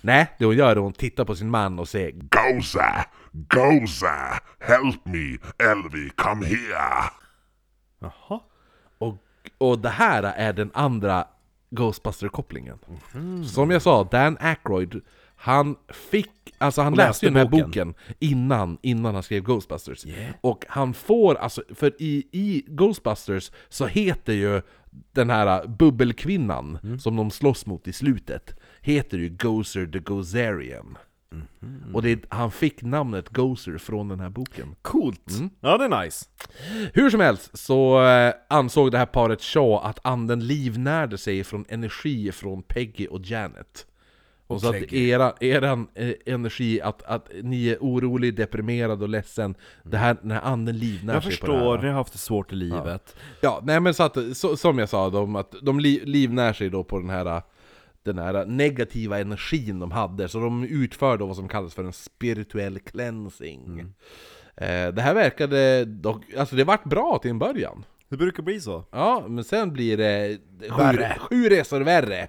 Nej, 0.00 0.26
det 0.38 0.44
hon 0.44 0.56
gör 0.56 0.70
är 0.70 0.76
att 0.76 0.82
hon 0.82 0.92
tittar 0.92 1.24
på 1.24 1.36
sin 1.36 1.50
man 1.50 1.78
och 1.78 1.88
säger 1.88 2.12
Goza! 2.12 3.04
Goza! 3.32 4.40
Help 4.58 5.04
me! 5.04 5.38
Elvi, 5.58 6.10
come 6.16 6.46
here! 6.46 7.10
Jaha. 7.98 8.40
och, 8.98 9.16
och 9.58 9.78
det 9.78 9.88
här 9.88 10.22
är 10.22 10.52
den 10.52 10.70
andra 10.74 11.26
Ghostbuster-kopplingen. 11.70 12.78
Som 13.46 13.70
jag 13.70 13.82
sa, 13.82 14.04
Dan 14.04 14.36
Aykroyd, 14.40 15.00
han 15.44 15.76
fick, 15.88 16.54
alltså 16.58 16.82
han 16.82 16.94
läste, 16.94 17.08
läste 17.08 17.26
den 17.26 17.36
här 17.36 17.44
boken. 17.44 17.66
boken, 17.66 17.94
innan, 18.18 18.78
innan 18.82 19.14
han 19.14 19.22
skrev 19.22 19.42
Ghostbusters. 19.42 20.04
Och 20.40 20.64
han 20.68 20.94
får, 20.94 21.34
alltså, 21.34 21.62
för 21.74 22.02
i, 22.02 22.26
i 22.32 22.64
Ghostbusters 22.66 23.50
så 23.68 23.86
heter 23.86 24.32
ju 24.32 24.62
den 25.12 25.30
här 25.30 25.66
bubbelkvinnan 25.66 26.98
som 27.00 27.16
de 27.16 27.30
slåss 27.30 27.66
mot 27.66 27.88
i 27.88 27.92
slutet, 27.92 28.56
heter 28.80 29.18
ju 29.18 29.28
Gozer 29.28 29.86
the 29.86 29.98
Gozerian. 29.98 30.98
Och 31.92 32.02
det, 32.02 32.24
han 32.28 32.50
fick 32.50 32.82
namnet 32.82 33.28
Gozer 33.28 33.78
från 33.78 34.08
den 34.08 34.20
här 34.20 34.30
boken. 34.30 34.76
Coolt! 34.82 35.30
Ja, 35.60 35.78
det 35.78 35.84
är 35.84 36.04
nice. 36.04 36.26
Hur 36.94 37.10
som 37.10 37.20
helst 37.20 37.58
så 37.58 38.04
eh, 38.06 38.34
ansåg 38.48 38.90
det 38.90 38.98
här 38.98 39.06
paret 39.06 39.42
Shaw 39.42 39.80
att 39.82 39.98
anden 40.02 40.46
livnärde 40.46 41.18
sig 41.18 41.44
från 41.44 41.64
energi 41.68 42.32
från 42.32 42.62
Peggy 42.62 43.06
och 43.06 43.20
Janet. 43.24 43.86
Och 44.54 44.60
så 44.60 44.68
att 44.68 44.92
era, 44.92 45.32
eran 45.40 45.86
eh, 45.94 46.10
energi, 46.26 46.80
att, 46.80 47.02
att 47.02 47.28
ni 47.42 47.68
är 47.68 47.76
orolig, 47.80 48.36
deprimerad 48.36 49.02
och 49.02 49.08
ledsen, 49.08 49.54
det 49.82 49.96
här, 49.96 50.16
den 50.22 50.30
här 50.30 50.40
anden 50.40 50.78
livnär 50.78 51.14
Jag 51.14 51.22
sig 51.22 51.30
på 51.30 51.36
förstår, 51.36 51.76
det 51.76 51.82
ni 51.82 51.86
här. 51.86 51.92
har 51.92 51.98
haft 51.98 52.12
det 52.12 52.18
svårt 52.18 52.52
i 52.52 52.56
livet. 52.56 53.16
Ja, 53.40 53.60
nej 53.64 53.80
men 53.80 53.94
så 53.94 54.02
att, 54.02 54.16
så, 54.34 54.56
som 54.56 54.78
jag 54.78 54.88
sa, 54.88 55.10
de, 55.10 55.36
att 55.36 55.54
de 55.62 55.80
li, 55.80 56.00
livnär 56.04 56.52
sig 56.52 56.70
då 56.70 56.84
på 56.84 56.98
den 56.98 57.10
här 57.10 57.42
den 58.02 58.18
här 58.18 58.44
negativa 58.46 59.18
energin 59.20 59.78
de 59.78 59.90
hade, 59.90 60.28
så 60.28 60.38
de 60.38 60.64
utför 60.64 61.16
då 61.18 61.26
vad 61.26 61.36
som 61.36 61.48
kallas 61.48 61.74
för 61.74 61.84
en 61.84 61.92
spirituell 61.92 62.78
cleansing. 62.78 63.80
Eh, 64.56 64.88
det 64.88 65.02
här 65.02 65.14
verkade 65.14 65.84
dock, 65.84 66.34
alltså 66.38 66.56
det 66.56 66.64
vart 66.64 66.84
bra 66.84 67.18
till 67.22 67.30
en 67.30 67.38
början. 67.38 67.84
Det 68.08 68.16
brukar 68.16 68.42
bli 68.42 68.60
så. 68.60 68.84
Ja, 68.90 69.24
men 69.28 69.44
sen 69.44 69.72
blir 69.72 69.96
det 69.96 70.38
sju, 70.70 70.98
sju 71.18 71.48
resor 71.48 71.80
värre. 71.80 72.28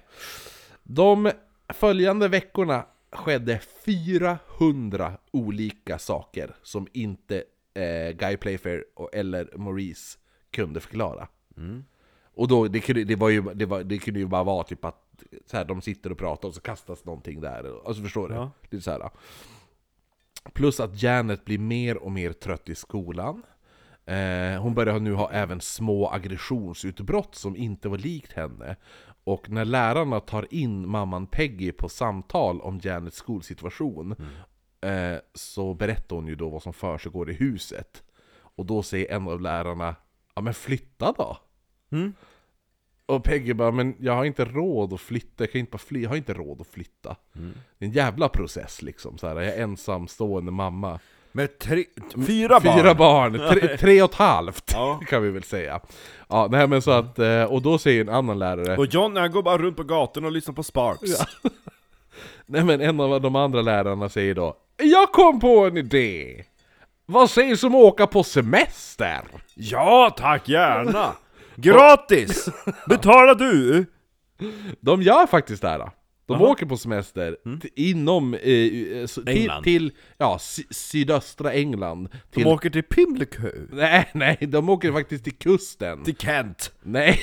De 0.82 1.30
följande 1.68 2.28
veckorna 2.28 2.86
skedde 3.12 3.58
400 3.84 5.12
olika 5.30 5.98
saker 5.98 6.56
som 6.62 6.86
inte 6.92 7.44
eh, 7.74 8.16
Guy 8.16 8.36
Playfair 8.36 8.84
och, 8.94 9.14
eller 9.14 9.48
Maurice 9.56 10.18
kunde 10.50 10.80
förklara. 10.80 11.28
Och 12.34 12.48
då, 12.48 12.68
det, 12.68 12.80
kunde, 12.80 13.04
det, 13.04 13.16
var 13.16 13.28
ju, 13.28 13.42
det, 13.42 13.66
var, 13.66 13.84
det 13.84 13.98
kunde 13.98 14.20
ju 14.20 14.26
bara 14.26 14.44
vara 14.44 14.64
typ 14.64 14.84
att 14.84 15.02
så 15.46 15.56
här, 15.56 15.64
de 15.64 15.80
sitter 15.80 16.12
och 16.12 16.18
pratar 16.18 16.48
och 16.48 16.54
så 16.54 16.60
kastas 16.60 17.04
någonting 17.04 17.40
där. 17.40 17.86
Alltså 17.86 18.02
förstår 18.02 18.28
du? 18.28 18.34
Ja. 18.34 18.50
Lite 18.62 18.84
så 18.84 18.90
här. 18.90 19.10
Plus 20.52 20.80
att 20.80 21.02
Janet 21.02 21.44
blir 21.44 21.58
mer 21.58 21.96
och 21.96 22.12
mer 22.12 22.32
trött 22.32 22.68
i 22.68 22.74
skolan. 22.74 23.42
Eh, 24.06 24.62
hon 24.62 24.74
börjar 24.74 25.00
nu 25.00 25.12
ha 25.12 25.30
även 25.30 25.60
små 25.60 26.08
aggressionsutbrott 26.08 27.34
som 27.34 27.56
inte 27.56 27.88
var 27.88 27.98
likt 27.98 28.32
henne. 28.32 28.76
Och 29.26 29.50
när 29.50 29.64
lärarna 29.64 30.20
tar 30.20 30.54
in 30.54 30.88
mamman 30.88 31.26
Peggy 31.26 31.72
på 31.72 31.88
samtal 31.88 32.60
om 32.60 32.80
Janets 32.82 33.16
skolsituation 33.16 34.14
eh, 34.80 35.16
så 35.34 35.74
berättar 35.74 36.16
hon 36.16 36.26
ju 36.26 36.34
då 36.34 36.48
vad 36.48 36.62
som 36.62 36.72
försiggår 36.72 37.30
i 37.30 37.32
huset. 37.32 38.02
Och 38.38 38.66
då 38.66 38.82
säger 38.82 39.16
en 39.16 39.28
av 39.28 39.40
lärarna 39.40 39.96
Ja 40.36 40.42
men 40.42 40.54
flytta 40.54 41.12
då! 41.12 41.38
Mm. 41.90 42.14
Och 43.06 43.24
Peggy 43.24 43.54
bara, 43.54 43.70
men 43.70 43.94
jag 43.98 44.12
har 44.12 44.24
inte 44.24 44.44
råd 44.44 44.92
att 44.92 45.00
flytta, 45.00 45.44
jag, 45.44 45.52
kan 45.52 45.58
inte 45.58 45.70
bara 45.70 45.78
fly, 45.78 46.02
jag 46.02 46.10
har 46.10 46.16
inte 46.16 46.34
råd 46.34 46.60
att 46.60 46.66
flytta. 46.66 47.16
Det 47.78 47.84
är 47.84 47.88
en 47.88 47.92
jävla 47.92 48.28
process 48.28 48.82
liksom, 48.82 49.18
så 49.18 49.28
här. 49.28 49.36
jag 49.36 49.54
är 49.54 49.62
ensamstående 49.62 50.52
mamma. 50.52 51.00
Med 51.36 51.58
tre, 51.58 51.84
fyra 52.26 52.60
barn! 52.60 52.78
Fyra 52.78 52.94
barn, 52.94 53.32
tre, 53.32 53.76
tre 53.80 54.02
och 54.02 54.10
ett 54.10 54.16
halvt 54.16 54.72
Ja. 54.72 55.00
kan 55.08 55.22
vi 55.22 55.30
väl 55.30 55.42
säga. 55.42 55.80
Ja, 56.28 56.48
nej 56.50 56.66
men 56.68 56.82
så 56.82 56.90
att, 56.90 57.18
eh, 57.18 57.42
och 57.44 57.62
då 57.62 57.78
säger 57.78 58.00
en 58.00 58.08
annan 58.08 58.38
lärare, 58.38 58.76
Och 58.76 58.86
John 58.86 59.16
han 59.16 59.30
går 59.30 59.42
bara 59.42 59.58
runt 59.58 59.76
på 59.76 59.82
gatorna 59.82 60.26
och 60.26 60.32
lyssnar 60.32 60.54
på 60.54 60.62
Sparks. 60.62 61.10
nej 62.46 62.64
men 62.64 62.80
en 62.80 63.00
av 63.00 63.20
de 63.20 63.36
andra 63.36 63.62
lärarna 63.62 64.08
säger 64.08 64.34
då, 64.34 64.56
Jag 64.76 65.12
kom 65.12 65.40
på 65.40 65.66
en 65.66 65.76
idé! 65.76 66.44
Vad 67.06 67.30
sägs 67.30 67.64
om 67.64 67.74
att 67.74 67.82
åka 67.82 68.06
på 68.06 68.22
semester? 68.22 69.20
Ja 69.54 70.14
tack, 70.18 70.48
gärna! 70.48 71.12
Gratis! 71.56 72.48
Betalar 72.88 73.34
du? 73.34 73.86
De 74.80 75.02
gör 75.02 75.26
faktiskt 75.26 75.62
det 75.62 75.68
här. 75.68 75.90
De 76.26 76.40
Jaha. 76.40 76.50
åker 76.50 76.66
på 76.66 76.76
semester 76.76 77.36
t- 77.62 77.68
inom, 77.74 78.34
eh, 78.34 78.40
eh, 78.42 79.06
till, 79.06 79.50
till 79.64 79.92
ja, 80.18 80.38
sy- 80.38 80.66
sydöstra 80.70 81.52
England. 81.52 82.08
De 82.12 82.18
Till, 82.30 82.46
åker 82.46 82.70
till 82.70 82.82
Pimlico. 82.82 83.42
Nej, 83.70 84.08
nej, 84.14 84.36
de 84.40 84.68
åker 84.68 84.92
faktiskt 84.92 85.24
till 85.24 85.36
kusten. 85.36 86.04
Till 86.04 86.16
Kent. 86.16 86.72
Nej, 86.82 87.18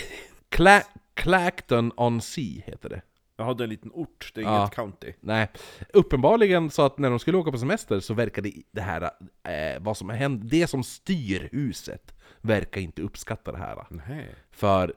Cla 0.49 0.81
Clacton 1.13 1.91
on 1.97 2.21
Sea 2.21 2.61
heter 2.65 2.89
det. 2.89 3.01
Jag 3.37 3.45
hade 3.45 3.63
en 3.63 3.69
liten 3.69 3.91
ort, 3.93 4.31
det 4.35 4.41
är 4.41 4.45
Ja. 4.45 4.59
inget 4.61 4.75
county. 4.75 5.13
Nej, 5.19 5.47
uppenbarligen 5.93 6.69
så 6.69 6.81
att 6.81 6.97
när 6.97 7.09
de 7.09 7.19
skulle 7.19 7.37
åka 7.37 7.51
på 7.51 7.57
semester 7.57 7.99
så 7.99 8.13
verkade 8.13 8.51
det 8.71 8.81
här, 8.81 9.01
eh, 9.01 9.81
vad 9.81 9.97
som 9.97 10.09
hände, 10.09 10.47
det 10.47 10.67
som 10.67 10.83
styr 10.83 11.49
huset 11.51 12.13
verkar 12.41 12.81
inte 12.81 13.01
uppskatta 13.01 13.51
det 13.51 13.57
här. 13.57 13.85
Nej. 13.89 14.27
För 14.51 14.93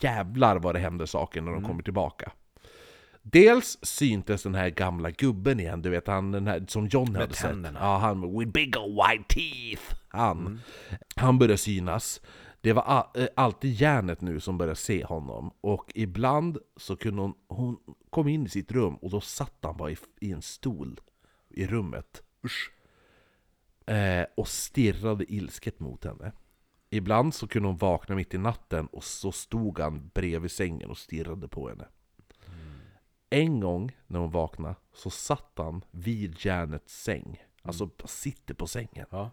jävlar 0.00 0.56
vad 0.58 0.74
det 0.74 0.78
händer 0.78 1.06
saker 1.06 1.40
när 1.40 1.52
de 1.52 1.64
kommer 1.64 1.82
tillbaka. 1.82 2.32
Dels 3.32 3.78
syntes 3.82 4.42
den 4.42 4.54
här 4.54 4.70
gamla 4.70 5.10
gubben 5.10 5.60
igen, 5.60 5.82
du 5.82 5.90
vet 5.90 6.06
han 6.06 6.32
den 6.32 6.46
här 6.46 6.64
som 6.68 6.86
John 6.86 7.14
hade 7.14 7.34
sett. 7.34 7.56
Ja, 7.74 7.98
han 7.98 8.38
with 8.38 8.52
big 8.52 8.76
old 8.76 8.94
white 8.94 9.34
teeth. 9.34 9.82
Han. 10.08 10.60
Han 11.16 11.38
började 11.38 11.58
synas. 11.58 12.20
Det 12.60 12.72
var 12.72 13.10
eh, 13.14 13.26
alltid 13.36 13.72
järnet 13.72 14.20
nu 14.20 14.40
som 14.40 14.58
började 14.58 14.76
se 14.76 15.04
honom. 15.04 15.50
Och 15.60 15.92
ibland 15.94 16.58
så 16.76 16.96
kunde 16.96 17.22
hon, 17.22 17.34
hon 17.48 17.76
kom 18.10 18.28
in 18.28 18.46
i 18.46 18.48
sitt 18.48 18.72
rum 18.72 18.94
och 18.94 19.10
då 19.10 19.20
satt 19.20 19.58
han 19.62 19.76
bara 19.76 19.90
i, 19.90 19.96
i 20.20 20.32
en 20.32 20.42
stol 20.42 21.00
i 21.48 21.66
rummet. 21.66 22.22
Eh, 23.86 24.26
och 24.36 24.48
stirrade 24.48 25.32
ilsket 25.32 25.80
mot 25.80 26.04
henne. 26.04 26.32
Ibland 26.90 27.34
så 27.34 27.48
kunde 27.48 27.68
hon 27.68 27.76
vakna 27.76 28.14
mitt 28.14 28.34
i 28.34 28.38
natten 28.38 28.86
och 28.86 29.04
så 29.04 29.32
stod 29.32 29.78
han 29.78 30.10
bredvid 30.14 30.50
sängen 30.50 30.90
och 30.90 30.98
stirrade 30.98 31.48
på 31.48 31.68
henne. 31.68 31.88
En 33.30 33.60
gång 33.60 33.96
när 34.06 34.18
hon 34.18 34.30
vaknade 34.30 34.74
så 34.92 35.10
satt 35.10 35.52
han 35.56 35.84
vid 35.90 36.44
järnets 36.44 37.02
säng. 37.02 37.42
Alltså 37.62 37.90
sitter 38.04 38.54
på 38.54 38.66
sängen. 38.66 39.06
Ja. 39.10 39.30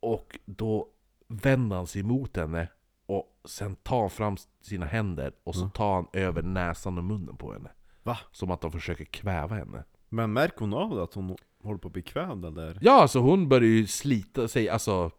Och 0.00 0.38
då 0.44 0.88
vänder 1.28 1.76
han 1.76 1.86
sig 1.86 2.02
mot 2.02 2.36
henne 2.36 2.68
och 3.06 3.40
sen 3.44 3.76
tar 3.76 4.00
han 4.00 4.10
fram 4.10 4.36
sina 4.60 4.86
händer 4.86 5.32
och 5.44 5.54
så 5.54 5.68
tar 5.68 5.94
han 5.94 6.06
över 6.12 6.42
näsan 6.42 6.98
och 6.98 7.04
munnen 7.04 7.36
på 7.36 7.52
henne. 7.52 7.70
Va? 8.02 8.18
Som 8.32 8.50
att 8.50 8.62
han 8.62 8.72
försöker 8.72 9.04
kväva 9.04 9.56
henne. 9.56 9.84
Men 10.08 10.32
märker 10.32 10.58
hon 10.58 10.74
av 10.74 10.96
det, 10.96 11.02
att 11.02 11.14
hon 11.14 11.36
håller 11.62 11.78
på 11.78 11.88
att 11.88 11.92
bli 11.92 12.02
kvävd 12.02 12.44
eller? 12.44 12.78
Ja, 12.80 12.92
alltså 13.02 13.18
hon 13.18 13.48
börjar 13.48 13.68
ju 13.68 13.86
slita 13.86 14.48
sig, 14.48 14.68
alltså... 14.68 15.10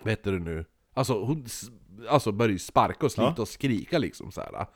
Vad 0.00 0.10
heter 0.10 0.32
det 0.32 0.38
nu? 0.38 0.64
Alltså 0.92 1.24
hon 1.24 1.46
alltså 2.08 2.32
börjar 2.32 2.52
ju 2.52 2.58
sparka 2.58 3.06
och 3.06 3.12
slita 3.12 3.34
Ja. 3.36 3.42
och 3.42 3.48
skrika 3.48 3.98
liksom 3.98 4.32
så 4.32 4.40
här. 4.40 4.66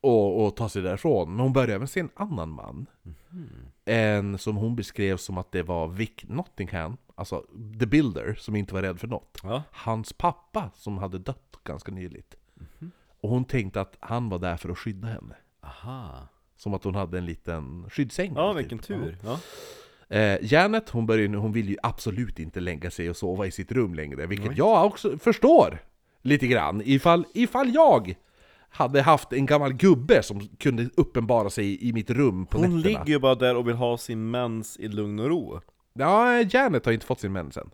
Och, 0.00 0.46
och 0.46 0.56
ta 0.56 0.68
sig 0.68 0.82
därifrån. 0.82 1.30
Men 1.30 1.40
hon 1.40 1.52
börjar 1.52 1.74
även 1.74 1.88
se 1.88 2.00
en 2.00 2.10
annan 2.14 2.48
man. 2.48 2.86
En 3.84 4.38
som 4.38 4.56
hon 4.56 4.76
beskrev 4.76 5.16
som 5.16 5.38
att 5.38 5.52
det 5.52 5.62
var 5.62 5.88
Vic 5.88 6.10
Nottingham, 6.22 6.96
alltså 7.14 7.44
The 7.80 7.86
Builder, 7.86 8.34
som 8.38 8.56
inte 8.56 8.74
var 8.74 8.82
rädd 8.82 9.00
för 9.00 9.08
något. 9.08 9.40
Ja. 9.42 9.62
Hans 9.70 10.12
pappa 10.12 10.70
som 10.74 10.98
hade 10.98 11.18
dött 11.18 11.56
ganska 11.64 11.92
nyligt. 11.92 12.34
Och 13.20 13.30
hon 13.30 13.44
tänkte 13.44 13.80
att 13.80 13.96
han 14.00 14.28
var 14.28 14.38
där 14.38 14.56
för 14.56 14.68
att 14.68 14.78
skydda 14.78 15.08
henne. 15.08 15.34
Aha. 15.62 16.28
Som 16.56 16.74
att 16.74 16.84
hon 16.84 16.94
hade 16.94 17.18
en 17.18 17.26
liten 17.26 17.90
skyddsäng. 17.90 18.32
Ja, 18.36 18.52
typ. 18.52 18.58
vilken 18.60 18.78
tur. 18.78 19.16
Ja. 19.24 19.38
Eh, 20.16 20.38
Janet, 20.52 20.90
hon, 20.90 21.06
börjar, 21.06 21.28
nu- 21.28 21.36
hon 21.36 21.52
vill 21.52 21.68
ju 21.68 21.76
absolut 21.82 22.38
inte 22.38 22.60
lägga 22.60 22.90
sig 22.90 23.10
och 23.10 23.16
sova 23.16 23.46
i 23.46 23.50
sitt 23.50 23.72
rum 23.72 23.94
längre, 23.94 24.26
vilket 24.26 24.46
Nej. 24.46 24.58
jag 24.58 24.86
också 24.86 25.18
förstår 25.18 25.78
lite 26.22 26.46
grann. 26.46 26.82
Ifall, 26.84 27.24
ifall 27.34 27.74
jag 27.74 28.14
hade 28.70 29.02
haft 29.02 29.32
en 29.32 29.46
gammal 29.46 29.72
gubbe 29.72 30.22
som 30.22 30.48
kunde 30.48 30.88
uppenbara 30.96 31.50
sig 31.50 31.88
i 31.88 31.92
mitt 31.92 32.10
rum 32.10 32.46
på 32.46 32.58
Hon 32.58 32.76
nätterna. 32.76 32.82
ligger 32.98 33.12
ju 33.12 33.18
bara 33.18 33.34
där 33.34 33.56
och 33.56 33.68
vill 33.68 33.74
ha 33.76 33.98
sin 33.98 34.30
mens 34.30 34.76
i 34.76 34.88
lugn 34.88 35.18
och 35.18 35.28
ro. 35.28 35.60
Ja, 35.92 36.42
Janet 36.42 36.84
har 36.84 36.92
inte 36.92 37.06
fått 37.06 37.20
sin 37.20 37.32
mens 37.32 37.56
än. 37.56 37.70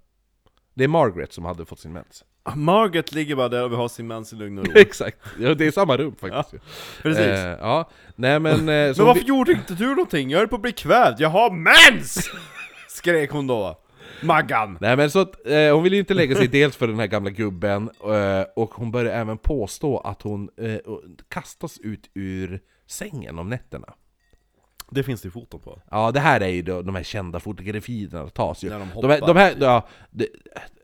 Det 0.75 0.85
är 0.85 0.89
Margaret 0.89 1.33
som 1.33 1.45
hade 1.45 1.65
fått 1.67 1.79
sin 1.81 1.93
mens. 1.93 2.25
Margaret 2.55 3.13
ligger 3.13 3.37
bara 3.37 3.49
där 3.49 3.65
och 3.65 3.71
vill 3.71 3.79
ha 3.79 3.89
sin 3.89 4.07
mens 4.07 4.33
i 4.33 4.37
lugn 4.37 4.59
och 4.59 4.67
ro. 4.67 4.73
Exakt, 4.79 5.19
ja, 5.41 5.55
det 5.55 5.67
är 5.67 5.71
samma 5.71 5.97
rum 5.97 6.15
faktiskt. 6.21 6.65
Precis. 7.03 7.23
Eh, 7.27 7.57
ja, 7.61 7.91
nej 8.17 8.41
men... 8.41 8.55
Eh, 8.55 8.65
Men 8.67 8.95
hon 8.97 9.07
varför 9.07 9.21
vi- 9.21 9.27
gjorde 9.29 9.53
inte 9.53 9.75
du 9.75 9.87
någonting? 9.89 10.31
Jag 10.31 10.39
höll 10.39 10.49
på 10.49 10.57
att 10.57 10.63
bli 10.63 10.73
kvävd, 10.73 11.21
jag 11.21 11.29
har 11.29 11.51
mens! 11.51 12.31
Skrek 12.89 13.31
hon 13.31 13.47
då. 13.47 13.81
Maggan! 14.23 14.79
Nej 14.81 14.97
men 14.97 15.11
så 15.11 15.21
att, 15.21 15.47
eh, 15.47 15.75
hon 15.75 15.83
vill 15.83 15.93
ju 15.93 15.99
inte 15.99 16.15
lägga 16.15 16.37
sig 16.37 16.49
dels 16.49 16.77
för 16.77 16.87
den 16.87 16.99
här 16.99 17.07
gamla 17.07 17.31
gubben, 17.31 17.91
eh, 18.05 18.45
och 18.57 18.75
hon 18.75 18.91
börjar 18.91 19.15
även 19.15 19.39
påstå 19.39 19.99
att 19.99 20.23
hon 20.23 20.51
eh, 20.57 20.79
kastas 21.29 21.79
ut 21.79 22.11
ur 22.15 22.61
sängen 22.87 23.39
om 23.39 23.49
nätterna. 23.49 23.95
Det 24.91 25.03
finns 25.03 25.23
det 25.23 25.31
foton 25.31 25.61
på. 25.61 25.83
Ja, 25.91 26.11
det 26.11 26.21
här 26.21 26.41
är 26.41 26.49
ju 26.49 26.63
då, 26.63 26.83
de 26.83 26.95
här 26.95 27.03
kända 27.03 27.41
fotografierna 27.41 28.29
tas 28.29 28.65
ju. 28.65 28.71
När 28.71 28.79
de 28.79 28.89
de 29.01 29.11
här, 29.11 29.21
hoppar. 29.21 29.35
de 29.35 29.41
här, 29.41 29.55
ja, 29.61 29.89
det, 30.11 30.29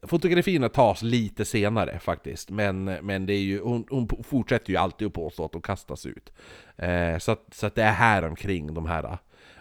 fotografierna 0.03 0.69
tas 0.69 1.03
lite 1.03 1.45
senare 1.45 1.99
faktiskt, 1.99 2.51
men, 2.51 2.85
men 2.85 3.27
det 3.27 3.33
är 3.33 3.41
ju, 3.41 3.63
hon, 3.63 3.85
hon 3.91 4.09
fortsätter 4.25 4.71
ju 4.71 4.77
alltid 4.77 5.07
att 5.07 5.13
påstå 5.13 5.45
att 5.45 5.53
de 5.53 5.63
kastas 5.63 6.07
ut. 6.07 6.33
Eh, 6.77 7.19
så, 7.19 7.33
att, 7.33 7.47
så 7.53 7.67
att 7.67 7.75
det 7.75 7.83
är 7.83 7.93
här 7.93 8.25
omkring 8.25 8.75
de 8.75 8.87
här. 8.87 9.19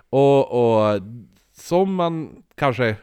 Och, 0.10 0.52
och 0.52 1.02
som 1.54 1.96
man 1.96 2.44
kanske, 2.56 2.96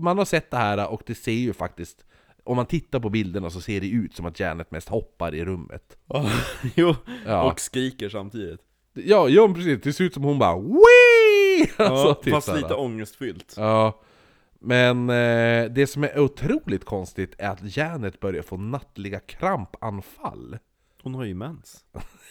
man 0.00 0.18
har 0.18 0.24
sett 0.24 0.50
det 0.50 0.56
här 0.56 0.88
och 0.90 1.02
det 1.06 1.14
ser 1.14 1.32
ju 1.32 1.52
faktiskt 1.52 2.04
om 2.44 2.56
man 2.56 2.66
tittar 2.66 3.00
på 3.00 3.10
bilderna 3.10 3.50
så 3.50 3.60
ser 3.60 3.80
det 3.80 3.88
ut 3.88 4.16
som 4.16 4.26
att 4.26 4.40
Janet 4.40 4.70
mest 4.70 4.88
hoppar 4.88 5.34
i 5.34 5.44
rummet. 5.44 5.96
jo, 6.74 6.94
Ja. 7.26 7.42
och 7.52 7.60
skriker 7.60 8.08
samtidigt. 8.08 8.60
Ja, 8.92 9.28
ja 9.28 9.54
precis. 9.54 9.80
Det 9.82 9.92
ser 9.92 10.04
ut 10.04 10.14
som 10.14 10.22
hon 10.22 10.38
bara 10.38 10.58
Wii! 10.58 11.70
Ja, 11.78 11.84
Alltså, 11.84 12.14
typ 12.14 12.34
fast 12.34 12.54
lite 12.54 12.74
ångestfyllt. 12.74 13.54
Ja, 13.56 14.00
men 14.60 15.10
eh, 15.10 15.64
det 15.70 15.86
som 15.90 16.04
är 16.04 16.18
otroligt 16.20 16.84
konstigt 16.84 17.34
är 17.38 17.48
att 17.50 17.76
Janet 17.76 18.20
börjar 18.20 18.42
få 18.42 18.56
nattliga 18.56 19.20
krampanfall. 19.20 20.58
Hon 21.02 21.14
har 21.14 21.24
ju 21.24 21.34
mens. 21.34 21.84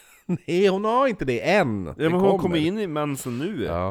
Nej, 0.48 0.68
hon 0.68 0.86
har 0.86 1.08
inte 1.08 1.26
det 1.26 1.50
än! 1.50 1.86
Ja, 1.86 1.94
men 2.10 2.14
hon 2.14 2.40
kommer 2.40 2.58
in 2.58 2.80
i 2.80 2.88
mensen 2.88 3.40
nu. 3.40 3.64
Ja. 3.64 3.90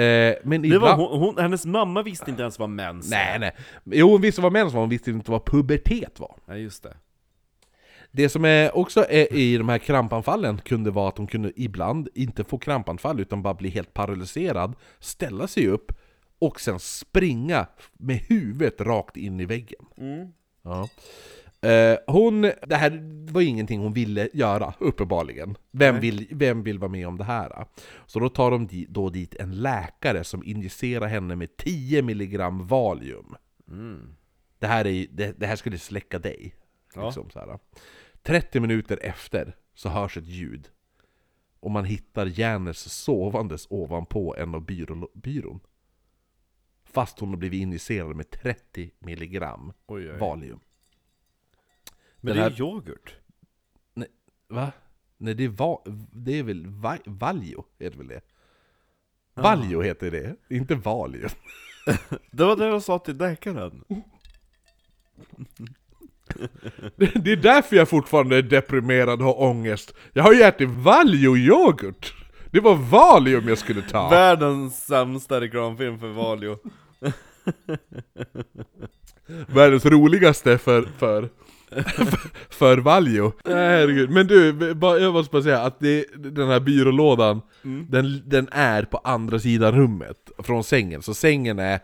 Eh, 0.00 0.34
men 0.44 0.62
Det 0.62 0.78
var 0.78 0.96
hon, 0.96 1.20
hon, 1.20 1.38
hennes 1.38 1.66
mamma 1.66 2.02
visste 2.02 2.30
inte 2.30 2.42
ens 2.42 2.58
vad 2.58 2.68
mens 2.68 3.10
Nej, 3.10 3.38
nej. 3.38 3.56
Jo, 3.84 4.10
hon 4.10 4.20
visste 4.20 4.40
vad 4.40 4.52
mens 4.52 4.72
var, 4.72 4.80
hon 4.80 4.88
visste 4.88 5.10
inte 5.10 5.30
vad 5.30 5.44
pubertet 5.44 6.20
var. 6.20 6.36
Nej, 6.46 6.62
just 6.62 6.82
det. 6.82 6.96
Det 8.12 8.28
som 8.28 8.44
är 8.44 8.76
också 8.76 9.06
är 9.08 9.32
i 9.32 9.56
de 9.56 9.68
här 9.68 9.78
krampanfallen 9.78 10.58
kunde 10.58 10.90
vara 10.90 11.08
att 11.08 11.18
hon 11.18 11.26
kunde 11.26 11.52
ibland 11.56 12.08
inte 12.14 12.44
få 12.44 12.58
krampanfall 12.58 13.20
utan 13.20 13.42
bara 13.42 13.54
bli 13.54 13.68
helt 13.68 13.94
paralyserad, 13.94 14.74
ställa 14.98 15.46
sig 15.46 15.66
upp 15.68 15.92
och 16.38 16.60
sen 16.60 16.78
springa 16.78 17.66
med 17.92 18.16
huvudet 18.16 18.80
rakt 18.80 19.16
in 19.16 19.40
i 19.40 19.44
väggen. 19.44 19.86
Ja. 20.62 20.88
Eh, 21.62 21.98
hon, 22.06 22.40
det 22.42 22.76
här 22.76 23.00
var 23.32 23.40
ingenting 23.40 23.80
hon 23.80 23.92
ville 23.92 24.28
göra, 24.32 24.74
uppenbarligen. 24.78 25.56
Vem 25.70 26.00
vill, 26.00 26.28
vem 26.30 26.62
vill 26.62 26.78
vara 26.78 26.90
med 26.90 27.08
om 27.08 27.18
det 27.18 27.24
här? 27.24 27.66
Så 28.06 28.20
då 28.20 28.28
tar 28.28 28.50
de 28.50 28.66
di- 28.66 28.86
då 28.88 29.10
dit 29.10 29.34
en 29.34 29.50
läkare 29.62 30.24
som 30.24 30.44
injicerar 30.44 31.06
henne 31.06 31.36
med 31.36 31.56
10 31.56 32.02
milligram 32.02 32.66
Valium. 32.66 33.36
Det, 34.58 34.66
här 34.66 34.86
är, 34.86 35.06
det, 35.10 35.40
det 35.40 35.46
här 35.46 35.56
skulle 35.56 35.78
släcka 35.78 36.18
dig. 36.18 36.54
Ja. 36.94 37.04
Liksom, 37.04 37.30
så 37.30 37.38
här. 37.38 37.58
30 38.22 38.60
minuter 38.60 38.98
efter 39.02 39.56
så 39.74 39.88
hörs 39.88 40.16
ett 40.16 40.26
ljud. 40.26 40.68
Och 41.60 41.70
man 41.70 41.84
hittar 41.84 42.40
Janers 42.40 42.76
sovandes 42.76 43.66
ovanpå 43.70 44.34
en 44.38 44.54
av 44.54 44.64
byrå, 44.64 45.08
byrån. 45.14 45.60
Fast 46.84 47.18
hon 47.18 47.28
har 47.28 47.36
blivit 47.36 47.60
injicerad 47.62 48.16
med 48.16 48.30
30 48.30 48.90
milligram 48.98 49.72
Oj, 49.86 50.10
oj. 50.12 50.18
Valium. 50.18 50.60
Men 52.20 52.36
det 52.36 52.42
är 52.42 52.50
ju 52.50 52.56
yoghurt. 52.56 53.14
Va? 54.48 54.72
Nej 55.18 55.34
det 55.34 55.44
är, 55.44 55.48
va, 55.48 55.82
det 56.12 56.38
är 56.38 56.42
väl 56.42 56.66
va, 56.66 56.98
Valjo, 57.04 57.64
heter 57.78 57.98
väl 57.98 58.08
det? 58.08 58.20
Valjo 59.34 59.82
heter 59.82 60.10
det, 60.10 60.36
inte 60.48 60.74
Valium. 60.74 61.30
Det 62.30 62.44
var 62.44 62.56
det 62.56 62.66
jag 62.66 62.82
sa 62.82 62.98
till 62.98 63.16
läkaren. 63.16 63.84
Det 66.96 67.06
det 67.14 67.32
är 67.32 67.36
därför 67.36 67.76
jag 67.76 67.88
fortfarande 67.88 68.36
är 68.36 68.42
deprimerad 68.42 69.20
och 69.20 69.26
har 69.26 69.42
ångest. 69.42 69.94
Jag 70.12 70.22
har 70.22 70.32
ju 70.32 70.42
ätit 70.42 70.68
Valio-yoghurt! 70.68 72.14
Det 72.50 72.60
var 72.60 72.74
Valium 72.74 73.48
jag 73.48 73.58
skulle 73.58 73.82
ta! 73.82 74.08
Världens 74.08 74.86
sämsta 74.86 75.40
reklamfilm 75.40 75.98
för 75.98 76.08
Valio. 76.08 76.58
Världens 79.46 79.86
roligaste 79.86 80.58
för, 80.58 80.82
för, 80.82 81.28
för 82.50 82.78
Valjo. 82.78 83.32
Herregud. 83.44 84.10
Men 84.10 84.26
du, 84.26 84.74
bara- 84.74 84.98
jag 84.98 85.12
måste 85.12 85.32
bara 85.32 85.42
säga 85.42 85.60
att 85.62 85.80
det, 85.80 86.04
den 86.16 86.48
här 86.48 86.60
byrålådan, 86.60 87.40
den, 87.88 88.22
den 88.26 88.48
är 88.52 88.82
på 88.82 88.96
andra 88.98 89.38
sidan 89.38 89.72
rummet 89.74 90.30
från 90.38 90.64
sängen. 90.64 91.02
Så 91.02 91.14
sängen 91.14 91.58
är, 91.58 91.80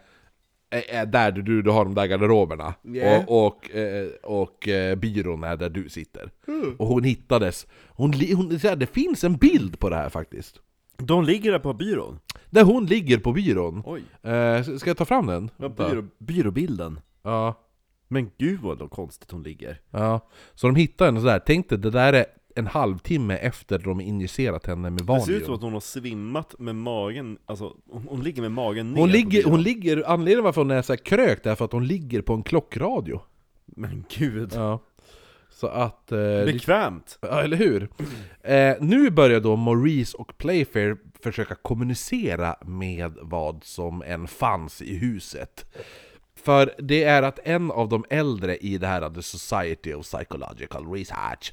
är, 0.70 0.82
är 1.00 1.06
där 1.06 1.32
du, 1.32 1.62
du 1.62 1.70
har 1.70 1.84
de 1.84 1.94
där 1.94 2.06
garderoberna. 2.06 2.74
Yeah. 2.94 3.24
Och, 3.28 3.46
och, 3.46 3.70
eh, 3.76 4.08
och 4.22 4.68
eh, 4.68 4.94
byrån 4.96 5.44
är 5.44 5.56
där 5.56 5.68
du 5.70 5.88
sitter. 5.88 6.30
Och 6.78 6.86
hon 6.86 7.04
hittades. 7.04 7.66
Hon, 7.88 8.12
hon, 8.34 8.60
så 8.60 8.68
här, 8.68 8.76
det 8.76 8.86
finns 8.94 9.24
en 9.24 9.36
bild 9.36 9.78
på 9.78 9.88
det 9.90 9.96
här 9.96 10.08
faktiskt. 10.08 10.60
De 10.98 11.24
ligger 11.24 11.52
där 11.52 11.58
på 11.58 11.72
byrån. 11.72 12.18
Där 12.50 12.62
hon 12.64 12.86
ligger 12.86 13.18
på 13.18 13.32
byrån. 13.32 13.82
Oj. 13.86 14.02
Eh, 14.32 14.62
ska 14.62 14.90
jag 14.90 14.96
ta 14.96 15.04
fram 15.04 15.26
den? 15.26 15.50
Ja, 15.56 15.68
byrå, 15.68 16.04
byråbilden. 16.18 17.00
Ja. 17.22 17.62
Men 18.08 18.30
gud 18.38 18.60
vad 18.60 18.90
konstigt 18.90 19.30
hon 19.30 19.42
ligger. 19.42 19.80
Ja, 19.90 20.20
så 20.54 20.66
de 20.66 20.76
hittar 20.76 21.06
henne 21.06 21.20
sådär, 21.20 21.40
tänk 21.46 21.68
dig 21.68 21.78
det 21.78 21.90
där 21.90 22.12
är 22.12 22.26
en 22.54 22.66
halvtimme 22.66 23.36
efter 23.36 23.78
de 23.78 24.00
injicerat 24.00 24.66
henne 24.66 24.90
med 24.90 25.06
Det 25.06 25.20
ser 25.20 25.32
ut 25.32 25.44
som 25.44 25.52
Valium 25.52 25.54
att 25.54 25.62
hon 25.62 25.72
har 25.72 25.80
svimmat 25.80 26.58
med 26.58 26.76
magen, 26.76 27.38
alltså 27.46 27.72
hon, 27.90 28.06
hon 28.08 28.22
ligger 28.22 28.42
med 28.42 28.52
magen 28.52 28.92
ner 28.92 29.00
hon 29.00 29.10
ligger, 29.10 29.44
hon 29.44 29.62
ligger, 29.62 30.02
anledningen 30.06 30.44
varför 30.44 30.60
hon 30.60 30.70
är 30.70 30.82
så 30.82 30.92
här 30.92 30.98
krökt 30.98 31.46
är 31.46 31.54
för 31.54 31.64
att 31.64 31.72
hon 31.72 31.86
ligger 31.86 32.22
på 32.22 32.34
en 32.34 32.42
klockradio 32.42 33.20
Men 33.66 34.04
gud. 34.08 34.52
Ja 34.54 34.80
Så 35.50 35.66
att... 35.66 36.12
Eh, 36.12 36.44
Bekvämt. 36.44 37.18
ja, 37.20 37.42
eller 37.42 37.56
hur? 37.56 37.88
Eh, 38.46 38.76
nu 38.80 39.10
börjar 39.10 39.40
då 39.40 39.56
Maurice 39.56 40.16
och 40.16 40.38
Playfair 40.38 40.96
försöka 41.22 41.54
kommunicera 41.54 42.56
med 42.64 43.16
vad 43.20 43.64
som 43.64 44.02
än 44.02 44.26
fanns 44.26 44.82
i 44.82 44.96
huset 44.96 45.66
För 46.46 46.74
det 46.78 47.04
är 47.04 47.22
att 47.22 47.38
en 47.44 47.70
av 47.70 47.88
de 47.88 48.04
äldre 48.10 48.56
i 48.56 48.78
det 48.78 48.86
här 48.86 49.10
The 49.10 49.22
Society 49.22 49.94
of 49.94 50.06
Psychological 50.06 50.92
Research 50.92 51.52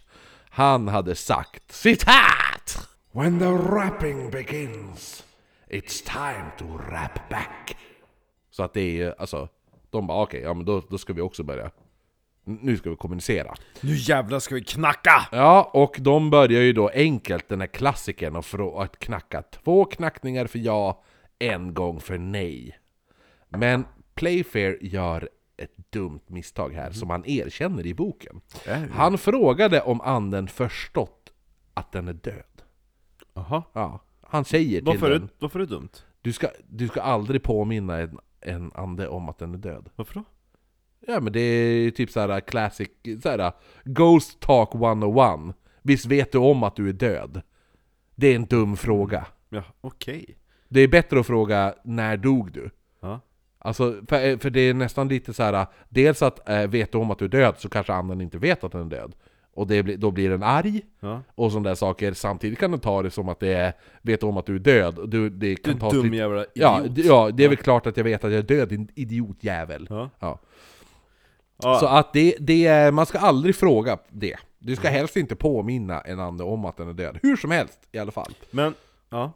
Han 0.49 0.87
hade 0.87 1.15
sagt 1.15 1.71
citat! 1.71 2.89
When 3.11 3.39
the 3.39 3.45
rapping 3.45 4.31
begins 4.31 5.23
It's 5.69 6.03
time 6.05 6.45
to 6.57 6.77
rap 6.91 7.29
back 7.29 7.77
Så 8.51 8.63
att 8.63 8.73
det 8.73 8.81
är 8.81 8.91
ju, 8.91 9.13
alltså 9.17 9.47
De 9.89 10.07
bara 10.07 10.23
okej, 10.23 10.41
ja 10.41 10.53
men 10.53 10.65
då, 10.65 10.81
då 10.89 10.97
ska 10.97 11.13
vi 11.13 11.21
också 11.21 11.43
börja 11.43 11.71
Nu 12.43 12.77
ska 12.77 12.89
vi 12.89 12.95
kommunicera 12.95 13.55
Nu 13.81 13.95
jävlar 13.95 14.39
ska 14.39 14.55
vi 14.55 14.63
knacka! 14.63 15.27
Ja, 15.31 15.71
och 15.73 15.95
de 15.99 16.29
börjar 16.29 16.61
ju 16.61 16.73
då 16.73 16.89
enkelt 16.89 17.49
den 17.49 17.59
här 17.59 17.67
klassikern 17.67 18.35
och 18.59 18.83
att 18.83 18.99
knacka 18.99 19.41
två 19.41 19.85
knackningar 19.85 20.47
för 20.47 20.59
ja, 20.59 21.03
en 21.39 21.73
gång 21.73 21.99
för 21.99 22.17
nej. 22.17 22.79
Men 23.49 23.85
Playfair 24.15 24.77
gör 24.81 25.29
ett 25.57 25.91
dumt 25.91 26.21
misstag 26.27 26.73
här 26.73 26.91
som 26.91 27.09
han 27.09 27.25
erkänner 27.25 27.85
i 27.85 27.93
boken. 27.93 28.41
Han 28.91 29.17
frågade 29.17 29.81
om 29.81 30.01
anden 30.01 30.47
förstått 30.47 31.33
att 31.73 31.91
den 31.91 32.07
är 32.07 32.13
död. 32.13 32.61
Jaha. 33.33 33.63
Ja, 33.73 34.03
han 34.21 34.45
säger 34.45 34.79
till 34.79 34.85
Varför 34.85 35.11
är, 35.11 35.19
den, 35.19 35.21
det, 35.27 35.33
varför 35.39 35.59
är 35.59 35.65
det 35.65 35.75
dumt? 35.75 35.89
du 36.21 36.33
ska, 36.33 36.47
du 36.67 36.87
ska 36.87 37.01
aldrig 37.01 37.43
påminna 37.43 37.97
en, 37.97 38.19
en 38.41 38.71
ande 38.75 39.07
om 39.07 39.29
att 39.29 39.37
den 39.37 39.53
är 39.53 39.57
död. 39.57 39.89
Varför 39.95 40.13
då? 40.13 40.23
Ja 41.07 41.19
men 41.19 41.33
det 41.33 41.39
är 41.39 41.91
typ 41.91 42.11
såhär 42.11 42.39
classic, 42.39 42.89
såhär 43.23 43.51
Ghost 43.83 44.39
Talk 44.39 44.75
101 44.75 45.55
Visst 45.81 46.05
vet 46.05 46.31
du 46.31 46.37
om 46.37 46.63
att 46.63 46.75
du 46.75 46.89
är 46.89 46.93
död? 46.93 47.41
Det 48.15 48.27
är 48.27 48.35
en 48.35 48.45
dum 48.45 48.77
fråga 48.77 49.27
Ja, 49.49 49.63
okej. 49.81 50.37
Det 50.67 50.79
är 50.79 50.87
bättre 50.87 51.19
att 51.19 51.27
fråga 51.27 51.75
när 51.83 52.17
dog 52.17 52.51
du? 52.51 52.69
Ja. 53.63 53.67
Alltså, 53.67 53.95
för, 54.07 54.37
för 54.37 54.49
det 54.49 54.59
är 54.61 54.73
nästan 54.73 55.07
lite 55.07 55.33
så 55.33 55.43
här. 55.43 55.65
Dels 55.89 56.21
att 56.21 56.49
eh, 56.49 56.67
vet 56.67 56.91
du 56.91 56.97
om 56.97 57.11
att 57.11 57.17
du 57.19 57.25
är 57.25 57.29
död 57.29 57.55
så 57.57 57.69
kanske 57.69 57.93
anden 57.93 58.21
inte 58.21 58.37
vet 58.37 58.63
att 58.63 58.71
den 58.71 58.81
är 58.81 58.85
död 58.89 59.13
Och 59.55 59.67
det, 59.67 59.81
då 59.81 60.11
blir 60.11 60.29
den 60.29 60.43
arg 60.43 60.81
Ja. 60.99 61.21
och 61.35 61.51
sådana 61.51 61.69
där 61.69 61.75
saker 61.75 62.13
Samtidigt 62.13 62.59
kan 62.59 62.71
den 62.71 62.79
ta 62.79 63.01
det 63.03 63.11
som 63.11 63.29
att 63.29 63.39
det 63.39 63.53
är 63.53 63.73
Vet 64.01 64.19
du 64.19 64.25
om 64.27 64.37
att 64.37 64.45
du 64.45 64.55
är 64.55 64.59
död? 64.59 64.99
Du, 65.09 65.29
det 65.29 65.47
Du 65.49 65.55
kan 65.55 65.75
är 65.75 65.79
tas 65.79 65.93
dum 65.93 66.03
lite, 66.05 66.15
jävla 66.17 66.37
idiot. 66.41 66.51
ja, 66.53 66.81
d- 66.89 67.01
ja, 67.05 67.29
det 67.33 67.43
är 67.43 67.47
väl 67.49 67.57
klart 67.57 67.87
att 67.87 67.97
jag 67.97 68.03
vet 68.03 68.23
att 68.23 68.31
jag 68.31 68.39
är 68.39 68.43
död, 68.43 68.69
din 68.69 68.87
idiotjävel 68.95 69.87
Ja. 69.89 70.09
Ja. 70.19 70.39
Ja. 71.63 71.79
Så 71.79 71.85
att 71.87 72.13
det, 72.13 72.35
det 72.39 72.93
man 72.93 73.05
ska 73.05 73.19
aldrig 73.19 73.55
fråga 73.55 73.97
det. 74.09 74.35
Du 74.59 74.75
ska 74.75 74.89
helst 74.89 75.15
inte 75.15 75.35
påminna 75.35 76.01
en 76.01 76.19
ande 76.19 76.43
om 76.43 76.65
att 76.65 76.77
den 76.77 76.87
är 76.89 76.93
död. 76.93 77.19
Hur 77.23 77.35
som 77.35 77.51
helst 77.51 77.79
i 77.91 77.99
alla 77.99 78.11
fall. 78.11 78.33
Men, 78.51 78.73
ja. 79.09 79.31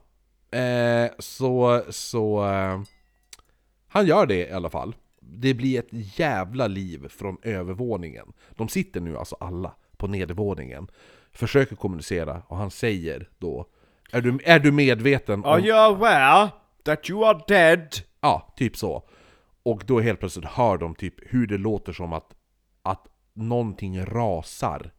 Eh, 0.59 1.09
så, 1.19 1.81
så... 1.89 2.45
Eh, 2.49 2.79
han 3.97 4.07
gör 4.07 4.25
det 4.25 4.47
i 4.47 4.51
alla 4.51 4.69
fall. 4.69 4.95
Det 5.19 5.53
blir 5.53 5.79
ett 5.79 6.19
jävla 6.19 6.67
liv 6.67 7.07
från 7.07 7.37
övervåningen. 7.41 8.33
De 8.55 8.69
sitter 8.69 9.01
nu 9.01 9.17
alltså 9.17 9.37
alla 9.39 9.75
på 9.97 10.07
nedervåningen. 10.07 10.87
Försöker 11.31 11.75
kommunicera 11.75 12.41
och 12.47 12.57
han 12.57 12.71
säger 12.71 13.29
då 13.37 13.65
Är 14.11 14.21
du, 14.21 14.39
är 14.43 14.59
du 14.59 14.71
medveten 14.71 15.43
om... 15.43 15.51
Are 15.51 15.61
you 15.61 15.77
aware 15.77 16.49
that 16.83 17.09
you 17.09 17.25
are 17.25 17.41
dead? 17.47 17.87
Ja, 18.21 18.53
typ 18.57 18.77
så. 18.77 19.03
Och 19.63 19.83
då 19.85 19.99
helt 19.99 20.19
plötsligt 20.19 20.45
hör 20.45 20.77
de 20.77 20.95
typ 20.95 21.15
hur 21.17 21.47
det 21.47 21.57
låter 21.57 21.93
som 21.93 22.13
att, 22.13 22.35
att 22.81 23.07
någonting 23.33 24.05
rasar 24.05 24.91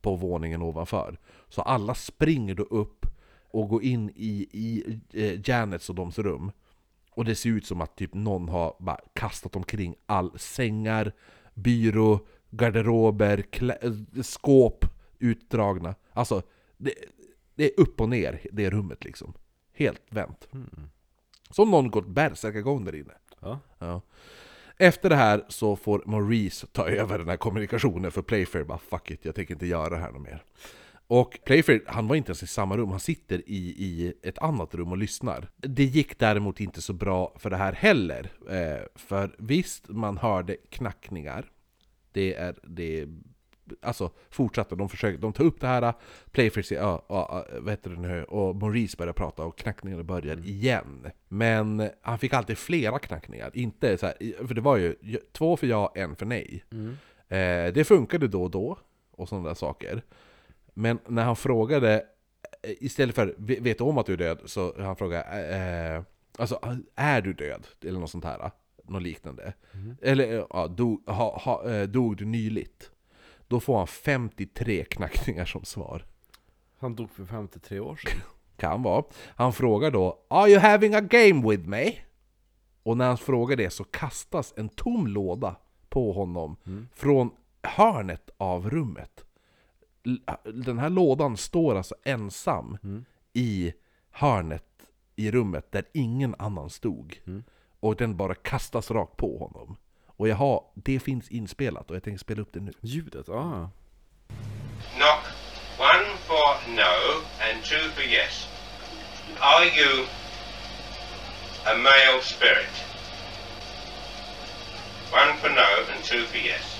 på 0.00 0.16
våningen 0.16 0.62
ovanför. 0.62 1.18
Så 1.48 1.62
alla 1.62 1.94
springer 1.94 2.54
då 2.54 2.62
upp 2.62 3.06
och 3.50 3.68
går 3.68 3.82
in 3.82 4.10
i, 4.16 4.48
i 4.52 5.00
eh, 5.12 5.40
Janets 5.50 5.90
och 5.90 5.94
dems 5.94 6.18
rum. 6.18 6.52
Och 7.16 7.24
det 7.24 7.34
ser 7.34 7.50
ut 7.50 7.66
som 7.66 7.80
att 7.80 7.96
typ 7.96 8.14
någon 8.14 8.48
har 8.48 8.76
bara 8.78 9.00
kastat 9.12 9.56
omkring 9.56 9.94
all 10.06 10.38
sängar, 10.38 11.12
byrå, 11.54 12.26
garderober, 12.50 13.44
eh, 13.60 14.22
skåp 14.22 14.84
utdragna. 15.18 15.94
Alltså, 16.12 16.42
det, 16.76 16.94
det 17.54 17.64
är 17.64 17.80
upp 17.80 18.00
och 18.00 18.08
ner 18.08 18.40
det 18.52 18.70
rummet 18.70 19.04
liksom. 19.04 19.34
Helt 19.72 20.02
vänt. 20.08 20.48
Som 21.50 21.70
någon 21.70 21.90
gått 21.90 22.06
bärsärkagång 22.06 22.84
där 22.84 22.94
inne. 22.94 23.14
Ja. 23.40 23.60
Ja. 23.78 24.00
Efter 24.76 25.10
det 25.10 25.16
här 25.16 25.44
så 25.48 25.76
får 25.76 26.02
Maurice 26.06 26.66
ta 26.72 26.88
över 26.88 27.18
den 27.18 27.28
här 27.28 27.36
kommunikationen 27.36 28.12
för 28.12 28.22
Playfair 28.22 28.64
bara 28.64 28.78
'fuck 28.78 29.10
it, 29.10 29.24
jag 29.24 29.34
tänker 29.34 29.54
inte 29.54 29.66
göra 29.66 29.88
det 29.88 30.00
här 30.00 30.12
något 30.12 30.22
mer' 30.22 30.44
Och 31.08 31.38
Playfair, 31.44 31.82
han 31.86 32.08
var 32.08 32.16
inte 32.16 32.30
ens 32.30 32.42
i 32.42 32.46
samma 32.46 32.76
rum, 32.76 32.90
han 32.90 33.00
sitter 33.00 33.42
i, 33.46 33.56
i 33.56 34.12
ett 34.22 34.38
annat 34.38 34.74
rum 34.74 34.92
och 34.92 34.98
lyssnar. 34.98 35.50
Det 35.56 35.84
gick 35.84 36.18
däremot 36.18 36.60
inte 36.60 36.82
så 36.82 36.92
bra 36.92 37.32
för 37.38 37.50
det 37.50 37.56
här 37.56 37.72
heller. 37.72 38.32
Eh, 38.50 38.86
för 38.94 39.36
visst, 39.38 39.88
man 39.88 40.18
hörde 40.18 40.56
knackningar. 40.70 41.50
Det 42.12 42.34
är, 42.34 42.54
det 42.62 43.00
är 43.00 43.08
Alltså 43.82 44.10
fortsatte, 44.30 44.76
de 44.76 44.88
försöker, 44.88 45.18
de 45.18 45.32
tar 45.32 45.44
upp 45.44 45.60
det 45.60 45.66
här, 45.66 45.94
Playfair 46.30 46.62
säger 46.62 46.82
ja, 46.82 47.06
ja, 47.08 47.46
vad 47.58 47.70
heter 47.70 47.90
det 47.90 48.00
nu? 48.00 48.24
Och 48.24 48.56
Maurice 48.56 48.96
börjar 48.98 49.12
prata 49.12 49.44
och 49.44 49.58
knackningarna 49.58 50.02
börjar 50.02 50.46
igen. 50.46 51.06
Men 51.28 51.90
han 52.00 52.18
fick 52.18 52.32
alltid 52.32 52.58
flera 52.58 52.98
knackningar, 52.98 53.50
inte 53.54 53.98
så 53.98 54.06
här, 54.06 54.46
för 54.46 54.54
det 54.54 54.60
var 54.60 54.76
ju 54.76 54.96
två 55.32 55.56
för 55.56 55.66
ja, 55.66 55.92
en 55.94 56.16
för 56.16 56.26
nej. 56.26 56.64
Eh, 57.28 57.72
det 57.72 57.86
funkade 57.86 58.28
då 58.28 58.42
och 58.42 58.50
då, 58.50 58.78
och 59.10 59.28
sådana 59.28 59.48
där 59.48 59.54
saker. 59.54 60.02
Men 60.78 60.98
när 61.08 61.24
han 61.24 61.36
frågade, 61.36 61.94
eh, 62.62 62.70
istället 62.80 63.14
för 63.14 63.34
"Ve- 63.38 63.60
vet 63.60 63.78
du 63.78 63.84
om 63.84 63.98
att 63.98 64.06
du 64.06 64.12
är 64.12 64.16
död? 64.16 64.40
Så 64.44 64.74
han 64.82 64.96
frågade, 64.96 65.24
eh, 65.56 66.02
alltså 66.38 66.58
är 66.94 67.20
du 67.22 67.32
död? 67.32 67.66
Eller 67.84 68.00
något 68.00 68.10
sånt 68.10 68.24
här, 68.24 68.50
något 68.84 69.02
liknande. 69.02 69.52
Eller 70.02 70.38
eh, 70.38 70.44
ja, 70.50 70.66
dog, 70.66 71.02
ha, 71.10 71.38
ha, 71.38 71.70
eh, 71.70 71.82
dog 71.82 72.16
du 72.16 72.24
nyligt? 72.24 72.90
Då 73.48 73.60
får 73.60 73.78
han 73.78 73.86
53 73.86 74.84
knackningar 74.84 75.44
som 75.44 75.64
svar. 75.64 76.04
Han 76.78 76.96
dog 76.96 77.10
för 77.10 77.24
53 77.24 77.80
år 77.80 77.96
sedan. 77.96 78.20
Kan 78.56 78.82
vara. 78.82 79.04
Han 79.28 79.52
frågar 79.52 79.90
då 79.90 80.18
Are 80.30 80.50
you 80.50 80.60
having 80.60 80.94
a 80.94 81.00
game 81.00 81.50
with 81.50 81.68
me? 81.68 81.92
Och 82.82 82.96
när 82.96 83.06
han 83.06 83.18
frågar 83.18 83.56
det 83.56 83.70
så 83.70 83.84
kastas 83.84 84.54
en 84.56 84.68
tom 84.68 85.06
låda 85.06 85.56
på 85.88 86.12
honom 86.12 86.56
från 86.94 87.30
hörnet 87.62 88.30
av 88.36 88.70
rummet. 88.70 89.24
Den 90.44 90.78
här 90.78 90.90
lådan 90.90 91.36
står 91.36 91.74
alltså 91.74 91.94
ensam 92.04 92.78
i 93.32 93.72
hörnet 94.10 94.64
i 95.16 95.30
rummet 95.30 95.72
där 95.72 95.84
ingen 95.94 96.34
annan 96.38 96.70
stod. 96.70 97.18
Och 97.80 97.96
den 97.96 98.16
bara 98.16 98.34
kastas 98.34 98.90
rakt 98.90 99.16
på 99.16 99.38
honom. 99.38 99.76
Och 100.06 100.28
jag 100.28 100.36
har, 100.36 100.64
det 100.74 101.00
finns 101.00 101.28
inspelat 101.28 101.90
och 101.90 101.96
jag 101.96 102.02
tänker 102.02 102.18
spela 102.18 102.42
upp 102.42 102.52
det 102.52 102.60
nu. 102.60 102.72
Ljudet, 102.80 103.28
ah. 103.28 103.70
Knock. 104.96 105.24
One 105.78 106.06
for 106.26 106.70
no 106.70 107.22
and 107.40 107.64
two 107.64 107.90
for 107.94 108.02
yes. 108.02 108.48
Are 109.40 109.64
you 109.64 110.06
a 111.66 111.74
male 111.76 112.22
spirit? 112.22 112.74
One 115.12 115.36
for 115.40 115.48
no 115.50 115.92
and 115.94 116.04
two 116.04 116.24
for 116.24 116.38
yes. 116.38 116.76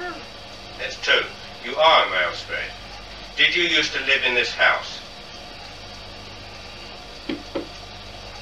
True. 0.00 0.20
That's 0.78 0.96
true. 1.00 1.26
You 1.64 1.76
are 1.76 2.06
a 2.06 2.10
male 2.10 2.32
spirit. 2.32 2.70
Did 3.36 3.54
you 3.54 3.64
used 3.64 3.92
to 3.94 4.00
live 4.00 4.22
in 4.26 4.34
this 4.34 4.54
house? 4.54 5.00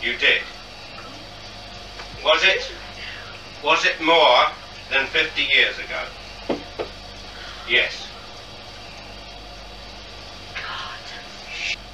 You 0.02 0.16
did. 0.18 0.42
Was 2.24 2.42
it 2.44 2.72
was 3.64 3.84
it 3.84 4.00
more 4.00 4.46
than 4.90 5.06
50 5.06 5.42
years 5.42 5.76
ago? 5.78 6.58
Yes. 7.68 8.06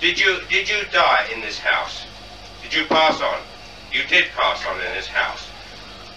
Did 0.00 0.20
you 0.20 0.40
did 0.50 0.68
you 0.68 0.84
die 0.92 1.26
in 1.34 1.40
this 1.40 1.58
house? 1.58 2.04
Did 2.62 2.74
you 2.74 2.84
pass 2.86 3.20
on? 3.20 3.38
You 3.92 4.02
did 4.08 4.26
pass 4.36 4.64
on 4.66 4.76
in 4.76 4.92
this 4.94 5.06
house. 5.06 5.48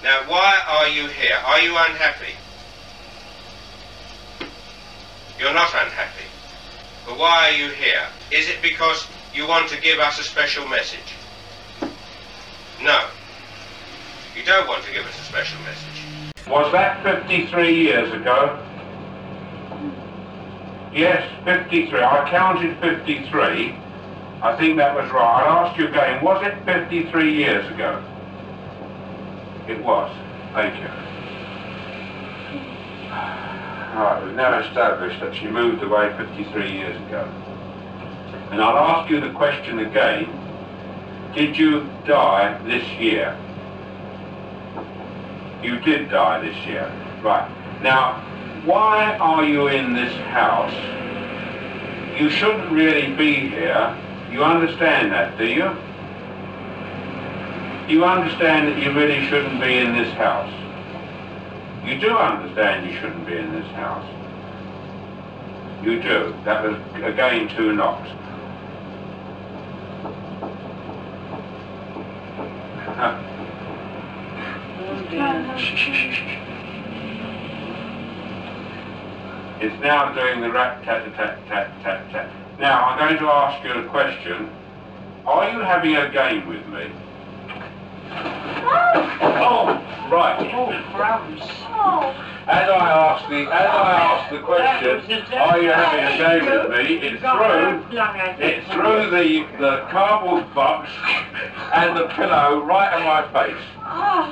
Now 0.04 0.24
why 0.28 0.60
are 0.68 0.90
you 0.90 1.08
here? 1.08 1.38
Are 1.46 1.62
you 1.62 1.72
unhappy? 1.72 2.34
You're 5.40 5.54
not 5.54 5.70
unhappy. 5.74 6.26
But 7.06 7.18
why 7.18 7.50
are 7.50 7.52
you 7.52 7.70
here? 7.72 8.08
Is 8.32 8.50
it 8.50 8.62
because 8.62 9.08
you 9.34 9.48
want 9.48 9.70
to 9.70 9.80
give 9.82 10.00
us 10.00 10.20
a 10.20 10.24
special 10.24 10.68
message? 10.68 11.14
No. 12.82 13.08
You 14.36 14.44
don't 14.44 14.68
want 14.68 14.84
to 14.86 14.92
give 14.92 15.06
us 15.06 15.20
a 15.20 15.24
special 15.24 15.60
message. 15.62 16.48
Was 16.48 16.72
that 16.72 17.04
53 17.04 17.74
years 17.76 18.12
ago? 18.14 18.64
Yes, 20.94 21.30
53. 21.46 22.00
I 22.00 22.30
counted 22.30 22.80
53. 22.80 23.76
I 24.42 24.56
think 24.58 24.78
that 24.78 24.96
was 24.96 25.10
right. 25.12 25.44
I 25.44 25.68
asked 25.68 25.80
you 25.80 25.88
again, 25.88 26.24
was 26.24 26.46
it 26.46 26.56
53 26.66 27.34
years 27.34 27.72
ago? 27.72 28.04
It 29.68 29.84
was. 29.84 30.16
Thank 30.54 30.80
you. 30.80 31.08
Right, 33.98 34.24
we've 34.24 34.36
now 34.36 34.60
established 34.60 35.20
that 35.22 35.34
she 35.34 35.48
moved 35.48 35.82
away 35.82 36.16
53 36.18 36.72
years 36.72 36.96
ago. 37.08 37.28
And 38.52 38.62
I'll 38.62 38.78
ask 38.78 39.10
you 39.10 39.20
the 39.20 39.32
question 39.32 39.80
again. 39.80 40.30
Did 41.34 41.58
you 41.58 41.90
die 42.06 42.62
this 42.68 42.88
year? 43.00 43.36
You 45.64 45.80
did 45.80 46.12
die 46.12 46.42
this 46.42 46.56
year. 46.68 46.86
Right. 47.24 47.50
Now, 47.82 48.22
why 48.66 49.18
are 49.18 49.44
you 49.44 49.68
in 49.70 49.94
this 49.94 50.14
house? 50.28 50.76
You 52.22 52.30
shouldn't 52.30 52.72
really 52.72 53.16
be 53.16 53.50
here. 53.50 53.98
You 54.32 54.44
understand 54.44 55.12
that, 55.12 55.40
do 55.40 55.48
you? 55.48 55.76
You 57.92 58.06
understand 58.06 58.68
that 58.68 58.78
you 58.78 58.94
really 58.94 59.26
shouldn't 59.26 59.60
be 59.60 59.78
in 59.78 59.94
this 59.94 60.14
house. 60.14 60.54
You 61.88 61.98
do 61.98 62.18
understand 62.18 62.86
you 62.86 63.00
shouldn't 63.00 63.26
be 63.26 63.38
in 63.38 63.54
this 63.54 63.66
house. 63.68 64.06
You 65.86 66.02
do. 66.02 66.36
That 66.44 66.62
was 66.62 66.76
again 67.02 67.48
two 67.56 67.72
knocks. 67.72 68.10
It's 79.60 79.82
now 79.82 80.14
doing 80.14 80.42
the 80.42 80.52
rat 80.52 80.84
tat 80.84 81.04
tat 81.16 81.40
tat 81.48 81.72
tat 81.82 82.12
tat. 82.12 82.30
Now 82.60 82.86
I'm 82.86 83.00
going 83.00 83.18
to 83.18 83.26
ask 83.26 83.64
you 83.66 83.72
a 83.72 83.90
question. 83.90 84.52
Are 85.26 85.50
you 85.50 85.62
having 85.62 85.96
a 85.96 86.12
game 86.12 86.48
with 86.48 86.68
me? 86.68 86.92
Oh, 88.10 89.78
right. 90.12 90.52
Oh, 90.54 90.72
crumbs. 90.96 91.42
Oh. 91.70 92.14
As 92.48 92.70
I 92.70 92.90
ask 92.90 93.28
the 93.30 93.42
as 93.42 93.48
I 93.52 93.54
ask 94.08 94.30
the 94.32 94.40
question, 94.40 95.02
are 95.38 95.60
you 95.60 95.70
having 95.70 96.06
a 96.06 96.18
game 96.18 96.46
with 96.46 96.70
me? 96.72 96.78
It's 97.06 97.20
through 97.20 97.84
it's 98.40 98.66
through 98.74 99.10
the 99.10 99.46
the 99.60 99.86
cardboard 99.92 100.48
box 100.56 100.90
and 101.74 101.98
the 101.98 102.08
pillow 102.08 102.62
right 102.64 102.94
in 102.98 103.04
my 103.04 103.22
face. 103.34 103.62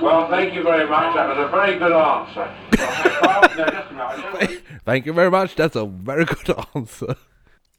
Well, 0.02 0.30
thank 0.30 0.54
you 0.54 0.64
very 0.64 0.88
much. 0.90 1.14
That 1.16 1.28
was 1.28 1.38
a 1.46 1.50
very 1.50 1.78
good 1.78 1.92
answer. 1.92 2.48
Well, 3.22 3.42
no, 3.58 3.66
just 3.66 3.92
a 3.92 3.94
minute. 3.94 4.26
I 4.42 4.46
do- 4.46 4.62
Thank 4.86 5.06
you 5.06 5.14
very 5.14 5.30
much, 5.32 5.56
that's 5.56 5.76
a 5.76 5.86
very 5.86 6.26
good 6.26 6.56
answer. 6.76 7.16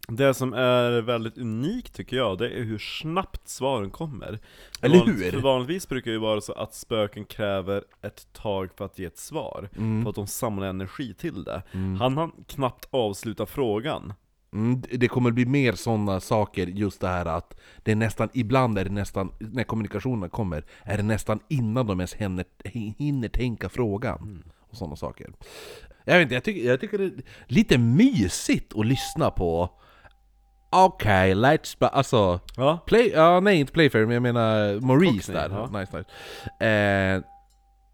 Det 0.08 0.34
som 0.34 0.52
är 0.52 1.00
väldigt 1.02 1.38
unikt 1.38 1.94
tycker 1.94 2.16
jag, 2.16 2.38
det 2.38 2.50
är 2.50 2.62
hur 2.64 2.78
snabbt 2.78 3.48
svaren 3.48 3.90
kommer. 3.90 4.38
Eller 4.82 5.04
hur? 5.06 5.30
För 5.30 5.38
vanligtvis 5.40 5.88
brukar 5.88 6.10
det 6.10 6.14
ju 6.14 6.20
vara 6.20 6.40
så 6.40 6.52
att 6.52 6.74
spöken 6.74 7.24
kräver 7.24 7.84
ett 8.02 8.32
tag 8.32 8.70
för 8.76 8.84
att 8.84 8.98
ge 8.98 9.04
ett 9.04 9.18
svar, 9.18 9.68
Mm. 9.76 10.02
för 10.02 10.10
att 10.10 10.16
de 10.16 10.26
samlar 10.26 10.66
energi 10.66 11.14
till 11.14 11.44
det. 11.44 11.62
Han 11.98 12.16
hann 12.16 12.32
knappt 12.48 12.88
avsluta 12.90 13.46
frågan. 13.46 14.12
Mm, 14.52 14.82
det- 14.92 15.08
kommer 15.08 15.30
bli 15.30 15.46
mer 15.46 15.72
sådana 15.72 16.20
saker, 16.20 16.66
just 16.66 17.00
det 17.00 17.08
här 17.08 17.26
att 17.26 17.60
det 17.82 17.92
är 17.92 17.96
nästan, 17.96 18.28
ibland 18.34 18.78
är 18.78 18.84
det 18.84 18.90
nästan, 18.90 19.32
när 19.40 19.64
kommunikationen 19.64 20.30
kommer, 20.30 20.64
är 20.82 20.96
det 20.96 21.02
nästan 21.02 21.40
innan 21.48 21.86
de 21.86 22.00
ens 22.00 22.14
hinner, 22.14 22.44
hinner 22.98 23.28
tänka 23.28 23.68
frågan. 23.68 24.44
Och 24.60 24.76
sådana 24.76 24.96
saker. 24.96 25.30
Jag 26.04 26.14
vet 26.14 26.22
inte, 26.22 26.34
jag 26.34 26.44
tycker, 26.44 26.68
jag 26.68 26.80
tycker 26.80 26.98
det 26.98 27.04
är 27.04 27.12
lite 27.46 27.78
mysigt 27.78 28.76
att 28.76 28.86
lyssna 28.86 29.30
på 29.30 29.70
Okej, 30.70 31.34
let's... 31.34 31.76
ba- 31.78 31.86
Alltså... 31.88 32.40
Ja. 32.56 32.78
Play, 32.86 33.10
ja, 33.14 33.40
nej 33.40 33.60
inte 33.60 33.72
Playfair, 33.72 34.04
men 34.06 34.14
jag 34.14 34.22
menar 34.22 34.80
Maurice 34.80 35.32
Cockney, 35.32 35.36
där. 35.36 35.50
ja. 35.72 35.80
Nice, 35.80 35.96
nice. 36.58 36.66
Eh, 36.66 37.22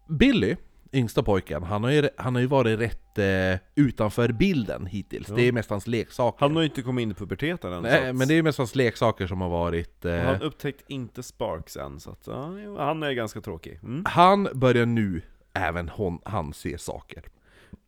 Billy, 0.09 0.55
yngsta 0.93 1.23
pojken, 1.23 1.63
han 1.63 1.83
har 1.83 1.91
ju, 1.91 2.09
han 2.17 2.35
har 2.35 2.41
ju 2.41 2.47
varit 2.47 2.79
rätt 2.79 3.17
eh, 3.17 3.59
utanför 3.75 4.31
bilden 4.31 4.85
hittills. 4.85 5.27
Det 5.27 5.41
är 5.41 5.51
mest 5.51 5.69
hans 5.69 5.87
leksaker. 5.87 6.39
Han 6.39 6.55
har 6.55 6.61
ju 6.63 6.67
inte 6.69 6.81
kommit 6.81 7.03
in 7.03 7.11
i 7.11 7.13
puberteten 7.13 7.73
än. 7.73 7.83
så 7.83 7.89
Nej, 7.89 8.13
men 8.13 8.27
det 8.27 8.33
är 8.33 8.43
mest 8.43 8.57
hans 8.57 8.75
leksaker 8.75 9.27
som 9.27 9.41
har 9.41 9.49
varit... 9.49 10.05
Eh, 10.05 10.15
Han 10.21 10.41
upptäckt 10.41 10.83
inte 10.87 11.23
Sparks 11.23 11.77
än, 11.77 11.99
så 11.99 12.11
att, 12.11 12.27
ja, 12.27 12.53
han 12.77 13.03
är 13.03 13.11
ganska 13.11 13.41
tråkig. 13.41 13.79
Mm. 13.83 14.03
han 14.07 14.47
börjar 14.53 14.85
nu 14.85 15.21
även 15.53 15.89
hon, 15.89 16.19
han 16.25 16.53
se 16.53 16.77
saker. 16.77 17.23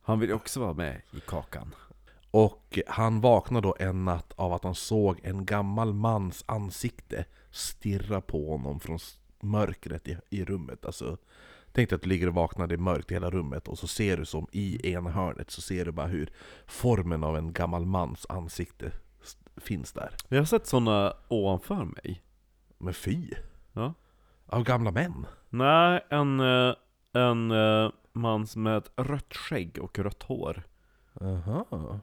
Han 0.02 0.20
vill 0.20 0.32
också 0.32 0.60
vara 0.60 0.72
med 0.72 1.00
i 1.16 1.20
kakan. 1.20 1.74
Och 2.36 2.78
han 2.86 3.20
vaknar 3.20 3.60
då 3.60 3.76
en 3.78 4.04
natt 4.04 4.32
av 4.36 4.52
att 4.52 4.64
han 4.64 4.74
såg 4.74 5.20
en 5.22 5.46
gammal 5.46 5.94
mans 5.94 6.44
ansikte 6.48 7.24
stirra 7.50 8.20
på 8.20 8.50
honom 8.50 8.80
från 8.80 8.98
mörkret 9.40 10.08
i, 10.08 10.16
i 10.30 10.44
rummet. 10.44 10.84
Alltså, 10.84 11.16
tänk 11.72 11.90
dig 11.90 11.96
att 11.96 12.02
du 12.02 12.08
ligger 12.08 12.26
och 12.26 12.34
vaknar, 12.34 12.66
det 12.66 12.74
är 12.74 12.78
mörkt 12.78 13.10
i 13.10 13.14
hela 13.14 13.30
rummet 13.30 13.68
och 13.68 13.78
så 13.78 13.86
ser 13.86 14.16
du 14.16 14.24
som 14.24 14.46
i 14.52 14.92
ena 14.92 15.10
hörnet 15.10 15.50
så 15.50 15.60
ser 15.60 15.84
du 15.84 15.92
bara 15.92 16.06
hur 16.06 16.30
formen 16.66 17.24
av 17.24 17.36
en 17.36 17.52
gammal 17.52 17.86
mans 17.86 18.26
ansikte 18.28 18.92
finns 19.56 19.92
där. 19.92 20.14
Jag 20.28 20.38
har 20.38 20.44
sett 20.44 20.66
sådana 20.66 21.12
ovanför 21.28 21.84
mig. 21.84 22.22
Men 22.78 22.94
fy! 22.94 23.30
Ja. 23.72 23.94
Av 24.46 24.64
gamla 24.64 24.90
män? 24.90 25.26
Nej, 25.48 26.04
en, 26.10 26.40
eh, 26.40 26.74
en 27.12 27.50
eh, 27.50 27.90
man 28.12 28.46
med 28.56 28.76
ett 28.76 28.90
rött 28.96 29.34
skägg 29.34 29.78
och 29.80 29.98
rött 29.98 30.22
hår. 30.22 30.62
Aha. 31.20 32.00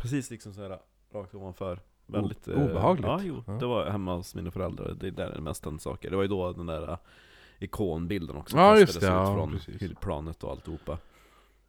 Precis 0.00 0.30
liksom 0.30 0.52
såhär, 0.54 0.78
rakt 1.12 1.34
ovanför. 1.34 1.80
Väldigt... 2.06 2.48
O- 2.48 2.52
obehagligt. 2.52 3.06
Ja, 3.06 3.20
jo. 3.22 3.44
Ja. 3.46 3.52
Det 3.52 3.66
var 3.66 3.90
hemma 3.90 4.16
hos 4.16 4.34
mina 4.34 4.50
föräldrar. 4.50 4.94
Det 5.00 5.06
är 5.06 5.10
där 5.10 5.32
det 5.34 5.40
mest 5.40 5.66
hände 5.66 5.78
saker. 5.78 6.10
Det 6.10 6.16
var 6.16 6.22
ju 6.22 6.28
då 6.28 6.52
den 6.52 6.66
där 6.66 6.90
eh, 6.92 6.98
ikonbilden 7.58 8.36
också 8.36 8.56
Ja, 8.56 8.78
just 8.78 9.00
det, 9.00 9.06
ut 9.06 9.12
ja, 9.12 9.34
från 9.34 9.50
precis. 9.52 9.82
hyllplanet 9.82 10.44
och 10.44 10.50
alltihopa. 10.50 10.98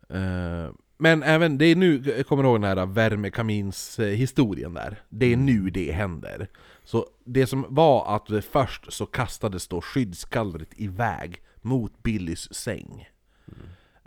Eh, 0.09 0.69
men 0.97 1.23
även, 1.23 1.57
det 1.57 1.65
är 1.65 1.75
nu, 1.75 2.03
jag 2.17 2.27
kommer 2.27 2.43
ihåg 2.43 2.55
den 2.61 2.77
här 2.77 2.85
värmekamins-historien 2.85 4.73
där. 4.73 5.01
Det 5.09 5.33
är 5.33 5.37
nu 5.37 5.69
det 5.69 5.91
händer. 5.91 6.47
Så 6.83 7.05
det 7.23 7.47
som 7.47 7.65
var 7.69 8.15
att 8.15 8.45
först 8.45 8.93
så 8.93 9.05
kastades 9.05 9.67
då 9.67 9.81
skyddsgallret 9.81 10.69
iväg 10.79 11.41
mot 11.61 12.03
Billys 12.03 12.53
säng. 12.53 13.09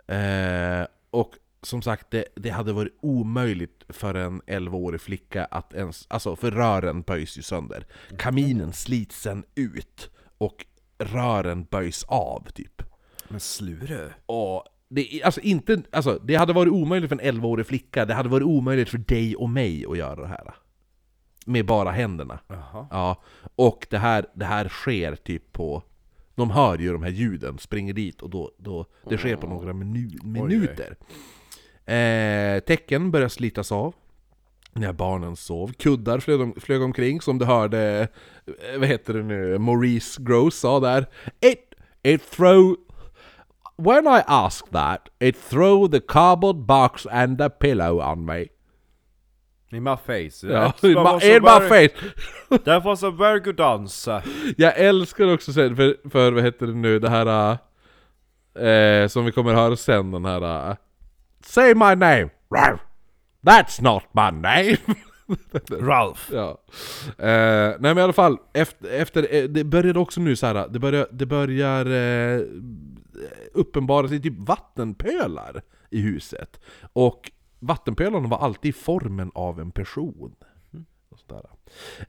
Eh, 0.07 0.87
och 1.09 1.33
som 1.65 1.81
sagt, 1.81 2.11
det, 2.11 2.25
det 2.35 2.49
hade 2.49 2.73
varit 2.73 2.97
omöjligt 3.01 3.83
för 3.89 4.13
en 4.13 4.41
11-årig 4.41 5.01
flicka 5.01 5.45
att 5.45 5.73
ens... 5.73 6.05
Alltså, 6.09 6.35
för 6.35 6.51
rören 6.51 7.01
böjs 7.01 7.37
ju 7.37 7.41
sönder. 7.41 7.85
Kaminen 8.17 8.73
slits 8.73 9.21
sen 9.21 9.43
ut, 9.55 10.09
och 10.37 10.65
rören 10.97 11.63
böjs 11.63 12.03
av, 12.03 12.47
typ. 12.53 12.81
Men 13.27 13.39
slure? 13.39 14.13
Och 14.25 14.63
det, 14.89 15.23
alltså 15.23 15.41
inte, 15.41 15.81
alltså 15.91 16.19
det 16.23 16.35
hade 16.35 16.53
varit 16.53 16.73
omöjligt 16.73 17.09
för 17.09 17.21
en 17.21 17.35
11-årig 17.35 17.65
flicka, 17.65 18.05
det 18.05 18.13
hade 18.13 18.29
varit 18.29 18.45
omöjligt 18.45 18.89
för 18.89 18.97
dig 18.97 19.35
och 19.35 19.49
mig 19.49 19.85
att 19.85 19.97
göra 19.97 20.21
det 20.21 20.27
här. 20.27 20.55
Med 21.45 21.65
bara 21.65 21.91
händerna. 21.91 22.39
Jaha. 22.47 22.87
Ja, 22.91 23.23
och 23.55 23.87
det 23.89 23.97
här, 23.97 24.25
det 24.33 24.45
här 24.45 24.67
sker 24.67 25.15
typ 25.15 25.53
på... 25.53 25.83
De 26.35 26.49
hör 26.49 26.77
ju 26.77 26.93
de 26.93 27.03
här 27.03 27.09
ljuden, 27.09 27.57
springer 27.57 27.93
dit 27.93 28.21
och 28.21 28.29
då, 28.29 28.51
då 28.57 28.85
det 29.09 29.17
sker 29.17 29.35
på 29.35 29.47
några 29.47 29.73
minu, 29.73 30.19
minuter. 30.23 30.97
Eh, 31.85 32.59
tecken 32.59 33.11
börjar 33.11 33.29
slitas 33.29 33.71
av. 33.71 33.93
När 34.73 34.93
barnen 34.93 35.35
sov. 35.35 35.73
Kuddar 35.73 36.19
flög, 36.19 36.41
om, 36.41 36.53
flög 36.61 36.81
omkring 36.81 37.21
som 37.21 37.39
du 37.39 37.45
hörde, 37.45 38.07
eh, 38.45 38.79
vad 38.79 38.87
heter 38.87 39.13
det 39.13 39.23
nu, 39.23 39.57
Maurice 39.57 40.21
Gross 40.21 40.55
sa 40.59 40.79
där. 40.79 41.05
It, 41.41 41.59
it 42.03 42.31
throw... 42.31 42.75
when 43.77 44.07
I 44.07 44.21
ask 44.27 44.69
that, 44.71 45.09
it 45.19 45.49
throw 45.49 45.91
the 45.91 45.99
cardboard 45.99 46.55
box 46.55 47.05
and 47.05 47.37
the 47.37 47.49
pillow 47.49 48.11
on 48.11 48.25
me. 48.25 48.45
In 49.71 49.83
my 49.83 49.95
face. 50.05 50.47
Ja, 50.47 50.73
in 50.81 50.93
my, 50.93 51.35
in 51.35 51.43
my 51.43 51.59
very- 51.59 51.69
face! 51.69 51.93
That 52.65 52.85
was 52.85 53.03
a 53.03 53.11
very 53.11 53.39
good 53.39 53.59
answer. 53.59 54.23
Jag 54.57 54.77
älskar 54.79 55.33
också 55.33 55.53
sen, 55.53 55.75
för, 55.75 56.09
för 56.09 56.31
vad 56.31 56.43
heter 56.43 56.67
det 56.67 56.73
nu, 56.73 56.99
det 56.99 57.09
här... 57.09 57.57
Eh, 58.59 59.07
som 59.07 59.25
vi 59.25 59.31
kommer 59.31 59.53
höra 59.53 59.75
sen, 59.75 60.11
den 60.11 60.25
här... 60.25 60.69
eh, 60.69 60.75
Say 61.45 61.73
my 61.73 61.95
name! 61.95 62.29
Ralph. 62.49 62.81
That's 63.41 63.81
not 63.81 64.03
my 64.11 64.31
name! 64.31 64.77
Ralph. 65.87 66.31
ja. 66.33 66.57
Eh, 67.17 67.75
nej 67.79 67.79
men 67.79 67.97
i 67.97 68.01
alla 68.01 68.13
fall, 68.13 68.37
efter, 68.53 68.89
efter 68.89 69.35
eh, 69.35 69.43
det 69.43 69.63
började 69.63 69.99
också 69.99 70.21
nu 70.21 70.35
så 70.35 70.45
här, 70.45 70.67
det 70.67 70.79
börjar, 70.79 71.07
det 71.11 71.25
börjar 71.25 71.85
eh, 71.85 72.41
uppenbara 73.53 74.07
sig 74.07 74.21
typ 74.21 74.39
vattenpölar 74.39 75.61
i 75.89 75.99
huset. 76.01 76.59
Och 76.93 77.31
vattenpölarna 77.59 78.27
var 78.27 78.37
alltid 78.37 78.69
i 78.69 78.73
formen 78.73 79.31
av 79.35 79.59
en 79.59 79.71
person. 79.71 80.35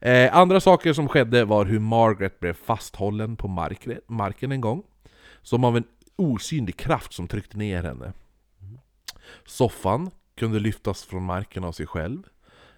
Eh, 0.01 0.35
andra 0.37 0.59
saker 0.59 0.93
som 0.93 1.07
skedde 1.07 1.45
var 1.45 1.65
hur 1.65 1.79
Margaret 1.79 2.39
blev 2.39 2.53
fasthållen 2.53 3.35
på 3.37 3.47
mark- 3.47 3.99
marken 4.07 4.51
en 4.51 4.61
gång. 4.61 4.83
Som 5.41 5.63
av 5.63 5.77
en 5.77 5.83
osynlig 6.15 6.77
kraft 6.77 7.13
som 7.13 7.27
tryckte 7.27 7.57
ner 7.57 7.83
henne. 7.83 8.13
Soffan 9.45 10.11
kunde 10.35 10.59
lyftas 10.59 11.03
från 11.03 11.23
marken 11.23 11.63
av 11.63 11.71
sig 11.71 11.87
själv. 11.87 12.23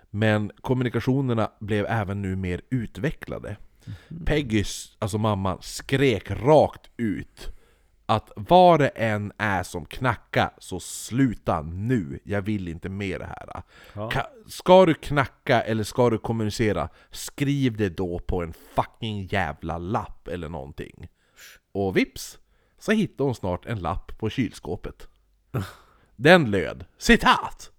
Men 0.10 0.52
kommunikationerna 0.62 1.52
blev 1.60 1.86
även 1.86 2.22
nu 2.22 2.36
mer 2.36 2.62
utvecklade. 2.70 3.58
Peggys, 4.26 4.96
alltså 5.00 5.18
mamman, 5.18 5.58
skrek 5.62 6.32
rakt 6.32 6.90
ut 6.98 7.52
att 8.06 8.32
vad 8.36 8.80
det 8.80 8.88
än 8.88 9.32
är 9.38 9.64
som 9.64 9.86
knackar 9.86 10.50
så 10.58 10.80
sluta 10.80 11.62
nu, 11.62 12.20
jag 12.24 12.42
vill 12.42 12.68
inte 12.68 12.90
mer 12.90 13.20
det 13.20 13.26
här. 13.26 13.64
Ka- 14.10 14.50
ska 14.50 14.86
du 14.86 14.94
knacka 14.94 15.62
eller 15.62 15.84
ska 15.84 16.10
du 16.10 16.18
kommunicera, 16.18 16.90
skriv 17.12 17.78
det 17.78 17.90
då 17.90 18.20
på 18.20 18.44
en 18.44 18.54
fucking 18.54 19.26
jävla 19.26 19.78
lapp 19.78 20.28
eller 20.28 20.50
någonting. 20.50 21.08
Och 21.72 21.98
vips, 21.98 22.40
så 22.80 22.92
hittade 22.92 23.24
hon 23.24 23.36
snart 23.36 23.66
en 23.66 23.80
lapp 23.80 24.20
på 24.20 24.30
kylskåpet. 24.30 25.08
Den 26.22 26.52
löd 26.52 26.86
citat! 26.98 27.72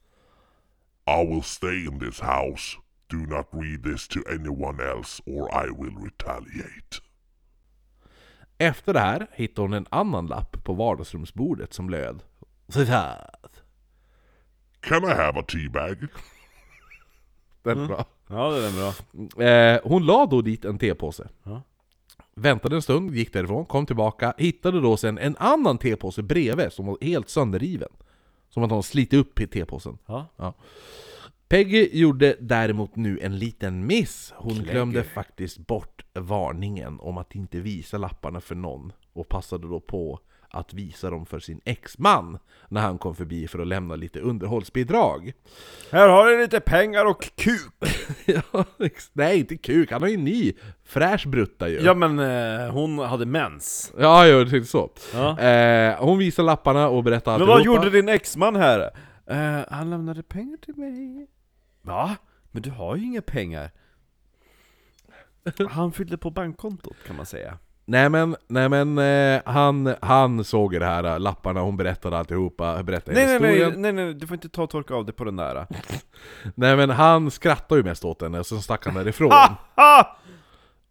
I 1.07 1.27
will 1.27 1.43
stay 1.43 1.85
in 1.85 2.01
this 2.01 2.21
house. 2.21 2.79
Do 3.07 3.17
not 3.17 3.47
read 3.53 3.83
this 3.83 4.09
to 4.09 4.21
anyone 4.29 4.83
else 4.93 5.23
or 5.27 5.67
I 5.67 5.69
will 5.69 6.05
retaliate. 6.05 6.97
Efter 8.59 8.93
det 8.93 9.01
här 9.01 9.27
hittade 9.33 9.65
hon 9.65 9.73
en 9.73 9.87
annan 9.91 10.27
lapp 10.27 10.65
på 10.65 10.73
vardagsrumsbordet 10.73 11.73
som 11.73 11.91
löd 11.91 12.23
citat. 12.69 13.63
Can 14.81 15.05
I 15.05 15.15
have 15.15 15.41
a 15.41 15.45
tea 15.49 15.71
bag? 15.71 15.97
Den 17.63 17.79
är 17.79 17.87
bra. 17.87 18.05
Ja, 18.29 18.51
det 18.51 18.67
är 18.67 18.73
bra. 18.73 19.45
Eh, 19.45 19.81
hon 19.85 20.07
la 20.07 20.27
då 20.27 20.43
dit 20.43 20.65
en 20.65 20.79
tepåse. 20.79 21.29
Ja. 21.43 21.63
Väntade 22.35 22.77
en 22.77 22.83
stund, 22.83 23.15
gick 23.15 23.33
därifrån, 23.33 23.67
kom 23.67 23.87
tillbaka, 23.87 24.35
hittade 24.39 24.81
då 24.81 24.97
sen 24.97 25.19
en 25.19 25.37
annan 25.39 25.79
tepåse 25.79 26.23
bredvid 26.23 26.73
som 26.73 26.87
var 26.87 26.99
helt 27.01 27.29
sönderriven. 27.29 27.91
Som 28.51 28.63
att 28.63 28.71
hon 28.71 28.83
slitit 28.83 29.21
upp 29.21 29.41
i 29.41 29.47
tepåsen. 29.47 29.99
Ja. 30.07 30.55
Peggy 31.49 31.89
gjorde 31.93 32.37
däremot 32.41 32.97
nu 32.97 33.19
en 33.23 33.39
liten 33.39 33.87
miss. 33.87 34.33
Hon 34.37 34.55
glömde 34.55 35.05
faktiskt 35.05 35.59
bort 35.59 36.05
varningen 36.13 37.01
om 37.01 37.19
att 37.19 37.35
inte 37.35 37.61
visa 37.61 37.99
lapparna 37.99 38.41
för 38.41 38.55
någon. 38.55 38.93
Och 39.13 39.29
passade 39.29 39.69
då 39.69 39.81
på 39.81 40.21
att 40.51 40.75
visa 40.75 41.11
dem 41.11 41.27
för 41.27 41.41
sin 41.41 41.61
exman 41.65 42.39
när 42.69 42.81
han 42.81 42.99
kom 42.99 43.15
förbi 43.15 43.49
för 43.49 43.59
att 43.59 43.67
lämna 43.67 43.97
lite 43.97 44.21
underhållsbidrag. 44.21 45.33
Här 45.93 46.09
har 46.09 46.27
du 46.27 46.41
lite 46.41 46.61
pengar 46.61 47.05
och 47.05 47.31
kuk! 47.35 47.73
ja, 48.25 48.65
nej, 49.13 49.39
inte 49.39 49.57
kuk, 49.57 49.93
han 49.93 50.03
har 50.03 50.09
ju 50.09 50.15
en 50.15 50.25
ny 50.25 50.53
fräsch 50.85 51.27
brutta 51.27 51.69
ju. 51.69 51.81
Ja 51.81 51.95
men 51.95 52.19
eh, 52.19 52.73
hon 52.73 52.99
hade 52.99 53.27
mens. 53.27 53.93
Ja, 53.99 54.27
jag 54.27 54.51
tänkte 54.51 54.71
så. 54.71 54.91
Ja. 55.15 55.39
Eh, 55.39 56.05
hon 56.05 56.19
visade 56.19 56.47
lapparna 56.47 56.89
och 56.89 57.05
berättade 57.05 57.39
Men 57.39 57.49
vad 57.49 57.65
gjorde 57.65 57.91
din 57.91 58.09
exman 58.09 58.57
här? 58.57 58.91
Eh, 59.27 59.61
han 59.71 59.91
lämnade 59.91 60.23
pengar 60.23 60.57
till 60.57 60.77
mig. 60.77 61.27
Va? 61.83 62.17
Men 62.51 62.63
du 62.63 62.71
har 62.71 62.97
ju 62.97 63.05
inga 63.05 63.23
pengar. 63.23 63.71
Han 65.71 65.93
fyllde 65.93 66.19
på 66.19 66.31
bankkontot 66.31 66.97
kan 67.07 67.17
man 67.17 67.27
säga. 67.27 67.59
Nej 67.85 68.09
men, 68.09 68.37
nej 68.49 68.69
men 68.69 68.99
eh, 68.99 69.43
han, 69.45 69.95
han 70.03 70.45
såg 70.45 70.73
det 70.81 70.87
här, 70.87 71.05
eh, 71.05 71.21
lapparna, 71.21 71.61
hon 71.61 71.77
berättade 71.77 72.19
alltihopa, 72.19 72.83
berättade 72.83 73.15
Nej 73.17 73.27
nej, 73.27 73.33
historien. 73.35 73.83
nej 73.83 73.93
nej 73.93 74.05
nej, 74.05 74.15
du 74.15 74.27
får 74.27 74.35
inte 74.35 74.49
ta 74.49 74.63
och 74.63 74.71
torka 74.71 74.95
av 74.95 75.07
det 75.07 75.13
på 75.13 75.25
den 75.25 75.37
där. 75.37 75.67
Nej 76.55 76.77
men 76.77 76.91
han 76.91 77.31
skrattade 77.31 77.81
ju 77.81 77.85
mest 77.85 78.05
åt 78.05 78.23
henne, 78.23 78.39
och 78.39 78.47
så 78.47 78.61
stack 78.61 78.85
han 78.87 78.95
därifrån. 78.95 79.33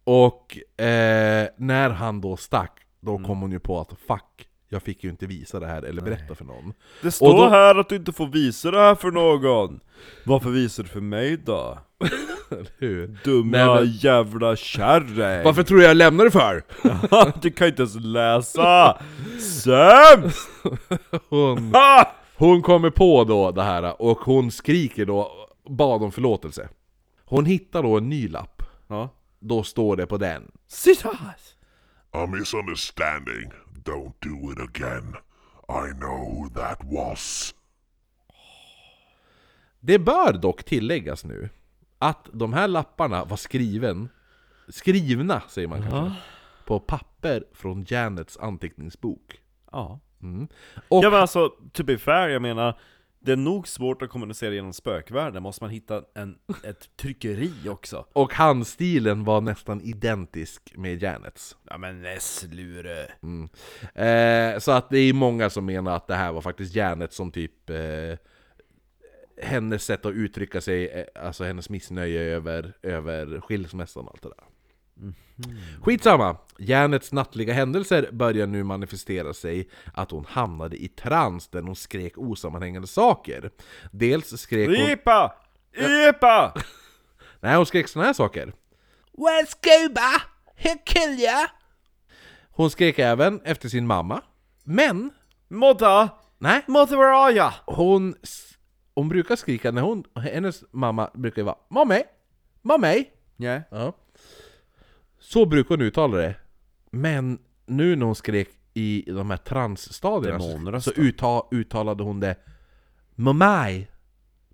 Och 0.04 0.58
eh, 0.84 1.48
när 1.56 1.90
han 1.90 2.20
då 2.20 2.36
stack, 2.36 2.80
då 3.00 3.10
Mm. 3.16 3.24
kom 3.28 3.40
hon 3.40 3.50
ju 3.52 3.60
på 3.60 3.80
att 3.80 3.92
fuck, 4.08 4.46
jag 4.72 4.82
fick 4.82 5.04
ju 5.04 5.10
inte 5.10 5.26
visa 5.26 5.60
det 5.60 5.66
här 5.66 5.82
eller 5.82 6.02
berätta 6.02 6.34
för 6.34 6.44
någon. 6.44 6.72
Det 7.02 7.10
står 7.10 7.36
då- 7.36 7.48
här 7.48 7.74
att 7.74 7.88
du 7.88 7.96
inte 7.96 8.12
får 8.12 8.26
visa 8.26 8.70
det 8.70 8.78
här 8.78 8.94
för 8.94 9.10
någon. 9.10 9.80
Varför 10.24 10.50
visar 10.50 10.82
du 10.82 10.88
för 10.88 11.00
mig 11.00 11.36
då? 11.36 11.78
Hur? 12.78 13.18
Dumma 13.24 13.50
Nej, 13.56 13.66
men- 13.74 13.92
jävla 13.92 14.56
kärring! 14.56 15.44
Varför 15.44 15.62
tror 15.62 15.78
du 15.78 15.84
jag 15.84 15.96
lämnade 15.96 16.28
det 16.28 16.32
för? 16.32 16.62
du 17.42 17.50
kan 17.50 17.66
inte 17.68 17.82
ens 17.82 17.94
läsa! 17.96 18.98
Sämst! 19.40 20.48
Hon, 21.28 21.72
hon 22.36 22.62
kommer 22.62 22.90
på 22.90 23.24
då 23.24 23.50
det 23.50 23.62
här 23.62 24.02
och 24.02 24.18
hon 24.18 24.50
skriker 24.50 25.06
då, 25.06 25.32
bad 25.68 26.02
om 26.02 26.12
förlåtelse. 26.12 26.68
Hon 27.24 27.44
hittar 27.46 27.82
då 27.82 27.96
en 27.96 28.08
ny 28.08 28.28
lapp. 28.28 28.62
Ja. 28.88 29.08
Då 29.40 29.62
står 29.62 29.96
det 29.96 30.06
på 30.06 30.16
den. 30.16 30.50
Citat! 30.68 31.16
A 32.12 32.26
misunderstanding. 32.26 33.50
Don't 33.84 34.14
do 34.20 34.52
it 34.52 34.58
again. 34.58 35.16
I 35.68 35.92
know 35.98 36.34
who 36.34 36.48
that 36.48 36.78
was. 36.84 37.54
Det 39.80 39.98
bör 39.98 40.32
dock 40.32 40.64
tilläggas 40.64 41.24
nu 41.24 41.48
att 41.98 42.28
de 42.32 42.52
här 42.52 42.68
lapparna 42.68 43.24
var 43.24 43.36
skriven, 43.36 44.08
skrivna 44.68 45.40
säger 45.48 45.68
man 45.68 45.82
kanske, 45.82 46.20
på 46.66 46.80
papper 46.80 47.44
från 47.52 47.84
Janets 47.88 48.36
anteckningsbok. 48.36 49.40
Ja. 49.72 50.00
Och 50.88 51.04
Ja 51.04 51.10
men 51.10 51.20
alltså, 51.20 51.48
to 51.72 51.84
be 51.84 51.98
fair, 51.98 52.28
jag 52.28 52.42
menar 52.42 52.78
Det 53.22 53.32
är 53.32 53.36
nog 53.36 53.68
svårt 53.68 54.02
att 54.02 54.10
kommunicera 54.10 54.54
genom 54.54 54.72
spökvärlden, 54.72 55.42
måste 55.42 55.64
man 55.64 55.70
hitta 55.70 56.02
en, 56.14 56.38
ett 56.64 56.96
tryckeri 56.96 57.52
också? 57.68 58.06
Och 58.12 58.34
handstilen 58.34 59.24
var 59.24 59.40
nästan 59.40 59.80
identisk 59.80 60.72
med 60.76 61.02
Janets. 61.02 61.56
Ja 61.64 61.78
men 61.78 62.02
nej, 62.02 62.20
slure 62.20 63.06
Eh, 63.94 64.58
så 64.58 64.72
att 64.72 64.90
det 64.90 64.98
är 64.98 65.12
många 65.12 65.50
som 65.50 65.66
menar 65.66 65.96
att 65.96 66.06
det 66.06 66.14
här 66.14 66.32
var 66.32 66.40
faktiskt 66.40 66.74
Janet 66.74 67.12
som 67.12 67.32
typ 67.32 67.70
eh, 67.70 68.18
Hennes 69.42 69.84
sätt 69.84 70.06
att 70.06 70.14
uttrycka 70.14 70.60
sig, 70.60 70.88
eh, 70.88 71.04
alltså 71.26 71.44
hennes 71.44 71.70
missnöje 71.70 72.20
över, 72.20 72.72
över 72.82 73.40
skilsmässan 73.40 74.04
och 74.04 74.10
allt 74.12 74.22
det 74.22 74.28
där. 74.28 74.49
Skitsamma! 75.82 76.36
Janets 76.58 77.12
nattliga 77.12 77.52
händelser 77.52 78.08
börjar 78.12 78.46
nu 78.46 78.64
manifestera 78.64 79.34
sig 79.34 79.68
att 79.94 80.10
hon 80.10 80.24
hamnade 80.28 80.76
i 80.76 80.88
trans 80.88 81.48
där 81.48 81.62
hon 81.62 81.76
skrek 81.76 82.18
osammanhängande 82.18 82.88
saker. 82.88 83.50
Dels 83.90 84.40
skrek 84.40 84.68
hon... 84.68 84.90
Ipa! 84.90 85.34
Ipa! 86.08 86.54
Nej, 87.40 87.56
hon 87.56 87.66
skrek 87.66 87.88
såna 87.88 88.04
här 88.04 88.12
saker. 88.12 88.52
Well, 89.12 89.46
Scuba! 89.46 90.22
He'll 90.56 90.84
kill 90.84 91.20
ya! 91.20 91.46
Hon 92.50 92.70
skrek 92.70 92.98
även 92.98 93.40
efter 93.44 93.68
sin 93.68 93.86
mamma. 93.86 94.22
Men, 94.64 95.10
Modda! 95.48 96.08
nej, 96.38 96.62
Modda, 96.66 96.96
where 96.96 97.16
are 97.16 97.32
ya? 97.32 97.52
hon, 97.66 98.14
hon 98.94 99.08
brukar 99.08 99.36
skrika 99.36 99.70
när 99.70 99.82
hon, 99.82 100.04
hennes 100.14 100.64
mamma 100.72 101.10
brukar 101.14 101.42
ju 101.42 101.46
vara 101.46 101.56
Mommy! 101.70 102.02
Mommy! 102.62 103.04
Yeah. 103.38 103.62
Ja. 103.70 103.92
Så 105.20 105.46
brukar 105.46 105.68
hon 105.68 105.80
uttala 105.80 106.16
det. 106.16 106.34
Men 106.90 107.38
nu 107.66 107.96
när 107.96 108.06
hon 108.06 108.14
skrek 108.14 108.48
i 108.74 109.04
de 109.06 109.30
här 109.30 109.36
transstadierna 109.36 110.40
så, 110.40 110.48
Demonröst 110.48 110.84
så 110.84 110.92
då. 110.96 111.02
utta, 111.02 111.42
uttalade 111.50 112.02
hon 112.02 112.20
det 112.20 112.36
Mamaj! 113.14 113.90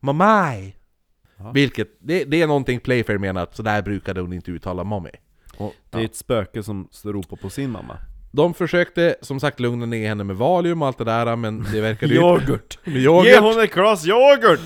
Mamaj! 0.00 0.76
Vilket, 1.54 1.88
det, 1.98 2.24
det 2.24 2.42
är 2.42 2.46
någonting 2.46 2.80
Playfair 2.80 3.18
menar 3.18 3.42
att 3.42 3.56
så 3.56 3.62
där 3.62 3.82
brukade 3.82 4.20
hon 4.20 4.32
inte 4.32 4.50
uttala 4.50 4.84
mommy. 4.84 5.10
Och, 5.56 5.74
Det 5.90 5.98
är 5.98 6.04
ett 6.04 6.16
spöke 6.16 6.62
som 6.62 6.88
ropar 7.04 7.36
på 7.36 7.50
sin 7.50 7.70
mamma 7.70 7.98
De 8.32 8.54
försökte 8.54 9.16
som 9.22 9.40
sagt 9.40 9.60
lugna 9.60 9.86
ner 9.86 10.08
henne 10.08 10.24
med 10.24 10.36
Valium 10.36 10.82
och 10.82 10.88
allt 10.88 10.98
det 10.98 11.04
där 11.04 11.36
men 11.36 11.66
det 11.72 11.80
verkade 11.80 12.14
ju 12.14 12.20
Yoghurt! 12.20 12.78
yoghurt. 12.84 13.26
Ge 13.26 13.38
hon 13.38 13.60
ett 13.60 13.74
glas 13.74 14.06
yoghurt! 14.06 14.60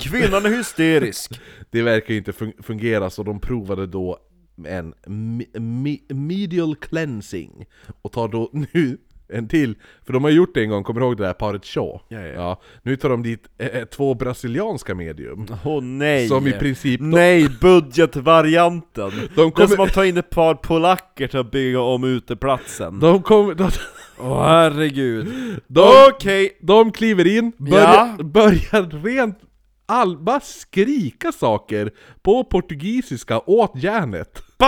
Kvinnan 0.00 0.46
är 0.46 0.56
hysterisk! 0.56 1.40
Det 1.70 1.82
verkar 1.82 2.12
ju 2.14 2.18
inte 2.18 2.32
fun- 2.32 2.62
fungera 2.62 3.10
så 3.10 3.22
de 3.22 3.40
provade 3.40 3.86
då 3.86 4.18
en 4.66 4.94
me- 5.06 5.52
me- 5.58 6.14
medial 6.14 6.76
cleansing 6.76 7.66
och 8.02 8.12
tar 8.12 8.28
då 8.28 8.50
nu 8.72 8.98
en 9.28 9.48
till. 9.48 9.74
För 10.06 10.12
de 10.12 10.24
har 10.24 10.30
gjort 10.30 10.54
det 10.54 10.62
en 10.62 10.70
gång, 10.70 10.84
kommer 10.84 11.00
du 11.00 11.06
ihåg 11.06 11.16
det 11.16 11.24
där 11.26 11.32
paret 11.32 11.64
Shaw? 11.64 12.00
Ja, 12.08 12.20
ja. 12.20 12.60
nu 12.82 12.96
tar 12.96 13.08
de 13.08 13.22
dit 13.22 13.44
eh, 13.58 13.84
två 13.84 14.14
brasilianska 14.14 14.94
medium. 14.94 15.46
Åh 15.64 15.82
nej! 15.82 16.28
Som 16.28 16.46
i 16.46 16.52
princip... 16.52 17.00
Nej, 17.00 17.48
budgetvarianten! 17.60 19.10
De 19.10 19.28
Det 19.34 19.42
är 19.42 19.50
kommer- 19.50 19.66
som 19.68 19.80
att 19.84 19.92
ta 19.94 20.04
in 20.06 20.16
ett 20.16 20.30
par 20.30 20.54
polacker 20.54 21.26
till 21.28 21.38
att 21.38 21.50
bygga 21.50 21.80
om 21.80 22.04
uteplatsen. 22.04 23.00
De 23.00 23.22
kommer... 23.22 23.54
De, 23.54 23.70
Åh 24.18 24.42
herregud. 24.48 25.26
de, 25.66 25.92
Okej! 26.14 26.58
de 26.60 26.92
kliver 26.92 27.26
in, 27.36 27.52
börjar, 27.58 28.14
Ja. 28.18 28.24
börjar 28.24 29.02
rent 29.04 29.38
all, 29.86 30.18
bara 30.18 30.40
skrika 30.40 31.32
saker 31.32 31.92
på 32.22 32.44
portugisiska 32.44 33.40
åt 33.40 33.72
järnet. 33.74 34.42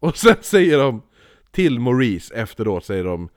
Och 0.00 0.16
sen 0.16 0.36
säger 0.40 0.78
de 0.78 1.02
till 1.50 1.78
Maurice 1.78 2.34
efteråt, 2.34 2.84
säger 2.84 3.04
de 3.04 3.28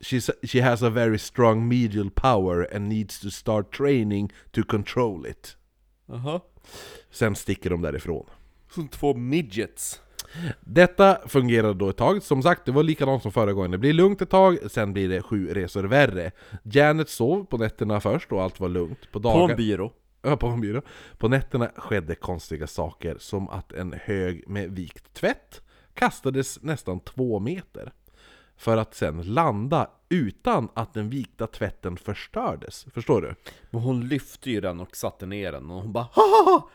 She's, 0.00 0.30
She 0.46 0.62
has 0.62 0.82
a 0.82 0.90
very 0.90 1.18
strong 1.18 1.68
medial 1.68 2.10
power 2.10 2.74
and 2.74 2.88
needs 2.88 3.20
to 3.20 3.30
start 3.30 3.72
training 3.76 4.32
to 4.50 4.62
control 4.62 5.26
it. 5.26 5.56
Jaha. 6.06 6.40
Sen 7.10 7.36
sticker 7.36 7.70
de 7.70 7.82
därifrån. 7.82 8.26
Som 8.74 8.88
två 8.88 9.14
midgets. 9.14 10.00
Detta 10.60 11.28
fungerade 11.28 11.74
då 11.74 11.88
ett 11.88 11.96
tag, 11.96 12.22
som 12.22 12.42
sagt 12.42 12.64
det 12.64 12.72
var 12.72 12.82
likadant 12.82 13.22
som 13.22 13.32
förra 13.32 13.52
gången. 13.52 13.70
Det 13.70 13.78
blir 13.78 13.92
lugnt 13.92 14.22
ett 14.22 14.30
tag, 14.30 14.58
sen 14.70 14.92
blir 14.92 15.08
det 15.08 15.22
sju 15.22 15.54
resor 15.54 15.84
värre. 15.84 16.30
Janet 16.62 17.08
sov 17.08 17.44
på 17.44 17.58
nätterna 17.58 18.00
först 18.00 18.32
och 18.32 18.42
allt 18.42 18.60
var 18.60 18.68
lugnt. 18.68 19.00
På 19.00 19.20
På 19.20 19.28
dagen... 19.28 19.50
en 19.50 19.56
byrå. 19.56 19.92
Ja, 20.22 20.36
på 20.36 20.46
en 20.46 20.60
byrå. 20.60 20.82
På 21.18 21.28
nätterna 21.28 21.70
skedde 21.76 22.14
konstiga 22.14 22.66
saker, 22.66 23.16
som 23.18 23.48
att 23.48 23.72
en 23.72 23.94
hög 24.02 24.48
med 24.48 24.70
vikt 24.70 25.14
tvätt 25.14 25.62
kastades 25.94 26.62
nästan 26.62 27.00
två 27.00 27.38
meter. 27.38 27.92
För 28.56 28.76
att 28.76 28.94
sen 28.94 29.22
landa 29.22 29.90
utan 30.08 30.68
att 30.74 30.94
den 30.94 31.10
vikta 31.10 31.46
tvätten 31.46 31.96
förstördes. 31.96 32.86
Förstår 32.94 33.22
du? 33.22 33.34
Men 33.70 33.80
hon 33.80 34.08
lyfte 34.08 34.50
ju 34.50 34.60
den 34.60 34.80
och 34.80 34.96
satte 34.96 35.26
ner 35.26 35.52
den 35.52 35.70
och 35.70 35.82
hon 35.82 35.92
bara 35.92 36.08
Haha! 36.12 36.68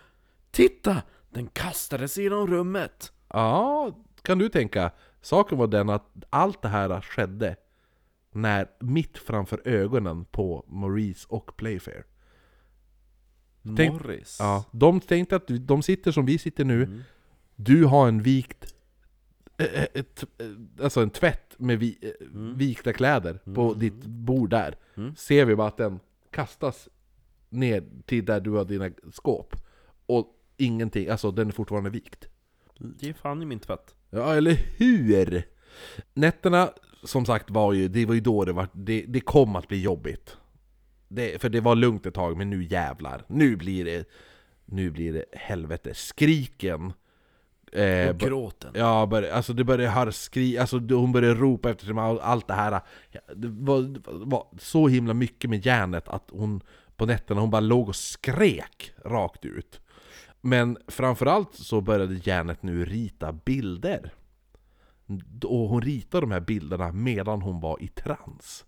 Titta! 0.52 1.02
Den 1.30 1.48
kastades 1.48 2.18
genom 2.18 2.48
rummet! 2.48 3.13
Ja, 3.34 3.92
kan 4.22 4.38
du 4.38 4.50
tänka. 4.50 4.92
Saken 5.22 5.58
var 5.58 5.68
den 5.68 5.90
att 5.90 6.06
allt 6.30 6.62
det 6.62 6.68
här 6.68 7.02
skedde 7.02 7.56
när 8.32 8.68
mitt 8.80 9.18
framför 9.18 9.62
ögonen 9.68 10.26
på 10.26 10.66
Maurice 10.68 11.26
och 11.30 11.58
Playfair. 11.58 12.04
Tänk- 13.78 13.94
Morris. 13.94 14.38
Ja, 14.40 14.66
de 14.72 15.00
tänkte 15.00 15.36
att 15.36 15.48
de 15.48 15.84
sitter 15.84 16.12
som 16.12 16.26
vi 16.26 16.38
sitter 16.38 16.66
nu. 16.66 17.04
Du 17.56 17.86
har 17.86 18.08
en 18.08 18.22
vikt... 18.22 18.76
eh, 19.58 19.66
eh, 19.74 19.88
Ett, 19.94 20.24
eh, 20.38 20.48
alltså 20.84 21.02
en 21.02 21.10
tvätt 21.10 21.56
med 21.60 21.80
vi, 21.80 21.98
eh, 22.02 22.28
vikta 22.56 22.94
kläder 22.94 23.40
på 23.56 23.74
ditt 23.74 24.06
bord 24.06 24.50
där. 24.50 24.76
Ser 25.16 25.46
vi 25.46 25.56
bara 25.56 25.68
att 25.68 25.78
den 25.78 26.00
kastas 26.32 26.90
ner 27.50 27.84
till 28.06 28.26
där 28.26 28.42
du 28.42 28.52
har 28.52 28.66
dina 28.66 28.90
skåp. 29.12 29.56
Och 30.06 30.28
ingenting, 30.58 31.10
alltså 31.10 31.32
den 31.32 31.48
är 31.48 31.52
fortfarande 31.52 31.90
vikt. 31.90 32.28
Ge 33.00 33.14
fan 33.14 33.42
i 33.42 33.46
min 33.46 33.60
tvätt. 33.60 33.96
Ja, 34.10 34.34
eller 34.36 34.54
hur? 34.78 35.44
Nätterna, 36.14 36.70
som 37.04 37.26
sagt, 37.26 37.50
var 37.50 37.74
ju, 37.74 37.88
det 37.88 38.06
var 38.06 38.14
ju 38.14 38.20
då 38.20 38.46
det 38.46 38.54
var, 38.54 38.68
det, 38.74 39.06
det 39.08 39.20
kom 39.20 39.56
att 39.56 39.68
bli 39.68 39.82
jobbigt. 39.82 40.38
Det, 41.08 41.42
för 41.42 41.50
det 41.50 41.62
var 41.62 41.76
lugnt 41.76 42.06
ett 42.06 42.14
tag, 42.14 42.38
men 42.38 42.50
nu 42.50 42.64
jävlar. 42.64 43.24
Nu 43.28 43.56
blir 43.56 43.86
det, 43.86 44.10
nu 44.66 44.90
blir 44.92 45.14
det 45.14 45.26
helvete. 45.32 45.94
Skriken. 45.94 46.94
Eh, 47.72 48.10
Och 48.10 48.18
gråten. 48.20 48.72
Ja, 48.76 49.06
bör, 49.06 49.24
alltså 49.24 49.54
det 49.54 49.64
började 49.64 49.90
höra 49.94 50.12
skri, 50.12 50.58
alltså 50.58 50.80
det- 50.80 50.96
hon 50.96 51.12
började 51.12 51.40
ropa 51.40 51.70
efter 51.70 52.00
all- 52.00 52.20
allt 52.20 52.48
det 52.48 52.54
här. 52.54 52.82
Det 53.36 53.48
var, 53.48 53.82
det 53.82 54.02
var 54.06 54.48
så 54.60 54.88
himla 54.88 55.14
mycket 55.14 55.50
med 55.50 55.66
järnet 55.66 56.08
att 56.08 56.30
hon 56.32 56.62
på 56.96 57.06
nätterna, 57.06 57.42
hon 57.42 57.50
bara 57.50 57.60
låg 57.62 57.90
och 57.90 57.96
skrek 57.96 58.92
rakt 59.06 59.46
ut. 59.46 59.80
Men 60.46 60.78
framförallt 60.88 61.56
så 61.56 61.82
började 61.82 62.20
järnet 62.24 62.64
nu 62.64 62.86
rita 62.86 63.32
bilder. 63.32 64.14
Och 65.44 65.70
hon 65.70 65.82
ritade 65.82 66.22
de 66.22 66.32
här 66.32 66.40
bilderna 66.40 66.92
medan 66.92 67.42
hon 67.42 67.60
var 67.60 67.84
i 67.84 67.88
trans. 67.88 68.66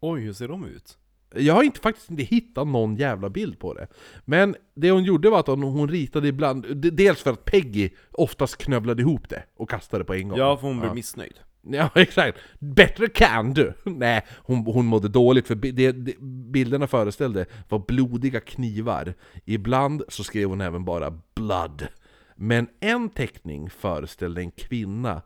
Oj, 0.00 0.20
hur 0.20 0.32
ser 0.32 0.48
de 0.48 0.64
ut? 0.64 0.98
Jag 1.34 1.54
har 1.54 1.62
inte, 1.62 1.80
faktiskt 1.80 2.10
inte 2.10 2.22
hittat 2.22 2.66
någon 2.66 2.96
jävla 2.96 3.30
bild 3.30 3.58
på 3.58 3.74
det. 3.74 3.86
Men 4.24 4.56
det 4.74 4.90
hon 4.90 5.04
gjorde 5.04 5.30
var 5.30 5.40
att 5.40 5.46
hon, 5.46 5.62
hon 5.62 5.88
ritade 5.88 6.28
ibland, 6.28 6.76
dels 6.76 7.22
för 7.22 7.30
att 7.30 7.44
Peggy 7.44 7.90
oftast 8.12 8.56
knövlade 8.56 9.02
ihop 9.02 9.28
det 9.28 9.44
och 9.56 9.70
kastade 9.70 10.04
på 10.04 10.14
en 10.14 10.28
gång. 10.28 10.38
Ja, 10.38 10.56
för 10.56 10.66
hon 10.66 10.80
blev 10.80 10.94
missnöjd. 10.94 11.38
Ja, 11.70 11.90
exakt. 11.94 12.38
Bättre 12.58 13.08
kan 13.08 13.54
du! 13.54 13.72
Nej, 13.84 14.26
hon, 14.36 14.58
hon 14.58 14.86
mådde 14.86 15.08
dåligt 15.08 15.46
för 15.46 15.54
det, 15.54 15.92
det, 15.92 16.20
bilderna 16.52 16.86
föreställde 16.86 17.46
var 17.68 17.78
blodiga 17.78 18.40
knivar. 18.40 19.14
Ibland 19.44 20.02
så 20.08 20.24
skrev 20.24 20.48
hon 20.48 20.60
även 20.60 20.84
bara 20.84 21.10
'blood' 21.10 21.88
Men 22.36 22.68
en 22.80 23.08
teckning 23.08 23.70
föreställde 23.70 24.40
en 24.40 24.50
kvinna 24.50 25.22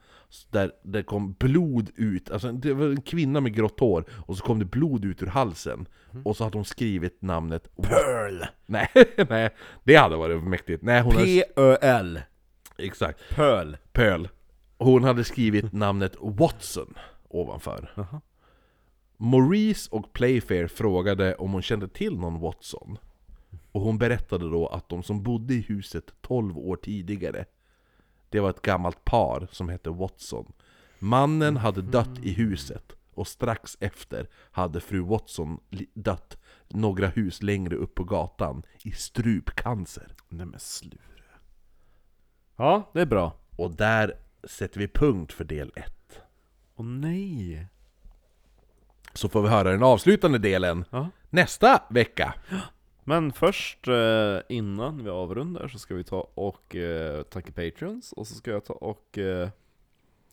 där 0.51 0.73
det 0.83 1.03
kom 1.03 1.33
blod 1.33 1.91
ut, 1.95 2.31
alltså 2.31 2.53
det 2.53 2.75
var 2.75 2.87
en 2.87 3.03
kvinna 3.03 3.41
med 3.41 3.55
grått 3.55 3.81
hår 3.81 4.05
och 4.11 4.37
så 4.37 4.45
kom 4.45 4.59
det 4.59 4.65
blod 4.65 5.05
ut 5.05 5.23
ur 5.23 5.27
halsen 5.27 5.89
Och 6.25 6.37
så 6.37 6.45
hade 6.45 6.59
hon 6.59 6.65
skrivit 6.65 7.23
namnet 7.23 7.77
Pearl! 7.77 8.45
Nej, 8.67 8.89
nej, 9.29 9.51
det 9.85 9.97
hade 9.97 10.17
varit 10.17 10.43
mäktigt. 10.43 10.83
Nej, 10.83 11.03
hon 11.03 11.13
hade, 11.13 11.25
P-Ö-L. 11.25 12.21
exakt. 12.79 13.21
Pöl. 13.35 13.77
Pearl. 13.93 14.27
Hon 14.79 15.05
hade 15.05 15.25
skrivit 15.25 15.73
namnet 15.73 16.17
Watson 16.21 16.95
ovanför. 17.29 18.09
Maurice 19.17 19.89
och 19.91 20.13
Playfair 20.13 20.67
frågade 20.67 21.35
om 21.35 21.53
hon 21.53 21.63
kände 21.63 21.89
till 21.89 22.19
någon 22.19 22.41
Watson. 22.41 22.99
Och 23.73 23.81
hon 23.81 23.99
berättade 23.99 24.51
då 24.51 24.67
att 24.67 24.89
de 24.89 25.03
som 25.03 25.23
bodde 25.23 25.55
i 25.55 25.61
huset 25.61 26.15
12 26.21 26.59
år 26.59 26.77
tidigare, 26.77 27.45
det 28.29 28.41
var 28.41 28.51
ett 28.51 28.63
gammalt 28.63 29.05
par 29.05 29.49
som 29.53 29.69
hette 29.69 29.91
Watson. 29.91 30.53
Mannen 30.99 31.57
hade 31.57 31.83
dött 31.83 32.19
i 32.23 32.33
huset, 32.33 32.93
och 33.15 33.29
strax 33.29 33.77
efter 33.81 34.29
hade 34.51 34.81
fru 34.81 35.01
Watson 35.01 35.61
dött 35.95 36.39
några 36.69 37.07
hus 37.07 37.43
längre 37.43 37.77
upp 37.77 37.95
på 37.95 38.05
gatan 38.05 38.63
i 38.83 38.93
strupcancer. 38.93 40.15
Nej 40.29 40.47
men 40.47 40.61
slure. 40.61 41.01
Ja, 42.57 42.91
det 42.93 43.01
är 43.01 43.07
bra. 43.07 43.33
Och 43.57 43.77
där 43.77 44.19
sätter 44.47 44.79
vi 44.81 44.89
punkt 44.89 45.33
för 45.33 45.45
del 45.45 45.73
1. 45.77 45.93
Åh 46.77 46.87
nej. 46.87 47.67
Så 49.15 49.29
får 49.29 49.43
vi 49.43 49.49
höra 49.49 49.71
den 49.71 49.83
avslutande 49.83 50.39
delen 50.39 50.85
Ja. 50.91 51.11
nästa 51.31 51.83
vecka. 51.91 52.35
Men 53.05 53.33
först, 53.33 53.89
eh, 53.89 54.39
innan 54.49 55.05
vi 55.05 55.11
avrundar, 55.11 55.69
så 55.69 55.79
ska 55.79 55.95
vi 55.95 56.05
ta 56.05 56.31
och 56.35 56.77
eh, 56.77 57.23
tacka 57.23 57.53
Patreons, 57.53 58.13
och 58.13 58.27
så 58.27 58.35
ska 58.35 58.51
jag 58.51 58.65
ta 58.65 58.73
och... 58.73 59.19
Eh, 59.19 59.49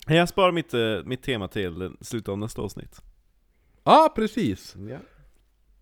jag 0.07 0.29
sparar 0.29 0.51
mitt, 0.51 0.73
mitt 1.07 1.21
tema 1.23 1.47
till 1.47 1.91
slutet 2.01 2.29
av 2.29 2.37
nästa 2.37 2.61
avsnitt. 2.61 3.01
Ja, 3.83 4.13
precis. 4.15 4.75
Ja. 4.89 4.97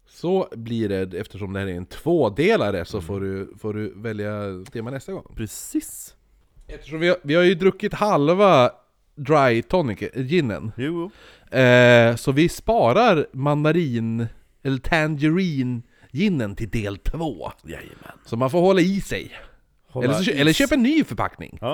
Så 0.05 0.47
blir 0.55 0.89
det, 0.89 1.13
eftersom 1.19 1.53
det 1.53 1.59
här 1.59 1.67
är 1.67 1.73
en 1.73 1.85
tvådelare, 1.85 2.85
så 2.85 3.01
får, 3.01 3.19
du, 3.19 3.53
får 3.57 3.73
du 3.73 3.93
välja 3.95 4.63
tema 4.71 4.91
nästa 4.91 5.13
gång. 5.13 5.33
Precis. 5.35 6.15
Eftersom 6.75 6.99
vi 6.99 7.07
har, 7.07 7.17
vi 7.23 7.35
har 7.35 7.43
ju 7.43 7.55
druckit 7.55 7.93
halva 7.93 8.71
dry 9.15 9.61
tonic, 9.61 9.99
ginen. 10.15 10.71
Jo. 10.77 11.11
Eh, 11.57 12.15
så 12.15 12.31
vi 12.31 12.49
sparar 12.49 13.27
mandarin, 13.33 14.27
eller 14.63 14.77
tangerine 14.77 15.81
ginen 16.11 16.55
till 16.55 16.69
del 16.69 16.97
två. 16.97 17.51
Jajamän. 17.63 18.17
Så 18.25 18.37
man 18.37 18.49
får 18.49 18.61
hålla 18.61 18.81
i 18.81 19.01
sig. 19.01 19.31
Eller, 19.95 20.13
så, 20.13 20.31
eller 20.31 20.53
köp 20.53 20.71
en 20.71 20.83
ny 20.83 21.03
förpackning. 21.03 21.57
Ja. 21.61 21.73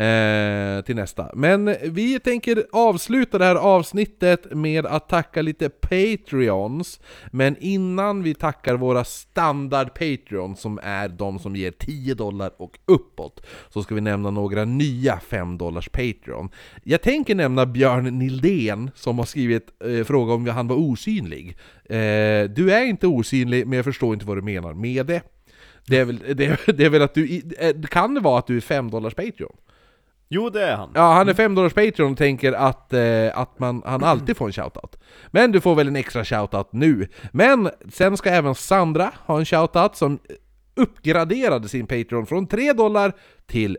eh, 0.00 0.82
till 0.84 0.96
nästa. 0.96 1.30
Men 1.34 1.76
vi 1.82 2.20
tänker 2.20 2.64
avsluta 2.72 3.38
det 3.38 3.44
här 3.44 3.56
avsnittet 3.56 4.54
med 4.54 4.86
att 4.86 5.08
tacka 5.08 5.42
lite 5.42 5.68
Patreons. 5.68 7.00
Men 7.30 7.56
innan 7.60 8.22
vi 8.22 8.34
tackar 8.34 8.74
våra 8.74 9.04
standard 9.04 9.94
Patreons, 9.94 10.60
som 10.60 10.80
är 10.82 11.08
de 11.08 11.38
som 11.38 11.56
ger 11.56 11.70
10 11.70 12.14
dollar 12.14 12.50
och 12.56 12.78
uppåt, 12.86 13.46
så 13.68 13.82
ska 13.82 13.94
vi 13.94 14.00
nämna 14.00 14.30
några 14.30 14.64
nya 14.64 15.20
5 15.20 15.58
dollars 15.58 15.88
Patreon. 15.88 16.48
Jag 16.84 17.02
tänker 17.02 17.34
nämna 17.34 17.66
Björn 17.66 18.18
Nildén, 18.18 18.90
som 18.94 19.18
har 19.18 19.26
skrivit 19.26 19.68
eh, 19.84 20.04
fråga 20.04 20.32
om 20.32 20.46
han 20.46 20.68
var 20.68 20.76
osynlig. 20.76 21.56
Eh, 21.84 22.50
du 22.50 22.72
är 22.72 22.84
inte 22.84 23.06
osynlig, 23.06 23.66
men 23.66 23.76
jag 23.76 23.84
förstår 23.84 24.14
inte 24.14 24.26
vad 24.26 24.36
du 24.36 24.42
menar 24.42 24.74
med 24.74 25.06
det. 25.06 25.22
Det 25.86 25.98
är 25.98 26.04
väl, 26.04 26.18
det 26.34 26.46
är, 26.46 26.72
det 26.72 26.84
är 26.84 26.90
väl 26.90 27.02
att 27.02 27.14
du, 27.14 27.42
eh, 27.58 27.80
kan 27.82 28.14
det 28.14 28.20
vara 28.20 28.38
att 28.38 28.46
du 28.46 28.56
är 28.56 28.60
5 28.60 28.90
dollars 28.90 29.14
Patreon? 29.14 29.56
Jo, 30.28 30.50
det 30.50 30.62
är 30.62 30.76
han. 30.76 30.90
Ja, 30.94 31.12
han 31.12 31.28
är 31.28 31.34
5 31.34 31.54
dollars 31.54 31.72
Patreon 31.72 32.12
och 32.12 32.18
tänker 32.18 32.52
att, 32.52 32.92
eh, 32.92 33.38
att 33.38 33.58
man, 33.58 33.82
han 33.86 34.04
alltid 34.04 34.36
får 34.36 34.46
en 34.46 34.52
shoutout. 34.52 34.96
Men 35.30 35.52
du 35.52 35.60
får 35.60 35.74
väl 35.74 35.88
en 35.88 35.96
extra 35.96 36.24
shoutout 36.24 36.72
nu. 36.72 37.08
Men 37.32 37.70
sen 37.92 38.16
ska 38.16 38.30
även 38.30 38.54
Sandra 38.54 39.12
ha 39.26 39.38
en 39.38 39.44
shoutout 39.44 39.96
som 39.96 40.18
uppgraderade 40.74 41.68
sin 41.68 41.86
Patreon 41.86 42.26
från 42.26 42.46
3 42.46 42.72
dollar 42.72 43.12
till 43.46 43.78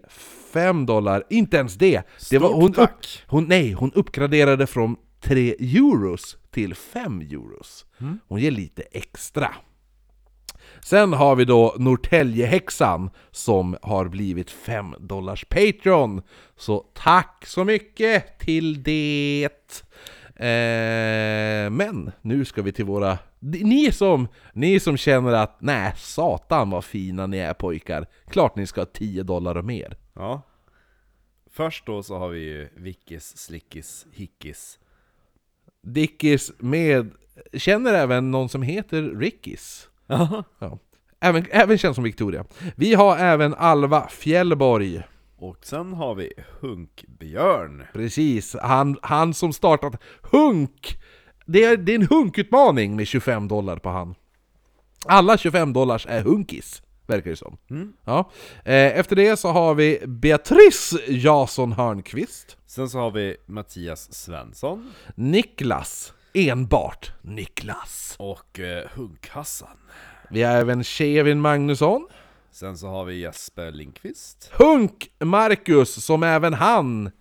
5 0.53 0.85
dollar. 0.85 1.23
Inte 1.29 1.57
ens 1.57 1.75
det! 1.75 2.01
det 2.29 2.37
var, 2.37 2.53
hon, 2.53 2.75
upp, 2.75 2.89
hon, 3.27 3.45
nej, 3.45 3.71
hon 3.71 3.91
uppgraderade 3.95 4.67
från 4.67 4.95
3 5.21 5.55
euros 5.59 6.37
till 6.51 6.75
5 6.75 7.21
euros. 7.21 7.85
Hon 8.27 8.39
ger 8.39 8.51
lite 8.51 8.81
extra. 8.91 9.49
Sen 10.85 11.13
har 11.13 11.35
vi 11.35 11.45
då 11.45 11.75
Norrtäljehäxan 11.79 13.09
som 13.31 13.77
har 13.81 14.05
blivit 14.05 14.51
5 14.51 14.95
dollars 14.99 15.45
Patreon. 15.45 16.21
Så 16.55 16.85
tack 16.93 17.45
så 17.47 17.63
mycket 17.63 18.39
till 18.39 18.83
det! 18.83 19.49
Eh, 20.35 21.69
men 21.69 22.11
nu 22.21 22.45
ska 22.45 22.61
vi 22.61 22.71
till 22.71 22.85
våra... 22.85 23.17
Ni 23.39 23.91
som, 23.91 24.27
ni 24.53 24.79
som 24.79 24.97
känner 24.97 25.33
att 25.33 25.61
nej, 25.61 25.93
satan 25.97 26.69
vad 26.69 26.85
fina 26.85 27.27
ni 27.27 27.37
är 27.37 27.53
pojkar. 27.53 28.07
Klart 28.27 28.55
ni 28.55 28.67
ska 28.67 28.81
ha 28.81 28.85
10 28.85 29.23
dollar 29.23 29.57
och 29.57 29.65
mer. 29.65 29.97
Ja. 30.13 30.41
Först 31.51 31.85
då 31.85 32.03
så 32.03 32.17
har 32.17 32.29
vi 32.29 32.39
ju 32.39 32.69
Vickis, 32.75 33.37
Slickis, 33.37 34.05
Hickis. 34.11 34.79
Dickis 35.81 36.51
med... 36.57 37.11
Känner 37.53 37.93
även 37.93 38.31
någon 38.31 38.49
som 38.49 38.61
heter 38.61 39.01
Rickis. 39.01 39.89
Ja. 40.17 40.43
Ja. 40.59 40.79
Även, 41.19 41.45
även 41.51 41.77
känd 41.77 41.95
som 41.95 42.03
Victoria. 42.03 42.45
Vi 42.75 42.93
har 42.93 43.17
även 43.17 43.53
Alva 43.53 44.07
Fjällborg. 44.07 45.01
Och 45.37 45.57
sen 45.61 45.93
har 45.93 46.15
vi 46.15 46.33
Hunkbjörn. 46.61 47.83
Precis, 47.93 48.55
han, 48.61 48.97
han 49.01 49.33
som 49.33 49.53
startat 49.53 50.01
Hunk! 50.31 50.97
Det 51.45 51.63
är, 51.63 51.77
det 51.77 51.91
är 51.91 51.95
en 51.95 52.07
hunkutmaning 52.07 52.95
med 52.95 53.07
25 53.07 53.47
dollar 53.47 53.77
på 53.77 53.89
han. 53.89 54.15
Alla 55.05 55.37
25 55.37 55.73
dollars 55.73 56.05
är 56.09 56.21
hunkis, 56.21 56.81
verkar 57.07 57.29
det 57.29 57.35
som. 57.35 57.57
Ja. 58.05 58.31
Eh, 58.65 58.99
Efter 58.99 59.15
det 59.15 59.37
så 59.37 59.49
har 59.51 59.75
vi 59.75 59.99
Beatrice 60.07 60.93
Jason 61.07 61.71
Hörnqvist. 61.71 62.57
Sen 62.65 62.89
så 62.89 62.97
har 62.99 63.11
vi 63.11 63.35
Mattias 63.45 64.13
Svensson. 64.13 64.91
Niklas, 65.15 66.13
enbart 66.33 67.11
Niklas. 67.21 68.15
Och 68.19 68.59
eh, 68.59 68.87
Hunk-Hassan. 68.95 69.77
Vi 70.29 70.43
har 70.43 70.55
även 70.55 70.83
Kevin 70.83 71.39
Magnusson. 71.39 72.07
Sen 72.51 72.77
så 72.77 72.87
har 72.87 73.05
vi 73.05 73.19
Jesper 73.19 73.71
Linkvist. 73.71 74.51
Hunk 74.53 75.09
Marcus, 75.19 76.05
som 76.05 76.23
även 76.23 76.53
han 76.53 77.11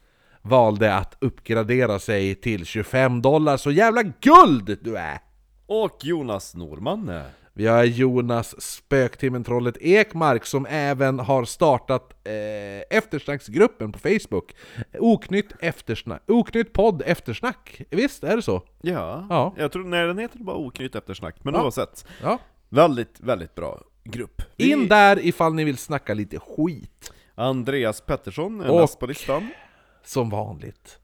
valde 0.43 0.95
att 0.95 1.17
uppgradera 1.21 1.99
sig 1.99 2.35
till 2.35 2.67
25 2.67 3.23
dollar. 3.23 3.57
Så 3.57 3.71
jävla 3.71 4.03
guld 4.03 4.79
du 4.83 4.97
är! 4.97 5.19
Och 5.67 5.99
Jonas 6.03 6.55
Norman. 6.55 7.23
Vi 7.55 7.67
har 7.67 7.85
Jonas 7.85 8.61
Spöktimmen 8.63 9.45
Trollet 9.45 9.77
Ekmark 9.81 10.47
som 10.47 10.67
även 10.71 11.19
har 11.19 11.45
startat 11.45 12.13
eh, 12.27 12.97
eftersnacksgruppen 12.99 13.93
på 13.93 13.99
Facebook. 13.99 14.55
Oknytt, 14.99 15.53
eftersnack, 15.61 16.23
Oknytt 16.27 16.73
podd 16.73 17.03
eftersnack. 17.07 17.83
Visst 17.91 18.25
är 18.25 18.37
det 18.37 18.43
så? 18.43 18.63
Ja, 18.83 19.27
Ja. 19.31 19.55
jag 19.59 19.73
tror 19.73 19.85
nej, 19.85 20.07
den 20.07 20.19
heter 20.19 20.39
bara 20.39 20.57
Oknytt 20.57 20.95
eftersnack, 20.95 21.37
men 21.45 21.55
Ja. 21.55 21.63
oavsett. 21.63 22.07
Ja. 22.23 22.39
Väldigt, 22.69 23.21
väldigt 23.21 23.55
bra 23.55 23.81
grupp. 24.05 24.43
In 24.57 24.89
där 24.89 25.27
ifall 25.27 25.55
ni 25.55 25.65
vill 25.65 25.79
snacka 25.79 26.15
lite 26.15 26.39
skit. 26.39 27.13
Andreas 27.35 28.01
Pettersson 28.01 28.61
är 28.61 28.71
Och- 28.71 28.81
näst 28.81 28.99
på 28.99 29.07
listan. 29.07 29.49
Som 30.05 30.31
vanligt. 30.31 30.99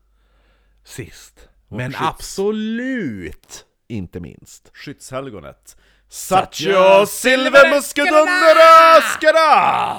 Sist. 0.85 1.49
Men 1.69 1.91
skits. 1.93 2.01
absolut 2.03 3.67
inte 3.89 4.21
minst. 4.21 4.71
Skyttshelgonet. 4.75 5.77
Satcho 6.11 7.07
Silvermuskedunderöskara! 7.07 9.97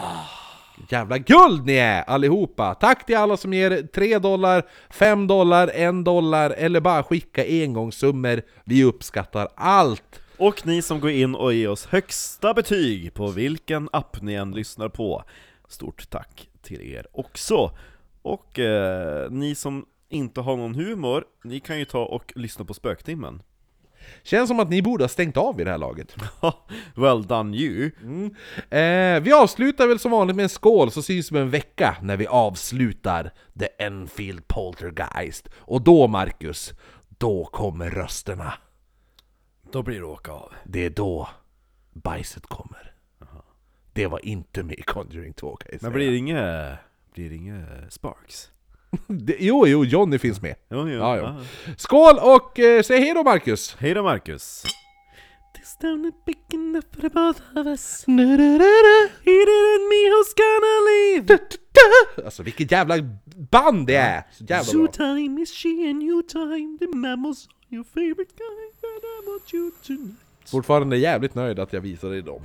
Jävla 0.89 1.17
guld 1.17 1.65
ni 1.65 1.73
är 1.73 2.03
allihopa! 2.03 2.75
Tack 2.75 3.05
till 3.05 3.17
alla 3.17 3.37
som 3.37 3.53
ger 3.53 3.87
3 3.87 4.19
dollar, 4.19 4.63
5 4.89 5.27
dollar, 5.27 5.71
1 5.73 6.05
dollar 6.05 6.49
eller 6.49 6.79
bara 6.79 7.03
skicka 7.03 7.43
engångssummor. 7.47 8.41
Vi 8.63 8.83
uppskattar 8.83 9.47
allt! 9.55 10.19
Och 10.37 10.67
ni 10.67 10.81
som 10.81 10.99
går 10.99 11.11
in 11.11 11.35
och 11.35 11.53
ger 11.53 11.69
oss 11.69 11.85
högsta 11.85 12.53
betyg 12.53 13.13
på 13.13 13.27
vilken 13.27 13.89
app 13.93 14.21
ni 14.21 14.33
än 14.33 14.51
lyssnar 14.51 14.89
på. 14.89 15.23
Stort 15.67 16.09
tack 16.09 16.49
till 16.61 16.81
er 16.81 17.05
också! 17.11 17.71
Och 18.21 18.59
eh, 18.59 19.31
ni 19.31 19.55
som 19.55 19.85
inte 20.09 20.41
har 20.41 20.57
någon 20.57 20.75
humor, 20.75 21.23
ni 21.43 21.59
kan 21.59 21.79
ju 21.79 21.85
ta 21.85 22.05
och 22.05 22.33
lyssna 22.35 22.65
på 22.65 22.73
Spöktimmen. 22.73 23.41
Känns 24.23 24.47
som 24.47 24.59
att 24.59 24.69
ni 24.69 24.81
borde 24.81 25.03
ha 25.03 25.09
stängt 25.09 25.37
av 25.37 25.55
vid 25.55 25.67
det 25.67 25.71
här 25.71 25.77
laget. 25.77 26.15
well 26.95 27.27
done 27.27 27.57
you! 27.57 27.91
Eh, 28.69 29.19
vi 29.21 29.33
avslutar 29.33 29.87
väl 29.87 29.99
som 29.99 30.11
vanligt 30.11 30.35
med 30.35 30.43
en 30.43 30.49
skål, 30.49 30.91
så 30.91 31.01
syns 31.01 31.31
vi 31.31 31.37
om 31.37 31.41
en 31.41 31.49
vecka 31.49 31.97
när 32.01 32.17
vi 32.17 32.27
avslutar 32.27 33.33
The 33.59 33.67
Enfield 33.85 34.47
Poltergeist. 34.47 35.49
Och 35.55 35.81
då, 35.81 36.07
Marcus, 36.07 36.73
då 37.07 37.45
kommer 37.45 37.89
rösterna. 37.89 38.53
Då 39.71 39.83
blir 39.83 39.99
det 39.99 40.05
åka 40.05 40.31
av. 40.31 40.53
Det 40.63 40.85
är 40.85 40.89
då 40.89 41.29
bajset 41.93 42.47
kommer. 42.47 42.93
Det 43.93 44.07
var 44.07 44.25
inte 44.25 44.63
med 44.63 44.79
i 44.79 44.81
Conjuring 44.81 45.33
2 45.33 45.55
kan 45.55 45.69
jag 45.71 45.79
säga. 45.79 45.89
Men 45.89 45.97
blir 45.97 46.11
det 46.11 46.17
inga, 46.17 46.77
blir 47.13 47.29
det 47.29 47.35
inga 47.35 47.65
Sparks? 47.89 48.51
Det, 49.07 49.35
jo, 49.39 49.67
jo, 49.67 49.83
Johnny 49.85 50.19
finns 50.19 50.41
med. 50.41 50.55
Jo, 50.71 50.87
jo. 50.87 50.99
Ja, 50.99 51.17
ja. 51.17 51.35
Skål 51.77 52.15
och 52.21 52.59
eh, 52.59 52.81
säg 52.81 52.99
hej 52.99 53.13
då 53.13 53.23
Marcus! 53.23 53.75
Hej 53.79 53.93
då 53.93 54.03
Marcus! 54.03 54.63
This 55.55 55.77
town 55.77 56.05
is 56.05 56.13
big 56.25 56.37
enough 56.53 56.87
for 57.01 57.09
both 57.09 57.41
of 57.55 57.67
us. 57.67 58.03
He 58.07 58.13
didn't 58.13 59.83
me 59.89 60.01
who's 60.11 60.33
gonna 60.37 60.75
leave 60.89 61.25
Da, 61.25 61.37
da, 61.37 61.57
da. 62.17 62.23
Alltså 62.25 62.43
vilket 62.43 62.71
jävla 62.71 62.95
band 63.51 63.87
det 63.87 63.95
är! 63.95 64.23
Så 64.31 64.43
jävla 64.43 64.73
bra. 64.73 64.87
time 64.87 65.41
is 65.41 65.53
she 65.53 65.89
and 65.89 66.03
you 66.03 66.23
time 66.23 66.77
The 66.79 66.97
mammals 66.97 67.47
are 67.47 67.75
your 67.75 67.83
favorite 67.83 68.33
guy 68.37 68.69
And 68.83 69.03
I 69.03 69.29
want 69.29 69.53
you 69.53 69.71
tonight 69.83 70.29
Fortfarande 70.51 70.97
jävligt 70.97 71.35
nöjd 71.35 71.59
att 71.59 71.73
jag 71.73 71.81
visade 71.81 72.13
dig 72.13 72.21
dem. 72.21 72.41